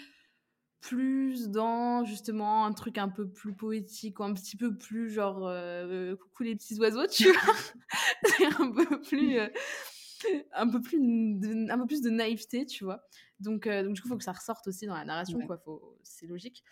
plus 0.80 1.48
dans 1.48 2.04
justement 2.04 2.66
un 2.66 2.72
truc 2.72 2.98
un 2.98 3.08
peu 3.08 3.26
plus 3.26 3.54
poétique 3.54 4.20
ou 4.20 4.24
un 4.24 4.34
petit 4.34 4.58
peu 4.58 4.76
plus 4.76 5.08
genre 5.08 5.50
coucou 6.18 6.42
les 6.42 6.56
petits 6.56 6.78
oiseaux, 6.78 7.06
tu 7.06 7.24
vois. 7.32 7.54
C'est 8.24 8.46
un 8.46 8.70
peu 8.70 9.00
plus 9.00 9.38
un 10.52 10.68
peu 10.68 10.80
plus 10.80 10.98
de, 11.00 11.70
un 11.70 11.78
peu 11.78 11.86
plus 11.86 12.02
de 12.02 12.10
naïveté, 12.10 12.66
tu 12.66 12.84
vois. 12.84 13.04
Donc, 13.40 13.68
donc 13.68 13.92
du 13.94 14.00
coup, 14.00 14.08
faut 14.08 14.16
que 14.16 14.24
ça 14.24 14.32
ressorte 14.32 14.66
aussi 14.68 14.86
dans 14.86 14.94
la 14.94 15.04
narration, 15.04 15.38
quoi. 15.46 15.58
Faut, 15.58 15.98
c'est 16.02 16.26
logique. 16.26 16.62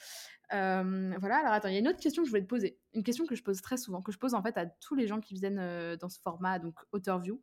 Euh, 0.53 1.15
voilà, 1.19 1.39
alors 1.39 1.53
attends, 1.53 1.69
il 1.69 1.75
y 1.75 1.77
a 1.77 1.81
une 1.81 1.89
autre 1.89 2.01
question 2.01 2.23
que 2.23 2.27
je 2.27 2.31
voulais 2.31 2.43
te 2.43 2.49
poser. 2.49 2.79
Une 2.93 3.03
question 3.03 3.27
que 3.27 3.35
je 3.35 3.43
pose 3.43 3.63
très 3.63 3.77
souvent, 3.77 4.03
que 4.03 4.13
je 4.13 4.19
pose 4.19 4.35
en 4.35 4.43
fait 4.43 4.57
à 4.59 4.67
tous 4.67 4.95
les 4.95 5.07
gens 5.07 5.21
qui 5.21 5.35
viennent 5.35 5.59
euh, 5.59 5.97
dans 5.97 6.09
ce 6.09 6.21
format, 6.21 6.59
donc 6.59 6.75
Authorview, 6.93 7.43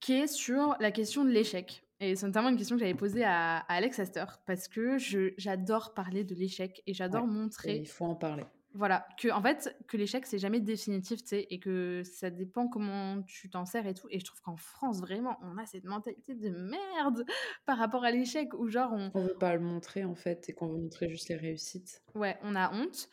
qui 0.00 0.12
est 0.12 0.26
sur 0.26 0.76
la 0.80 0.90
question 0.90 1.24
de 1.24 1.30
l'échec. 1.30 1.86
Et 2.00 2.16
c'est 2.16 2.26
notamment 2.26 2.50
une 2.50 2.56
question 2.56 2.76
que 2.76 2.80
j'avais 2.80 2.94
posée 2.94 3.24
à, 3.24 3.58
Alex 3.68 3.98
Astor, 3.98 4.42
parce 4.46 4.68
que 4.68 4.98
j'adore 5.38 5.94
parler 5.94 6.24
de 6.24 6.34
l'échec 6.34 6.82
et 6.86 6.92
j'adore 6.92 7.26
montrer. 7.26 7.76
il 7.76 7.88
faut 7.88 8.04
en 8.04 8.16
parler. 8.16 8.44
Voilà, 8.74 9.06
que 9.18 9.28
en 9.28 9.40
fait, 9.40 9.76
que 9.86 9.96
l'échec 9.96 10.26
c'est 10.26 10.38
jamais 10.38 10.58
définitif, 10.58 11.22
tu 11.22 11.28
sais, 11.28 11.46
et 11.48 11.60
que 11.60 12.02
ça 12.04 12.30
dépend 12.30 12.66
comment 12.66 13.22
tu 13.22 13.48
t'en 13.48 13.64
sers 13.64 13.86
et 13.86 13.94
tout. 13.94 14.08
Et 14.10 14.18
je 14.18 14.24
trouve 14.24 14.40
qu'en 14.42 14.56
France, 14.56 15.00
vraiment, 15.00 15.38
on 15.42 15.56
a 15.58 15.64
cette 15.66 15.84
mentalité 15.84 16.34
de 16.34 16.50
merde 16.50 17.24
par 17.66 17.78
rapport 17.78 18.04
à 18.04 18.10
l'échec, 18.10 18.52
où 18.54 18.68
genre 18.68 18.92
on. 18.92 19.12
On 19.14 19.22
veut 19.22 19.38
pas 19.38 19.54
le 19.54 19.60
montrer 19.60 20.04
en 20.04 20.16
fait, 20.16 20.48
et 20.48 20.54
qu'on 20.54 20.66
veut 20.66 20.78
montrer 20.78 21.08
juste 21.08 21.28
les 21.28 21.36
réussites. 21.36 22.02
Ouais, 22.14 22.36
on 22.42 22.56
a 22.56 22.72
honte. 22.74 23.08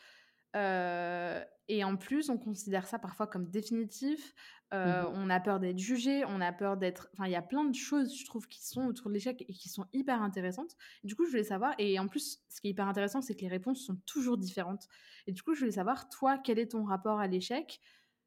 Euh, 0.56 1.42
et 1.68 1.84
en 1.84 1.96
plus, 1.96 2.28
on 2.28 2.38
considère 2.38 2.86
ça 2.86 2.98
parfois 2.98 3.26
comme 3.26 3.48
définitif. 3.48 4.34
Euh, 4.74 5.02
mmh 5.02 5.12
on 5.14 5.28
a 5.28 5.38
peur 5.38 5.60
d'être 5.60 5.78
jugé, 5.78 6.24
on 6.24 6.40
a 6.40 6.50
peur 6.50 6.78
d'être. 6.78 7.10
Enfin, 7.12 7.26
il 7.26 7.32
y 7.32 7.36
a 7.36 7.42
plein 7.42 7.64
de 7.64 7.74
choses, 7.74 8.18
je 8.18 8.24
trouve, 8.24 8.48
qui 8.48 8.64
sont 8.66 8.86
autour 8.86 9.08
de 9.08 9.12
l'échec 9.12 9.44
et 9.46 9.52
qui 9.52 9.68
sont 9.68 9.84
hyper 9.92 10.22
intéressantes. 10.22 10.74
Du 11.04 11.14
coup, 11.14 11.26
je 11.26 11.30
voulais 11.30 11.44
savoir. 11.44 11.74
Et 11.78 11.98
en 11.98 12.08
plus, 12.08 12.40
ce 12.48 12.60
qui 12.60 12.68
est 12.68 12.70
hyper 12.70 12.88
intéressant, 12.88 13.20
c'est 13.20 13.34
que 13.34 13.42
les 13.42 13.48
réponses 13.48 13.84
sont 13.84 13.96
toujours 14.06 14.38
différentes. 14.38 14.88
Et 15.26 15.32
du 15.32 15.42
coup, 15.42 15.52
je 15.54 15.60
voulais 15.60 15.72
savoir, 15.72 16.08
toi, 16.08 16.38
quel 16.38 16.58
est 16.58 16.72
ton 16.72 16.84
rapport 16.84 17.20
à 17.20 17.26
l'échec? 17.26 17.80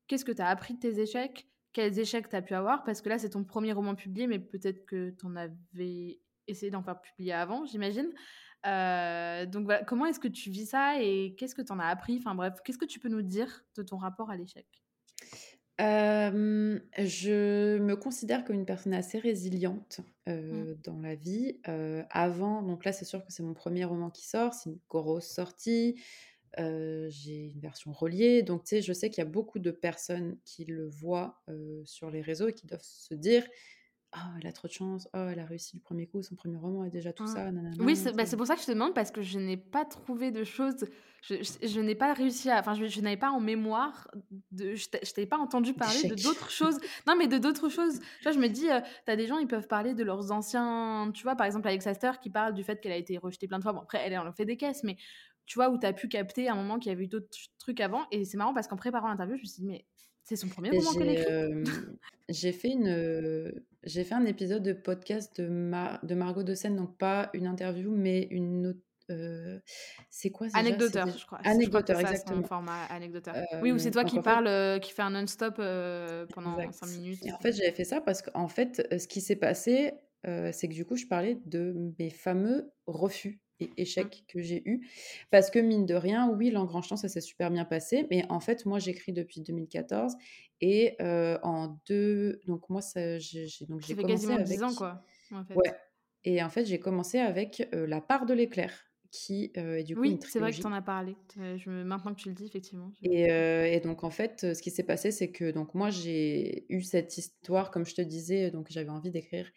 Qu'est-ce 0.08 0.24
que 0.24 0.32
tu 0.32 0.42
as 0.42 0.48
appris 0.48 0.76
de 0.76 0.80
tes 0.80 1.00
échecs? 1.00 1.50
Quels 1.74 1.98
échecs 1.98 2.30
tu 2.30 2.36
as 2.36 2.44
pu 2.44 2.54
avoir? 2.54 2.84
Parce 2.84 3.02
que 3.02 3.10
là, 3.10 3.18
c'est 3.18 3.32
ton 3.32 3.44
premier 3.44 3.74
roman 3.74 3.96
publié, 3.96 4.28
mais 4.28 4.40
peut-être 4.40 4.86
que 4.86 5.10
tu 5.10 5.26
en 5.26 5.36
avais 5.36 6.20
essayé 6.48 6.70
d'en 6.72 6.84
faire 6.84 7.02
publier 7.02 7.34
avant, 7.34 7.66
j'imagine. 7.66 8.12
Euh, 8.66 9.46
donc 9.46 9.66
voilà, 9.66 9.84
comment 9.84 10.06
est-ce 10.06 10.20
que 10.20 10.28
tu 10.28 10.50
vis 10.50 10.68
ça 10.68 11.02
et 11.02 11.36
qu'est-ce 11.38 11.56
que 11.56 11.62
tu 11.62 11.72
en 11.72 11.80
as 11.80 11.88
appris? 11.88 12.18
Enfin 12.18 12.36
bref, 12.36 12.56
qu'est-ce 12.64 12.78
que 12.78 12.86
tu 12.86 13.00
peux 13.00 13.10
nous 13.10 13.22
dire 13.22 13.66
de 13.76 13.84
ton 13.84 13.98
rapport 13.98 14.30
à 14.30 14.38
l'échec? 14.38 14.66
Euh, 15.82 16.80
je 16.98 17.78
me 17.80 17.96
considère 17.96 18.46
comme 18.46 18.56
une 18.56 18.66
personne 18.66 18.94
assez 18.94 19.20
résiliente 19.20 20.00
euh, 20.30 20.74
mmh. 20.74 20.78
dans 20.84 21.00
la 21.00 21.16
vie. 21.16 21.60
avant, 22.10 22.62
donc 22.62 22.86
là, 22.86 22.92
c'est 22.92 23.06
sûr 23.06 23.24
que 23.26 23.32
c'est 23.32 23.44
mon 23.44 23.54
premier 23.54 23.86
roman 23.86 24.10
qui 24.10 24.26
sort, 24.26 24.54
c'est 24.54 24.70
une 24.70 24.80
grosse 24.90 25.28
sortie. 25.28 26.02
j'ai 26.58 27.52
une 27.54 27.60
version 27.60 27.92
reliée, 27.92 28.42
donc 28.42 28.64
tu 28.64 28.70
sais, 28.70 28.82
je 28.82 28.94
sais 28.94 29.10
qu'il 29.10 29.24
y 29.24 29.28
a 29.28 29.30
beaucoup 29.30 29.60
de 29.60 29.72
personnes 29.72 30.38
qui 30.46 30.66
le 30.66 30.88
voient 30.88 31.44
sur 31.84 32.10
les 32.10 32.22
réseaux 32.22 32.48
et 32.48 32.54
qui 32.54 32.66
doivent 32.66 32.82
se 32.82 33.14
dire 33.14 33.46
ah, 34.18 34.32
elle 34.40 34.48
a 34.48 34.54
trop 34.54 34.70
de 34.70 34.74
chance, 34.74 35.10
oh, 35.14 35.28
elle 35.30 35.40
a 35.40 35.46
réussi 35.46 35.76
le 35.76 35.82
premier 35.82 36.08
coup, 36.08 36.24
son 36.24 36.36
premier 36.36 36.56
roman 36.56 36.86
et 36.86 36.90
déjà 36.90 37.12
tout 37.12 37.28
ça. 37.28 37.50
oui, 37.80 38.00
bah, 38.16 38.26
c'est 38.26 38.38
pour 38.38 38.48
ça 38.48 38.56
que 38.56 38.62
je 38.62 38.68
te 38.68 38.72
demande 38.72 38.94
parce 38.94 39.12
que 39.12 39.22
je 39.22 39.40
n'ai 39.40 39.58
pas 39.58 39.84
trouvé 39.84 40.32
de 40.32 40.46
choses. 40.46 40.86
Je, 41.22 41.82
n'ai 41.82 41.96
pas 41.96 42.14
réussi 42.14 42.50
à. 42.50 42.60
Enfin, 42.60 42.76
je, 42.76 43.02
n'avais 43.02 43.18
pas 43.18 43.32
en 43.32 43.40
mémoire. 43.40 44.08
De, 44.52 44.76
je 44.76 44.90
t'avais 44.90 45.26
pas 45.28 45.38
entendu 45.38 45.74
parler 45.74 46.08
de 46.08 46.16
d'autres 46.16 46.52
choses. 46.52 46.78
Non, 47.08 47.16
mais 47.18 47.28
de 47.28 47.38
d'autres 47.40 47.68
choses. 47.68 48.00
Tu 48.00 48.24
vois, 48.24 48.32
je 48.32 48.40
me 48.40 48.48
dis, 48.48 48.70
euh, 48.70 48.80
tu 49.06 49.12
as 49.12 49.16
des 49.16 49.26
gens, 49.26 49.38
ils 49.40 49.48
peuvent 49.48 49.68
parler 49.68 49.96
de 49.96 50.04
leurs 50.04 50.32
anciens. 50.32 51.12
Tu 51.14 51.24
vois, 51.24 51.36
par 51.36 51.48
exemple, 51.48 51.68
Alex 51.68 51.88
Astor 51.88 52.20
qui 52.20 52.30
parle 52.30 52.54
du 52.54 52.64
fait 52.64 52.80
qu'elle 52.80 52.92
a 52.92 52.98
été 52.98 53.18
rejetée 53.18 53.48
plein 53.48 53.58
de 53.58 53.64
fois. 53.64 53.74
Bon, 53.74 53.82
après, 53.82 54.02
elle 54.06 54.18
en 54.18 54.32
fait 54.32 54.46
des 54.46 54.56
caisses, 54.56 54.84
mais 54.84 54.98
tu 55.46 55.56
vois, 55.56 55.70
où 55.70 55.80
tu 55.80 55.86
as 55.86 55.94
pu 55.94 56.08
capter 56.08 56.48
à 56.48 56.54
un 56.54 56.56
moment 56.56 56.80
qu'il 56.80 56.92
y 56.92 56.96
avait 56.96 57.04
eu 57.04 57.08
d'autres 57.08 57.28
trucs 57.58 57.82
avant. 57.82 58.06
Et 58.12 58.24
c'est 58.24 58.38
marrant 58.38 58.54
parce 58.54 58.68
qu'en 58.68 58.78
préparant 58.78 59.08
l'interview, 59.08 59.36
je 59.36 59.42
me 59.42 59.48
suis 59.48 59.62
dit, 59.62 59.68
mais 59.68 59.86
c'est 60.26 60.36
son 60.36 60.48
premier 60.50 60.72
roman 60.72 60.92
qu'elle 60.94 61.10
écrit? 61.10 61.72
j'ai 62.30 62.52
fait 62.52 62.70
une, 62.70 63.54
j'ai 63.84 64.04
fait 64.04 64.16
un 64.16 64.26
épisode 64.26 64.64
de 64.64 64.74
podcast 64.74 65.40
de, 65.40 65.46
de 66.06 66.16
Margot 66.16 66.44
de 66.44 66.56
Seine, 66.56 66.76
donc 66.76 66.98
pas 66.98 67.30
une 67.34 67.46
interview, 67.46 67.92
mais 67.92 68.28
une 68.32 68.68
autre. 68.68 68.80
c'est 70.10 70.32
quoi 70.32 70.48
déjà? 70.48 70.58
Anecdoteur, 70.58 71.08
je 71.08 71.26
crois. 71.26 71.40
Anecdoteur, 71.44 72.00
exactement. 72.00 72.44
format 72.44 72.86
anecdoteur. 72.86 73.36
oui, 73.62 73.72
ou 73.72 73.78
c'est 73.78 73.92
toi 73.92 74.04
qui 74.04 74.20
parle, 74.20 74.80
qui 74.80 74.92
fait 74.92 75.04
un 75.04 75.12
non-stop 75.12 75.56
pendant 76.34 76.72
5 76.72 76.88
minutes. 76.88 77.26
Et 77.26 77.32
en 77.32 77.40
fait, 77.40 77.54
j'avais 77.54 77.72
fait 77.72 77.86
ça 77.86 78.02
parce 78.02 78.22
qu'en 78.24 78.48
fait, 78.48 78.86
ce 79.00 79.08
qui 79.08 79.22
s'est 79.22 79.36
passé, 79.36 79.94
c'est 80.24 80.68
que 80.68 80.74
du 80.74 80.86
coup, 80.86 80.96
je 80.96 81.06
parlais 81.06 81.40
de 81.46 81.94
mes 82.00 82.10
fameux 82.10 82.72
refus 82.88 83.45
et 83.60 83.68
mmh. 83.68 83.74
échecs 83.78 84.24
que 84.28 84.42
j'ai 84.42 84.62
eu. 84.66 84.88
Parce 85.32 85.50
que 85.50 85.60
mine 85.60 85.86
de 85.86 85.96
rien, 85.96 86.30
oui, 86.30 86.52
l'engranchement, 86.52 86.98
ça 86.98 87.08
s'est 87.08 87.22
super 87.22 87.52
bien 87.52 87.66
passé. 87.66 88.08
Mais 88.10 88.26
en 88.30 88.40
fait, 88.40 88.66
moi, 88.66 88.80
j'écris 88.80 89.14
depuis 89.14 89.42
2014. 89.42 90.16
Et 90.62 90.96
en 91.02 91.80
deux. 91.88 92.42
Donc, 92.48 92.70
moi, 92.70 92.82
j'ai 92.96 93.48
donc 93.68 93.82
j'ai 93.82 93.96
commencé. 93.96 94.14
quasiment 94.14 94.36
avec... 94.36 94.48
10 94.48 94.64
ans, 94.64 94.76
quoi. 94.76 95.04
En 95.32 95.44
fait. 95.44 95.56
Ouais. 95.56 95.74
Et 96.24 96.42
en 96.42 96.50
fait, 96.50 96.66
j'ai 96.66 96.80
commencé 96.80 97.20
avec 97.20 97.68
La 97.72 98.02
part 98.02 98.26
de 98.26 98.34
l'éclair, 98.34 98.72
qui 99.12 99.52
est 99.54 99.84
du 99.84 99.96
coup 99.96 100.02
oui, 100.02 100.20
c'est 100.22 100.40
vrai 100.40 100.52
que 100.52 100.58
tu 100.58 100.66
en 100.66 100.74
as 100.74 100.82
parlé. 100.82 101.16
Je, 101.36 101.70
maintenant 101.70 102.14
que 102.14 102.20
tu 102.20 102.30
le 102.30 102.36
dis, 102.36 102.46
effectivement. 102.46 102.92
Et, 103.04 103.26
et, 103.26 103.80
donc, 103.80 104.04
en 104.04 104.10
fait, 104.10 104.54
ce 104.54 104.62
qui 104.62 104.72
s'est 104.72 104.84
passé, 104.84 105.12
c'est 105.12 105.32
que 105.32 105.52
donc, 105.52 105.76
moi, 105.76 105.90
j'ai 105.90 106.66
eu 106.70 106.82
cette 106.82 107.18
histoire, 107.18 107.70
comme 107.70 107.86
je 107.86 107.96
te 107.96 108.02
disais, 108.02 108.50
donc 108.50 108.68
j'avais 108.70 108.90
envie 108.90 109.12
d'écrire 109.12 109.48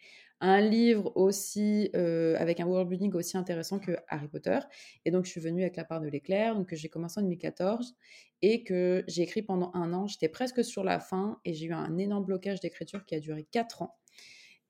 un 0.41 0.61
livre 0.61 1.11
aussi 1.15 1.89
avec 1.93 2.59
un 2.59 2.65
world 2.65 2.89
building 2.89 3.13
aussi 3.13 3.37
intéressant 3.37 3.79
que 3.79 3.97
Harry 4.07 4.27
Potter. 4.27 4.59
Et 5.05 5.11
donc, 5.11 5.25
je 5.25 5.31
suis 5.31 5.41
venue 5.41 5.61
avec 5.61 5.75
la 5.75 5.83
part 5.83 6.01
de 6.01 6.07
l'éclair, 6.07 6.55
donc 6.55 6.73
j'ai 6.73 6.89
commencé 6.89 7.19
en 7.19 7.23
2014 7.23 7.95
et 8.41 8.63
que 8.63 9.03
j'ai 9.07 9.23
écrit 9.23 9.41
pendant 9.41 9.71
un 9.73 9.91
an. 9.93 10.07
J'étais 10.07 10.29
presque 10.29 10.63
sur 10.63 10.83
la 10.83 10.99
fin 10.99 11.39
et 11.43 11.53
j'ai 11.53 11.65
eu 11.65 11.73
un 11.73 11.97
énorme 11.97 12.25
blocage 12.25 12.61
d'écriture 12.61 13.05
qui 13.05 13.15
a 13.15 13.19
duré 13.19 13.43
quatre 13.43 13.81
ans. 13.81 13.97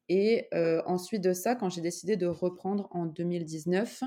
Et 0.07 0.49
ensuite 0.87 1.23
de 1.23 1.33
ça, 1.33 1.55
quand 1.55 1.69
j'ai 1.69 1.81
décidé 1.81 2.17
de 2.17 2.25
reprendre 2.25 2.87
en 2.89 3.05
2019, 3.05 4.01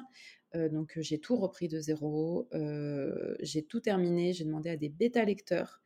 donc 0.73 0.99
j'ai 0.99 1.21
tout 1.21 1.37
repris 1.37 1.69
de 1.69 1.79
zéro, 1.79 2.49
j'ai 3.41 3.63
tout 3.63 3.79
terminé, 3.79 4.33
j'ai 4.33 4.45
demandé 4.45 4.69
à 4.69 4.77
des 4.77 4.89
bêta 4.89 5.25
lecteurs. 5.25 5.81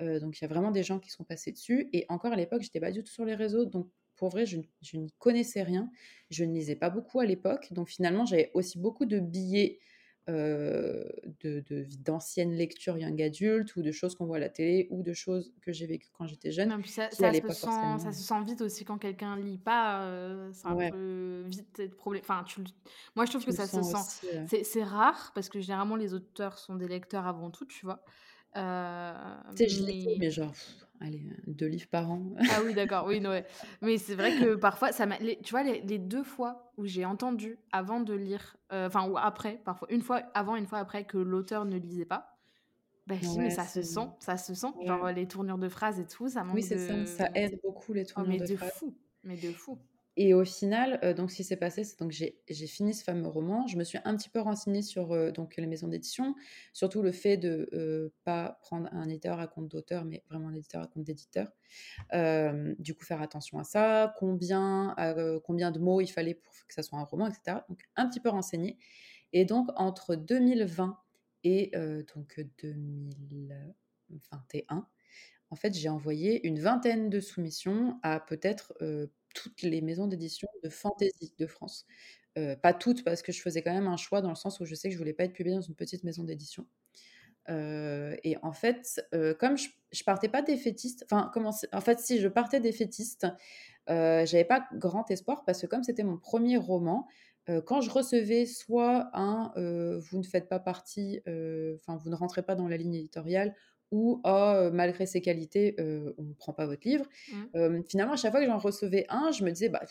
donc 0.00 0.38
il 0.38 0.42
y 0.42 0.44
a 0.44 0.48
vraiment 0.48 0.70
des 0.70 0.84
gens 0.84 1.00
qui 1.00 1.10
sont 1.10 1.24
passés 1.24 1.50
dessus. 1.50 1.88
Et 1.92 2.06
encore 2.08 2.32
à 2.32 2.36
l'époque, 2.36 2.62
j'étais 2.62 2.78
pas 2.78 2.92
du 2.92 3.02
tout 3.02 3.12
sur 3.12 3.24
les 3.24 3.34
réseaux, 3.34 3.64
donc 3.64 3.90
pour 4.16 4.30
vrai, 4.30 4.46
je, 4.46 4.58
je 4.82 4.96
n'y 4.96 5.12
connaissais 5.18 5.62
rien. 5.62 5.90
Je 6.30 6.44
ne 6.44 6.52
lisais 6.52 6.76
pas 6.76 6.90
beaucoup 6.90 7.20
à 7.20 7.26
l'époque. 7.26 7.72
Donc 7.72 7.88
finalement, 7.88 8.24
j'avais 8.24 8.50
aussi 8.54 8.78
beaucoup 8.78 9.06
de 9.06 9.20
billets 9.20 9.78
euh, 10.28 11.04
de, 11.44 11.62
d'anciennes 12.00 12.52
lectures 12.52 12.98
young 12.98 13.22
adult 13.22 13.76
ou 13.76 13.82
de 13.82 13.92
choses 13.92 14.16
qu'on 14.16 14.26
voit 14.26 14.38
à 14.38 14.40
la 14.40 14.48
télé 14.48 14.88
ou 14.90 15.04
de 15.04 15.12
choses 15.12 15.54
que 15.62 15.72
j'ai 15.72 15.86
vécues 15.86 16.08
quand 16.18 16.26
j'étais 16.26 16.50
jeune. 16.50 16.68
ça, 16.84 17.08
ça, 17.12 17.32
se 17.32 17.40
sent, 17.40 17.66
ça, 18.00 18.10
se 18.10 18.22
sent, 18.24 18.44
vite 18.44 18.60
aussi 18.60 18.84
quand 18.84 18.98
quelqu'un 18.98 19.36
lit 19.36 19.58
pas, 19.58 20.02
euh, 20.02 20.52
ça 20.52 20.74
peut 20.74 21.44
vite 21.46 21.94
problème. 21.94 22.22
Enfin, 22.24 22.42
tu... 22.44 22.60
Moi, 23.14 23.24
je 23.26 23.30
trouve 23.30 23.44
que 23.44 23.52
ça 23.52 23.68
se 23.68 23.80
sent. 23.82 24.26
C'est, 24.48 24.64
c'est 24.64 24.82
rare 24.82 25.30
parce 25.32 25.48
que 25.48 25.60
généralement 25.60 25.94
les 25.94 26.12
auteurs 26.12 26.58
sont 26.58 26.74
des 26.74 26.88
lecteurs 26.88 27.28
avant 27.28 27.52
tout, 27.52 27.66
tu 27.66 27.86
vois. 27.86 28.02
Euh, 28.56 29.12
mais... 29.58 29.68
Je 29.68 30.18
mais 30.18 30.30
genre, 30.32 30.52
allez, 31.00 31.26
deux 31.46 31.66
livres 31.66 31.88
par 31.88 32.10
an. 32.10 32.22
ah 32.50 32.60
oui, 32.64 32.74
d'accord, 32.74 33.06
oui, 33.06 33.20
non, 33.20 33.40
mais 33.82 33.98
c'est 33.98 34.14
vrai 34.14 34.38
que 34.38 34.54
parfois, 34.54 34.92
ça 34.92 35.06
tu 35.42 35.50
vois, 35.50 35.62
les, 35.62 35.98
deux 35.98 36.22
fois 36.22 36.72
où 36.76 36.86
j'ai 36.86 37.04
entendu 37.04 37.58
avant 37.72 38.00
de 38.00 38.14
lire, 38.14 38.56
euh, 38.72 38.86
enfin, 38.86 39.08
ou 39.08 39.16
après, 39.16 39.60
parfois, 39.64 39.90
une 39.90 40.02
fois 40.02 40.22
avant, 40.34 40.56
une 40.56 40.66
fois 40.66 40.78
après, 40.78 41.04
que 41.04 41.18
l'auteur 41.18 41.64
ne 41.64 41.78
lisait 41.78 42.04
pas, 42.04 42.36
ben 43.06 43.18
si, 43.22 43.38
mais 43.38 43.50
ça 43.50 43.64
se 43.64 43.82
sent, 43.82 44.08
ça 44.18 44.36
se 44.36 44.54
sent. 44.54 44.72
Genre 44.84 45.10
les 45.12 45.28
tournures 45.28 45.58
de 45.58 45.68
phrases 45.68 46.00
et 46.00 46.06
tout, 46.06 46.28
ça 46.28 46.42
manque 46.42 46.56
Oui, 46.56 46.62
c'est 46.62 46.78
ça, 46.78 47.06
ça 47.06 47.30
aide 47.34 47.60
beaucoup 47.62 47.92
les 47.92 48.02
oh, 48.02 48.14
tournures 48.14 48.40
mais 48.40 48.46
de. 48.46 48.56
Fou. 48.56 48.96
Mais 49.22 49.36
de 49.36 49.52
fou. 49.52 49.78
Et 50.18 50.32
au 50.32 50.46
final, 50.46 50.98
euh, 51.04 51.12
donc 51.12 51.30
ce 51.30 51.36
qui 51.36 51.44
s'est 51.44 51.58
passé, 51.58 51.84
c'est 51.84 51.98
donc 51.98 52.10
j'ai 52.10 52.66
fini 52.66 52.94
ce 52.94 53.04
fameux 53.04 53.28
roman. 53.28 53.66
Je 53.66 53.76
me 53.76 53.84
suis 53.84 53.98
un 54.04 54.16
petit 54.16 54.30
peu 54.30 54.40
renseignée 54.40 54.80
sur 54.80 55.12
euh, 55.12 55.30
donc 55.30 55.56
les 55.56 55.66
maisons 55.66 55.88
d'édition, 55.88 56.34
surtout 56.72 57.02
le 57.02 57.12
fait 57.12 57.36
de 57.36 57.68
ne 57.70 57.78
euh, 57.78 58.08
pas 58.24 58.58
prendre 58.62 58.88
un 58.92 59.10
éditeur 59.10 59.38
à 59.40 59.46
compte 59.46 59.68
d'auteur, 59.68 60.06
mais 60.06 60.24
vraiment 60.30 60.48
un 60.48 60.54
éditeur 60.54 60.82
à 60.82 60.86
compte 60.86 61.04
d'éditeur. 61.04 61.52
du 62.78 62.94
coup, 62.94 63.04
faire 63.04 63.20
attention 63.20 63.58
à 63.58 63.64
ça, 63.64 64.14
combien, 64.18 64.96
combien 65.44 65.70
de 65.70 65.78
mots 65.78 66.00
il 66.00 66.08
fallait 66.08 66.34
pour 66.34 66.54
que 66.66 66.72
ça 66.72 66.82
soit 66.82 66.98
un 66.98 67.04
roman, 67.04 67.26
etc. 67.26 67.58
Donc 67.68 67.80
un 67.96 68.08
petit 68.08 68.20
peu 68.20 68.30
renseignée. 68.30 68.78
Et 69.34 69.44
donc 69.44 69.68
entre 69.76 70.14
2020 70.14 70.96
et 71.44 71.72
donc 72.14 72.40
2021, 72.62 74.88
en 75.50 75.56
fait, 75.56 75.74
j'ai 75.74 75.88
envoyé 75.88 76.46
une 76.46 76.58
vingtaine 76.58 77.10
de 77.10 77.20
soumissions 77.20 77.98
à 78.02 78.18
peut-être 78.18 78.74
toutes 79.36 79.62
les 79.62 79.80
maisons 79.82 80.06
d'édition 80.06 80.48
de 80.64 80.68
fantasy 80.68 81.34
de 81.38 81.46
France. 81.46 81.86
pas 82.62 82.74
toutes, 82.74 83.04
parce 83.04 83.22
que 83.22 83.32
je 83.32 83.40
faisais 83.40 83.62
quand 83.62 83.72
même 83.72 83.86
un 83.86 83.96
choix 83.96 84.20
dans 84.20 84.30
le 84.30 84.34
sens 84.34 84.60
où 84.60 84.64
je 84.64 84.74
sais 84.74 84.88
que 84.88 84.94
je 84.94 84.98
voulais 84.98 85.12
pas 85.12 85.24
être 85.24 85.32
publiée 85.32 85.54
dans 85.54 85.62
une 85.62 85.74
petite 85.74 86.04
maison 86.04 86.24
d'édition. 86.24 86.66
et 87.48 88.36
en 88.42 88.52
fait, 88.52 89.06
comme 89.38 89.56
je, 89.56 89.68
je, 89.92 90.04
partais 90.04 90.28
pas 90.28 90.42
défaitiste, 90.42 91.06
enfin, 91.10 91.30
en 91.72 91.80
fait, 91.80 92.00
si 92.00 92.18
je 92.18 92.28
partais 92.28 92.60
défaitiste, 92.60 93.26
j'avais 93.88 94.44
pas 94.44 94.66
grand 94.74 95.10
espoir 95.10 95.44
parce 95.44 95.60
que 95.60 95.66
comme 95.66 95.82
c'était 95.82 96.04
mon 96.04 96.18
premier 96.18 96.56
roman, 96.56 97.06
quand 97.64 97.80
je 97.80 97.90
recevais 97.90 98.44
soit 98.46 99.10
un 99.12 99.52
vous 99.56 100.18
ne 100.18 100.24
faites 100.24 100.48
pas 100.48 100.60
partie, 100.60 101.20
enfin, 101.76 101.96
vous 101.96 102.10
ne 102.10 102.16
rentrez 102.16 102.42
pas 102.42 102.54
dans 102.54 102.68
la 102.68 102.76
ligne 102.76 102.94
éditoriale, 102.94 103.54
ou 103.90 104.20
oh, 104.24 104.70
malgré 104.72 105.06
ses 105.06 105.20
qualités, 105.20 105.76
on 105.78 106.22
ne 106.22 106.34
prend 106.34 106.52
pas 106.52 106.66
votre 106.66 106.86
livre. 106.86 107.06
Mmh. 107.54 107.82
finalement, 107.88 108.14
à 108.14 108.16
chaque 108.16 108.32
fois 108.32 108.40
que 108.40 108.46
j'en 108.46 108.58
recevais 108.58 109.06
un, 109.08 109.30
je 109.30 109.44
me 109.44 109.50
disais, 109.50 109.68
bah, 109.68 109.82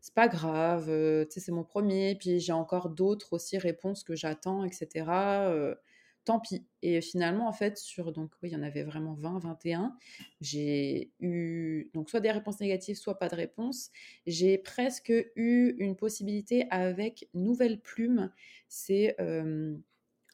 c'est 0.00 0.14
pas 0.14 0.28
grave, 0.28 0.86
c'est 1.30 1.52
mon 1.52 1.64
premier, 1.64 2.14
puis 2.14 2.40
j'ai 2.40 2.52
encore 2.52 2.90
d'autres 2.90 3.32
aussi 3.32 3.58
réponses 3.58 4.04
que 4.04 4.14
j'attends, 4.14 4.64
etc. 4.64 5.06
tant 6.24 6.38
pis. 6.40 6.64
Et 6.82 7.00
finalement, 7.00 7.48
en 7.48 7.52
fait, 7.52 7.78
sur, 7.78 8.12
donc, 8.12 8.30
oui, 8.42 8.50
il 8.50 8.52
y 8.52 8.56
en 8.56 8.62
avait 8.62 8.84
vraiment 8.84 9.14
20, 9.14 9.40
21. 9.40 9.96
J'ai 10.40 11.10
eu, 11.20 11.90
donc, 11.94 12.10
soit 12.10 12.20
des 12.20 12.30
réponses 12.30 12.60
négatives, 12.60 12.96
soit 12.96 13.18
pas 13.18 13.28
de 13.28 13.36
réponse. 13.36 13.90
J'ai 14.26 14.58
presque 14.58 15.12
eu 15.36 15.74
une 15.78 15.96
possibilité 15.96 16.66
avec 16.70 17.28
Nouvelle 17.34 17.80
Plume. 17.80 18.30
C'est 18.68 19.16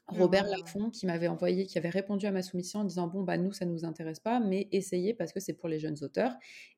Robert 0.08 0.46
Laffont 0.46 0.90
qui 0.90 1.06
m'avait 1.06 1.28
envoyé, 1.28 1.66
qui 1.66 1.78
avait 1.78 1.90
répondu 1.90 2.26
à 2.26 2.30
ma 2.30 2.42
soumission 2.42 2.80
en 2.80 2.84
disant 2.84 3.06
bon 3.06 3.22
bah 3.22 3.36
nous 3.36 3.52
ça 3.52 3.66
ne 3.66 3.72
nous 3.72 3.84
intéresse 3.84 4.20
pas, 4.20 4.40
mais 4.40 4.68
essayez 4.72 5.14
parce 5.14 5.32
que 5.32 5.40
c'est 5.40 5.52
pour 5.52 5.68
les 5.68 5.78
jeunes 5.78 5.98
auteurs, 6.02 6.34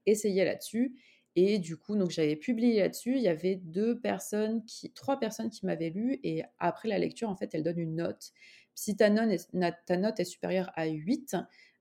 essayez 0.07 0.45
là-dessus. 0.45 0.97
Et 1.37 1.59
du 1.59 1.77
coup 1.77 1.97
donc 1.97 2.11
j'avais 2.11 2.37
publié 2.37 2.81
là-dessus, 2.81 3.17
il 3.17 3.23
y 3.23 3.29
avait 3.29 3.55
deux 3.57 4.01
personnes 4.01 4.65
qui, 4.65 4.93
trois 4.93 5.21
personnes 5.21 5.49
qui 5.49 5.65
m'avaient 5.65 5.91
lu 5.91 6.19
et 6.25 6.43
après 6.59 6.89
la 6.89 6.99
lecture 6.99 7.29
en 7.29 7.37
fait 7.37 7.55
elle 7.55 7.63
donne 7.63 7.79
une 7.79 7.95
note. 7.97 8.33
Si 8.75 8.97
ta, 8.97 9.11
note 9.11 9.31
est, 9.31 9.75
ta 9.87 9.97
note 9.97 10.19
est 10.19 10.25
supérieure 10.25 10.73
à 10.75 10.87
8, 10.87 11.37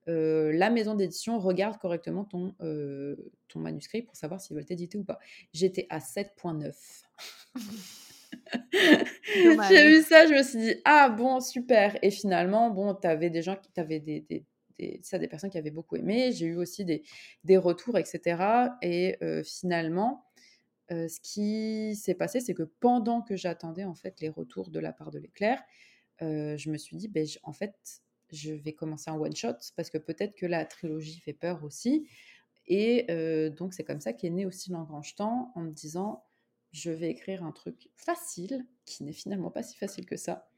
euh, 0.08 0.52
la 0.52 0.70
maison 0.70 0.94
d'édition 0.94 1.38
regarde 1.38 1.78
correctement 1.78 2.24
ton, 2.24 2.54
euh, 2.60 3.16
ton 3.48 3.60
manuscrit 3.60 4.02
pour 4.02 4.16
savoir 4.16 4.40
s'ils 4.40 4.56
veulent 4.56 4.64
t'éditer 4.64 4.98
ou 4.98 5.04
pas. 5.04 5.18
J'étais 5.52 5.86
à 5.90 5.98
7.9. 5.98 6.74
j'ai 9.34 9.88
vu 9.88 10.02
ça, 10.02 10.26
je 10.26 10.34
me 10.34 10.42
suis 10.42 10.58
dit, 10.58 10.74
ah 10.84 11.08
bon, 11.08 11.40
super. 11.40 11.96
Et 12.02 12.10
finalement, 12.10 12.70
bon, 12.70 12.94
tu 12.94 13.06
avais 13.06 13.30
des 13.30 13.42
gens 13.42 13.56
qui 13.56 13.70
des, 14.00 14.46
ça, 15.02 15.18
des 15.18 15.28
personnes 15.28 15.50
qui 15.50 15.58
avaient 15.58 15.70
beaucoup 15.70 15.96
aimé. 15.96 16.32
J'ai 16.32 16.46
eu 16.46 16.56
aussi 16.56 16.84
des, 16.84 17.02
des 17.44 17.56
retours, 17.56 17.98
etc. 17.98 18.42
Et 18.82 19.16
euh, 19.22 19.42
finalement, 19.42 20.24
euh, 20.90 21.08
ce 21.08 21.20
qui 21.20 21.94
s'est 21.96 22.14
passé, 22.14 22.40
c'est 22.40 22.54
que 22.54 22.62
pendant 22.62 23.22
que 23.22 23.36
j'attendais 23.36 23.84
en 23.84 23.94
fait 23.94 24.20
les 24.20 24.28
retours 24.28 24.70
de 24.70 24.80
la 24.80 24.92
part 24.92 25.10
de 25.10 25.18
l'éclair, 25.18 25.62
euh, 26.22 26.56
je 26.56 26.70
me 26.70 26.78
suis 26.78 26.96
dit, 26.96 27.08
ben, 27.08 27.26
en 27.42 27.52
fait, 27.52 27.74
je 28.32 28.52
vais 28.52 28.72
commencer 28.72 29.10
un 29.10 29.16
one 29.16 29.34
shot 29.34 29.54
parce 29.76 29.90
que 29.90 29.98
peut-être 29.98 30.34
que 30.34 30.46
la 30.46 30.64
trilogie 30.64 31.20
fait 31.20 31.32
peur 31.32 31.64
aussi. 31.64 32.08
Et 32.66 33.06
donc, 33.56 33.74
c'est 33.74 33.82
comme 33.82 34.00
ça 34.00 34.12
qu'est 34.12 34.30
né 34.30 34.46
aussi 34.46 34.70
L'Engrange 34.70 35.16
Temps 35.16 35.50
en 35.56 35.62
me 35.62 35.72
disant, 35.72 36.22
je 36.72 36.90
vais 36.90 37.10
écrire 37.10 37.44
un 37.44 37.52
truc 37.52 37.90
facile, 37.96 38.66
qui 38.84 39.04
n'est 39.04 39.12
finalement 39.12 39.50
pas 39.50 39.62
si 39.62 39.76
facile 39.76 40.06
que 40.06 40.16
ça. 40.16 40.50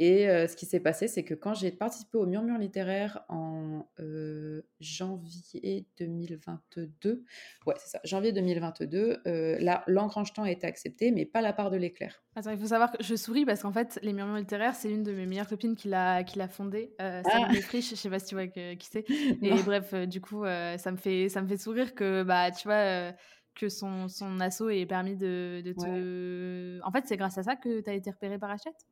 Et 0.00 0.28
euh, 0.28 0.48
ce 0.48 0.56
qui 0.56 0.66
s'est 0.66 0.80
passé, 0.80 1.06
c'est 1.06 1.22
que 1.22 1.34
quand 1.34 1.54
j'ai 1.54 1.70
participé 1.70 2.18
au 2.18 2.26
Murmure 2.26 2.58
littéraire 2.58 3.24
en 3.28 3.88
euh, 4.00 4.62
janvier 4.80 5.86
2022, 5.98 7.24
ouais, 7.66 7.74
c'est 7.78 7.90
ça, 7.90 8.00
janvier 8.02 8.32
2022, 8.32 9.20
euh, 9.26 9.56
là, 9.60 9.84
l'engrange-temps 9.86 10.42
a 10.42 10.50
été 10.50 10.66
accepté, 10.66 11.12
mais 11.12 11.24
pas 11.24 11.42
la 11.42 11.52
part 11.52 11.70
de 11.70 11.76
l'éclair. 11.76 12.24
Attends, 12.34 12.50
il 12.50 12.58
faut 12.58 12.66
savoir 12.66 12.90
que 12.90 13.04
je 13.04 13.14
souris 13.14 13.44
parce 13.44 13.62
qu'en 13.62 13.72
fait, 13.72 14.00
les 14.02 14.12
Murmures 14.12 14.38
littéraires, 14.38 14.74
c'est 14.74 14.90
une 14.90 15.04
de 15.04 15.12
mes 15.12 15.26
meilleures 15.26 15.46
copines 15.46 15.76
qui 15.76 15.86
l'a, 15.86 16.24
qui 16.24 16.38
l'a 16.38 16.48
fondé. 16.48 16.92
Euh, 17.00 17.22
ah. 17.24 17.48
Frisch, 17.62 17.90
je 17.90 17.94
sais 17.94 18.10
pas 18.10 18.18
si 18.18 18.26
tu 18.26 18.34
vois 18.34 18.48
qui 18.48 18.88
c'est. 18.90 19.08
Et 19.42 19.62
bref, 19.64 19.94
du 20.08 20.20
coup, 20.20 20.44
ça, 20.44 20.90
me 20.90 20.96
fait, 20.96 21.28
ça 21.28 21.40
me 21.40 21.46
fait 21.46 21.56
sourire 21.56 21.94
que, 21.94 22.24
bah, 22.24 22.50
tu 22.50 22.66
vois 22.66 23.12
que 23.54 23.68
son, 23.68 24.08
son 24.08 24.40
assaut 24.40 24.70
ait 24.70 24.86
permis 24.86 25.16
de, 25.16 25.62
de 25.64 25.72
te... 25.72 26.80
En 26.84 26.90
fait, 26.90 27.04
c'est 27.06 27.16
grâce 27.16 27.38
à 27.38 27.42
ça 27.42 27.56
que 27.56 27.80
tu 27.80 27.90
as 27.90 27.94
été 27.94 28.10
repéré 28.10 28.38
par 28.38 28.50
Hachette? 28.50 28.86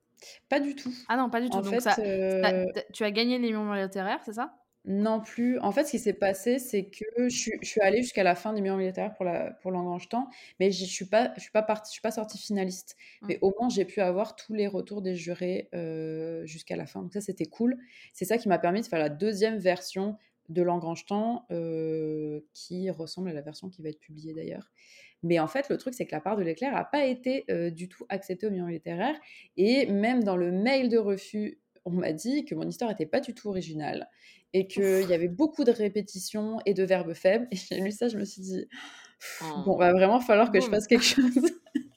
Pas 0.49 0.61
du 0.61 0.75
tout. 0.75 0.93
Ah 1.09 1.17
non, 1.17 1.31
pas 1.31 1.41
du 1.41 1.51
tout. 1.51 1.57
En 1.57 1.63
Donc 1.63 1.75
fait, 1.75 1.81
ça, 1.81 1.97
euh, 1.99 2.65
tu 2.93 3.03
as 3.05 3.11
gagné 3.11 3.39
les 3.39 3.49
millions 3.49 3.73
littéraires, 3.73 4.21
c'est 4.25 4.35
ça? 4.35 4.55
Non 4.85 5.21
plus. 5.21 5.61
En 5.61 5.71
fait, 5.71 5.85
ce 5.85 5.93
qui 5.93 5.99
s'est 6.01 6.13
passé, 6.13 6.59
c'est 6.59 6.87
que 6.87 7.29
je, 7.29 7.51
je 7.61 7.69
suis 7.69 7.81
allée 7.81 8.03
jusqu'à 8.03 8.25
la 8.25 8.35
fin 8.35 8.53
des 8.53 8.61
millions 8.61 8.77
militaires 8.77 9.15
pour 9.15 9.25
la 9.25 9.53
pour 9.63 9.73
temps, 10.11 10.29
mais 10.59 10.73
je 10.73 10.85
suis 10.85 11.05
pas 11.05 11.33
je 11.37 11.41
suis 11.41 11.53
pas 11.53 11.63
partie, 11.63 11.91
je 11.91 11.93
suis 11.93 12.01
pas 12.01 12.11
sortie 12.11 12.37
finaliste. 12.37 12.97
Mmh. 13.21 13.27
Mais 13.29 13.39
au 13.43 13.55
moins 13.57 13.69
j'ai 13.69 13.85
pu 13.85 14.01
avoir 14.01 14.35
tous 14.35 14.55
les 14.55 14.67
retours 14.67 15.01
des 15.01 15.15
jurés 15.15 15.69
euh, 15.73 16.45
jusqu'à 16.47 16.75
la 16.75 16.87
fin. 16.87 17.01
Donc 17.03 17.13
ça 17.13 17.21
c'était 17.21 17.47
cool. 17.47 17.79
C'est 18.13 18.25
ça 18.25 18.39
qui 18.39 18.49
m'a 18.49 18.59
permis 18.59 18.81
de 18.81 18.87
faire 18.87 18.99
la 18.99 19.09
deuxième 19.09 19.59
version 19.59 20.17
de 20.49 20.63
Langrange-Temps 20.63 21.47
euh, 21.51 22.41
qui 22.53 22.91
ressemble 22.91 23.31
à 23.31 23.33
la 23.33 23.43
version 23.43 23.69
qui 23.69 23.83
va 23.83 23.89
être 23.89 24.01
publiée 24.01 24.35
d'ailleurs. 24.35 24.71
Mais 25.23 25.39
en 25.39 25.47
fait, 25.47 25.69
le 25.69 25.79
truc, 25.79 25.95
c'est 25.95 26.07
que 26.07 26.15
la 26.15 26.21
part 26.21 26.37
de 26.37 26.43
l'éclair 26.43 26.73
n'a 26.73 26.85
pas 26.85 27.05
été 27.07 27.45
euh, 27.51 27.71
du 27.71 27.89
tout 27.89 28.05
acceptée 28.09 28.47
au 28.47 28.51
million 28.51 28.67
littéraire. 28.67 29.15
Et 29.57 29.87
même 29.87 30.25
dans 30.25 30.37
le 30.37 30.51
mail 30.51 30.89
de 30.89 30.99
refus, 30.99 31.61
on 31.85 31.91
m'a 31.91 32.13
dit 32.13 32.45
que 32.45 32.55
mon 32.55 32.69
histoire 32.69 32.91
n'était 32.91 33.07
pas 33.07 33.21
du 33.21 33.35
tout 33.35 33.49
originale 33.49 34.09
et 34.53 34.67
qu'il 34.67 35.09
y 35.09 35.15
avait 35.15 35.29
beaucoup 35.29 35.65
de 35.65 35.71
répétitions 35.71 36.59
et 36.67 36.75
de 36.75 36.83
verbes 36.83 37.15
faibles. 37.15 37.47
Et 37.51 37.57
j'ai 37.57 37.81
lu 37.81 37.93
ça, 37.93 38.09
je 38.09 38.19
me 38.19 38.25
suis 38.25 38.43
dit, 38.43 38.67
oh. 39.43 39.63
bon, 39.65 39.77
va 39.77 39.93
vraiment 39.93 40.21
falloir 40.21 40.51
que 40.51 40.61
je 40.61 40.69
fasse 40.69 40.87
quelque 40.87 41.05
chose. 41.05 41.53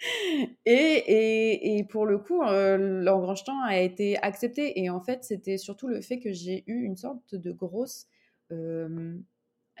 et, 0.66 1.78
et, 1.78 1.84
pour 1.84 2.06
le 2.06 2.18
coup, 2.18 2.42
euh, 2.42 3.02
l'engrangetant 3.02 3.60
a 3.64 3.78
été 3.78 4.18
accepté. 4.18 4.80
Et 4.80 4.90
en 4.90 5.00
fait, 5.00 5.24
c'était 5.24 5.58
surtout 5.58 5.88
le 5.88 6.00
fait 6.00 6.20
que 6.20 6.32
j'ai 6.32 6.64
eu 6.66 6.84
une 6.84 6.96
sorte 6.96 7.34
de 7.34 7.52
grosse. 7.52 8.06
Euh, 8.52 9.18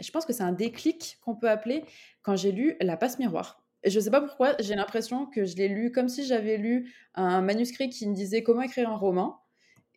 je 0.00 0.10
pense 0.10 0.24
que 0.24 0.32
c'est 0.32 0.42
un 0.42 0.52
déclic 0.52 1.18
qu'on 1.22 1.34
peut 1.34 1.50
appeler 1.50 1.84
quand 2.22 2.36
j'ai 2.36 2.52
lu 2.52 2.76
La 2.80 2.96
passe 2.96 3.18
miroir. 3.18 3.64
Et 3.84 3.90
je 3.90 3.98
ne 3.98 4.04
sais 4.04 4.10
pas 4.10 4.20
pourquoi, 4.20 4.56
j'ai 4.58 4.74
l'impression 4.74 5.26
que 5.26 5.44
je 5.44 5.56
l'ai 5.56 5.68
lu 5.68 5.92
comme 5.92 6.08
si 6.08 6.24
j'avais 6.24 6.56
lu 6.56 6.92
un 7.14 7.40
manuscrit 7.42 7.88
qui 7.88 8.08
me 8.08 8.14
disait 8.14 8.42
comment 8.42 8.62
écrire 8.62 8.90
un 8.90 8.96
roman. 8.96 9.40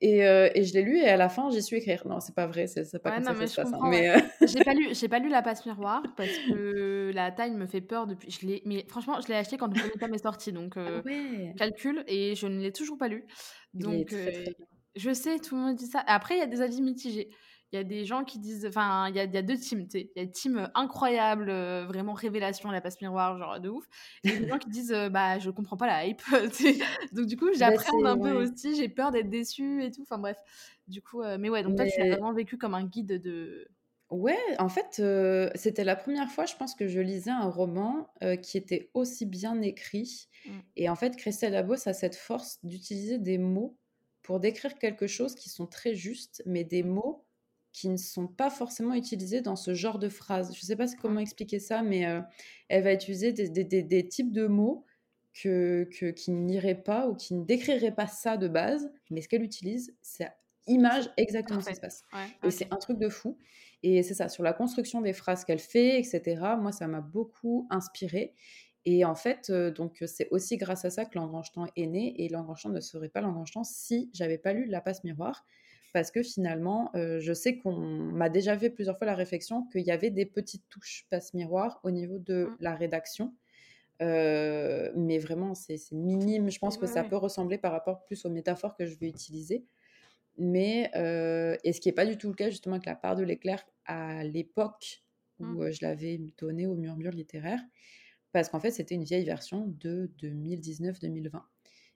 Et, 0.01 0.25
euh, 0.25 0.49
et, 0.55 0.63
je 0.63 0.73
l'ai 0.73 0.81
lu 0.81 0.97
et 0.97 1.07
à 1.07 1.15
la 1.15 1.29
fin 1.29 1.51
j'ai 1.51 1.61
su 1.61 1.75
écrire. 1.75 2.07
Non, 2.07 2.19
c'est 2.19 2.33
pas 2.33 2.47
vrai, 2.47 2.65
c'est 2.65 2.81
pas 3.01 3.11
comme 3.11 3.23
ça 3.23 3.33
que 3.33 3.45
ça 3.45 3.47
se 3.47 3.61
passe. 3.61 3.73
Hein, 3.73 3.89
mais 3.89 4.09
euh, 4.09 4.19
j'ai 4.41 4.63
pas 4.63 4.73
lu, 4.73 4.87
j'ai 4.93 5.07
pas 5.07 5.19
lu 5.19 5.29
la 5.29 5.43
passe 5.43 5.63
miroir 5.65 6.01
parce 6.17 6.35
que 6.49 7.11
la 7.13 7.31
taille 7.31 7.51
me 7.51 7.67
fait 7.67 7.81
peur 7.81 8.07
depuis. 8.07 8.31
Je 8.31 8.47
l'ai, 8.47 8.63
mais 8.65 8.83
franchement, 8.89 9.21
je 9.21 9.27
l'ai 9.27 9.35
acheté 9.35 9.57
quand 9.57 9.67
le 9.67 9.79
premier 9.79 9.93
tome 9.99 10.13
est 10.15 10.23
sorti, 10.23 10.51
donc 10.51 10.75
euh, 10.75 11.03
ah 11.05 11.57
calcul 11.57 12.03
et 12.07 12.33
je 12.33 12.47
ne 12.47 12.61
l'ai 12.61 12.71
toujours 12.71 12.97
pas 12.97 13.07
lu. 13.07 13.25
Donc 13.75 14.15
je 14.95 15.13
sais, 15.13 15.37
tout 15.37 15.55
le 15.55 15.61
monde 15.61 15.75
dit 15.75 15.85
ça. 15.85 16.03
Après, 16.07 16.35
il 16.35 16.39
y 16.39 16.43
a 16.43 16.47
des 16.47 16.61
avis 16.61 16.81
mitigés 16.81 17.29
il 17.71 17.77
y 17.77 17.79
a 17.79 17.83
des 17.83 18.05
gens 18.05 18.23
qui 18.23 18.39
disent 18.39 18.65
enfin 18.65 19.07
il 19.09 19.15
y 19.15 19.19
a, 19.19 19.25
y 19.25 19.37
a, 19.37 19.41
deux 19.41 19.57
teams 19.57 19.87
tu 19.87 19.99
sais. 19.99 20.11
Il 20.15 20.19
y 20.19 20.19
a 20.19 20.23
une 20.23 20.31
team 20.31 20.69
incroyable 20.75 21.51
vraiment 21.87 22.13
révélation 22.13 22.69
la 22.71 22.81
passe 22.81 22.99
miroir 23.01 23.37
genre 23.37 23.59
de 23.59 23.69
ouf. 23.69 23.85
Et 24.23 24.37
des 24.37 24.47
gens 24.47 24.57
qui 24.57 24.69
disent 24.69 24.95
bah 25.11 25.39
je 25.39 25.49
comprends 25.49 25.77
pas 25.77 25.87
la 25.87 26.05
hype 26.05 26.21
donc 27.11 27.25
du 27.25 27.37
coup 27.37 27.47
bah, 27.47 27.51
j'appréhende 27.55 28.05
un 28.05 28.17
peu 28.17 28.31
aussi 28.31 28.75
j'ai 28.75 28.89
peur 28.89 29.11
d'être 29.11 29.29
déçue 29.29 29.83
et 29.83 29.91
tout. 29.91 30.01
Enfin 30.03 30.17
bref. 30.17 30.37
Du 30.87 31.01
coup 31.01 31.21
mais 31.39 31.49
ouais 31.49 31.63
donc 31.63 31.75
toi 31.75 31.85
tu 31.85 32.01
as 32.01 32.07
vraiment 32.09 32.33
vécu 32.33 32.57
comme 32.57 32.73
un 32.73 32.85
guide 32.85 33.21
de 33.21 33.67
Ouais, 34.11 34.37
en 34.59 34.67
fait, 34.67 35.01
c'était 35.55 35.85
la 35.85 35.95
première 35.95 36.29
fois, 36.29 36.45
je 36.45 36.53
pense, 36.57 36.75
que 36.75 36.85
je 36.85 36.99
lisais 36.99 37.31
un 37.31 37.49
roman 37.49 38.13
qui 38.41 38.57
était 38.57 38.89
aussi 38.93 39.25
bien 39.25 39.61
écrit. 39.61 40.27
Mmh. 40.45 40.51
Et 40.75 40.89
en 40.89 40.97
fait, 40.97 41.15
Christelle 41.15 41.53
Labos 41.53 41.87
a 41.87 41.93
cette 41.93 42.17
force 42.17 42.59
d'utiliser 42.63 43.19
des 43.19 43.37
mots 43.37 43.77
pour 44.21 44.39
décrire 44.39 44.75
quelque 44.75 45.07
chose 45.07 45.35
qui 45.35 45.49
sont 45.49 45.65
très 45.65 45.95
justes, 45.95 46.43
mais 46.45 46.63
des 46.63 46.83
mots 46.83 47.25
qui 47.71 47.89
ne 47.89 47.97
sont 47.97 48.27
pas 48.27 48.49
forcément 48.49 48.93
utilisés 48.93 49.41
dans 49.41 49.55
ce 49.55 49.73
genre 49.73 49.99
de 49.99 50.09
phrase. 50.09 50.53
Je 50.53 50.59
ne 50.59 50.65
sais 50.65 50.75
pas 50.75 50.87
comment 51.01 51.19
expliquer 51.19 51.59
ça, 51.59 51.83
mais 51.83 52.05
euh, 52.05 52.21
elle 52.67 52.83
va 52.83 52.93
utiliser 52.93 53.31
des, 53.31 53.49
des, 53.49 53.83
des, 53.83 54.07
types 54.07 54.31
de 54.31 54.47
mots 54.47 54.85
que, 55.33 55.87
que, 55.97 56.07
qui 56.07 56.31
n'iraient 56.31 56.81
pas 56.81 57.07
ou 57.07 57.15
qui 57.15 57.33
ne 57.33 57.45
décriraient 57.45 57.95
pas 57.95 58.07
ça 58.07 58.37
de 58.37 58.47
base, 58.47 58.91
mais 59.09 59.21
ce 59.21 59.29
qu'elle 59.29 59.43
utilise, 59.43 59.95
c'est 60.01 60.29
image 60.67 61.09
exactement 61.17 61.61
ce 61.61 61.69
qui 61.69 61.75
se 61.75 61.81
passe. 61.81 62.03
Et 62.43 62.51
c'est 62.51 62.71
un 62.71 62.77
truc 62.77 62.99
de 62.99 63.09
fou. 63.09 63.37
Et 63.83 64.03
c'est 64.03 64.13
ça, 64.13 64.29
sur 64.29 64.43
la 64.43 64.53
construction 64.53 65.01
des 65.01 65.13
phrases 65.13 65.43
qu'elle 65.45 65.59
fait, 65.59 65.97
etc., 65.97 66.21
moi, 66.59 66.71
ça 66.71 66.87
m'a 66.87 67.01
beaucoup 67.01 67.67
inspiré. 67.69 68.35
Et 68.85 69.05
en 69.05 69.15
fait, 69.15 69.49
euh, 69.49 69.71
donc 69.71 70.03
c'est 70.07 70.27
aussi 70.29 70.57
grâce 70.57 70.85
à 70.85 70.89
ça 70.89 71.05
que 71.05 71.17
Langrangetant 71.17 71.67
est 71.75 71.87
né. 71.87 72.13
Et 72.21 72.29
Langrangetant 72.29 72.69
ne 72.69 72.79
serait 72.79 73.09
pas 73.09 73.21
Langrangetant 73.21 73.63
si 73.63 74.09
j'avais 74.13 74.37
pas 74.37 74.53
lu 74.53 74.65
La 74.65 74.81
Passe 74.81 75.03
Miroir 75.03 75.45
parce 75.93 76.11
que 76.11 76.23
finalement, 76.23 76.91
euh, 76.95 77.19
je 77.19 77.33
sais 77.33 77.57
qu'on 77.57 77.75
m'a 77.75 78.29
déjà 78.29 78.57
fait 78.57 78.69
plusieurs 78.69 78.97
fois 78.97 79.07
la 79.07 79.15
réflexion 79.15 79.63
qu'il 79.71 79.81
y 79.81 79.91
avait 79.91 80.09
des 80.09 80.25
petites 80.25 80.67
touches 80.69 81.05
passe-miroir 81.09 81.79
au 81.83 81.91
niveau 81.91 82.17
de 82.17 82.45
mmh. 82.45 82.57
la 82.59 82.75
rédaction. 82.75 83.33
Euh, 84.01 84.91
mais 84.95 85.19
vraiment, 85.19 85.53
c'est 85.53 85.77
minime. 85.91 86.49
Je 86.49 86.59
pense 86.59 86.77
que 86.77 86.87
ça 86.87 87.03
peut 87.03 87.17
ressembler 87.17 87.57
par 87.57 87.71
rapport 87.71 88.03
plus 88.05 88.25
aux 88.25 88.29
métaphores 88.29 88.75
que 88.75 88.85
je 88.85 88.97
vais 88.97 89.07
utiliser. 89.07 89.65
Mais, 90.37 90.89
euh, 90.95 91.57
et 91.63 91.73
ce 91.73 91.81
qui 91.81 91.89
n'est 91.89 91.93
pas 91.93 92.05
du 92.05 92.17
tout 92.17 92.29
le 92.29 92.35
cas 92.35 92.49
justement 92.49 92.75
avec 92.75 92.85
la 92.85 92.95
part 92.95 93.15
de 93.15 93.23
l'éclair 93.23 93.63
à 93.85 94.23
l'époque 94.23 95.03
où 95.39 95.63
mmh. 95.63 95.71
je 95.71 95.85
l'avais 95.85 96.21
donné 96.37 96.67
au 96.67 96.75
murmure 96.75 97.11
littéraire, 97.11 97.59
parce 98.31 98.49
qu'en 98.49 98.59
fait, 98.59 98.71
c'était 98.71 98.95
une 98.95 99.03
vieille 99.03 99.25
version 99.25 99.67
de 99.79 100.11
2019-2020. 100.21 101.41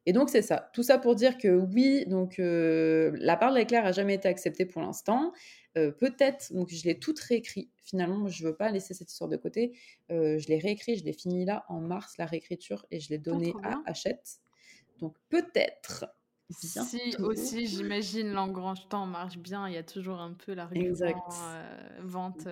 Et 0.06 0.14
donc, 0.14 0.30
c'est 0.30 0.42
ça. 0.42 0.70
Tout 0.74 0.84
ça 0.84 0.98
pour 0.98 1.16
dire 1.16 1.38
que 1.38 1.48
oui, 1.48 2.06
donc 2.06 2.40
euh, 2.40 3.12
la 3.16 3.36
part 3.38 3.52
de 3.52 3.58
l'éclair 3.58 3.86
a 3.86 3.92
jamais 3.92 4.16
été 4.16 4.28
acceptée 4.28 4.66
pour 4.66 4.82
l'instant. 4.82 5.34
Euh, 5.78 5.92
peut-être, 5.92 6.54
donc 6.54 6.70
je 6.70 6.84
l'ai 6.86 7.00
toute 7.00 7.20
réécrit. 7.20 7.70
Finalement, 7.84 8.28
je 8.28 8.44
ne 8.44 8.50
veux 8.50 8.56
pas 8.56 8.72
laisser 8.72 8.94
cette 8.94 9.12
histoire 9.12 9.30
de 9.30 9.36
côté. 9.36 9.78
Euh, 10.12 10.38
je 10.40 10.48
l'ai 10.48 10.60
réécrit, 10.60 10.96
je 10.96 11.04
l'ai 11.04 11.14
fini 11.14 11.44
là 11.44 11.66
en 11.70 11.82
mars, 11.82 12.18
la 12.18 12.26
réécriture, 12.26 12.86
et 12.92 13.00
je 13.00 13.10
l'ai 13.10 13.18
donné 13.18 13.54
à 13.64 13.82
Hachette. 13.86 14.38
Donc 15.00 15.16
peut-être. 15.30 16.06
Si 16.52 17.16
aussi, 17.20 17.66
j'imagine, 17.66 18.32
l'engrange 18.32 18.88
temps 18.88 19.08
marche 19.08 19.38
bien, 19.38 19.68
il 19.68 19.74
y 19.74 19.78
a 19.78 19.84
toujours 19.84 20.22
un 20.22 20.34
peu 20.34 20.54
la 20.54 20.70
vente. 22.04 22.48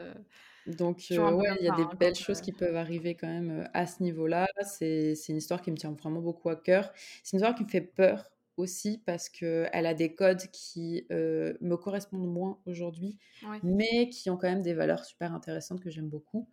Donc, 0.67 1.05
euh, 1.11 1.31
ouais, 1.31 1.57
il 1.59 1.65
y 1.65 1.69
a 1.69 1.75
des 1.75 1.85
belles 1.97 2.15
choses 2.15 2.41
qui 2.41 2.53
peuvent 2.53 2.75
arriver 2.75 3.15
quand 3.15 3.27
même 3.27 3.61
euh, 3.61 3.67
à 3.73 3.85
ce 3.85 4.01
niveau-là. 4.01 4.47
C'est 4.63 5.13
une 5.29 5.37
histoire 5.37 5.61
qui 5.61 5.71
me 5.71 5.77
tient 5.77 5.91
vraiment 5.91 6.21
beaucoup 6.21 6.49
à 6.49 6.55
cœur. 6.55 6.91
C'est 7.23 7.33
une 7.33 7.39
histoire 7.39 7.55
qui 7.55 7.63
me 7.63 7.69
fait 7.69 7.81
peur 7.81 8.31
aussi 8.55 9.01
parce 9.05 9.29
qu'elle 9.29 9.85
a 9.85 9.93
des 9.93 10.13
codes 10.13 10.43
qui 10.51 11.05
euh, 11.11 11.53
me 11.59 11.75
correspondent 11.75 12.31
moins 12.31 12.59
aujourd'hui, 12.65 13.17
mais 13.63 14.09
qui 14.09 14.29
ont 14.29 14.37
quand 14.37 14.47
même 14.47 14.61
des 14.61 14.73
valeurs 14.73 15.05
super 15.05 15.33
intéressantes 15.33 15.81
que 15.81 15.89
j'aime 15.89 16.07
beaucoup. 16.07 16.47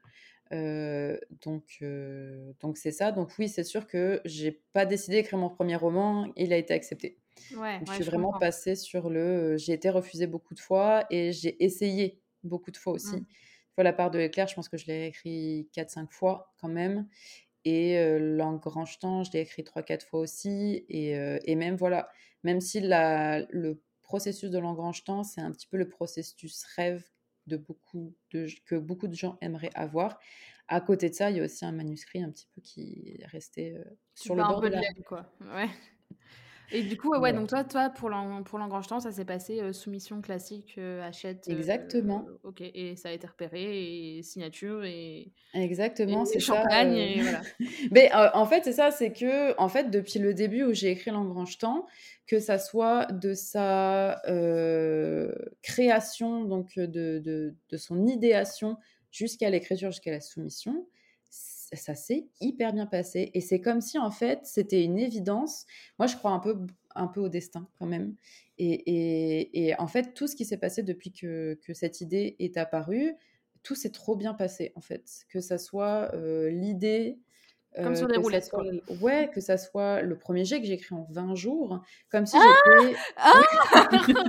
donc, 0.51 1.85
donc 2.61 2.79
c'est 2.79 2.93
ça. 2.93 3.13
Donc 3.13 3.31
oui, 3.39 3.49
c'est 3.49 3.65
sûr 3.65 3.87
que 3.87 4.21
j'ai 4.25 4.63
pas 4.73 4.87
décidé 4.87 5.19
d'écrire 5.19 5.39
mon 5.39 5.51
premier 5.51 5.77
roman. 5.77 6.33
Il 6.37 6.53
a 6.53 6.57
été 6.57 6.75
accepté. 6.75 7.19
Ouais, 7.57 7.81
je 7.87 7.93
suis 7.93 8.05
vraiment 8.05 8.33
passée 8.39 8.75
sur 8.75 9.09
le. 9.09 9.57
J'ai 9.57 9.75
été 9.75 9.89
refusée 9.91 10.27
beaucoup 10.27 10.55
de 10.55 10.61
fois 10.61 11.05
et 11.11 11.33
j'ai 11.33 11.63
essayé 11.63 12.19
beaucoup 12.43 12.71
de 12.71 12.77
fois 12.77 12.95
aussi. 12.95 13.17
Mmh 13.17 13.27
la 13.83 13.93
part 13.93 14.11
de 14.11 14.19
l'éclair, 14.19 14.49
je 14.49 14.55
pense 14.55 14.69
que 14.69 14.77
je 14.77 14.87
l'ai 14.87 15.07
écrit 15.07 15.69
4-5 15.75 16.11
fois 16.11 16.53
quand 16.61 16.69
même. 16.69 17.07
Et 17.65 17.99
euh, 17.99 18.19
l'engrangetant, 18.19 19.23
je 19.25 19.33
l'ai 19.33 19.41
écrit 19.41 19.63
3-4 19.63 20.07
fois 20.07 20.21
aussi. 20.21 20.85
Et, 20.89 21.17
euh, 21.17 21.39
et, 21.45 21.57
même, 21.57 21.77
voilà, 21.77 22.11
même 22.43 22.61
si 22.61 22.81
la, 22.81 23.41
le 23.51 23.83
processus 24.03 24.51
de 24.51 24.59
l'engrangetant, 24.59 25.23
c'est 25.25 25.41
un 25.41 25.53
petit 25.53 25.67
peu 25.67 25.77
le 25.77 25.89
processus 25.89 26.65
rêve 26.77 27.05
de 27.47 27.57
beaucoup 27.57 28.15
de, 28.33 28.47
que 28.67 28.77
beaucoup 28.77 29.09
de 29.09 29.15
gens 29.15 29.37
aimeraient 29.41 29.71
avoir. 29.75 30.19
À 30.69 30.81
côté 30.81 31.11
de 31.11 31.15
ça, 31.15 31.31
il 31.31 31.37
y 31.37 31.41
a 31.41 31.45
aussi 31.45 31.65
un 31.65 31.73
manuscrit 31.73 32.23
un 32.23 32.31
petit 32.31 32.47
peu 32.55 32.61
qui 32.61 33.17
est 33.19 33.27
resté 33.27 33.77
euh, 33.77 33.85
sur 34.15 34.35
le 34.35 34.43
bord 34.43 34.61
de 34.61 34.69
la... 34.69 34.81
quoi. 35.07 35.33
Ouais. 35.41 35.69
Et 36.73 36.83
du 36.83 36.97
coup, 36.97 37.17
ouais, 37.17 37.33
donc 37.33 37.49
toi, 37.49 37.65
toi 37.65 37.91
pour 37.91 38.09
l'engrangetant, 38.11 39.01
ça 39.01 39.13
s'est 39.13 39.25
passé 39.25 39.61
euh, 39.61 39.73
soumission 39.73 40.21
classique, 40.21 40.75
euh, 40.79 41.03
achète. 41.03 41.49
Euh, 41.49 41.53
Exactement. 41.53 42.27
ok, 42.45 42.61
et 42.61 42.97
ça 42.97 43.09
a 43.09 43.13
été 43.13 43.27
repéré, 43.27 44.19
et 44.19 44.23
signature, 44.23 44.85
et. 44.85 45.33
Exactement, 45.55 46.25
c'est 46.25 46.41
champagne, 46.41 46.95
et 46.95 47.21
voilà. 47.21 47.41
Mais 47.91 48.11
en 48.15 48.47
fait, 48.47 48.65
c'est 48.65 48.73
ça, 48.73 48.91
c'est 48.91 49.13
que, 49.13 49.59
en 49.61 49.69
fait, 49.69 49.91
depuis 49.91 50.19
le 50.19 50.35
début 50.35 50.65
où 50.65 50.73
j'ai 50.73 50.91
écrit 50.91 51.11
l'engrangetant, 51.11 51.87
que 52.27 52.39
ça 52.39 52.59
soit 52.59 53.07
de 53.13 53.35
sa 53.35 54.23
création, 55.63 56.45
donc 56.45 56.77
de, 56.77 57.19
de, 57.19 57.55
de 57.69 57.77
son 57.77 58.07
idéation 58.07 58.77
jusqu'à 59.11 59.51
l'écriture, 59.51 59.91
jusqu'à 59.91 60.13
la 60.13 60.21
soumission, 60.21 60.87
ça 61.73 61.95
s'est 61.95 62.27
hyper 62.41 62.73
bien 62.73 62.87
passé. 62.87 63.31
Et 63.35 63.41
c'est 63.41 63.61
comme 63.61 63.81
si, 63.81 63.99
en 63.99 64.11
fait, 64.11 64.41
c'était 64.45 64.85
une 64.85 64.99
évidence. 64.99 65.67
Moi, 65.99 66.07
je 66.07 66.17
crois 66.17 66.33
un 66.33 66.41
peu, 66.41 66.57
un 66.95 67.07
peu 67.07 67.21
au 67.21 67.29
destin, 67.29 67.69
quand 67.79 67.87
même. 67.87 68.15
Et, 68.59 69.69
et, 69.69 69.79
en 69.79 69.87
fait, 69.87 70.13
tout 70.15 70.27
ce 70.27 70.37
qui 70.37 70.45
s'est 70.45 70.59
passé 70.59 70.83
depuis 70.83 71.13
que, 71.13 71.59
que, 71.65 71.73
cette 71.73 72.01
idée 72.01 72.37
est 72.39 72.57
apparue, 72.59 73.15
tout 73.63 73.75
s'est 73.75 73.91
trop 73.91 74.17
bien 74.17 74.35
passé, 74.35 74.73
en 74.75 74.81
fait. 74.81 75.25
Que 75.31 75.41
ça 75.41 75.57
soit 75.59 76.15
euh, 76.15 76.51
l'idée, 76.51 77.19
comme 77.77 77.95
sur 77.95 78.09
des 78.09 78.17
roulettes. 78.17 78.51
Ouais, 79.01 79.31
que 79.33 79.41
ça 79.41 79.57
soit 79.57 80.03
le 80.03 80.17
premier 80.17 80.45
jet 80.45 80.61
que 80.61 80.67
j'ai 80.67 80.75
écrit 80.75 80.95
en 80.95 81.07
20 81.11 81.35
jours, 81.35 81.81
comme 82.11 82.27
si 82.27 82.37
ah 82.37 82.43
j'étais. 82.43 82.97
Ah 83.17 83.43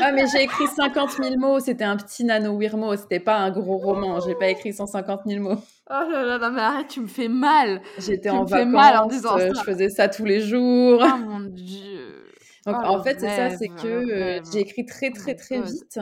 ah 0.00 0.12
mais 0.12 0.26
j'ai 0.32 0.42
écrit 0.42 0.66
50 0.66 1.10
000 1.22 1.36
mots, 1.38 1.60
c'était 1.60 1.84
un 1.84 1.96
petit 1.96 2.24
nano 2.24 2.56
Wirmo, 2.56 2.94
c'était 2.96 3.20
pas 3.20 3.36
un 3.36 3.50
gros 3.50 3.78
roman, 3.78 4.20
j'ai 4.20 4.34
pas 4.34 4.48
écrit 4.48 4.72
150 4.72 5.22
000 5.26 5.42
mots. 5.42 5.60
Oh 5.90 6.04
là 6.10 6.24
là, 6.24 6.38
non 6.38 6.52
mais 6.52 6.60
arrête, 6.60 6.88
tu 6.88 7.00
me 7.00 7.08
fais 7.08 7.28
mal. 7.28 7.80
J'étais 7.98 8.30
en 8.30 8.44
vacances, 8.44 8.72
mal 8.72 8.96
en 8.98 9.06
disant 9.06 9.38
euh, 9.38 9.52
ça. 9.52 9.60
je 9.60 9.72
faisais 9.72 9.88
ça 9.88 10.08
tous 10.08 10.24
les 10.24 10.40
jours. 10.40 11.02
Oh 11.02 11.16
mon 11.18 11.40
dieu. 11.40 12.26
Donc 12.66 12.76
oh, 12.80 12.86
en 12.86 13.02
fait, 13.02 13.18
c'est 13.18 13.34
ça, 13.34 13.50
c'est 13.56 13.68
que 13.68 13.86
euh, 13.86 14.40
j'ai 14.52 14.60
écrit 14.60 14.84
très 14.84 15.10
très 15.10 15.34
très 15.34 15.60
vite. 15.60 15.98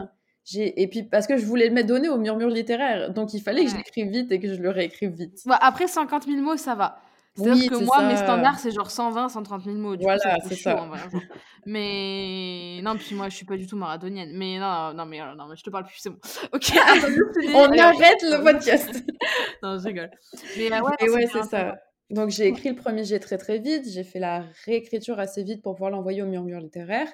Et 0.55 0.87
puis 0.89 1.03
parce 1.03 1.27
que 1.27 1.37
je 1.37 1.45
voulais 1.45 1.69
le 1.69 1.85
donner 1.85 2.09
au 2.09 2.19
murmure 2.19 2.49
littéraire, 2.49 3.13
donc 3.13 3.35
il 3.35 3.41
fallait 3.41 3.65
que 3.65 3.71
je 3.71 3.77
l'écrive 3.77 4.09
vite 4.09 4.31
et 4.31 4.39
que 4.39 4.55
je 4.55 4.61
le 4.61 4.71
réécrive 4.71 5.11
vite. 5.11 5.43
après 5.61 5.89
50 5.89 6.25
000 6.25 6.41
mots, 6.41 6.57
ça 6.57 6.75
va. 6.75 6.99
C'est-à-dire 7.37 7.71
que 7.71 7.85
moi, 7.85 8.03
mes 8.03 8.17
standards, 8.17 8.59
c'est 8.59 8.71
genre 8.71 8.91
120, 8.91 9.29
130 9.29 9.65
000 9.65 9.77
mots. 9.77 9.97
Du 9.97 10.05
voilà, 10.05 10.39
c'est 10.49 10.55
ça. 10.55 10.81
Hein, 10.81 11.19
mais 11.67 12.81
non, 12.83 12.97
puis 12.97 13.15
moi, 13.15 13.29
je 13.29 13.37
suis 13.37 13.45
pas 13.45 13.57
du 13.57 13.67
tout 13.67 13.77
marathonienne. 13.77 14.31
Mais 14.35 14.59
non, 14.59 14.95
non, 14.95 15.05
mais, 15.05 15.19
non, 15.37 15.47
mais 15.49 15.57
je 15.57 15.63
te 15.63 15.71
parle 15.71 15.85
plus, 15.85 15.99
c'est 15.99 16.11
bon. 16.11 16.19
Ok, 16.53 16.73
on 17.55 17.79
arrête 17.79 18.23
le 18.23 18.43
podcast. 18.43 19.05
non, 19.63 19.79
je 19.79 19.85
rigole. 19.85 20.11
Mais 20.57 20.81
ouais, 20.81 20.93
et 21.01 21.11
ouais, 21.11 21.29
c'est 21.31 21.43
ça. 21.43 21.77
Donc 22.11 22.31
j'ai 22.31 22.47
écrit 22.47 22.69
le 22.69 22.77
premier 22.77 23.05
jet 23.05 23.19
très 23.19 23.37
très 23.37 23.59
vite, 23.59 23.89
j'ai 23.89 24.05
fait 24.05 24.21
la 24.21 24.45
réécriture 24.65 25.19
assez 25.19 25.43
vite 25.43 25.61
pour 25.61 25.75
pouvoir 25.75 25.91
l'envoyer 25.91 26.23
au 26.23 26.27
murmure 26.27 26.61
littéraire. 26.61 27.09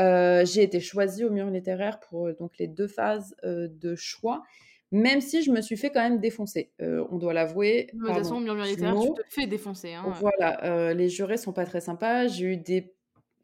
Euh, 0.00 0.44
j'ai 0.44 0.62
été 0.62 0.80
choisie 0.80 1.24
au 1.24 1.30
murmure 1.30 1.54
littéraire 1.54 2.00
pour 2.00 2.26
euh, 2.26 2.32
donc 2.34 2.58
les 2.58 2.66
deux 2.66 2.88
phases 2.88 3.36
euh, 3.44 3.68
de 3.70 3.94
choix, 3.94 4.42
même 4.90 5.20
si 5.20 5.42
je 5.42 5.52
me 5.52 5.60
suis 5.60 5.76
fait 5.76 5.90
quand 5.90 6.02
même 6.02 6.18
défoncer. 6.18 6.72
on 6.80 7.16
doit 7.16 7.32
l'avouer. 7.32 7.90
De 7.92 7.98
toute 7.98 8.16
façon, 8.16 8.40
murmure 8.40 8.64
littéraire, 8.64 9.00
tu 9.00 9.22
te 9.22 9.22
fais 9.28 9.46
défoncer. 9.46 9.92
Hein. 9.92 10.12
Voilà, 10.20 10.92
les 10.94 11.08
jurés 11.08 11.36
sont 11.36 11.52
pas 11.52 11.64
très 11.64 11.80
sympas. 11.80 12.26
J'ai 12.26 12.46
eu 12.46 12.56
des 12.56 12.92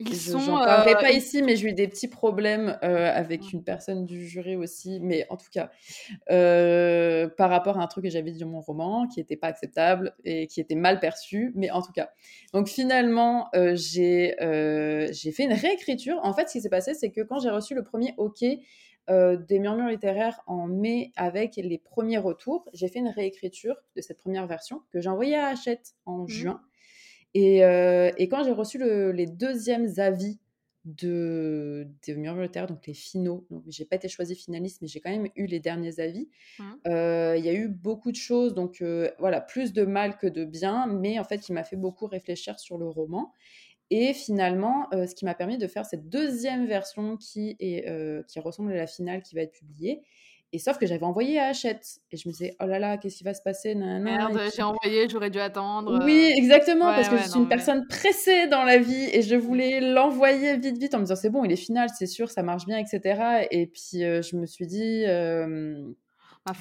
ils 0.01 0.15
je, 0.15 0.33
sont. 0.33 0.47
parlerai 0.47 0.95
pas 0.95 1.13
ici, 1.13 1.43
mais 1.43 1.57
j'ai 1.57 1.69
eu 1.69 1.73
des 1.73 1.87
petits 1.87 2.09
problèmes 2.09 2.79
avec 2.81 3.53
une 3.53 3.63
personne 3.63 4.07
du 4.07 4.27
jury 4.27 4.57
aussi. 4.57 4.99
Mais 5.01 5.27
en 5.29 5.37
tout 5.37 5.51
cas, 5.53 5.71
par 7.37 7.51
rapport 7.51 7.79
à 7.79 7.83
un 7.83 7.87
truc 7.87 8.05
que 8.05 8.11
j'avais 8.11 8.31
dit 8.31 8.41
dans 8.41 8.49
mon 8.49 8.61
roman, 8.61 9.07
qui 9.07 9.21
n'était 9.21 9.37
pas 9.37 9.49
acceptable 9.49 10.15
et 10.25 10.47
qui 10.47 10.61
était 10.61 10.75
mal 10.75 11.01
perçu. 11.01 11.53
Mais 11.55 11.71
en 11.71 11.83
tout 11.83 11.93
cas, 11.93 12.11
donc 12.55 12.69
finalement, 12.69 13.49
j'ai 13.75 14.35
j'ai 15.13 15.33
fait 15.33 15.45
une 15.45 15.53
réécriture. 15.53 16.19
En 16.23 16.33
fait, 16.33 16.49
ce 16.49 16.53
qui 16.53 16.61
s'est 16.61 16.71
passé, 16.71 16.95
c'est 16.95 17.11
que 17.11 17.21
quand 17.21 17.39
j'ai 17.39 17.51
reçu 17.51 17.75
le 17.75 17.85
premier 17.85 18.15
OK 18.17 18.43
des 19.09 19.59
murmures 19.59 19.89
littéraires 19.89 20.41
en 20.47 20.67
mai 20.67 21.13
avec 21.17 21.57
les 21.57 21.79
premiers 21.79 22.19
retours, 22.19 22.69
j'ai 22.73 22.89
fait 22.89 23.01
une 23.01 23.09
réécriture 23.09 23.77
de 23.97 24.01
cette 24.01 24.19
première 24.19 24.47
version 24.47 24.83
que 24.93 25.01
j'ai 25.01 25.09
envoyée 25.09 25.37
à 25.37 25.49
Hachette 25.49 25.95
en 26.07 26.25
mmh. 26.25 26.29
juin. 26.29 26.61
Euh, 27.37 28.11
et, 28.17 28.29
quand 28.29 28.45
j'ai 28.45 28.53
reçu 28.53 28.79
les 28.79 29.27
deuxièmes 29.27 29.89
avis 29.99 30.39
de, 30.85 31.87
des 32.05 32.15
Murmures 32.15 32.49
donc 32.67 32.87
les 32.87 32.95
finaux, 32.95 33.47
donc 33.51 33.65
j'ai 33.69 33.85
pas 33.85 33.97
été 33.97 34.09
choisie 34.09 34.35
finaliste, 34.35 34.81
mais 34.81 34.89
j'ai 34.89 35.01
quand 35.01 35.11
même 35.11 35.29
eu 35.37 35.47
les 35.47 35.61
derniers 35.61 36.01
avis. 36.01 36.29
Mmh. 36.59 36.65
Euh, 36.89 37.37
il 37.37 37.45
y 37.45 37.49
a 37.49 37.53
eu 37.53 37.69
beaucoup 37.69 38.11
de 38.11 38.17
choses, 38.17 38.55
donc 38.55 38.81
euh, 38.81 39.11
voilà, 39.19 39.41
plus 39.41 39.73
de 39.73 39.85
mal 39.85 40.17
que 40.17 40.27
de 40.27 40.45
bien, 40.45 40.87
mais 40.87 41.19
en 41.19 41.25
fait, 41.25 41.39
qui 41.39 41.53
m'a 41.53 41.65
fait 41.65 41.77
beaucoup 41.77 42.07
réfléchir 42.07 42.59
sur 42.59 42.79
le 42.79 42.89
roman. 42.89 43.33
Et 43.93 44.15
finalement, 44.15 44.89
ce 44.93 45.13
qui 45.17 45.25
m'a 45.25 45.35
permis 45.35 45.59
de 45.59 45.67
faire 45.67 45.85
cette 45.85 46.09
deuxième 46.09 46.65
version 46.65 47.17
qui, 47.17 47.57
est, 47.59 47.85
qui 48.29 48.39
ressemble 48.39 48.71
à 48.71 48.77
la 48.77 48.87
finale 48.87 49.21
qui 49.21 49.35
va 49.35 49.41
être 49.41 49.51
publiée. 49.51 50.01
Et 50.53 50.59
sauf 50.59 50.79
que 50.79 50.87
j'avais 50.87 51.05
envoyé 51.05 51.39
à 51.39 51.47
Hachette. 51.47 52.01
Et 52.11 52.17
je 52.17 52.29
me 52.29 52.33
disais, 52.33 52.57
oh 52.61 52.67
là 52.67 52.81
là, 52.81 52.99
qu'est-ce 52.99 53.19
qui 53.19 53.25
va 53.25 53.35
se 53.35 53.43
passer? 53.43 53.77
Merde, 53.77 54.41
j'ai 54.55 54.63
envoyé, 54.63 55.09
j'aurais 55.09 55.31
dû 55.31 55.39
attendre. 55.39 56.05
Oui, 56.05 56.33
exactement, 56.37 56.87
parce 56.87 57.09
que 57.09 57.19
je 57.19 57.29
suis 57.29 57.39
une 57.39 57.49
personne 57.49 57.87
pressée 57.87 58.49
dans 58.49 58.65
la 58.65 58.79
vie 58.79 59.09
et 59.13 59.23
je 59.23 59.37
voulais 59.37 59.81
l'envoyer 59.81 60.57
vite, 60.57 60.79
vite 60.79 60.95
en 60.95 60.99
me 60.99 61.05
disant, 61.05 61.15
c'est 61.15 61.31
bon, 61.31 61.45
il 61.45 61.53
est 61.53 61.57
final, 61.57 61.89
c'est 61.97 62.07
sûr, 62.07 62.31
ça 62.31 62.43
marche 62.43 62.67
bien, 62.67 62.79
etc. 62.79 63.47
Et 63.51 63.67
puis, 63.69 64.03
euh, 64.03 64.23
je 64.23 64.37
me 64.37 64.47
suis 64.47 64.67
dit. 64.67 65.05
Euh, 65.07 65.89
ah, 66.47 66.53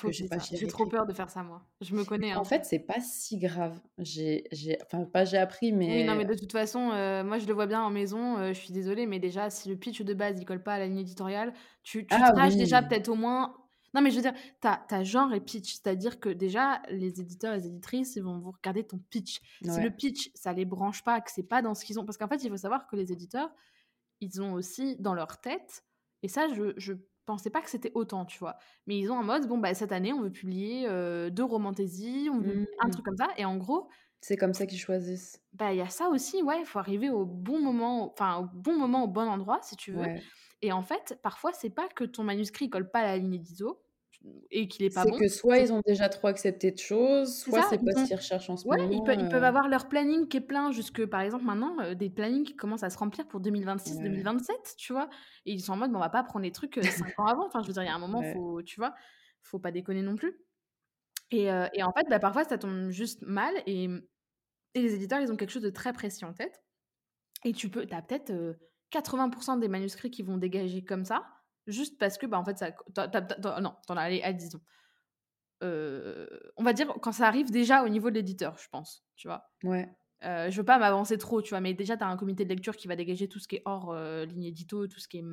j'ai 0.52 0.68
trop 0.68 0.86
peur 0.86 1.08
de 1.08 1.14
faire 1.14 1.32
ça, 1.32 1.42
moi. 1.42 1.64
Je 1.82 1.96
me 1.96 2.04
connais. 2.04 2.36
En 2.36 2.42
hein. 2.42 2.44
fait, 2.44 2.66
c'est 2.66 2.80
pas 2.80 3.00
si 3.00 3.40
grave. 3.40 3.80
J'ai, 3.98 4.44
enfin, 4.86 5.06
pas 5.06 5.26
j'ai 5.26 5.38
appris, 5.38 5.72
mais. 5.72 6.02
Oui, 6.02 6.04
non, 6.04 6.14
mais 6.16 6.26
de 6.26 6.36
toute 6.36 6.52
façon, 6.52 6.92
euh, 6.92 7.24
moi, 7.24 7.40
je 7.40 7.48
le 7.48 7.54
vois 7.54 7.66
bien 7.66 7.82
en 7.82 7.90
maison. 7.90 8.38
je 8.50 8.54
suis 8.54 8.74
désolée, 8.74 9.08
mais 9.08 9.18
déjà, 9.18 9.50
si 9.50 9.68
le 9.68 9.78
pitch 9.78 10.02
de 10.04 10.14
base, 10.14 10.40
il 10.40 10.46
colle 10.46 10.62
pas 10.62 10.74
à 10.74 10.80
la 10.80 10.86
ligne 10.86 11.00
éditoriale, 11.00 11.54
tu, 11.82 12.06
tu 12.06 12.16
ah, 12.16 12.50
déjà 12.50 12.84
peut-être 12.84 13.10
au 13.10 13.16
moins 13.16 13.56
non, 13.94 14.02
mais 14.02 14.12
je 14.12 14.16
veux 14.16 14.22
dire, 14.22 14.34
tu 14.62 14.68
as, 14.68 15.04
genre 15.04 15.34
et 15.34 15.42
pitch. 15.42 15.74
C'est-à-dire 15.74 16.20
que 16.20 16.30
déjà, 16.30 16.82
les 16.90 17.20
éditeurs 17.22 17.54
et 17.54 17.58
les 17.58 17.68
éditrices, 17.68 18.16
ils 18.16 18.24
vont 18.24 18.40
vous 18.40 18.52
regarder 18.52 18.84
ton 18.84 19.00
pitch. 19.10 19.42
Si 19.64 19.82
le 19.82 19.90
pitch, 19.90 20.32
ça 20.36 20.54
les 20.54 20.66
branche 20.66 21.04
pas, 21.04 21.22
que 21.22 21.32
c'est 21.32 21.44
pas 21.44 21.62
dans 21.62 21.76
ce 21.76 21.86
qu'ils 21.86 22.00
ont. 22.00 22.06
Parce 22.06 22.18
qu'en 22.18 22.28
fait, 22.28 22.44
il 22.44 22.50
faut 22.50 22.58
savoir 22.58 22.88
que 22.88 22.96
les 22.96 23.12
éditeurs, 23.12 23.50
ils 24.22 24.42
ont 24.42 24.54
aussi 24.54 24.96
dans 24.98 25.14
leur 25.14 25.40
tête, 25.40 25.84
et 26.24 26.28
ça, 26.28 26.48
je, 26.54 26.74
je 26.78 26.94
pensais 27.26 27.50
pas 27.50 27.62
que 27.62 27.70
c'était 27.70 27.92
autant, 27.94 28.26
tu 28.26 28.40
vois. 28.40 28.58
Mais 28.88 28.98
ils 28.98 29.12
ont 29.12 29.18
en 29.18 29.24
mode, 29.24 29.48
bon, 29.48 29.58
bah, 29.58 29.74
cette 29.74 29.92
année, 29.92 30.14
on 30.14 30.22
veut 30.22 30.32
publier 30.32 30.88
euh, 30.88 31.30
deux 31.30 31.44
romantaisies, 31.44 32.30
on 32.32 32.40
veut 32.40 32.68
un 32.80 32.88
mmh. 32.88 32.92
truc 32.92 33.06
comme 33.06 33.18
ça. 33.18 33.28
Et 33.38 33.46
en 33.46 33.58
gros. 33.58 33.88
C'est 34.22 34.36
comme 34.36 34.54
ça 34.54 34.66
qu'ils 34.66 34.80
choisissent. 34.80 35.42
Bah, 35.54 35.72
il 35.72 35.78
y 35.78 35.82
a 35.82 35.90
ça 35.90 36.10
aussi, 36.10 36.44
ouais. 36.44 36.60
Il 36.60 36.66
faut 36.66 36.80
arriver 36.80 37.10
au 37.10 37.26
bon 37.26 37.62
moment, 37.62 38.12
enfin, 38.12 38.40
au 38.40 38.50
bon 38.52 38.78
moment, 38.78 39.04
au 39.04 39.08
bon 39.08 39.28
endroit, 39.30 39.60
si 39.62 39.78
tu 39.78 39.92
veux. 39.92 40.06
Et 40.62 40.72
en 40.72 40.84
fait, 40.84 41.18
parfois, 41.22 41.54
c'est 41.54 41.70
pas 41.70 41.88
que 41.88 42.04
ton 42.04 42.24
manuscrit 42.24 42.70
colle 42.70 42.90
pas 42.90 43.00
à 43.00 43.04
la 43.04 43.18
ligne 43.18 43.38
d'ISO 43.38 43.82
et 44.52 44.68
qu'il 44.68 44.86
est 44.86 44.94
pas 44.94 45.06
bon. 45.06 45.14
C'est 45.14 45.20
que 45.20 45.28
soit 45.30 45.60
ils 45.60 45.72
ont 45.72 45.82
déjà 45.86 46.10
trop 46.10 46.28
accepté 46.28 46.72
de 46.72 46.78
choses, 46.78 47.38
soit 47.38 47.64
c'est 47.70 47.78
pas 47.78 47.94
ce 47.94 48.06
qu'ils 48.06 48.16
recherchent 48.18 48.50
en 48.50 48.58
ce 48.58 48.68
moment. 48.68 48.90
Ils, 48.90 48.98
ils, 48.98 49.30
peuvent 49.30 49.44
euh. 49.44 49.48
avoir 49.48 49.70
leur 49.70 49.88
planning 49.88 50.28
qui 50.28 50.38
est 50.38 50.42
plein 50.42 50.72
jusque, 50.72 51.06
par 51.06 51.22
exemple, 51.22 51.46
maintenant, 51.46 51.80
euh, 51.80 51.96
des 51.96 52.10
plannings 52.10 52.44
qui 52.44 52.56
commencent 52.56 52.84
à 52.84 52.90
se 52.90 52.98
remplir 52.98 53.28
pour 53.28 53.42
2026-2027, 53.42 54.76
tu 54.78 54.94
vois. 54.94 55.10
Et 55.46 55.54
ils 55.54 55.62
sont 55.62 55.74
en 55.74 55.78
mode, 55.78 55.92
bon, 55.92 55.98
on 55.98 56.02
va 56.02 56.10
pas 56.10 56.24
prendre 56.24 56.44
des 56.44 56.52
trucs 56.52 56.80
5 56.82 57.08
euh, 57.08 57.22
ans 57.22 57.28
avant. 57.28 57.46
Enfin, 57.48 57.62
je 57.62 57.68
veux 57.68 57.74
dire, 57.74 57.84
il 57.84 57.88
y 57.88 57.90
a 57.90 57.96
un 57.96 58.00
moment, 58.00 58.22
faut, 58.34 58.62
tu 58.64 58.80
vois, 58.80 58.94
faut 59.42 59.60
pas 59.60 59.72
déconner 59.72 60.02
non 60.02 60.16
plus. 60.16 60.38
Et, 61.32 61.44
et 61.44 61.84
en 61.84 61.94
fait, 61.94 62.08
bah, 62.10 62.20
parfois, 62.20 62.44
ça 62.44 62.58
tombe 62.58 62.90
juste 62.90 63.22
mal 63.22 63.54
et, 63.68 63.88
et 64.74 64.82
les 64.82 64.96
éditeurs, 64.96 65.20
ils 65.22 65.32
ont 65.32 65.38
quelque 65.38 65.52
chose 65.52 65.62
de 65.62 65.70
très 65.70 65.94
précis 65.94 66.26
en 66.26 66.34
tête. 66.34 66.64
Et 67.46 67.54
tu 67.54 67.70
peux, 67.70 67.86
as 67.92 68.02
peut-être 68.02 68.34
80% 68.92 69.60
des 69.60 69.68
manuscrits 69.68 70.12
qui 70.12 70.24
vont 70.24 70.38
dégager 70.38 70.84
comme 70.84 71.06
ça, 71.06 71.26
juste 71.68 71.98
parce 72.00 72.18
que, 72.18 72.26
bah, 72.26 72.40
en 72.40 72.44
fait, 72.44 72.58
ça. 72.58 72.72
non, 73.62 73.76
t'en 73.88 73.98
as, 73.98 74.26
à 74.26 74.34
disons. 74.34 74.62
on 75.62 76.64
va 76.64 76.74
dire 76.74 76.94
quand 77.02 77.12
ça 77.12 77.28
arrive 77.28 77.52
déjà 77.52 77.84
au 77.84 77.90
niveau 77.90 78.10
de 78.10 78.16
l'éditeur, 78.16 78.58
je 78.58 78.68
pense, 78.70 79.06
tu 79.16 79.28
vois. 79.28 79.52
Ouais. 79.64 79.90
je 80.22 80.56
veux 80.56 80.66
pas 80.66 80.80
m'avancer 80.80 81.18
trop, 81.18 81.42
tu 81.42 81.50
vois, 81.50 81.62
mais 81.62 81.74
déjà, 81.74 81.98
tu 81.98 82.04
as 82.04 82.08
un 82.08 82.18
comité 82.18 82.44
de 82.44 82.50
lecture 82.50 82.76
qui 82.76 82.88
va 82.88 82.96
dégager 82.96 83.28
tout 83.28 83.40
ce 83.40 83.48
qui 83.48 83.58
est 83.58 83.62
hors 83.66 83.94
ligne 83.96 84.46
édito, 84.46 84.88
tout 84.88 85.00
ce 85.00 85.08
qui 85.08 85.20
est 85.20 85.26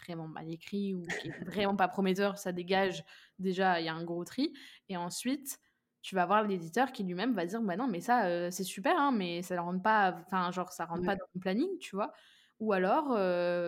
vraiment 0.00 0.28
mal 0.28 0.50
écrit 0.50 0.94
ou 0.94 1.02
qui 1.20 1.28
est 1.28 1.44
vraiment 1.44 1.76
pas 1.76 1.88
prometteur, 1.88 2.38
ça 2.38 2.52
dégage. 2.52 3.04
Déjà, 3.38 3.80
il 3.80 3.86
y 3.86 3.88
a 3.88 3.94
un 3.94 4.04
gros 4.04 4.24
tri. 4.24 4.52
Et 4.88 4.96
ensuite, 4.96 5.58
tu 6.02 6.14
vas 6.14 6.26
voir 6.26 6.42
l'éditeur 6.42 6.92
qui 6.92 7.02
lui-même 7.02 7.32
va 7.32 7.46
dire, 7.46 7.62
bah 7.62 7.76
non, 7.76 7.86
mais 7.86 8.00
ça, 8.00 8.50
c'est 8.50 8.64
super, 8.64 8.98
hein, 8.98 9.12
mais 9.12 9.42
ça 9.42 9.54
ne 9.54 9.60
rentre 9.60 9.82
pas, 9.82 10.14
enfin, 10.26 10.50
genre, 10.50 10.72
ça 10.72 10.84
rentre 10.84 11.04
pas 11.04 11.16
dans 11.16 11.26
le 11.34 11.40
planning, 11.40 11.78
tu 11.78 11.96
vois. 11.96 12.12
Ou 12.60 12.72
alors, 12.72 13.08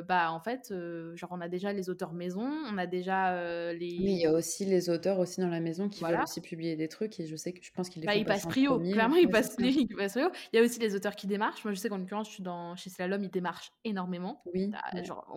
bah, 0.04 0.30
en 0.30 0.40
fait, 0.40 0.72
genre, 1.14 1.30
on 1.32 1.40
a 1.40 1.48
déjà 1.48 1.72
les 1.72 1.90
auteurs 1.90 2.12
maison, 2.12 2.42
on 2.42 2.78
a 2.78 2.86
déjà 2.86 3.72
les. 3.72 3.98
Oui, 3.98 4.12
il 4.12 4.20
y 4.20 4.26
a 4.26 4.32
aussi 4.32 4.64
les 4.64 4.88
auteurs 4.88 5.18
aussi 5.18 5.40
dans 5.40 5.48
la 5.48 5.60
maison 5.60 5.88
qui 5.88 6.04
veulent 6.04 6.20
aussi 6.22 6.40
publier 6.40 6.76
des 6.76 6.88
trucs 6.88 7.18
et 7.20 7.26
je 7.26 7.36
sais 7.36 7.52
que 7.52 7.62
je 7.62 7.70
pense 7.72 7.88
qu'ils 7.88 8.02
les 8.02 8.06
bah, 8.06 8.12
font 8.12 8.18
ils 8.20 8.24
passent 8.24 8.46
prio, 8.46 8.78
clairement, 8.78 9.16
ils 9.16 9.28
passent, 9.28 9.56
prio. 9.56 9.70
Il 9.70 10.56
y 10.56 10.58
a 10.58 10.62
aussi 10.62 10.78
les 10.78 10.94
auteurs 10.94 11.16
qui 11.16 11.26
démarchent. 11.26 11.64
Moi, 11.64 11.74
je 11.74 11.80
sais 11.80 11.88
qu'en 11.88 11.98
l'occurrence, 11.98 12.28
je 12.28 12.34
suis 12.34 12.42
dans... 12.42 12.76
chez 12.76 12.90
Slalom, 12.90 13.22
ils 13.22 13.30
démarchent 13.30 13.72
énormément. 13.84 14.42
Oui. 14.54 14.70
Genre, 15.04 15.36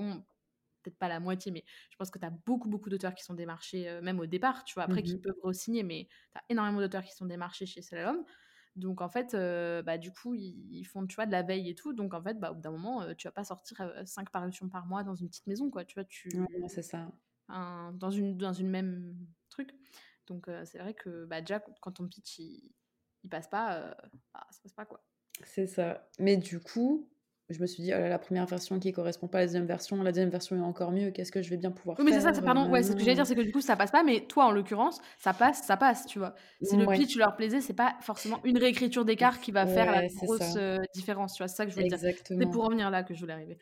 peut-être 0.84 0.98
pas 0.98 1.10
la 1.10 1.20
moitié, 1.20 1.52
mais 1.52 1.64
je 1.90 1.98
pense 1.98 2.10
que 2.12 2.20
tu 2.20 2.26
as 2.26 2.30
beaucoup, 2.46 2.70
beaucoup 2.70 2.90
d'auteurs 2.90 3.14
qui 3.16 3.24
sont 3.24 3.34
démarchés, 3.34 4.00
même 4.02 4.20
au 4.20 4.26
départ, 4.28 4.64
tu 4.64 4.76
vois, 4.76 4.84
après, 4.84 5.04
qui 5.04 5.16
mmh 5.16 5.22
peuvent 5.22 5.36
re-signer, 5.44 5.84
mais 5.84 6.08
tu 6.32 6.38
as 6.38 6.44
énormément 6.50 6.80
d'auteurs 6.80 7.04
qui 7.04 7.14
sont 7.14 7.26
démarchés 7.26 7.66
chez 7.66 7.82
Slalom. 7.82 8.24
Donc 8.80 9.02
en 9.02 9.10
fait, 9.10 9.36
bah, 9.84 9.98
du 9.98 10.12
coup, 10.12 10.34
ils, 10.36 10.84
font 10.86 11.06
tu 11.06 11.16
vois, 11.16 11.26
de 11.26 11.32
la 11.32 11.44
veille 11.44 11.70
et 11.70 11.76
tout. 11.76 11.94
Donc 11.94 12.14
en 12.14 12.22
fait, 12.22 12.40
bah, 12.40 12.52
au 12.52 12.56
bout 12.56 12.62
d'un 12.62 12.72
moment, 12.72 13.14
tu 13.16 13.28
vas 13.28 13.32
pas 13.32 13.44
sortir 13.44 13.94
5 14.06 14.30
parutions 14.30 14.70
par 14.70 14.86
mois 14.86 15.04
dans 15.04 15.16
une 15.16 15.28
petite 15.28 15.48
maison, 15.48 15.70
quoi. 15.70 15.86
Tu 15.86 15.96
vois, 15.96 16.06
tu. 16.06 16.30
c'est 16.68 16.82
ça. 16.82 17.12
dans, 17.48 18.12
une, 18.12 18.38
dans 18.38 18.54
une 18.54 18.70
même 18.70 19.16
truc. 19.50 19.76
Donc 20.28 20.50
c'est 20.66 20.80
vrai 20.80 20.94
que 20.94 21.26
bah, 21.26 21.42
déjà, 21.42 21.60
quand 21.82 21.92
ton 21.92 22.08
pitch 22.08 22.40
il, 22.40 22.72
il 23.24 23.30
passe 23.30 23.48
pas, 23.48 23.96
bah, 24.34 24.48
ça 24.52 24.60
passe 24.64 24.74
pas, 24.74 24.86
quoi. 24.86 25.04
C'est 25.44 25.68
ça. 25.68 26.10
Mais 26.20 26.38
du 26.38 26.60
coup, 26.60 27.10
je 27.50 27.60
me 27.60 27.68
suis 27.68 27.84
dit, 27.84 27.92
oh 27.94 28.00
la 28.00 28.20
première 28.20 28.46
version 28.46 28.80
qui 28.80 28.92
correspond 28.92 29.28
pas 29.28 29.40
à 29.40 29.42
la 29.42 29.48
deuxième 29.48 29.66
version, 29.66 30.02
la 30.04 30.12
deuxième 30.12 30.30
version 30.30 30.56
est 30.56 30.62
encore 30.62 30.92
mieux, 30.92 31.12
qu'est-ce 31.12 31.32
que 31.32 31.42
je 31.42 31.50
vais 31.50 31.58
bien 31.58 31.72
pouvoir 31.72 31.98
oui, 32.00 32.06
mais 32.06 32.12
c'est 32.12 32.22
ça, 32.22 32.32
pardon, 32.42 32.70
ouais, 32.70 32.84
c'est 32.84 32.92
ce 32.92 32.96
que 32.96 33.02
j'allais 33.02 33.16
dire, 33.16 33.26
c'est 33.26 33.36
que 33.36 33.42
du 33.42 33.52
coup, 33.52 33.62
ça 33.62 33.76
passe 33.76 33.92
pas, 33.92 34.04
mais 34.04 34.22
toi, 34.22 34.46
en 34.46 34.52
l'occurrence, 34.52 35.02
ça 35.18 35.34
passe, 35.34 35.64
ça 35.64 35.78
passe, 35.78 36.06
tu 36.06 36.20
vois. 36.20 36.36
Si 36.62 36.76
le 36.76 36.86
pitch 36.86 37.18
leur 37.18 37.36
plaisait, 37.36 37.62
c'est 37.62 37.74
pas 37.74 37.96
forcément 38.02 38.40
une 38.44 38.58
réécriture 38.58 39.06
d'écart 39.06 39.40
qui 39.40 39.52
va 39.52 39.66
faire 39.66 39.92
la 39.92 40.08
grosse 40.08 40.56
euh, 40.58 40.78
différence, 40.94 41.34
tu 41.34 41.44
vois, 41.44 41.48
c'est 41.48 41.58
ça 41.58 41.66
que 41.66 41.72
je 41.72 41.76
voulais 41.76 41.88
dire. 41.88 42.00
C'est 42.00 42.52
pour 42.52 42.66
revenir 42.66 42.90
là 42.90 43.04
que 43.04 43.14
je 43.14 43.20
voulais 43.20 43.34
arriver. 43.34 43.58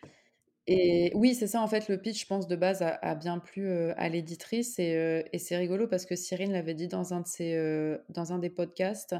Et 0.69 1.11
oui, 1.15 1.33
c'est 1.33 1.47
ça, 1.47 1.61
en 1.61 1.67
fait, 1.67 1.87
le 1.87 1.97
pitch, 1.97 2.21
je 2.21 2.27
pense, 2.27 2.45
de 2.45 2.55
base, 2.57 2.81
a, 2.81 3.15
bien 3.15 3.39
plu 3.39 3.69
euh, 3.69 3.93
à 3.95 4.09
l'éditrice. 4.09 4.77
Et, 4.79 4.95
euh, 4.95 5.23
et 5.31 5.39
c'est 5.39 5.55
rigolo 5.55 5.87
parce 5.87 6.05
que 6.05 6.15
Cyrine 6.15 6.51
l'avait 6.51 6.73
dit 6.73 6.89
dans 6.89 7.13
un, 7.13 7.21
de 7.21 7.27
ses, 7.27 7.55
euh, 7.55 7.97
dans 8.09 8.33
un 8.33 8.37
des 8.37 8.49
podcasts, 8.49 9.15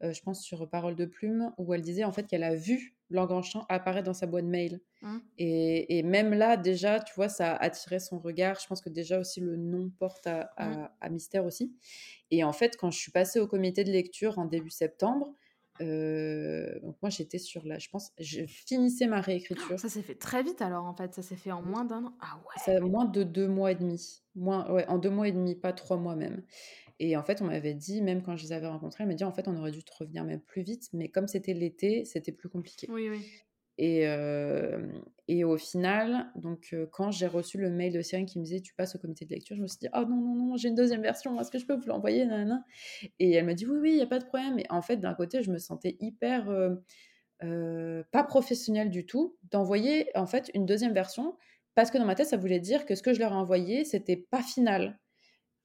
je 0.00 0.20
pense 0.22 0.42
sur 0.42 0.68
Parole 0.68 0.96
de 0.96 1.04
Plume, 1.04 1.52
où 1.58 1.74
elle 1.74 1.82
disait 1.82 2.04
en 2.04 2.12
fait 2.12 2.26
qu'elle 2.26 2.44
a 2.44 2.54
vu 2.54 2.95
Languenchamp 3.10 3.64
apparaître 3.68 4.06
dans 4.06 4.14
sa 4.14 4.26
boîte 4.26 4.44
mail. 4.44 4.80
Mmh. 5.02 5.18
Et, 5.38 5.98
et, 5.98 6.02
même 6.02 6.34
là, 6.34 6.56
déjà, 6.56 7.00
tu 7.00 7.14
vois, 7.14 7.28
ça 7.28 7.52
a 7.52 7.64
attiré 7.64 8.00
son 8.00 8.18
regard. 8.18 8.58
Je 8.60 8.66
pense 8.66 8.80
que 8.80 8.90
déjà 8.90 9.18
aussi 9.20 9.40
le 9.40 9.56
nom 9.56 9.90
porte 9.98 10.26
à, 10.26 10.50
à, 10.56 10.68
mmh. 10.68 10.88
à 11.00 11.08
mystère 11.10 11.44
aussi. 11.44 11.74
Et 12.30 12.42
en 12.44 12.52
fait, 12.52 12.76
quand 12.76 12.90
je 12.90 12.98
suis 12.98 13.12
passée 13.12 13.40
au 13.40 13.46
comité 13.46 13.84
de 13.84 13.92
lecture 13.92 14.38
en 14.38 14.44
début 14.44 14.70
septembre, 14.70 15.34
donc 15.80 16.96
moi 17.02 17.10
j'étais 17.10 17.38
sur 17.38 17.66
la, 17.66 17.78
je 17.78 17.90
pense, 17.90 18.12
je 18.18 18.46
finissais 18.46 19.06
ma 19.06 19.20
réécriture. 19.20 19.78
Ça 19.78 19.88
s'est 19.88 20.02
fait 20.02 20.14
très 20.14 20.42
vite 20.42 20.62
alors 20.62 20.86
en 20.86 20.94
fait, 20.94 21.14
ça 21.14 21.22
s'est 21.22 21.36
fait 21.36 21.52
en 21.52 21.62
moins 21.62 21.84
d'un 21.84 22.06
an. 22.06 22.12
Ah 22.20 22.38
ouais. 22.38 22.62
Ça, 22.64 22.80
moins 22.80 23.04
de 23.04 23.22
deux 23.22 23.46
mois 23.46 23.72
et 23.72 23.74
demi, 23.74 24.22
moins, 24.34 24.70
ouais, 24.72 24.86
en 24.88 24.98
deux 24.98 25.10
mois 25.10 25.28
et 25.28 25.32
demi, 25.32 25.54
pas 25.54 25.72
trois 25.72 25.98
mois 25.98 26.16
même. 26.16 26.42
Et 26.98 27.16
en 27.16 27.22
fait, 27.22 27.42
on 27.42 27.46
m'avait 27.46 27.74
dit, 27.74 28.00
même 28.00 28.22
quand 28.22 28.36
je 28.36 28.44
les 28.44 28.52
avais 28.52 28.66
rencontrés, 28.66 29.04
elle 29.04 29.08
m'a 29.08 29.14
dit 29.14 29.24
en 29.24 29.32
fait 29.32 29.48
on 29.48 29.56
aurait 29.56 29.70
dû 29.70 29.84
te 29.84 29.92
revenir 29.98 30.24
même 30.24 30.40
plus 30.40 30.62
vite, 30.62 30.88
mais 30.92 31.08
comme 31.08 31.28
c'était 31.28 31.54
l'été, 31.54 32.04
c'était 32.04 32.32
plus 32.32 32.48
compliqué. 32.48 32.88
Oui 32.90 33.08
oui. 33.10 33.26
Et, 33.78 34.06
et 35.28 35.44
au 35.44 35.58
final, 35.58 36.30
donc 36.36 36.74
quand 36.92 37.10
j'ai 37.10 37.26
reçu 37.26 37.58
le 37.58 37.70
mail 37.70 37.92
de 37.92 38.00
Cyrine 38.00 38.24
qui 38.24 38.38
me 38.38 38.44
disait 38.44 38.60
tu 38.60 38.72
passes 38.74 38.96
au 38.96 38.98
comité 38.98 39.26
de 39.26 39.30
lecture, 39.34 39.54
je 39.54 39.60
me 39.60 39.66
suis 39.66 39.78
dit 39.78 39.88
oh 39.94 40.04
non 40.08 40.16
non 40.16 40.34
non 40.34 40.56
j'ai 40.56 40.68
une 40.68 40.74
deuxième 40.74 41.02
version, 41.02 41.38
est-ce 41.38 41.50
que 41.50 41.58
je 41.58 41.66
peux 41.66 41.74
vous 41.76 41.86
l'envoyer? 41.86 42.26
Et 43.18 43.32
elle 43.32 43.44
m'a 43.44 43.52
dit 43.52 43.66
oui 43.66 43.76
oui 43.78 43.90
il 43.92 43.98
y 43.98 44.02
a 44.02 44.06
pas 44.06 44.18
de 44.18 44.24
problème. 44.24 44.58
Et 44.58 44.64
en 44.70 44.80
fait 44.80 44.96
d'un 44.96 45.12
côté 45.12 45.42
je 45.42 45.50
me 45.50 45.58
sentais 45.58 45.98
hyper 46.00 46.46
pas 47.40 48.24
professionnelle 48.24 48.88
du 48.88 49.04
tout 49.04 49.36
d'envoyer 49.50 50.08
en 50.16 50.26
fait 50.26 50.50
une 50.54 50.64
deuxième 50.64 50.94
version 50.94 51.36
parce 51.74 51.90
que 51.90 51.98
dans 51.98 52.06
ma 52.06 52.14
tête 52.14 52.28
ça 52.28 52.38
voulait 52.38 52.60
dire 52.60 52.86
que 52.86 52.94
ce 52.94 53.02
que 53.02 53.12
je 53.12 53.18
leur 53.20 53.32
ai 53.32 53.36
envoyé 53.36 53.84
c'était 53.84 54.16
pas 54.16 54.42
final. 54.42 54.98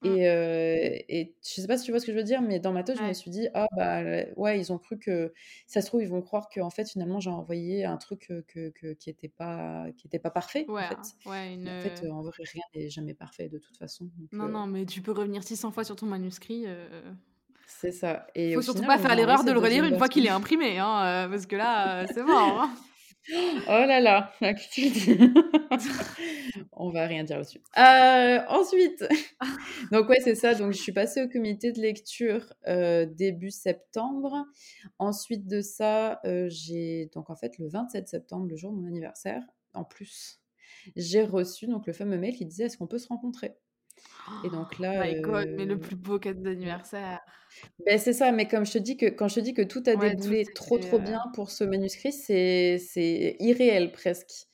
Mmh. 0.03 0.07
Et, 0.07 1.05
et 1.21 1.35
je 1.43 1.61
sais 1.61 1.67
pas 1.67 1.77
si 1.77 1.85
tu 1.85 1.91
vois 1.91 1.99
ce 1.99 2.05
que 2.05 2.11
je 2.11 2.17
veux 2.17 2.23
dire, 2.23 2.41
mais 2.41 2.59
dans 2.59 2.71
ma 2.71 2.83
tête, 2.83 2.97
je 2.97 3.03
me 3.03 3.13
suis 3.13 3.29
dit, 3.29 3.47
ah 3.53 3.67
bah 3.75 4.01
ouais, 4.35 4.59
ils 4.59 4.73
ont 4.73 4.79
cru 4.79 4.97
que, 4.97 5.31
ça 5.67 5.81
se 5.81 5.87
trouve, 5.87 6.01
ils 6.01 6.09
vont 6.09 6.21
croire 6.21 6.49
qu'en 6.53 6.69
fait, 6.71 6.89
finalement, 6.89 7.19
j'ai 7.19 7.29
envoyé 7.29 7.85
un 7.85 7.97
truc 7.97 8.31
que, 8.47 8.69
que, 8.69 8.93
qui 8.93 9.09
n'était 9.09 9.29
pas, 9.29 9.85
qui 9.97 10.07
était 10.07 10.19
pas 10.19 10.31
parfait. 10.31 10.65
Ouais, 10.67 10.83
en 10.85 10.89
fait, 10.89 10.95
hein, 10.95 11.29
ouais 11.29 11.53
une... 11.53 11.69
en, 11.69 11.81
fait 11.81 12.09
en 12.09 12.21
vrai, 12.21 12.43
rien 12.51 12.63
n'est 12.75 12.89
jamais 12.89 13.13
parfait 13.13 13.47
de 13.47 13.59
toute 13.59 13.77
façon. 13.77 14.09
non, 14.31 14.47
non, 14.47 14.65
mais 14.65 14.85
tu 14.85 15.01
peux 15.01 15.11
revenir 15.11 15.43
600 15.43 15.71
fois 15.71 15.83
sur 15.83 15.95
ton 15.95 16.07
manuscrit. 16.07 16.65
C'est 17.67 17.91
ça. 17.91 18.27
Et 18.35 18.53
faut 18.53 18.61
surtout 18.61 18.85
pas 18.85 18.97
faire 18.97 19.15
l'erreur 19.15 19.43
de 19.43 19.51
le 19.51 19.59
relire 19.59 19.85
une 19.85 19.97
fois 19.97 20.09
qu'il 20.09 20.25
est 20.25 20.29
imprimé, 20.29 20.79
hein, 20.79 21.27
parce 21.29 21.45
que 21.45 21.55
là, 21.55 22.05
c'est 22.13 22.23
mort. 22.23 22.61
Hein. 22.61 22.75
Oh 23.29 23.85
là 23.85 23.99
là, 23.99 24.33
on 26.71 26.89
va 26.89 27.05
rien 27.05 27.23
dire 27.23 27.37
là-dessus. 27.37 27.61
Euh, 27.77 28.39
ensuite, 28.49 29.05
donc 29.91 30.09
ouais, 30.09 30.19
c'est 30.21 30.33
ça. 30.35 30.55
Donc 30.55 30.73
je 30.73 30.81
suis 30.81 30.91
passée 30.91 31.21
au 31.21 31.29
comité 31.29 31.71
de 31.71 31.79
lecture 31.79 32.51
euh, 32.67 33.05
début 33.05 33.51
septembre. 33.51 34.45
Ensuite 34.97 35.47
de 35.47 35.61
ça, 35.61 36.19
euh, 36.25 36.47
j'ai 36.49 37.11
donc 37.13 37.29
en 37.29 37.35
fait 37.35 37.59
le 37.59 37.69
27 37.69 38.07
septembre, 38.07 38.47
le 38.47 38.55
jour 38.55 38.71
de 38.71 38.77
mon 38.77 38.87
anniversaire, 38.87 39.43
en 39.73 39.83
plus, 39.83 40.41
j'ai 40.95 41.23
reçu 41.23 41.67
donc 41.67 41.85
le 41.85 41.93
fameux 41.93 42.17
mail 42.17 42.35
qui 42.35 42.45
disait 42.45 42.65
est-ce 42.65 42.77
qu'on 42.77 42.87
peut 42.87 42.97
se 42.97 43.07
rencontrer? 43.07 43.55
Et 44.45 44.49
donc 44.49 44.79
là, 44.79 45.05
my 45.05 45.21
God, 45.21 45.49
mais 45.57 45.65
le 45.65 45.79
plus 45.79 45.95
beau 45.95 46.19
cadeau 46.19 46.41
d'anniversaire. 46.41 47.19
Ben 47.85 47.99
c'est 47.99 48.13
ça, 48.13 48.31
mais 48.31 48.47
comme 48.47 48.65
je 48.65 48.73
te 48.73 48.77
dis 48.77 48.95
que 48.97 49.07
quand 49.07 49.27
je 49.27 49.35
te 49.35 49.39
dis 49.41 49.53
que 49.53 49.61
tout 49.61 49.83
a 49.85 49.95
déboulé 49.95 50.45
trop 50.55 50.77
trop 50.77 50.99
bien 50.99 51.21
pour 51.33 51.51
ce 51.51 51.63
manuscrit, 51.63 52.13
c'est 52.13 52.77
c'est 52.77 53.35
irréel 53.39 53.91
presque. 53.91 54.47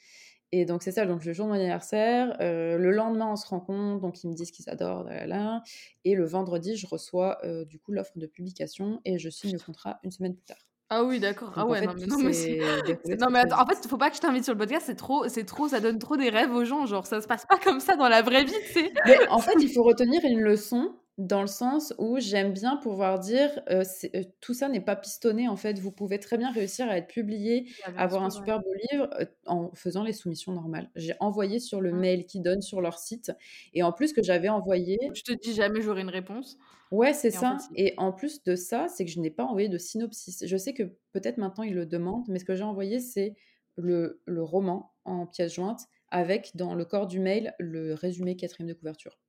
Et 0.53 0.65
donc 0.65 0.81
c'est 0.81 0.93
ça, 0.93 1.05
donc 1.05 1.25
le 1.25 1.33
jour 1.33 1.45
de 1.45 1.51
mon 1.51 1.57
anniversaire, 1.57 2.37
le 2.39 2.91
lendemain 2.91 3.31
on 3.31 3.35
se 3.35 3.45
rencontre, 3.45 4.01
donc 4.01 4.23
ils 4.23 4.29
me 4.29 4.33
disent 4.33 4.51
qu'ils 4.51 4.69
adorent, 4.69 5.03
là, 5.03 5.61
et 6.05 6.15
le 6.15 6.25
vendredi 6.25 6.77
je 6.77 6.87
reçois 6.87 7.37
du 7.65 7.79
coup 7.79 7.91
l'offre 7.91 8.17
de 8.17 8.27
publication 8.27 9.01
et 9.03 9.19
je 9.19 9.29
signe 9.29 9.51
le 9.51 9.59
contrat 9.59 9.99
une 10.03 10.11
semaine 10.11 10.35
plus 10.35 10.45
tard. 10.45 10.65
Ah 10.89 11.03
oui, 11.03 11.19
d'accord. 11.19 11.51
Ah 11.55 11.65
ouais, 11.65 11.81
non, 11.81 11.93
mais, 11.97 12.05
non, 12.05 12.17
mais, 12.17 13.15
non, 13.19 13.27
mais 13.29 13.39
attends, 13.39 13.61
en 13.61 13.65
fait, 13.65 13.77
il 13.83 13.89
faut 13.89 13.97
pas 13.97 14.09
que 14.09 14.15
je 14.15 14.21
t'invite 14.21 14.45
sur 14.45 14.53
le 14.53 14.59
podcast, 14.59 14.85
c'est 14.85 14.95
trop, 14.95 15.27
c'est 15.27 15.43
trop, 15.43 15.67
ça 15.67 15.81
donne 15.81 15.99
trop 15.99 16.15
des 16.15 16.29
rêves 16.29 16.51
aux 16.53 16.63
gens, 16.63 16.85
genre 16.85 17.05
ça 17.05 17.19
se 17.21 17.27
passe 17.27 17.45
pas 17.45 17.57
comme 17.57 17.81
ça 17.81 17.97
dans 17.97 18.07
la 18.07 18.21
vraie 18.21 18.45
vie, 18.45 18.53
tu 18.67 18.73
sais. 18.73 18.93
Mais 19.05 19.27
en 19.27 19.39
fait, 19.39 19.55
il 19.59 19.69
faut 19.73 19.83
retenir 19.83 20.21
une 20.23 20.39
leçon 20.39 20.95
dans 21.17 21.41
le 21.41 21.47
sens 21.47 21.95
où 21.97 22.19
j'aime 22.19 22.53
bien 22.53 22.77
pouvoir 22.77 23.19
dire 23.19 23.49
euh, 23.71 23.83
euh, 24.13 24.23
tout 24.39 24.53
ça 24.53 24.69
n'est 24.69 24.81
pas 24.81 24.95
pistonné 24.95 25.47
en 25.47 25.55
fait. 25.55 25.79
Vous 25.79 25.91
pouvez 25.91 26.19
très 26.19 26.37
bien 26.37 26.51
réussir 26.51 26.87
à 26.87 26.97
être 26.97 27.07
publié 27.07 27.71
avoir 27.95 28.23
un 28.23 28.29
super 28.29 28.59
beau 28.59 28.71
livre 28.91 29.09
euh, 29.19 29.25
en 29.47 29.71
faisant 29.73 30.03
les 30.03 30.13
soumissions 30.13 30.51
normales. 30.51 30.91
J'ai 30.95 31.15
envoyé 31.19 31.59
sur 31.59 31.81
le 31.81 31.91
mmh. 31.91 31.99
mail 31.99 32.25
qui 32.25 32.39
donne 32.39 32.61
sur 32.61 32.81
leur 32.81 32.99
site 32.99 33.31
et 33.73 33.81
en 33.81 33.91
plus 33.91 34.13
que 34.13 34.21
j'avais 34.21 34.49
envoyé 34.49 34.99
je 35.13 35.23
te 35.23 35.33
dis 35.33 35.53
jamais 35.53 35.81
j'aurai 35.81 36.01
une 36.01 36.09
réponse. 36.09 36.57
Ouais 36.91 37.13
c'est 37.13 37.31
ça 37.31 37.57
et 37.75 37.95
en 37.97 38.13
plus 38.13 38.43
de 38.43 38.55
ça 38.55 38.87
c'est 38.87 39.03
que 39.03 39.11
je 39.11 39.19
n'ai 39.19 39.31
pas 39.31 39.43
envoyé 39.43 39.69
de 39.69 39.77
synopsis. 39.79 40.43
Je 40.45 40.57
sais 40.57 40.73
que 40.73 40.83
peut-être 41.13 41.37
maintenant 41.37 41.63
ils 41.63 41.73
le 41.73 41.87
demandent 41.87 42.27
mais 42.27 42.37
ce 42.37 42.45
que 42.45 42.55
j'ai 42.55 42.63
envoyé 42.63 42.99
c'est 42.99 43.33
le, 43.75 44.21
le 44.25 44.43
roman 44.43 44.93
en 45.03 45.25
pièce 45.25 45.55
jointe 45.55 45.81
avec 46.09 46.51
dans 46.55 46.75
le 46.75 46.85
corps 46.85 47.07
du 47.07 47.19
mail 47.19 47.55
le 47.57 47.95
résumé 47.95 48.35
quatrième 48.35 48.69
de 48.69 48.73
couverture. 48.73 49.19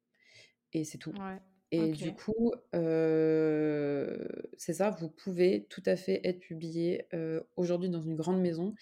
Et 0.75 0.85
c'est 0.85 0.99
tout. 0.99 1.13
Ouais. 1.13 1.39
Et 1.71 1.93
du 1.93 2.15
coup, 2.15 2.53
c'est 2.73 4.73
ça, 4.73 4.91
vous 4.91 5.09
pouvez 5.09 5.67
tout 5.69 5.83
à 5.87 5.97
fait 5.97 6.21
être 6.25 6.41
publié 6.41 7.07
aujourd'hui 7.57 7.91
dans 7.91 8.01
une 8.01 8.17
grande 8.17 8.41
maison 8.41 8.75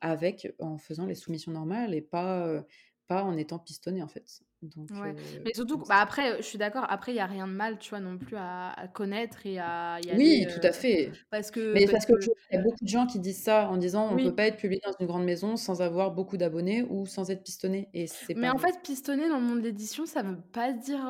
avec 0.00 0.52
en 0.58 0.78
faisant 0.78 1.06
les 1.06 1.14
soumissions 1.14 1.52
normales 1.52 1.94
et 1.94 2.02
pas, 2.02 2.64
pas 3.06 3.22
en 3.22 3.36
étant 3.36 3.58
pistonné 3.58 4.02
en 4.02 4.08
fait. 4.08 4.42
Donc, 4.76 4.90
ouais. 4.90 5.14
mais 5.44 5.52
surtout, 5.54 5.78
bah 5.78 5.96
après, 6.00 6.38
je 6.38 6.42
suis 6.42 6.58
d'accord, 6.58 6.86
après, 6.88 7.12
il 7.12 7.16
n'y 7.16 7.20
a 7.20 7.26
rien 7.26 7.46
de 7.46 7.52
mal, 7.52 7.78
tu 7.78 7.90
vois, 7.90 8.00
non 8.00 8.18
plus 8.18 8.36
à, 8.36 8.74
connaître 8.92 9.46
et 9.46 9.58
à 9.58 9.98
y 10.04 10.10
aller. 10.10 10.18
Oui, 10.18 10.46
tout 10.52 10.66
à 10.66 10.72
fait. 10.72 11.12
Parce 11.30 11.50
que. 11.50 11.72
Mais 11.72 11.86
parce, 11.86 12.06
que, 12.06 12.12
y 12.52 12.56
a 12.56 12.60
beaucoup 12.60 12.82
de 12.82 12.88
gens 12.88 13.06
qui 13.06 13.18
disent 13.18 13.42
ça 13.42 13.68
en 13.68 13.76
disant 13.76 14.08
on 14.10 14.16
ne 14.16 14.24
peut 14.24 14.34
pas 14.34 14.46
être 14.46 14.56
publié 14.56 14.80
dans 14.84 14.92
une 14.98 15.06
grande 15.06 15.24
maison 15.24 15.56
sans 15.56 15.82
avoir 15.82 16.12
beaucoup 16.12 16.36
d'abonnés 16.36 16.84
ou 16.88 17.06
sans 17.06 17.30
être 17.30 17.42
pistonné. 17.42 17.88
Et 17.94 18.06
mais 18.36 18.50
en 18.50 18.58
fait, 18.58 18.80
pistonné 18.82 19.28
dans 19.28 19.38
le 19.38 19.44
monde 19.44 19.58
de 19.58 19.64
l'édition, 19.64 20.06
ça 20.06 20.22
veut 20.22 20.38
pas 20.52 20.72
dire. 20.72 21.00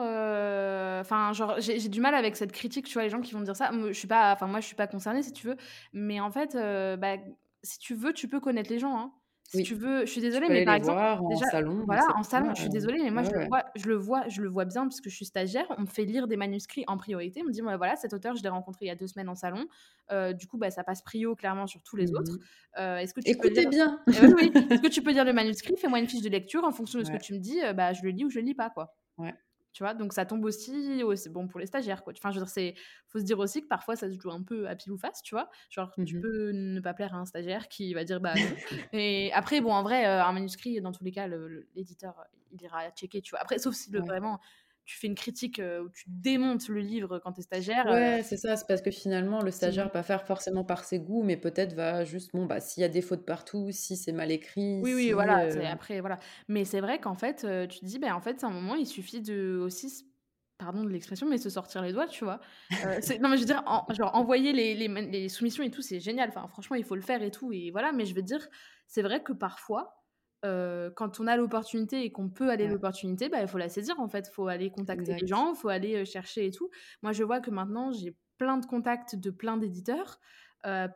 Enfin, 1.01 1.33
genre, 1.33 1.57
j'ai 1.59 1.89
du 1.89 2.01
mal 2.01 2.15
avec 2.15 2.37
cette 2.37 2.53
critique, 2.53 2.87
tu 2.87 2.95
vois, 2.95 3.03
les 3.03 3.11
gens 3.11 3.21
qui 3.21 3.35
vont 3.35 3.43
dire 3.43 3.57
ça. 3.57 3.71
Moi, 3.73 3.89
je 3.89 3.99
suis 3.99 4.09
pas, 4.09 4.33
enfin, 4.33 4.47
moi, 4.47 4.61
je 4.61 4.67
suis 4.67 4.77
pas 4.77 4.87
concernée 4.87 5.23
si 5.23 5.33
tu 5.33 5.47
veux. 5.47 5.57
Mais 5.93 6.21
en 6.21 6.31
fait, 6.31 6.55
bah, 6.99 7.17
si 7.63 7.79
tu 7.79 7.95
veux, 7.95 8.13
tu 8.13 8.29
peux 8.29 8.41
connaître 8.41 8.71
les 8.71 8.79
gens. 8.79 8.97
Hein. 8.97 9.13
Si 9.55 9.63
tu 9.63 9.75
veux, 9.75 10.01
je 10.07 10.11
suis 10.11 10.21
désolée, 10.21 10.47
mais 10.49 10.65
par 10.65 10.75
exemple, 10.75 10.99
voir 10.99 11.23
en 11.23 11.37
salon, 11.37 11.83
voilà, 11.87 12.07
en 12.17 12.23
salon, 12.23 12.55
je 12.55 12.61
suis 12.61 12.71
désolée, 12.71 13.03
mais 13.03 13.11
moi 13.11 13.23
je, 13.23 13.31
le 13.31 13.47
vois, 13.47 13.65
je 13.75 13.89
le 13.89 13.97
vois, 13.97 14.29
je 14.29 14.43
le 14.43 14.49
vois 14.49 14.65
bien 14.65 14.83
parce 14.83 15.01
que 15.01 15.11
je 15.11 15.17
suis 15.17 15.25
stagiaire. 15.25 15.67
On 15.79 15.83
me 15.83 15.87
fait 15.87 16.05
lire 16.05 16.27
des 16.27 16.37
manuscrits 16.37 16.85
en 16.87 16.97
priorité. 16.97 17.43
On 17.43 17.47
me 17.47 17.53
dit, 17.53 17.61
voilà, 17.61 17.97
cet 17.97 18.13
auteur, 18.13 18.37
je 18.37 18.43
l'ai 18.43 18.49
rencontré 18.49 18.87
il 18.87 18.89
y 18.89 18.91
a 18.91 18.97
deux 18.97 19.07
semaines 19.07 19.29
en 19.29 19.35
salon. 19.35 19.67
Euh, 20.13 20.33
du 20.33 20.47
coup, 20.47 20.59
bah, 20.59 20.71
ça 20.71 20.85
passe 20.85 21.03
prio 21.03 21.35
clairement 21.35 21.67
sur 21.67 21.83
tous 21.83 21.97
les 21.97 22.13
autres. 22.13 22.33
Mmh 22.33 22.39
euh, 22.79 22.97
est-ce 22.97 23.15
que 23.15 23.21
tu 23.21 23.31
Écoutez 23.31 23.65
peux 23.65 23.71
bien. 23.71 24.01
Eh 24.09 24.27
oui, 24.27 24.51
Est-ce 24.71 24.83
que 24.83 24.89
tu 24.91 25.03
peux 25.03 25.13
dire 25.13 25.25
le 25.25 25.33
manuscrit? 25.33 25.77
Fais-moi 25.77 26.01
une 26.01 26.09
fiche 26.09 26.23
de 26.23 26.29
lecture 26.29 26.65
en 26.65 26.73
fonction 26.73 26.99
de 26.99 27.05
ce 27.05 27.13
que 27.13 27.19
tu 27.19 27.33
me 27.33 27.39
dis. 27.39 27.63
Euh, 27.63 27.73
bah, 27.73 27.93
je 27.93 28.03
le 28.03 28.11
lis 28.11 28.25
ou 28.25 28.31
je 28.31 28.41
le 28.41 28.45
lis 28.45 28.55
pas, 28.55 28.71
quoi. 28.71 28.97
Ouais. 29.17 29.33
Tu 29.75 29.83
vois, 29.83 29.93
donc 29.93 30.13
ça 30.13 30.25
tombe 30.25 30.45
aussi, 30.45 31.03
c'est 31.17 31.33
bon 31.33 31.49
pour 31.49 31.59
les 31.59 31.67
stagiaires, 31.67 32.05
quoi. 32.05 32.13
Enfin, 32.17 32.31
je 32.31 32.39
veux 32.39 32.45
dire, 32.45 32.49
c'est, 32.49 32.75
faut 33.09 33.19
se 33.19 33.25
dire 33.25 33.41
aussi 33.41 33.61
que 33.61 33.67
parfois 33.67 33.97
ça 33.97 34.09
se 34.09 34.17
joue 34.17 34.31
un 34.31 34.45
peu 34.45 34.69
à 34.69 34.77
pile 34.77 34.93
ou 34.93 34.97
face, 34.97 35.21
tu 35.21 35.35
vois? 35.35 35.51
Genre, 35.69 35.93
tu 36.07 36.17
mmh 36.17 36.21
peux 36.21 36.53
ne 36.53 36.81
pas 36.81 36.95
plaire 36.95 37.13
à 37.13 37.19
un 37.19 37.25
stagiaire 37.25 37.67
qui 37.67 37.93
va 37.93 38.05
dire 38.05 38.21
bah. 38.21 38.35
Et 38.93 39.33
après, 39.33 39.61
bon, 39.61 39.73
en 39.73 39.83
vrai, 39.83 40.07
euh, 40.07 40.25
un 40.25 40.33
manuscrit, 40.33 40.81
dans 40.81 40.93
tous 40.93 41.03
les 41.03 41.11
cas, 41.11 41.27
l'éditeur, 41.75 42.25
il 42.53 42.63
ira 42.63 42.89
checker, 42.93 43.21
tu 43.21 43.31
vois? 43.31 43.41
Après, 43.41 43.59
sauf 43.59 43.75
si 43.75 43.91
le, 43.91 43.99
vraiment 43.99 44.39
tu 44.85 44.99
fais 44.99 45.07
une 45.07 45.15
critique 45.15 45.61
où 45.61 45.89
tu 45.91 46.05
démontes 46.09 46.69
le 46.69 46.81
livre 46.81 47.19
quand 47.19 47.33
tu 47.33 47.41
es 47.41 47.43
stagiaire. 47.43 47.87
Ouais, 47.87 48.23
c'est 48.23 48.37
ça, 48.37 48.57
c'est 48.57 48.67
parce 48.67 48.83
que 48.83 48.91
finalement, 48.91 49.41
le 49.41 49.51
stagiaire 49.51 49.85
va 49.85 49.91
pas 49.91 50.03
faire 50.03 50.27
forcément 50.27 50.65
par 50.65 50.85
ses 50.85 50.99
goûts, 50.99 51.23
mais 51.23 51.37
peut-être 51.37 51.75
va 51.75 52.05
juste, 52.05 52.33
bon, 52.33 52.47
bah, 52.47 52.61
s'il 52.61 52.81
y 52.83 52.85
a 52.85 52.89
des 52.89 53.03
fautes 53.03 53.25
partout, 53.25 53.71
si 53.73 53.97
c'est 53.97 54.13
mal 54.13 54.31
écrit. 54.31 54.81
Oui, 54.83 54.95
oui, 54.95 55.13
voilà, 55.13 55.47
après, 55.71 56.01
voilà. 56.01 56.19
Mais 56.49 56.65
c'est 56.65 56.81
vrai 56.81 57.01
qu'en 57.01 57.15
fait, 57.15 57.47
tu 57.69 57.81
te 57.81 57.85
dis, 57.85 57.99
ben, 57.99 58.13
en 58.15 58.21
fait, 58.21 58.41
c'est 58.41 58.47
un 58.47 58.51
moment, 58.51 58.75
il 58.75 58.87
suffit 58.87 59.21
de 59.21 59.59
aussi 59.63 60.07
pardon 60.59 60.85
de 60.85 60.89
l'expression, 60.89 61.29
mais 61.29 61.39
se 61.39 61.51
sortir 61.51 61.83
les 61.83 61.93
doigts, 61.93 62.07
tu 62.07 62.25
vois. 62.25 62.41
non, 63.21 63.29
mais 63.29 63.37
je 63.37 63.41
veux 63.41 63.47
dire, 63.47 63.63
genre, 63.91 64.15
envoyer 64.15 64.53
les, 64.53 64.75
les, 64.75 64.89
les 64.89 65.29
soumissions 65.29 65.63
et 65.63 65.71
tout, 65.71 65.83
c'est 65.83 66.01
génial. 66.01 66.29
Enfin, 66.29 66.47
franchement, 66.49 66.77
il 66.77 66.85
faut 66.85 66.95
le 66.95 67.03
faire 67.03 67.23
et 67.23 67.31
tout. 67.31 67.53
Et 67.53 67.71
voilà, 67.71 67.93
mais 67.93 68.07
je 68.07 68.15
veux 68.15 68.23
dire, 68.23 68.47
c'est 68.87 69.03
vrai 69.03 69.23
que 69.23 69.33
parfois, 69.33 70.04
quand 70.95 71.21
on 71.21 71.27
a 71.27 71.37
l'opportunité 71.37 72.05
et 72.05 72.13
qu'on 72.13 72.29
peut 72.29 72.51
aller 72.51 72.69
l'opportunité, 72.69 73.29
bah, 73.29 73.41
il 73.41 73.49
faut 73.49 73.59
la 73.59 73.69
saisir 73.69 73.99
en 73.99 74.09
fait. 74.09 74.29
Il 74.31 74.35
faut 74.35 74.47
aller 74.47 74.71
contacter 74.71 75.15
les 75.15 75.27
gens, 75.27 75.55
il 75.55 75.57
faut 75.57 75.69
aller 75.69 76.05
chercher 76.05 76.47
et 76.47 76.51
tout. 76.51 76.71
Moi, 77.03 77.13
je 77.13 77.25
vois 77.25 77.41
que 77.41 77.51
maintenant, 77.51 77.91
j'ai 77.93 78.15
plein 78.39 78.59
de 78.59 78.67
contacts 78.67 79.17
de 79.17 79.31
plein 79.31 79.57
d'éditeurs. 79.57 80.21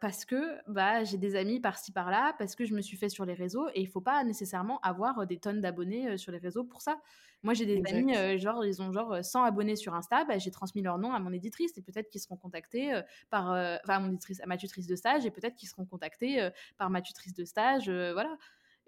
parce 0.01 0.25
que 0.25 0.59
bah, 0.67 1.05
j'ai 1.05 1.19
des 1.19 1.37
amis 1.37 1.61
par-ci 1.61 1.93
par-là, 1.93 2.35
parce 2.39 2.55
que 2.55 2.65
je 2.65 2.75
me 2.75 2.81
suis 2.81 2.97
fait 2.97 3.11
sur 3.11 3.27
les 3.27 3.35
réseaux, 3.35 3.69
et 3.75 3.83
il 3.83 3.89
faut 3.89 4.01
pas 4.01 4.25
nécessairement 4.25 4.81
avoir 4.81 5.27
des 5.27 5.39
tonnes 5.39 5.61
d'abonnés 5.61 6.17
sur 6.17 6.33
les 6.33 6.39
réseaux 6.39 6.65
pour 6.65 6.81
ça. 6.81 6.99
Moi, 7.43 7.55
j'ai 7.55 7.67
des 7.67 7.83
amis, 7.93 8.15
genre, 8.39 8.65
ils 8.65 8.81
ont 8.81 8.93
genre 8.93 9.23
100 9.23 9.45
abonnés 9.45 9.77
sur 9.77 9.95
Insta, 9.95 10.25
bah, 10.25 10.39
j'ai 10.39 10.51
transmis 10.51 10.83
leur 10.83 10.99
nom 10.99 11.13
à 11.13 11.21
mon 11.21 11.33
éditrice, 11.33 11.77
et 11.77 11.83
peut-être 11.83 12.09
qu'ils 12.09 12.21
seront 12.21 12.37
contactés 12.37 12.99
par, 13.29 13.51
enfin, 13.51 13.79
à 13.89 14.01
mon 14.01 14.09
éditrice, 14.09 14.41
à 14.41 14.47
ma 14.47 14.57
tutrice 14.57 14.87
de 14.87 14.97
stage, 14.97 15.27
et 15.27 15.31
peut-être 15.31 15.55
qu'ils 15.55 15.69
seront 15.69 15.85
contactés 15.85 16.49
par 16.79 16.89
ma 16.89 17.03
tutrice 17.03 17.35
de 17.35 17.45
stage, 17.45 17.91
voilà. 17.91 18.37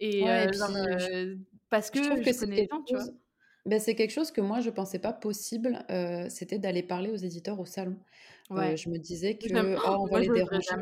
Et, 0.00 0.24
parce 1.68 1.90
que 1.90 2.02
je, 2.02 2.08
trouve 2.08 2.22
que 2.22 2.32
c'est 2.32 2.48
quelque, 2.48 2.74
chose... 2.90 3.12
ben, 3.66 3.78
c'est 3.78 3.94
quelque 3.94 4.10
chose 4.10 4.32
que 4.32 4.40
moi 4.40 4.60
je 4.60 4.70
pensais 4.70 4.98
pas 4.98 5.12
possible, 5.12 5.84
c'était 6.28 6.58
d'aller 6.58 6.82
parler 6.82 7.10
aux 7.10 7.16
éditeurs 7.16 7.60
au 7.60 7.66
salon. 7.66 7.96
Ouais. 8.50 8.76
je 8.76 8.88
me 8.88 8.98
disais 8.98 9.36
que 9.36 9.46
oh, 9.86 9.96
on 10.00 10.06
va 10.06 10.18
les 10.18 10.28
déranger, 10.28 10.74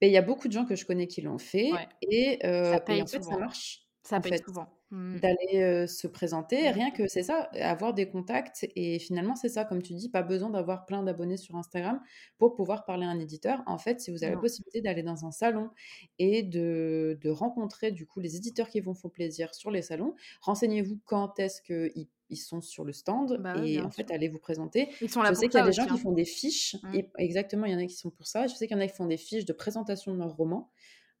il 0.00 0.12
y 0.12 0.16
a 0.16 0.22
beaucoup 0.22 0.48
de 0.48 0.52
gens 0.52 0.64
que 0.64 0.74
je 0.74 0.84
connais 0.84 1.06
qui 1.06 1.20
l'ont 1.22 1.38
fait 1.38 1.70
et, 2.02 2.38
ça 2.42 2.82
et 2.88 3.02
en 3.02 3.06
fait 3.06 3.22
ça 3.22 3.36
marche. 3.36 3.82
Ça 4.02 4.20
paye 4.20 4.38
souvent. 4.44 4.68
Mmh. 4.90 5.18
d'aller 5.18 5.86
se 5.88 6.06
présenter. 6.06 6.70
Rien 6.70 6.90
que 6.90 7.08
c'est 7.08 7.22
ça, 7.22 7.48
avoir 7.54 7.94
des 7.94 8.08
contacts. 8.08 8.68
Et 8.76 8.98
finalement, 8.98 9.34
c'est 9.34 9.48
ça, 9.48 9.64
comme 9.64 9.82
tu 9.82 9.94
dis, 9.94 10.08
pas 10.08 10.22
besoin 10.22 10.50
d'avoir 10.50 10.84
plein 10.84 11.02
d'abonnés 11.02 11.38
sur 11.38 11.56
Instagram 11.56 12.00
pour 12.38 12.54
pouvoir 12.54 12.84
parler 12.84 13.06
à 13.06 13.08
un 13.08 13.18
éditeur. 13.18 13.62
En 13.66 13.78
fait, 13.78 14.00
si 14.00 14.10
vous 14.10 14.22
avez 14.22 14.34
la 14.34 14.40
possibilité 14.40 14.82
d'aller 14.82 15.02
dans 15.02 15.24
un 15.24 15.32
salon 15.32 15.70
et 16.18 16.42
de, 16.42 17.18
de, 17.20 17.30
rencontrer 17.30 17.92
du 17.92 18.06
coup 18.06 18.20
les 18.20 18.36
éditeurs 18.36 18.68
qui 18.68 18.80
vont 18.80 18.94
faire 18.94 19.10
plaisir 19.10 19.54
sur 19.54 19.70
les 19.70 19.82
salons, 19.82 20.14
renseignez-vous 20.42 21.00
quand 21.06 21.40
est-ce 21.40 21.62
qu'ils 21.62 22.06
ils 22.30 22.36
sont 22.36 22.60
sur 22.60 22.84
le 22.84 22.92
stand 22.92 23.38
bah 23.40 23.56
et 23.64 23.80
en 23.80 23.90
fait 23.90 24.10
allez 24.10 24.28
vous 24.28 24.38
présenter. 24.38 24.88
Ils 25.00 25.10
sont 25.10 25.22
là 25.22 25.30
je 25.30 25.34
sais 25.34 25.48
qu'il 25.48 25.58
y 25.58 25.62
a 25.62 25.66
des 25.66 25.72
gens 25.72 25.86
qui 25.86 25.92
hein. 25.92 25.96
font 25.96 26.12
des 26.12 26.24
fiches, 26.24 26.76
mmh. 26.82 26.94
et 26.94 27.10
exactement, 27.18 27.66
il 27.66 27.72
y 27.72 27.74
en 27.74 27.78
a 27.78 27.86
qui 27.86 27.96
sont 27.96 28.10
pour 28.10 28.26
ça. 28.26 28.46
Je 28.46 28.54
sais 28.54 28.66
qu'il 28.66 28.76
y 28.76 28.80
en 28.80 28.82
a 28.82 28.86
qui 28.86 28.94
font 28.94 29.06
des 29.06 29.16
fiches 29.16 29.44
de 29.44 29.52
présentation 29.52 30.12
de 30.12 30.18
leur 30.18 30.34
roman. 30.36 30.70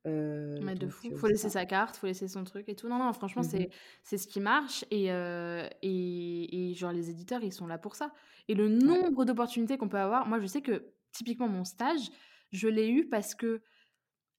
Euh, 0.06 0.58
mais 0.62 0.74
de 0.74 0.88
fou. 0.88 1.16
Faut 1.16 1.26
laisser 1.26 1.48
sa 1.48 1.64
carte, 1.64 1.96
faut 1.96 2.06
laisser 2.06 2.28
son 2.28 2.44
truc 2.44 2.68
et 2.68 2.74
tout. 2.74 2.88
Non, 2.88 2.98
non, 2.98 3.12
franchement, 3.12 3.42
mmh 3.42 3.48
c'est 3.50 3.70
c'est 4.02 4.18
ce 4.18 4.26
qui 4.26 4.40
marche. 4.40 4.84
Et, 4.90 5.06
et, 5.06 6.70
et, 6.70 6.74
genre, 6.74 6.92
les 6.92 7.10
éditeurs, 7.10 7.42
ils 7.42 7.52
sont 7.52 7.66
là 7.66 7.78
pour 7.78 7.94
ça. 7.94 8.12
Et 8.48 8.54
le 8.54 8.68
nombre 8.68 9.24
d'opportunités 9.24 9.78
qu'on 9.78 9.88
peut 9.88 9.98
avoir, 9.98 10.26
moi, 10.26 10.38
je 10.40 10.46
sais 10.46 10.60
que 10.60 10.92
typiquement, 11.12 11.48
mon 11.48 11.64
stage, 11.64 12.10
je 12.52 12.68
l'ai 12.68 12.88
eu 12.88 13.08
parce 13.08 13.34
que 13.34 13.62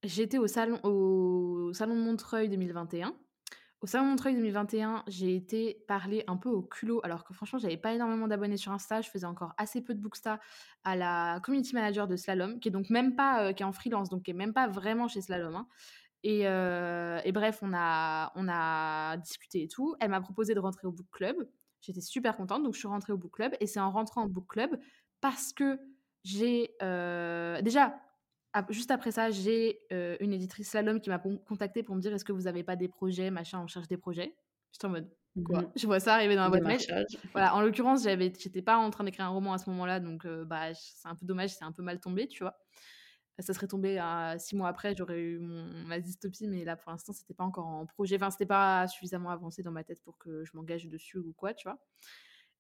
j'étais 0.04 0.38
au 0.38 0.48
salon, 0.48 0.80
au 0.84 1.74
salon 1.74 1.96
de 1.96 2.02
Montreuil 2.02 2.50
2021. 2.50 3.16
Au 3.86 3.88
Salon 3.88 4.06
Montreuil 4.06 4.34
2021, 4.34 5.04
j'ai 5.06 5.36
été 5.36 5.86
parler 5.88 6.24
un 6.26 6.38
peu 6.38 6.50
au 6.50 6.64
culot, 6.64 7.02
alors 7.04 7.24
que 7.24 7.36
franchement, 7.36 7.60
j'avais 7.60 7.78
pas 7.78 7.94
énormément 7.94 8.28
d'abonnés 8.28 8.58
sur 8.58 8.72
Insta. 8.72 9.02
Je 9.02 9.12
faisais 9.12 9.28
encore 9.28 9.54
assez 9.60 9.80
peu 9.80 9.94
de 9.94 10.00
Booksta 10.00 10.40
à 10.84 10.96
la 10.96 11.40
community 11.44 11.76
manager 11.76 12.08
de 12.08 12.16
Slalom, 12.16 12.60
qui 12.60 12.70
est 12.70 12.72
donc 12.72 12.90
même 12.90 13.16
pas, 13.16 13.44
euh, 13.44 13.54
qui 13.54 13.62
est 13.62 13.66
en 13.66 13.72
freelance, 13.72 14.10
donc 14.10 14.24
qui 14.24 14.32
est 14.32 14.34
même 14.34 14.54
pas 14.54 14.68
vraiment 14.68 15.08
chez 15.08 15.22
Slalom. 15.22 15.56
Hein. 15.56 15.68
Et, 16.24 16.48
euh, 16.48 17.22
et, 17.26 17.32
bref, 17.32 17.60
on 17.62 17.74
a, 17.76 18.32
on 18.34 18.48
a 18.50 19.18
discuté 19.18 19.62
et 19.62 19.68
tout. 19.68 19.96
Elle 20.00 20.10
m'a 20.10 20.22
proposé 20.22 20.56
de 20.56 20.60
rentrer 20.60 20.88
au 20.88 20.92
book 20.92 21.06
club. 21.12 21.48
J'étais 21.82 22.02
super 22.02 22.36
contente, 22.38 22.64
donc 22.64 22.74
je 22.74 22.80
suis 22.80 22.88
rentrée 22.88 23.14
au 23.14 23.18
book 23.18 23.34
club. 23.34 23.54
Et 23.60 23.68
c'est 23.68 23.80
en 23.80 23.92
rentrant 23.92 24.24
au 24.24 24.30
book 24.30 24.48
club 24.48 24.80
parce 25.22 25.54
que 25.54 25.80
j'ai 26.24 26.72
euh, 26.82 27.62
déjà 27.62 27.96
juste 28.70 28.92
après 28.92 29.12
ça, 29.12 29.32
j'ai 29.32 29.82
euh, 29.92 30.18
une 30.20 30.34
éditrice 30.34 30.70
slalom 30.70 31.02
qui 31.02 31.10
m'a 31.10 31.20
contacté 31.20 31.84
pour 31.84 31.96
me 31.96 32.02
dire 32.02 32.14
est-ce 32.14 32.26
que 32.26 32.32
vous 32.32 32.44
n'avez 32.44 32.64
pas 32.64 32.76
des 32.76 32.88
projets, 32.88 33.32
machin, 33.32 33.62
on 33.62 33.68
cherche 33.68 33.88
des 33.88 33.98
projets? 33.98 34.36
J'étais 34.72 34.86
en 34.86 34.90
mode 34.90 35.10
quoi? 35.44 35.62
Mmh 35.62 35.72
Je 35.76 35.86
vois 35.86 36.00
ça 36.00 36.16
arriver 36.16 36.36
dans 36.36 36.44
la 36.44 36.50
boîte 36.50 36.64
mail. 36.64 36.80
Voilà, 37.34 37.56
en 37.56 37.62
l'occurrence, 37.62 38.04
j'avais, 38.04 38.32
j'étais 38.38 38.62
pas 38.62 38.78
en 38.78 38.90
train 38.90 39.04
d'écrire 39.04 39.26
un 39.26 39.30
roman 39.30 39.54
à 39.54 39.58
ce 39.58 39.70
moment-là, 39.70 40.00
donc 40.00 40.26
euh, 40.26 40.46
bah 40.46 40.74
c'est 40.74 41.08
un 41.08 41.16
peu 41.16 41.26
dommage, 41.26 41.52
c'est 41.52 41.66
un 41.66 41.72
peu 41.72 41.84
mal 41.84 42.00
tombé, 42.00 42.28
tu 42.28 42.44
vois? 42.44 42.56
Ça 43.40 43.54
serait 43.54 43.68
tombé 43.68 43.98
à 43.98 44.38
six 44.40 44.56
mois 44.56 44.70
après, 44.70 44.96
j'aurais 44.96 45.20
eu 45.20 45.40
mon, 45.40 45.66
ma 45.86 46.00
dystopie, 46.00 46.48
mais 46.48 46.64
là 46.64 46.78
pour 46.78 46.92
l'instant, 46.92 47.12
c'était 47.12 47.34
pas 47.34 47.44
encore 47.44 47.68
en 47.68 47.86
projet. 47.86 48.16
Enfin, 48.16 48.32
c'était 48.32 48.46
pas 48.46 48.88
suffisamment 48.88 49.30
avancé 49.30 49.62
dans 49.62 49.72
ma 49.72 49.84
tête 49.84 50.02
pour 50.04 50.18
que 50.18 50.46
je 50.46 50.52
m'engage 50.56 50.88
dessus 50.88 51.18
ou 51.18 51.34
quoi, 51.34 51.54
tu 51.54 51.68
vois? 51.68 51.78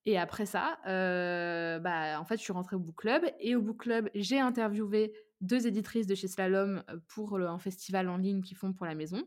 Et 0.05 0.17
après 0.19 0.45
ça, 0.45 0.77
euh, 0.87 1.79
bah, 1.79 2.19
en 2.19 2.25
fait, 2.25 2.37
je 2.37 2.43
suis 2.43 2.53
rentrée 2.53 2.75
au 2.75 2.79
book 2.79 2.95
club. 2.97 3.23
Et 3.39 3.55
au 3.55 3.61
book 3.61 3.77
club, 3.81 4.09
j'ai 4.13 4.39
interviewé 4.39 5.13
deux 5.41 5.67
éditrices 5.67 6.07
de 6.07 6.15
chez 6.15 6.27
Slalom 6.27 6.83
pour 7.07 7.37
un 7.37 7.59
festival 7.59 8.09
en 8.09 8.17
ligne 8.17 8.41
qu'ils 8.41 8.57
font 8.57 8.73
pour 8.73 8.85
la 8.85 8.95
maison. 8.95 9.23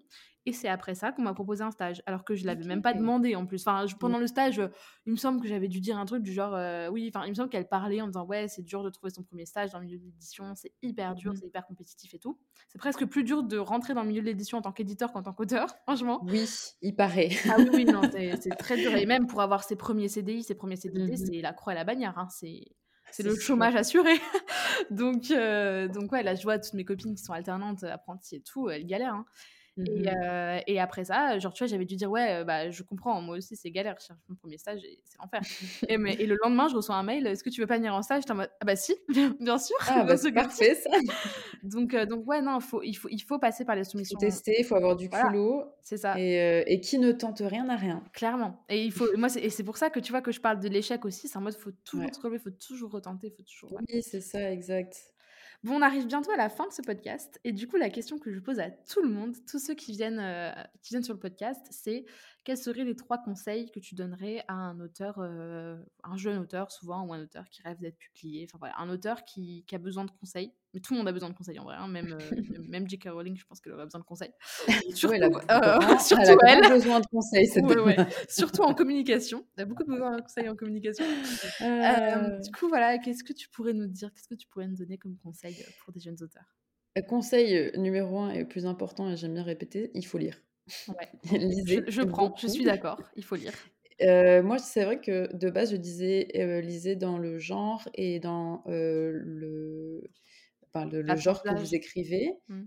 Et 0.49 0.53
c'est 0.53 0.69
après 0.69 0.95
ça 0.95 1.13
qu'on 1.13 1.21
m'a 1.21 1.35
proposé 1.35 1.63
un 1.63 1.71
stage, 1.71 2.03
alors 2.07 2.25
que 2.25 2.35
je 2.35 2.47
l'avais 2.47 2.65
même 2.65 2.81
pas 2.81 2.95
demandé 2.95 3.37
en 3.37 3.45
plus. 3.45 3.67
Enfin, 3.69 3.85
pendant 4.01 4.17
le 4.17 4.27
stage, 4.27 4.63
il 5.05 5.13
me 5.13 5.19
semble 5.19 5.43
que 5.43 5.47
j'avais 5.47 5.69
dû 5.69 5.79
dire 5.79 5.99
un 5.99 6.07
truc 6.07 6.23
du 6.23 6.33
genre, 6.33 6.57
oui, 6.91 7.11
enfin, 7.15 7.27
il 7.27 7.31
me 7.31 7.35
semble 7.35 7.51
qu'elle 7.51 7.69
parlait 7.69 8.01
en 8.01 8.07
disant, 8.07 8.25
ouais, 8.25 8.49
c'est 8.49 8.63
dur 8.63 8.83
de 8.83 8.89
trouver 8.89 9.11
son 9.11 9.23
premier 9.23 9.45
stage 9.45 9.73
dans 9.73 9.79
le 9.79 9.85
milieu 9.85 9.99
de 9.99 10.05
l'édition, 10.05 10.55
c'est 10.55 10.73
hyper 10.81 11.15
dur, 11.15 11.33
mmh 11.33 11.37
c'est 11.37 11.47
hyper 11.49 11.67
compétitif 11.67 12.15
et 12.15 12.19
tout. 12.19 12.39
C'est 12.69 12.79
presque 12.79 13.05
plus 13.05 13.25
dur 13.25 13.43
de 13.43 13.59
rentrer 13.59 13.93
dans 13.93 14.03
le 14.03 14.09
milieu 14.09 14.23
de 14.23 14.27
l'édition 14.27 14.57
en 14.57 14.63
tant 14.63 14.73
qu'éditeur 14.73 15.13
qu'en 15.13 15.23
tant 15.23 15.35
qu'auteur, 15.35 15.67
franchement. 15.87 16.25
Oui, 16.25 16.49
il 16.81 16.97
paraît. 16.97 17.29
ah 17.51 17.57
oui, 17.59 17.69
oui, 17.71 17.85
non, 17.85 18.01
c'est 18.41 18.57
très 18.59 18.79
dur. 18.79 18.95
Et 18.97 19.05
même 19.05 19.27
pour 19.27 19.43
avoir 19.43 19.65
ses 19.65 19.77
premiers 19.77 20.09
CDI, 20.09 20.45
ses 20.45 20.55
premiers 20.55 20.77
CDD, 20.77 21.13
mmh 21.13 21.17
c'est 21.17 21.41
la 21.43 21.53
croix 21.53 21.75
et 21.75 21.77
la 21.77 21.85
bannière. 21.85 22.17
Hein, 22.17 22.29
c'est 22.31 22.65
c'est 23.11 23.23
le 23.23 23.35
chômage 23.35 23.75
assuré. 23.77 24.13
donc, 24.91 25.31
euh, 25.31 25.89
donc 25.89 26.13
ouais, 26.13 26.23
là, 26.23 26.35
je 26.35 26.43
vois 26.43 26.59
toutes 26.59 26.75
mes 26.75 26.85
copines 26.85 27.15
qui 27.15 27.23
sont 27.23 27.33
alternantes, 27.33 27.85
apprenties 27.85 28.37
et 28.37 28.41
tout, 28.41 28.71
elles 28.71 28.87
galèrent. 28.87 29.15
Hein. 29.15 29.27
Et, 29.87 30.03
mmh 30.03 30.09
euh, 30.09 30.61
et, 30.67 30.81
après 30.81 31.05
ça, 31.05 31.39
genre, 31.39 31.53
tu 31.53 31.63
vois, 31.63 31.69
j'avais 31.69 31.85
dû 31.85 31.97
dire, 31.97 32.11
ouais, 32.11 32.45
bah, 32.45 32.71
je 32.71 32.83
comprends, 32.83 33.21
moi 33.21 33.37
aussi, 33.37 33.57
c'est 33.57 33.71
galère, 33.71 33.97
je 34.01 34.07
cherche 34.07 34.19
mon 34.29 34.35
premier 34.35 34.59
stage 34.59 34.83
et 34.85 35.01
c'est 35.05 35.19
l'enfer. 35.19 35.41
et, 35.89 36.23
et, 36.23 36.27
le 36.27 36.37
lendemain, 36.43 36.69
je 36.69 36.77
reçois 36.77 36.97
un 36.97 37.03
mail, 37.03 37.27
est-ce 37.27 37.45
que 37.45 37.51
tu 37.51 37.61
veux 37.61 37.67
pas 37.67 37.77
venir 37.77 37.95
en 37.95 38.03
stage? 38.03 38.25
En 38.31 38.35
mode, 38.35 38.51
ah 38.61 38.65
bah 38.65 38.77
si, 38.77 38.97
bien, 39.41 39.59
sûr. 39.59 39.77
Ah 39.89 40.05
bah, 40.05 40.17
c'est 40.17 40.33
parfait, 40.33 40.75
ça. 40.75 40.91
donc, 41.63 41.95
euh, 41.95 42.07
donc, 42.07 42.27
ouais, 42.27 42.43
non, 42.43 42.61
faut, 42.61 42.83
il, 42.83 42.95
faut, 42.95 43.09
il 43.11 43.21
faut 43.21 43.39
passer 43.39 43.65
par 43.65 43.77
les 43.77 43.85
soumissions. 43.85 44.19
Il 44.21 44.25
faut 44.25 44.31
tester, 44.31 44.57
il 44.59 44.65
faut 44.65 44.77
avoir 44.77 44.97
du 44.97 45.09
culot. 45.09 45.65
c'est 45.83 45.99
ça. 45.99 46.19
Et, 46.19 46.41
euh, 46.41 46.63
et, 46.67 46.81
qui 46.81 46.99
ne 46.99 47.13
tente 47.13 47.41
rien 47.45 47.65
n'a 47.65 47.77
rien. 47.77 48.03
Clairement. 48.13 48.65
Et, 48.69 48.85
il 48.85 48.93
faut, 48.93 49.07
moi, 49.17 49.29
et 49.37 49.51
c'est 49.51 49.65
pour 49.65 49.77
ça 49.77 49.91
que 49.91 50.01
tu 50.01 50.13
vois 50.13 50.23
que 50.23 50.33
je 50.33 50.41
parle 50.41 50.61
de 50.61 50.69
l'échec 50.69 51.05
aussi, 51.05 51.29
c'est 51.29 51.39
en 51.39 51.43
mode, 51.43 51.55
faut 51.55 51.71
toujours 51.85 52.13
se 52.13 52.21
relever, 52.21 52.39
faut 52.39 52.51
toujours 52.51 52.91
retenter, 52.91 53.31
faut 53.31 53.43
toujours. 53.43 53.79
Oui, 53.89 54.03
c'est 54.03 54.21
ça, 54.21 54.51
exact. 54.51 54.97
Bon, 55.65 55.75
on 55.75 55.83
arrive 55.83 56.07
bientôt 56.07 56.31
à 56.31 56.37
la 56.37 56.49
fin 56.49 56.69
de 56.69 56.73
ce 56.73 56.83
podcast. 56.83 57.41
Et 57.43 57.53
du 57.53 57.67
coup, 57.67 57.77
la 57.77 57.91
question 57.91 58.19
que 58.19 58.33
je 58.33 58.39
pose 58.39 58.61
à 58.61 58.71
tout 58.71 59.03
le 59.03 59.09
monde, 59.09 59.35
tous 59.51 59.59
ceux 59.59 59.75
qui 59.75 59.91
viennent, 59.91 60.21
euh, 60.21 60.53
qui 60.83 60.91
viennent 60.91 61.03
sur 61.03 61.15
le 61.15 61.21
podcast, 61.21 61.67
c'est 61.71 62.05
quels 62.49 62.57
seraient 62.57 62.85
les 62.85 62.97
trois 62.97 63.19
conseils 63.19 63.70
que 63.70 63.79
tu 63.79 63.95
donnerais 63.95 64.43
à 64.49 64.55
un 64.55 64.81
auteur, 64.81 65.19
euh, 65.19 65.77
un 66.03 66.16
jeune 66.16 66.39
auteur 66.39 66.73
souvent, 66.73 67.05
ou 67.05 67.12
un 67.12 67.20
auteur 67.20 67.47
qui 67.51 67.61
rêve 67.61 67.79
d'être 67.79 67.99
publié, 67.99 68.47
enfin 68.49 68.57
voilà, 68.59 68.75
un 68.79 68.89
auteur 68.89 69.27
qui, 69.27 69.66
a 69.70 69.77
besoin 69.77 70.07
de 70.07 70.11
conseils. 70.12 70.55
Mais 70.73 70.81
tout 70.81 70.95
le 70.95 70.99
monde 70.99 71.09
a 71.09 71.12
besoin 71.12 71.29
de 71.29 71.35
conseils 71.35 71.59
en 71.59 71.65
vrai, 71.65 71.77
hein, 71.77 71.89
même, 71.89 72.16
euh, 72.19 72.62
même 72.70 72.89
J.K. 72.89 73.11
Rowling, 73.11 73.37
je 73.37 73.45
pense 73.45 73.61
qu'elle 73.61 73.75
aurait 73.75 73.85
besoin 73.85 74.01
de 74.01 74.07
conseils. 74.07 74.33
surtout, 74.95 75.15
elle, 75.15 75.25
a, 75.25 75.99
surtout 75.99 76.39
elle, 76.47 76.65
a 76.65 76.70
besoin 76.70 77.01
de 77.01 77.07
conseils. 77.09 77.49
surtout 78.31 78.62
en 78.62 78.73
communication. 78.73 79.47
Elle 79.59 79.65
a 79.65 79.66
beaucoup 79.66 79.85
de 79.85 79.91
besoin 79.91 80.16
de 80.16 80.23
conseils 80.23 80.49
en 80.49 80.57
communication. 80.57 81.05
du 81.61 82.51
coup, 82.53 82.69
voilà, 82.69 82.97
qu'est-ce 82.97 83.25
que 83.25 83.35
tu 83.35 83.51
pourrais 83.51 83.75
nous 83.75 83.89
dire? 83.89 84.11
Qu'est-ce 84.15 84.29
que 84.29 84.37
tu 84.37 84.49
pourrais 84.49 84.69
nous 84.69 84.77
donner 84.77 84.97
comme 84.97 85.19
conseil 85.19 85.55
pour 85.85 85.93
des 85.93 86.01
jeunes 86.01 86.16
auteurs? 86.23 86.57
Conseil 87.09 87.73
numéro 87.77 88.20
un 88.20 88.31
et 88.31 88.39
le 88.39 88.49
plus 88.49 88.65
important, 88.65 89.11
et 89.11 89.19
j'aime 89.19 89.35
bien 89.35 89.43
répéter, 89.43 89.91
il 89.93 90.07
faut 90.07 90.16
lire. 90.16 90.41
lisez. 91.32 91.85
Je, 91.89 92.03
prends, 92.03 92.35
je 92.36 92.47
suis 92.47 92.65
d'accord, 92.65 93.01
il 93.16 93.24
faut 93.24 93.36
lire. 93.36 93.53
Euh, 94.03 94.43
moi, 94.43 94.59
c'est 94.59 94.85
vrai 94.85 95.01
que 95.01 95.35
de 95.35 95.51
base, 95.51 95.73
je 95.73 95.77
disais 95.77 96.28
euh, 96.36 96.61
lisez 96.61 96.97
dans 96.97 97.19
le 97.19 97.39
genre 97.39 97.89
et 97.95 98.20
dans 98.20 98.62
euh, 98.69 99.11
le, 99.12 100.09
le, 100.74 101.16
genre 101.16 101.43
que 101.43 101.53
vous 101.59 101.74
écrivez. 101.74 102.32
Mmh. 102.49 102.62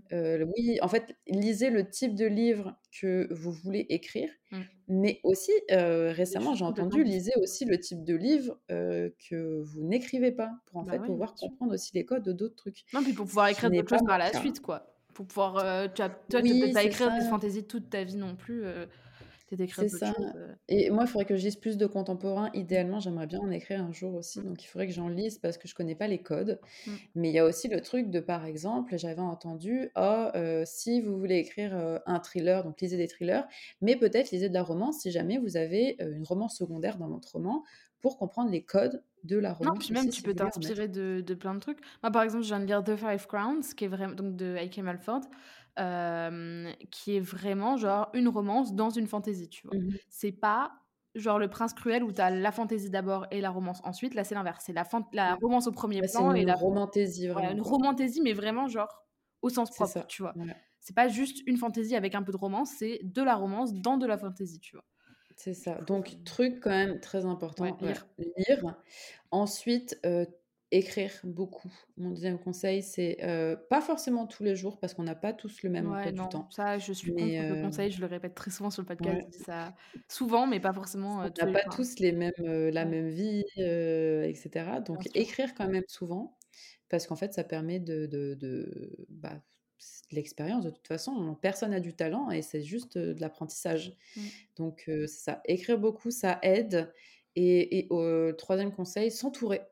oui, 0.54 0.78
en 0.82 0.88
fait, 0.88 1.16
lisez 1.28 1.70
le 1.70 1.88
type 1.88 2.14
de 2.14 2.26
livre 2.26 2.76
que 3.00 3.32
vous 3.32 3.50
voulez 3.50 3.86
écrire. 3.88 4.28
Mmh. 4.50 4.60
Mais 4.88 5.20
aussi, 5.24 5.52
récemment, 5.70 6.54
j'ai 6.54 6.66
entendu, 6.66 7.02
lisez 7.02 7.32
aussi 7.40 7.64
le 7.64 7.80
type 7.80 8.04
de 8.04 8.14
livre 8.14 8.58
que 8.68 9.62
vous 9.62 9.82
n'écrivez 9.82 10.32
pas 10.32 10.50
pour 10.66 10.80
en 10.80 10.82
bah 10.82 10.92
fait 10.92 10.98
pouvoir 10.98 11.34
comprendre 11.34 11.72
aussi 11.72 11.92
les 11.94 12.04
codes 12.04 12.28
d'autres 12.28 12.56
trucs. 12.56 12.84
Non, 12.92 13.02
puis 13.02 13.14
pour 13.14 13.24
pouvoir 13.24 13.48
écrire 13.48 13.70
d'autres 13.70 13.88
choses 13.88 14.06
par 14.06 14.18
la 14.18 14.38
suite, 14.38 14.60
quoi. 14.60 14.91
Pour 15.14 15.26
pouvoir. 15.26 15.58
Euh, 15.58 15.88
tu 15.92 16.02
as, 16.02 16.08
toi, 16.08 16.42
tu 16.42 16.58
peux 16.58 16.72
pas 16.72 16.84
écrire 16.84 17.12
des 17.12 17.26
fantaisies 17.28 17.64
toute 17.64 17.90
ta 17.90 18.04
vie 18.04 18.16
non 18.16 18.36
plus. 18.36 18.64
Euh, 18.64 18.86
c'est 19.68 19.88
ça. 19.88 20.14
Euh. 20.18 20.54
Et 20.70 20.88
moi, 20.88 21.04
il 21.04 21.08
faudrait 21.08 21.26
que 21.26 21.36
je 21.36 21.44
lise 21.44 21.56
plus 21.56 21.76
de 21.76 21.84
contemporains. 21.84 22.48
Idéalement, 22.54 23.00
j'aimerais 23.00 23.26
bien 23.26 23.38
en 23.38 23.50
écrire 23.50 23.82
un 23.82 23.92
jour 23.92 24.14
aussi. 24.14 24.40
Donc, 24.40 24.64
il 24.64 24.66
faudrait 24.66 24.86
que 24.86 24.94
j'en 24.94 25.08
lise 25.08 25.38
parce 25.38 25.58
que 25.58 25.68
je 25.68 25.74
connais 25.74 25.94
pas 25.94 26.06
les 26.06 26.22
codes. 26.22 26.58
Mmh. 26.86 26.90
Mais 27.16 27.28
il 27.28 27.34
y 27.34 27.38
a 27.38 27.44
aussi 27.44 27.68
le 27.68 27.82
truc 27.82 28.08
de, 28.08 28.20
par 28.20 28.46
exemple, 28.46 28.96
j'avais 28.96 29.20
entendu, 29.20 29.90
oh, 29.94 30.28
si 30.64 31.02
vous 31.02 31.18
voulez 31.18 31.36
écrire 31.36 32.00
un 32.06 32.20
thriller, 32.20 32.64
donc 32.64 32.80
lisez 32.80 32.96
des 32.96 33.08
thrillers, 33.08 33.46
mais 33.82 33.96
peut-être 33.96 34.30
lisez 34.30 34.48
de 34.48 34.54
la 34.54 34.62
romance 34.62 35.00
si 35.00 35.10
jamais 35.10 35.36
vous 35.36 35.58
avez 35.58 35.98
une 36.00 36.24
romance 36.24 36.56
secondaire 36.56 36.96
dans 36.96 37.08
votre 37.08 37.32
roman 37.32 37.62
pour 38.02 38.18
comprendre 38.18 38.50
les 38.50 38.62
codes 38.62 39.02
de 39.24 39.38
la 39.38 39.52
romance. 39.52 39.74
Non, 39.74 39.78
puis 39.78 39.92
même, 39.92 40.10
tu 40.10 40.22
peux 40.22 40.34
t'inspirer 40.34 40.88
de, 40.88 41.22
de, 41.24 41.34
plein 41.34 41.54
de 41.54 41.60
trucs. 41.60 41.78
Moi, 42.02 42.10
par 42.10 42.22
exemple, 42.22 42.42
je 42.42 42.48
viens 42.48 42.60
de 42.60 42.66
lire 42.66 42.82
The 42.82 42.96
Five 42.96 43.26
Crowns, 43.26 43.62
qui 43.76 43.84
est 43.84 43.88
vraiment, 43.88 44.14
donc 44.14 44.36
de 44.36 44.56
Ike 44.56 44.78
Malford, 44.78 45.22
euh, 45.78 46.70
qui 46.90 47.16
est 47.16 47.20
vraiment 47.20 47.76
genre 47.76 48.10
une 48.12 48.28
romance 48.28 48.74
dans 48.74 48.90
une 48.90 49.06
fantaisie, 49.06 49.48
tu 49.48 49.66
vois. 49.66 49.78
Mmh 49.78 49.92
c'est 50.10 50.32
pas 50.32 50.72
genre 51.14 51.38
le 51.38 51.48
prince 51.48 51.74
cruel 51.74 52.02
où 52.04 52.12
tu 52.12 52.20
as 52.20 52.30
la 52.30 52.52
fantaisie 52.52 52.90
d'abord 52.90 53.26
et 53.30 53.40
la 53.40 53.50
romance 53.50 53.80
ensuite. 53.84 54.14
Là, 54.14 54.24
c'est 54.24 54.34
l'inverse. 54.34 54.64
C'est 54.66 54.72
la, 54.72 54.86
la 55.12 55.34
romance 55.34 55.66
au 55.66 55.72
premier 55.72 56.00
plan. 56.02 56.34
et 56.34 56.44
la 56.44 56.54
romantaisie, 56.54 57.28
vraiment. 57.28 57.50
une 57.50 57.60
romantaisie, 57.60 58.20
mais 58.20 58.32
vraiment 58.32 58.66
genre 58.66 59.04
au 59.40 59.48
sens 59.48 59.70
propre, 59.70 60.06
tu 60.06 60.22
vois. 60.22 60.34
C'est 60.80 60.96
pas 60.96 61.08
juste 61.08 61.46
une 61.46 61.58
fantaisie 61.58 61.94
avec 61.94 62.14
un 62.14 62.22
peu 62.22 62.32
de 62.32 62.36
romance, 62.36 62.72
c'est 62.76 63.00
de 63.04 63.22
la 63.22 63.36
romance 63.36 63.72
dans 63.72 63.98
de 63.98 64.06
la 64.06 64.18
fantaisie, 64.18 64.58
tu 64.58 64.74
vois. 64.74 64.84
C'est 65.36 65.54
ça. 65.54 65.80
Donc, 65.86 66.22
truc 66.24 66.60
quand 66.60 66.70
même 66.70 67.00
très 67.00 67.24
important, 67.24 67.64
lire. 67.80 68.06
lire. 68.36 68.76
Ensuite, 69.30 70.00
écrire 70.70 71.12
beaucoup. 71.24 71.72
Mon 71.96 72.10
deuxième 72.10 72.38
conseil, 72.38 72.82
c'est 72.82 73.18
pas 73.68 73.80
forcément 73.80 74.26
tous 74.26 74.42
les 74.42 74.56
jours 74.56 74.78
parce 74.78 74.94
qu'on 74.94 75.02
n'a 75.04 75.14
pas 75.14 75.32
tous 75.32 75.62
le 75.62 75.70
même 75.70 75.88
emploi 75.88 76.12
du 76.12 76.28
temps. 76.28 76.48
Ça, 76.50 76.78
je 76.78 76.92
suis 76.92 77.12
contre 77.12 77.24
le 77.24 77.62
conseil, 77.62 77.90
je 77.90 78.00
le 78.00 78.06
répète 78.06 78.34
très 78.34 78.50
souvent 78.50 78.70
sur 78.70 78.82
le 78.82 78.86
podcast. 78.86 79.28
ça 79.44 79.74
souvent, 80.08 80.46
mais 80.46 80.60
pas 80.60 80.72
forcément. 80.72 81.18
on 81.18 81.46
n'a 81.46 81.52
pas 81.52 81.64
tous 81.70 81.98
les 81.98 82.12
mêmes, 82.12 82.32
la 82.38 82.84
même 82.84 83.08
vie, 83.08 83.44
etc. 83.56 84.80
Donc, 84.84 85.08
écrire 85.14 85.54
quand 85.54 85.68
même 85.68 85.84
souvent 85.88 86.36
parce 86.92 87.06
qu'en 87.06 87.16
fait, 87.16 87.32
ça 87.32 87.42
permet 87.42 87.80
de, 87.80 88.04
de, 88.04 88.34
de 88.34 89.06
bah, 89.08 89.40
l'expérience 90.10 90.64
de 90.64 90.70
toute 90.70 90.86
façon. 90.86 91.36
Personne 91.40 91.70
n'a 91.70 91.80
du 91.80 91.94
talent 91.94 92.30
et 92.30 92.42
c'est 92.42 92.62
juste 92.62 92.98
de 92.98 93.20
l'apprentissage. 93.20 93.96
Mmh. 94.16 94.20
Donc, 94.56 94.90
ça. 95.06 95.40
Écrire 95.46 95.78
beaucoup, 95.78 96.10
ça 96.10 96.38
aide. 96.42 96.92
Et, 97.34 97.86
au 97.90 98.32
troisième 98.32 98.72
conseil, 98.72 99.10
s'entourer. 99.10 99.62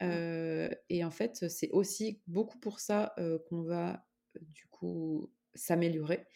Mmh. 0.00 0.68
et 0.90 1.04
en 1.04 1.10
fait, 1.10 1.48
c'est 1.48 1.70
aussi 1.70 2.20
beaucoup 2.26 2.58
pour 2.58 2.78
ça 2.80 3.14
qu'on 3.48 3.62
va 3.62 4.06
du 4.40 4.66
coup 4.68 5.30
s'améliorer. 5.54 6.26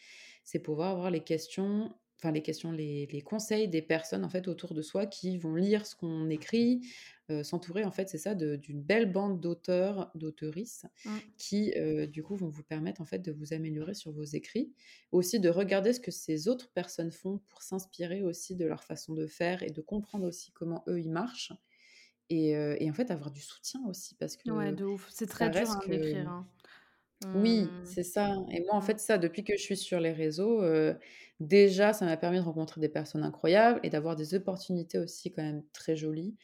C'est 0.43 0.59
pouvoir 0.59 0.91
avoir 0.91 1.09
les 1.09 1.23
questions 1.23 1.93
enfin 2.23 2.31
les 2.31 2.41
questions, 2.41 2.71
les, 2.71 3.05
les, 3.07 3.21
conseils 3.21 3.67
des 3.67 3.81
personnes 3.81 4.23
en 4.23 4.29
fait 4.29 4.47
autour 4.47 4.73
de 4.73 4.81
soi 4.81 5.05
qui 5.05 5.37
vont 5.37 5.55
lire 5.55 5.85
ce 5.85 5.93
qu'on 5.93 6.29
écrit, 6.29 6.81
euh, 7.29 7.43
s'entourer 7.43 7.83
en 7.83 7.91
fait, 7.91 8.07
c'est 8.07 8.17
ça, 8.17 8.33
d'une 8.33 8.81
belle 8.81 9.11
bande 9.11 9.41
d'auteurs, 9.41 10.09
d'auteuristes 10.15 10.87
mmh. 11.03 11.09
qui 11.37 11.73
euh, 11.75 12.07
du 12.07 12.23
coup 12.23 12.37
vont 12.37 12.47
vous 12.47 12.63
permettre 12.63 13.01
en 13.01 13.05
fait 13.05 13.19
de 13.19 13.33
vous 13.33 13.53
améliorer 13.53 13.93
sur 13.93 14.13
vos 14.13 14.23
écrits, 14.23 14.71
aussi 15.11 15.41
de 15.41 15.49
regarder 15.49 15.91
ce 15.91 15.99
que 15.99 16.11
ces 16.11 16.47
autres 16.47 16.71
personnes 16.71 17.11
font 17.11 17.41
pour 17.49 17.61
s'inspirer 17.61 18.23
aussi 18.23 18.55
de 18.55 18.65
leur 18.65 18.83
façon 18.83 19.13
de 19.13 19.27
faire 19.27 19.61
et 19.61 19.69
de 19.69 19.81
comprendre 19.81 20.25
aussi 20.25 20.51
comment 20.51 20.83
eux 20.87 21.01
ils 21.01 21.11
marchent. 21.11 21.53
Et, 22.29 22.55
euh, 22.55 22.77
et 22.79 22.89
en 22.89 22.93
fait 22.93 23.11
avoir 23.11 23.31
du 23.31 23.41
soutien 23.41 23.81
aussi 23.85 24.15
parce 24.15 24.37
que 24.37 24.49
ouais 24.49 24.71
de 24.71 24.85
ouf 24.85 25.07
c'est 25.11 25.27
très 25.27 25.49
dur 25.49 25.69
à 25.69 25.93
écrire 25.93 26.29
hein. 26.29 26.47
Oui, 27.35 27.63
mmh. 27.63 27.85
c'est 27.85 28.03
ça. 28.03 28.35
Et 28.51 28.61
moi, 28.61 28.73
en 28.73 28.79
mmh. 28.79 28.81
fait, 28.81 28.99
ça, 28.99 29.17
depuis 29.17 29.43
que 29.43 29.55
je 29.55 29.61
suis 29.61 29.77
sur 29.77 30.01
les 30.01 30.11
réseaux, 30.11 30.61
déjà, 31.47 31.93
ça 31.93 32.05
m'a 32.05 32.17
permis 32.17 32.37
de 32.37 32.43
rencontrer 32.43 32.81
des 32.81 32.89
personnes 32.89 33.23
incroyables 33.23 33.79
et 33.83 33.89
d'avoir 33.89 34.15
des 34.15 34.33
opportunités 34.35 34.99
aussi 34.99 35.31
quand 35.31 35.43
même 35.43 35.63
très 35.73 35.95
jolies. 35.95 36.35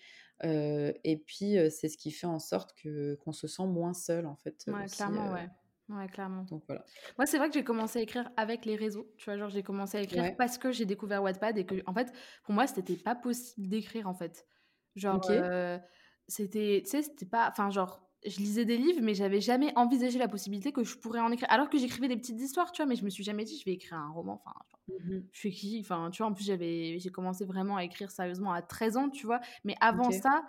et 0.43 1.23
puis, 1.25 1.55
c'est 1.71 1.89
ce 1.89 1.97
qui 1.97 2.11
fait 2.11 2.27
en 2.27 2.39
sorte 2.39 2.73
que 2.77 3.15
qu'on 3.15 3.31
se 3.33 3.47
sent 3.47 3.65
moins 3.67 3.93
seul, 3.93 4.25
en 4.27 4.35
fait, 4.35 4.65
Ouais, 4.67 4.89
clairement, 4.89 5.31
ouais. 5.31 5.49
Ouais, 5.89 6.07
clairement. 6.07 6.47
Donc 6.49 6.63
voilà. 6.67 6.85
Moi, 7.17 7.25
c'est 7.27 7.37
vrai 7.37 7.49
que 7.49 7.55
j'ai 7.55 7.63
commencé 7.63 7.99
à 7.99 8.01
écrire 8.03 8.31
avec 8.37 8.65
les 8.65 8.75
réseaux. 8.75 9.13
Tu 9.17 9.25
vois, 9.25 9.37
genre, 9.37 9.49
j'ai 9.49 9.63
commencé 9.63 9.97
à 9.97 10.01
écrire 10.01 10.25
Ouais. 10.25 10.37
parce 10.37 10.57
que 10.57 10.71
j'ai 10.71 10.85
découvert 10.85 11.23
Wattpad 11.23 11.57
et 11.57 11.65
que, 11.65 11.83
en 11.87 11.93
fait, 11.93 12.13
pour 12.43 12.53
moi, 12.55 12.67
c'était 12.67 12.97
pas 12.97 13.15
possible 13.15 13.67
d'écrire, 13.69 14.07
en 14.07 14.13
fait. 14.15 14.47
Genre, 14.95 15.19
OK. 15.19 15.29
heu, 15.29 15.79
c'était 16.27 16.81
tu 16.85 16.91
sais, 16.91 17.03
c'était 17.03 17.25
pas 17.27 17.49
enfin, 17.49 17.71
genre, 17.71 18.08
je 18.25 18.37
lisais 18.39 18.65
des 18.65 18.77
livres, 18.77 19.01
mais 19.01 19.13
j'avais 19.15 19.41
jamais 19.41 19.73
envisagé 19.77 20.19
la 20.19 20.27
possibilité 20.27 20.71
que 20.71 20.83
je 20.83 20.97
pourrais 20.97 21.19
en 21.21 21.31
écrire. 21.31 21.49
Alors 21.51 21.69
que 21.69 21.77
j'écrivais 21.77 22.07
des 22.07 22.17
petites 22.17 22.39
histoires, 22.39 22.71
tu 22.71 22.81
vois, 22.81 22.87
mais 22.89 22.95
je 22.95 23.05
me 23.05 23.09
suis 23.09 23.23
jamais 23.23 23.45
dit: 23.45 23.57
«Je 23.59 23.65
vais 23.65 23.73
écrire 23.73 23.97
un 23.99 24.11
roman», 24.11 24.41
enfin, 24.45 24.57
Mmh 24.87 25.29
je 25.31 25.39
suis 25.39 25.51
qui? 25.51 25.79
Enfin, 25.81 26.09
tu 26.11 26.19
vois, 26.23 26.31
en 26.31 26.33
plus, 26.33 26.45
j'avais 26.45 26.99
j'ai 26.99 27.09
commencé 27.11 27.45
vraiment 27.45 27.77
à 27.77 27.83
écrire 27.83 28.11
sérieusement 28.11 28.53
à 28.53 28.61
13 28.61 28.97
ans, 28.97 29.09
tu 29.09 29.25
vois? 29.25 29.41
Mais 29.63 29.75
avant 29.81 30.11
ça, 30.11 30.43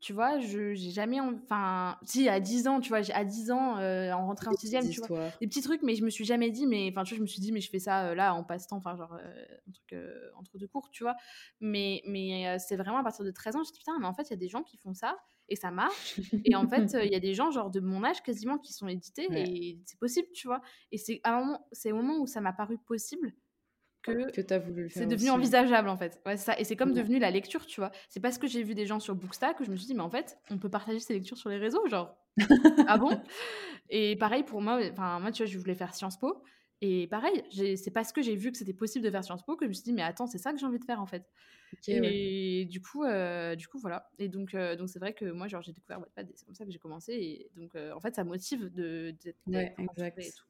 tu 0.00 0.12
vois, 0.12 0.38
je 0.40 0.74
j'ai 0.74 0.90
jamais 0.90 1.20
en 1.20 1.34
enfin, 1.34 1.98
si, 2.04 2.28
à 2.28 2.40
10 2.40 2.68
ans, 2.68 2.80
tu 2.80 2.90
vois? 2.90 2.98
À 3.14 3.24
10 3.24 3.50
ans, 3.50 3.78
heu, 3.80 4.12
en 4.12 4.26
rentrée 4.26 4.50
en 4.50 4.54
Des 4.54 4.56
petites 4.56 4.78
sixième, 4.78 4.88
tu 4.88 5.00
vois? 5.00 5.10
Des 5.40 5.46
petits 5.48 5.62
trucs, 5.62 5.82
mais 5.82 5.94
je 5.96 6.04
me 6.04 6.10
suis 6.10 6.24
jamais 6.24 6.50
dit 6.50 6.66
mais 6.66 6.88
enfin, 6.92 7.04
tu 7.04 7.10
vois, 7.14 7.18
je 7.18 7.22
me 7.22 7.26
suis 7.26 7.40
dit: 7.40 7.52
«Mais 7.52 7.60
je 7.60 7.70
fais 7.70 7.78
ça, 7.78 8.10
heu, 8.12 8.14
là, 8.14 8.34
en 8.34 8.44
passe-temps», 8.44 8.76
enfin, 8.78 8.96
genre, 8.96 9.14
heu, 9.14 9.18
un 9.68 9.72
truc, 9.72 9.94
entre 10.36 10.58
2 10.58 10.68
cours, 10.68 10.90
tu 10.90 11.02
vois? 11.04 11.16
Mais 11.60 12.02
mais 12.06 12.58
c'est 12.58 12.76
vraiment 12.76 12.98
à 12.98 13.02
partir 13.04 13.24
de 13.24 13.30
13 13.30 13.56
ans, 13.56 13.60
je 13.60 13.62
me 13.62 13.64
suis 13.66 13.72
dit: 13.74 13.78
«Putain, 13.80 13.98
mais 14.00 14.06
en 14.06 14.14
fait, 14.14 14.24
il 14.24 14.30
y 14.30 14.34
a 14.34 14.36
des 14.36 14.48
gens 14.48 14.62
qui 14.62 14.76
font 14.76 14.94
ça 14.94 15.16
et 15.48 15.56
ça 15.56 15.70
marche 15.70 16.16
et 16.44 16.54
en 16.56 16.66
fait, 16.68 16.96
il 17.02 17.10
y 17.12 17.14
a 17.16 17.20
des 17.20 17.34
gens, 17.34 17.50
genre, 17.50 17.70
de 17.70 17.80
mon 17.80 18.04
âge 18.04 18.22
quasiment 18.22 18.58
qui 18.58 18.72
sont 18.72 18.88
édités 18.88 19.28
Ouais. 19.28 19.46
et 19.72 19.80
c'est 19.86 19.98
possible», 19.98 20.28
tu 20.34 20.46
vois? 20.48 20.60
Et 20.92 20.98
c'est 20.98 21.20
à 21.24 21.36
un 21.36 21.40
moment 21.40 21.66
c'est 21.72 21.92
au 21.92 21.96
moment 21.96 22.18
où 22.18 22.26
ça 22.26 22.40
m'a 22.40 22.52
paru 22.52 22.78
possible 22.78 23.32
que 24.06 24.32
Que 24.32 24.40
tu 24.40 24.54
as 24.54 24.58
voulu 24.60 24.84
c'est 24.88 25.06
devenu 25.06 25.30
aussi, 25.30 25.38
ouais. 25.40 25.48
envisageable, 25.48 25.88
en 25.88 25.96
fait. 25.96 26.20
Ouais, 26.26 26.36
ça 26.36 26.58
et 26.58 26.64
c'est 26.64 26.76
comme 26.76 26.92
Ouais. 26.92 26.92
devenu 26.94 27.18
la 27.18 27.30
lecture, 27.30 27.66
tu 27.66 27.80
vois? 27.80 27.90
C'est 28.08 28.20
parce 28.20 28.38
que 28.38 28.46
j'ai 28.46 28.62
vu 28.62 28.74
des 28.74 28.86
gens 28.86 29.00
sur 29.00 29.14
Bookstack 29.16 29.58
que 29.58 29.64
je 29.64 29.70
me 29.70 29.76
suis 29.76 29.86
dit: 29.86 29.94
«Mais 29.94 30.02
en 30.02 30.10
fait, 30.10 30.38
on 30.50 30.58
peut 30.58 30.70
partager 30.70 31.00
ses 31.00 31.14
lectures 31.14 31.36
sur 31.38 31.50
les 31.50 31.58
réseaux, 31.58 31.86
genre, 31.88 32.16
ah 32.86 32.98
bon?» 32.98 33.22
et 33.90 34.16
pareil 34.16 34.44
pour 34.44 34.62
moi, 34.62 34.80
enfin, 34.92 35.20
moi, 35.20 35.32
tu 35.32 35.42
vois, 35.44 35.50
je 35.52 35.58
voulais 35.58 35.74
faire 35.76 35.94
Sciences 35.94 36.18
Po 36.18 36.42
et 36.82 37.08
pareil, 37.08 37.44
c'est 37.78 37.92
parce 37.92 38.12
que 38.12 38.22
j'ai 38.22 38.36
vu 38.36 38.52
que 38.52 38.58
c'était 38.58 38.74
possible 38.74 39.04
de 39.04 39.10
faire 39.10 39.24
Sciences 39.24 39.44
Po 39.44 39.56
que 39.56 39.64
je 39.66 39.70
me 39.70 39.74
suis 39.74 39.84
dit: 39.84 39.92
«Mais 39.94 40.02
attends, 40.02 40.26
c'est 40.28 40.38
ça 40.38 40.52
que 40.52 40.58
j'ai 40.60 40.66
envie 40.66 40.78
de 40.80 40.84
faire, 40.84 41.00
en 41.02 41.06
fait» 41.06 41.30
ouais. 41.90 42.16
et 42.22 42.66
du 42.70 42.80
coup, 42.82 43.04
heu, 43.04 43.56
du 43.56 43.68
coup, 43.68 43.78
voilà 43.78 44.10
et 44.18 44.28
donc 44.28 44.54
heu, 44.54 44.76
donc 44.76 44.88
c'est 44.90 44.98
vrai 44.98 45.14
que 45.14 45.24
moi, 45.26 45.48
genre, 45.48 45.62
j'ai 45.62 45.72
découvert 45.72 46.00
Wattpad 46.00 46.30
c'est 46.34 46.44
comme 46.46 46.54
ça 46.56 46.64
que 46.66 46.70
j'ai 46.72 46.78
commencé 46.80 47.12
et 47.14 47.50
donc 47.56 47.74
heu, 47.76 47.92
en 47.94 48.00
fait, 48.00 48.14
ça 48.16 48.24
motive 48.24 48.70
de 48.72 49.14
d'être 49.22 49.38
Ouais, 49.46 49.74
entourée 49.88 50.28
et 50.28 50.32
exact. 50.32 50.34
tout. 50.34 50.46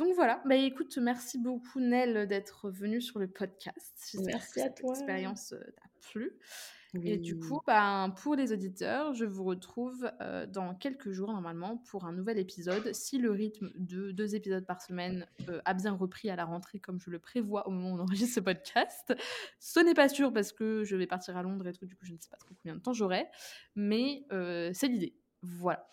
Donc 0.00 0.14
voilà, 0.14 0.40
bah, 0.46 0.56
écoute, 0.56 0.96
merci 0.96 1.36
beaucoup 1.36 1.78
Nell 1.78 2.26
d'être 2.26 2.70
venue 2.70 3.02
sur 3.02 3.18
le 3.18 3.28
podcast. 3.28 4.08
J'espère 4.10 4.38
que 4.38 4.60
à 4.60 4.62
cette 4.64 4.76
toi. 4.76 4.94
expérience, 4.94 5.52
heu, 5.52 5.62
t'a 5.76 5.90
plu 6.00 6.38
et 7.04 7.18
du 7.18 7.38
coup, 7.38 7.60
ben, 7.66 8.08
pour 8.22 8.34
les 8.34 8.50
auditeurs, 8.50 9.12
je 9.12 9.26
vous 9.26 9.44
retrouve, 9.44 10.10
heu, 10.22 10.46
dans 10.46 10.74
quelques 10.74 11.10
jours 11.10 11.30
normalement 11.30 11.76
pour 11.76 12.06
un 12.06 12.14
nouvel 12.14 12.38
épisode. 12.38 12.94
Si 12.94 13.18
le 13.18 13.30
rythme 13.30 13.70
de 13.74 14.10
2 14.10 14.34
épisodes 14.34 14.64
par 14.64 14.80
semaine, 14.80 15.26
heu, 15.50 15.60
a 15.66 15.74
bien 15.74 15.92
repris 15.92 16.30
à 16.30 16.36
la 16.36 16.46
rentrée 16.46 16.80
comme 16.80 16.98
je 16.98 17.10
le 17.10 17.18
prévois 17.18 17.68
au 17.68 17.70
moment 17.70 17.92
où 17.92 17.96
on 17.96 18.00
enregistre 18.00 18.36
ce 18.36 18.40
podcast. 18.40 19.12
Ce 19.58 19.80
n'est 19.80 19.92
pas 19.92 20.08
sûr 20.08 20.32
parce 20.32 20.50
que 20.50 20.82
je 20.82 20.96
vais 20.96 21.06
partir 21.06 21.36
à 21.36 21.42
Londres 21.42 21.66
et 21.66 21.74
tout, 21.74 21.84
du 21.84 21.94
coup, 21.94 22.06
je 22.06 22.14
ne 22.14 22.18
sais 22.18 22.30
pas 22.30 22.38
trop 22.38 22.54
combien 22.54 22.74
de 22.74 22.80
temps 22.80 22.94
j'aurai, 22.94 23.26
mais 23.76 24.24
c'est 24.72 24.88
l'idée. 24.88 25.14
Voilà. 25.42 25.86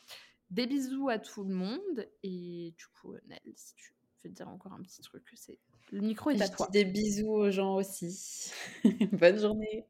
Des 0.49 0.65
bisous 0.65 1.09
à 1.09 1.19
tout 1.19 1.43
le 1.43 1.53
monde 1.53 2.07
et 2.23 2.73
du 2.77 2.85
coup, 2.87 3.13
Nell, 3.27 3.41
si 3.53 3.75
tu 3.75 3.96
veux 4.23 4.29
dire 4.33 4.47
encore 4.47 4.73
un 4.73 4.81
petit 4.81 5.01
truc, 5.01 5.23
c'est 5.35 5.57
le 5.91 6.01
micro 6.01 6.31
est 6.31 6.41
à 6.41 6.45
Je 6.45 6.51
dis 6.51 6.55
toi. 6.57 6.67
des 6.71 6.85
bisous 6.85 7.29
aux 7.29 7.51
gens 7.51 7.75
aussi. 7.75 8.51
Bonne 9.13 9.39
journée. 9.39 9.85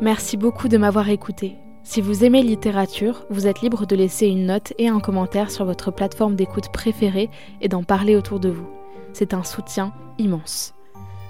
Merci 0.00 0.36
beaucoup 0.36 0.68
de 0.68 0.76
m'avoir 0.76 1.08
écouté. 1.08 1.56
Si 1.82 2.00
vous 2.00 2.24
aimez 2.24 2.42
littérature, 2.42 3.26
vous 3.30 3.46
êtes 3.46 3.62
libre 3.62 3.86
de 3.86 3.96
laisser 3.96 4.26
une 4.26 4.46
note 4.46 4.74
et 4.78 4.88
un 4.88 5.00
commentaire 5.00 5.50
sur 5.50 5.64
votre 5.64 5.90
plateforme 5.90 6.36
d'écoute 6.36 6.70
préférée 6.72 7.30
et 7.62 7.68
d'en 7.68 7.82
parler 7.82 8.16
autour 8.16 8.40
de 8.40 8.50
vous. 8.50 8.68
C'est 9.12 9.32
un 9.32 9.44
soutien 9.44 9.94
immense. 10.18 10.74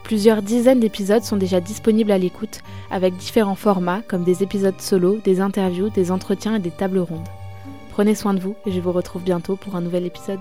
Plusieurs 0.03 0.43
dizaines 0.43 0.81
d'épisodes 0.81 1.23
sont 1.23 1.37
déjà 1.37 1.61
disponibles 1.61 2.11
à 2.11 2.19
l'écoute 2.19 2.61
avec 2.91 3.16
différents 3.16 3.55
formats 3.55 4.03
comme 4.03 4.24
des 4.24 4.43
épisodes 4.43 4.81
solo, 4.81 5.19
des 5.19 5.41
interviews, 5.41 5.91
des 5.91 6.11
entretiens 6.11 6.57
et 6.57 6.61
des 6.61 6.73
tables 6.73 6.99
rondes. 6.99 7.28
Prenez 7.90 8.14
soin 8.14 8.34
de 8.34 8.40
vous 8.40 8.56
et 8.66 8.72
je 8.72 8.80
vous 8.80 8.92
retrouve 8.92 9.22
bientôt 9.22 9.56
pour 9.56 9.74
un 9.76 9.80
nouvel 9.80 10.06
épisode. 10.06 10.40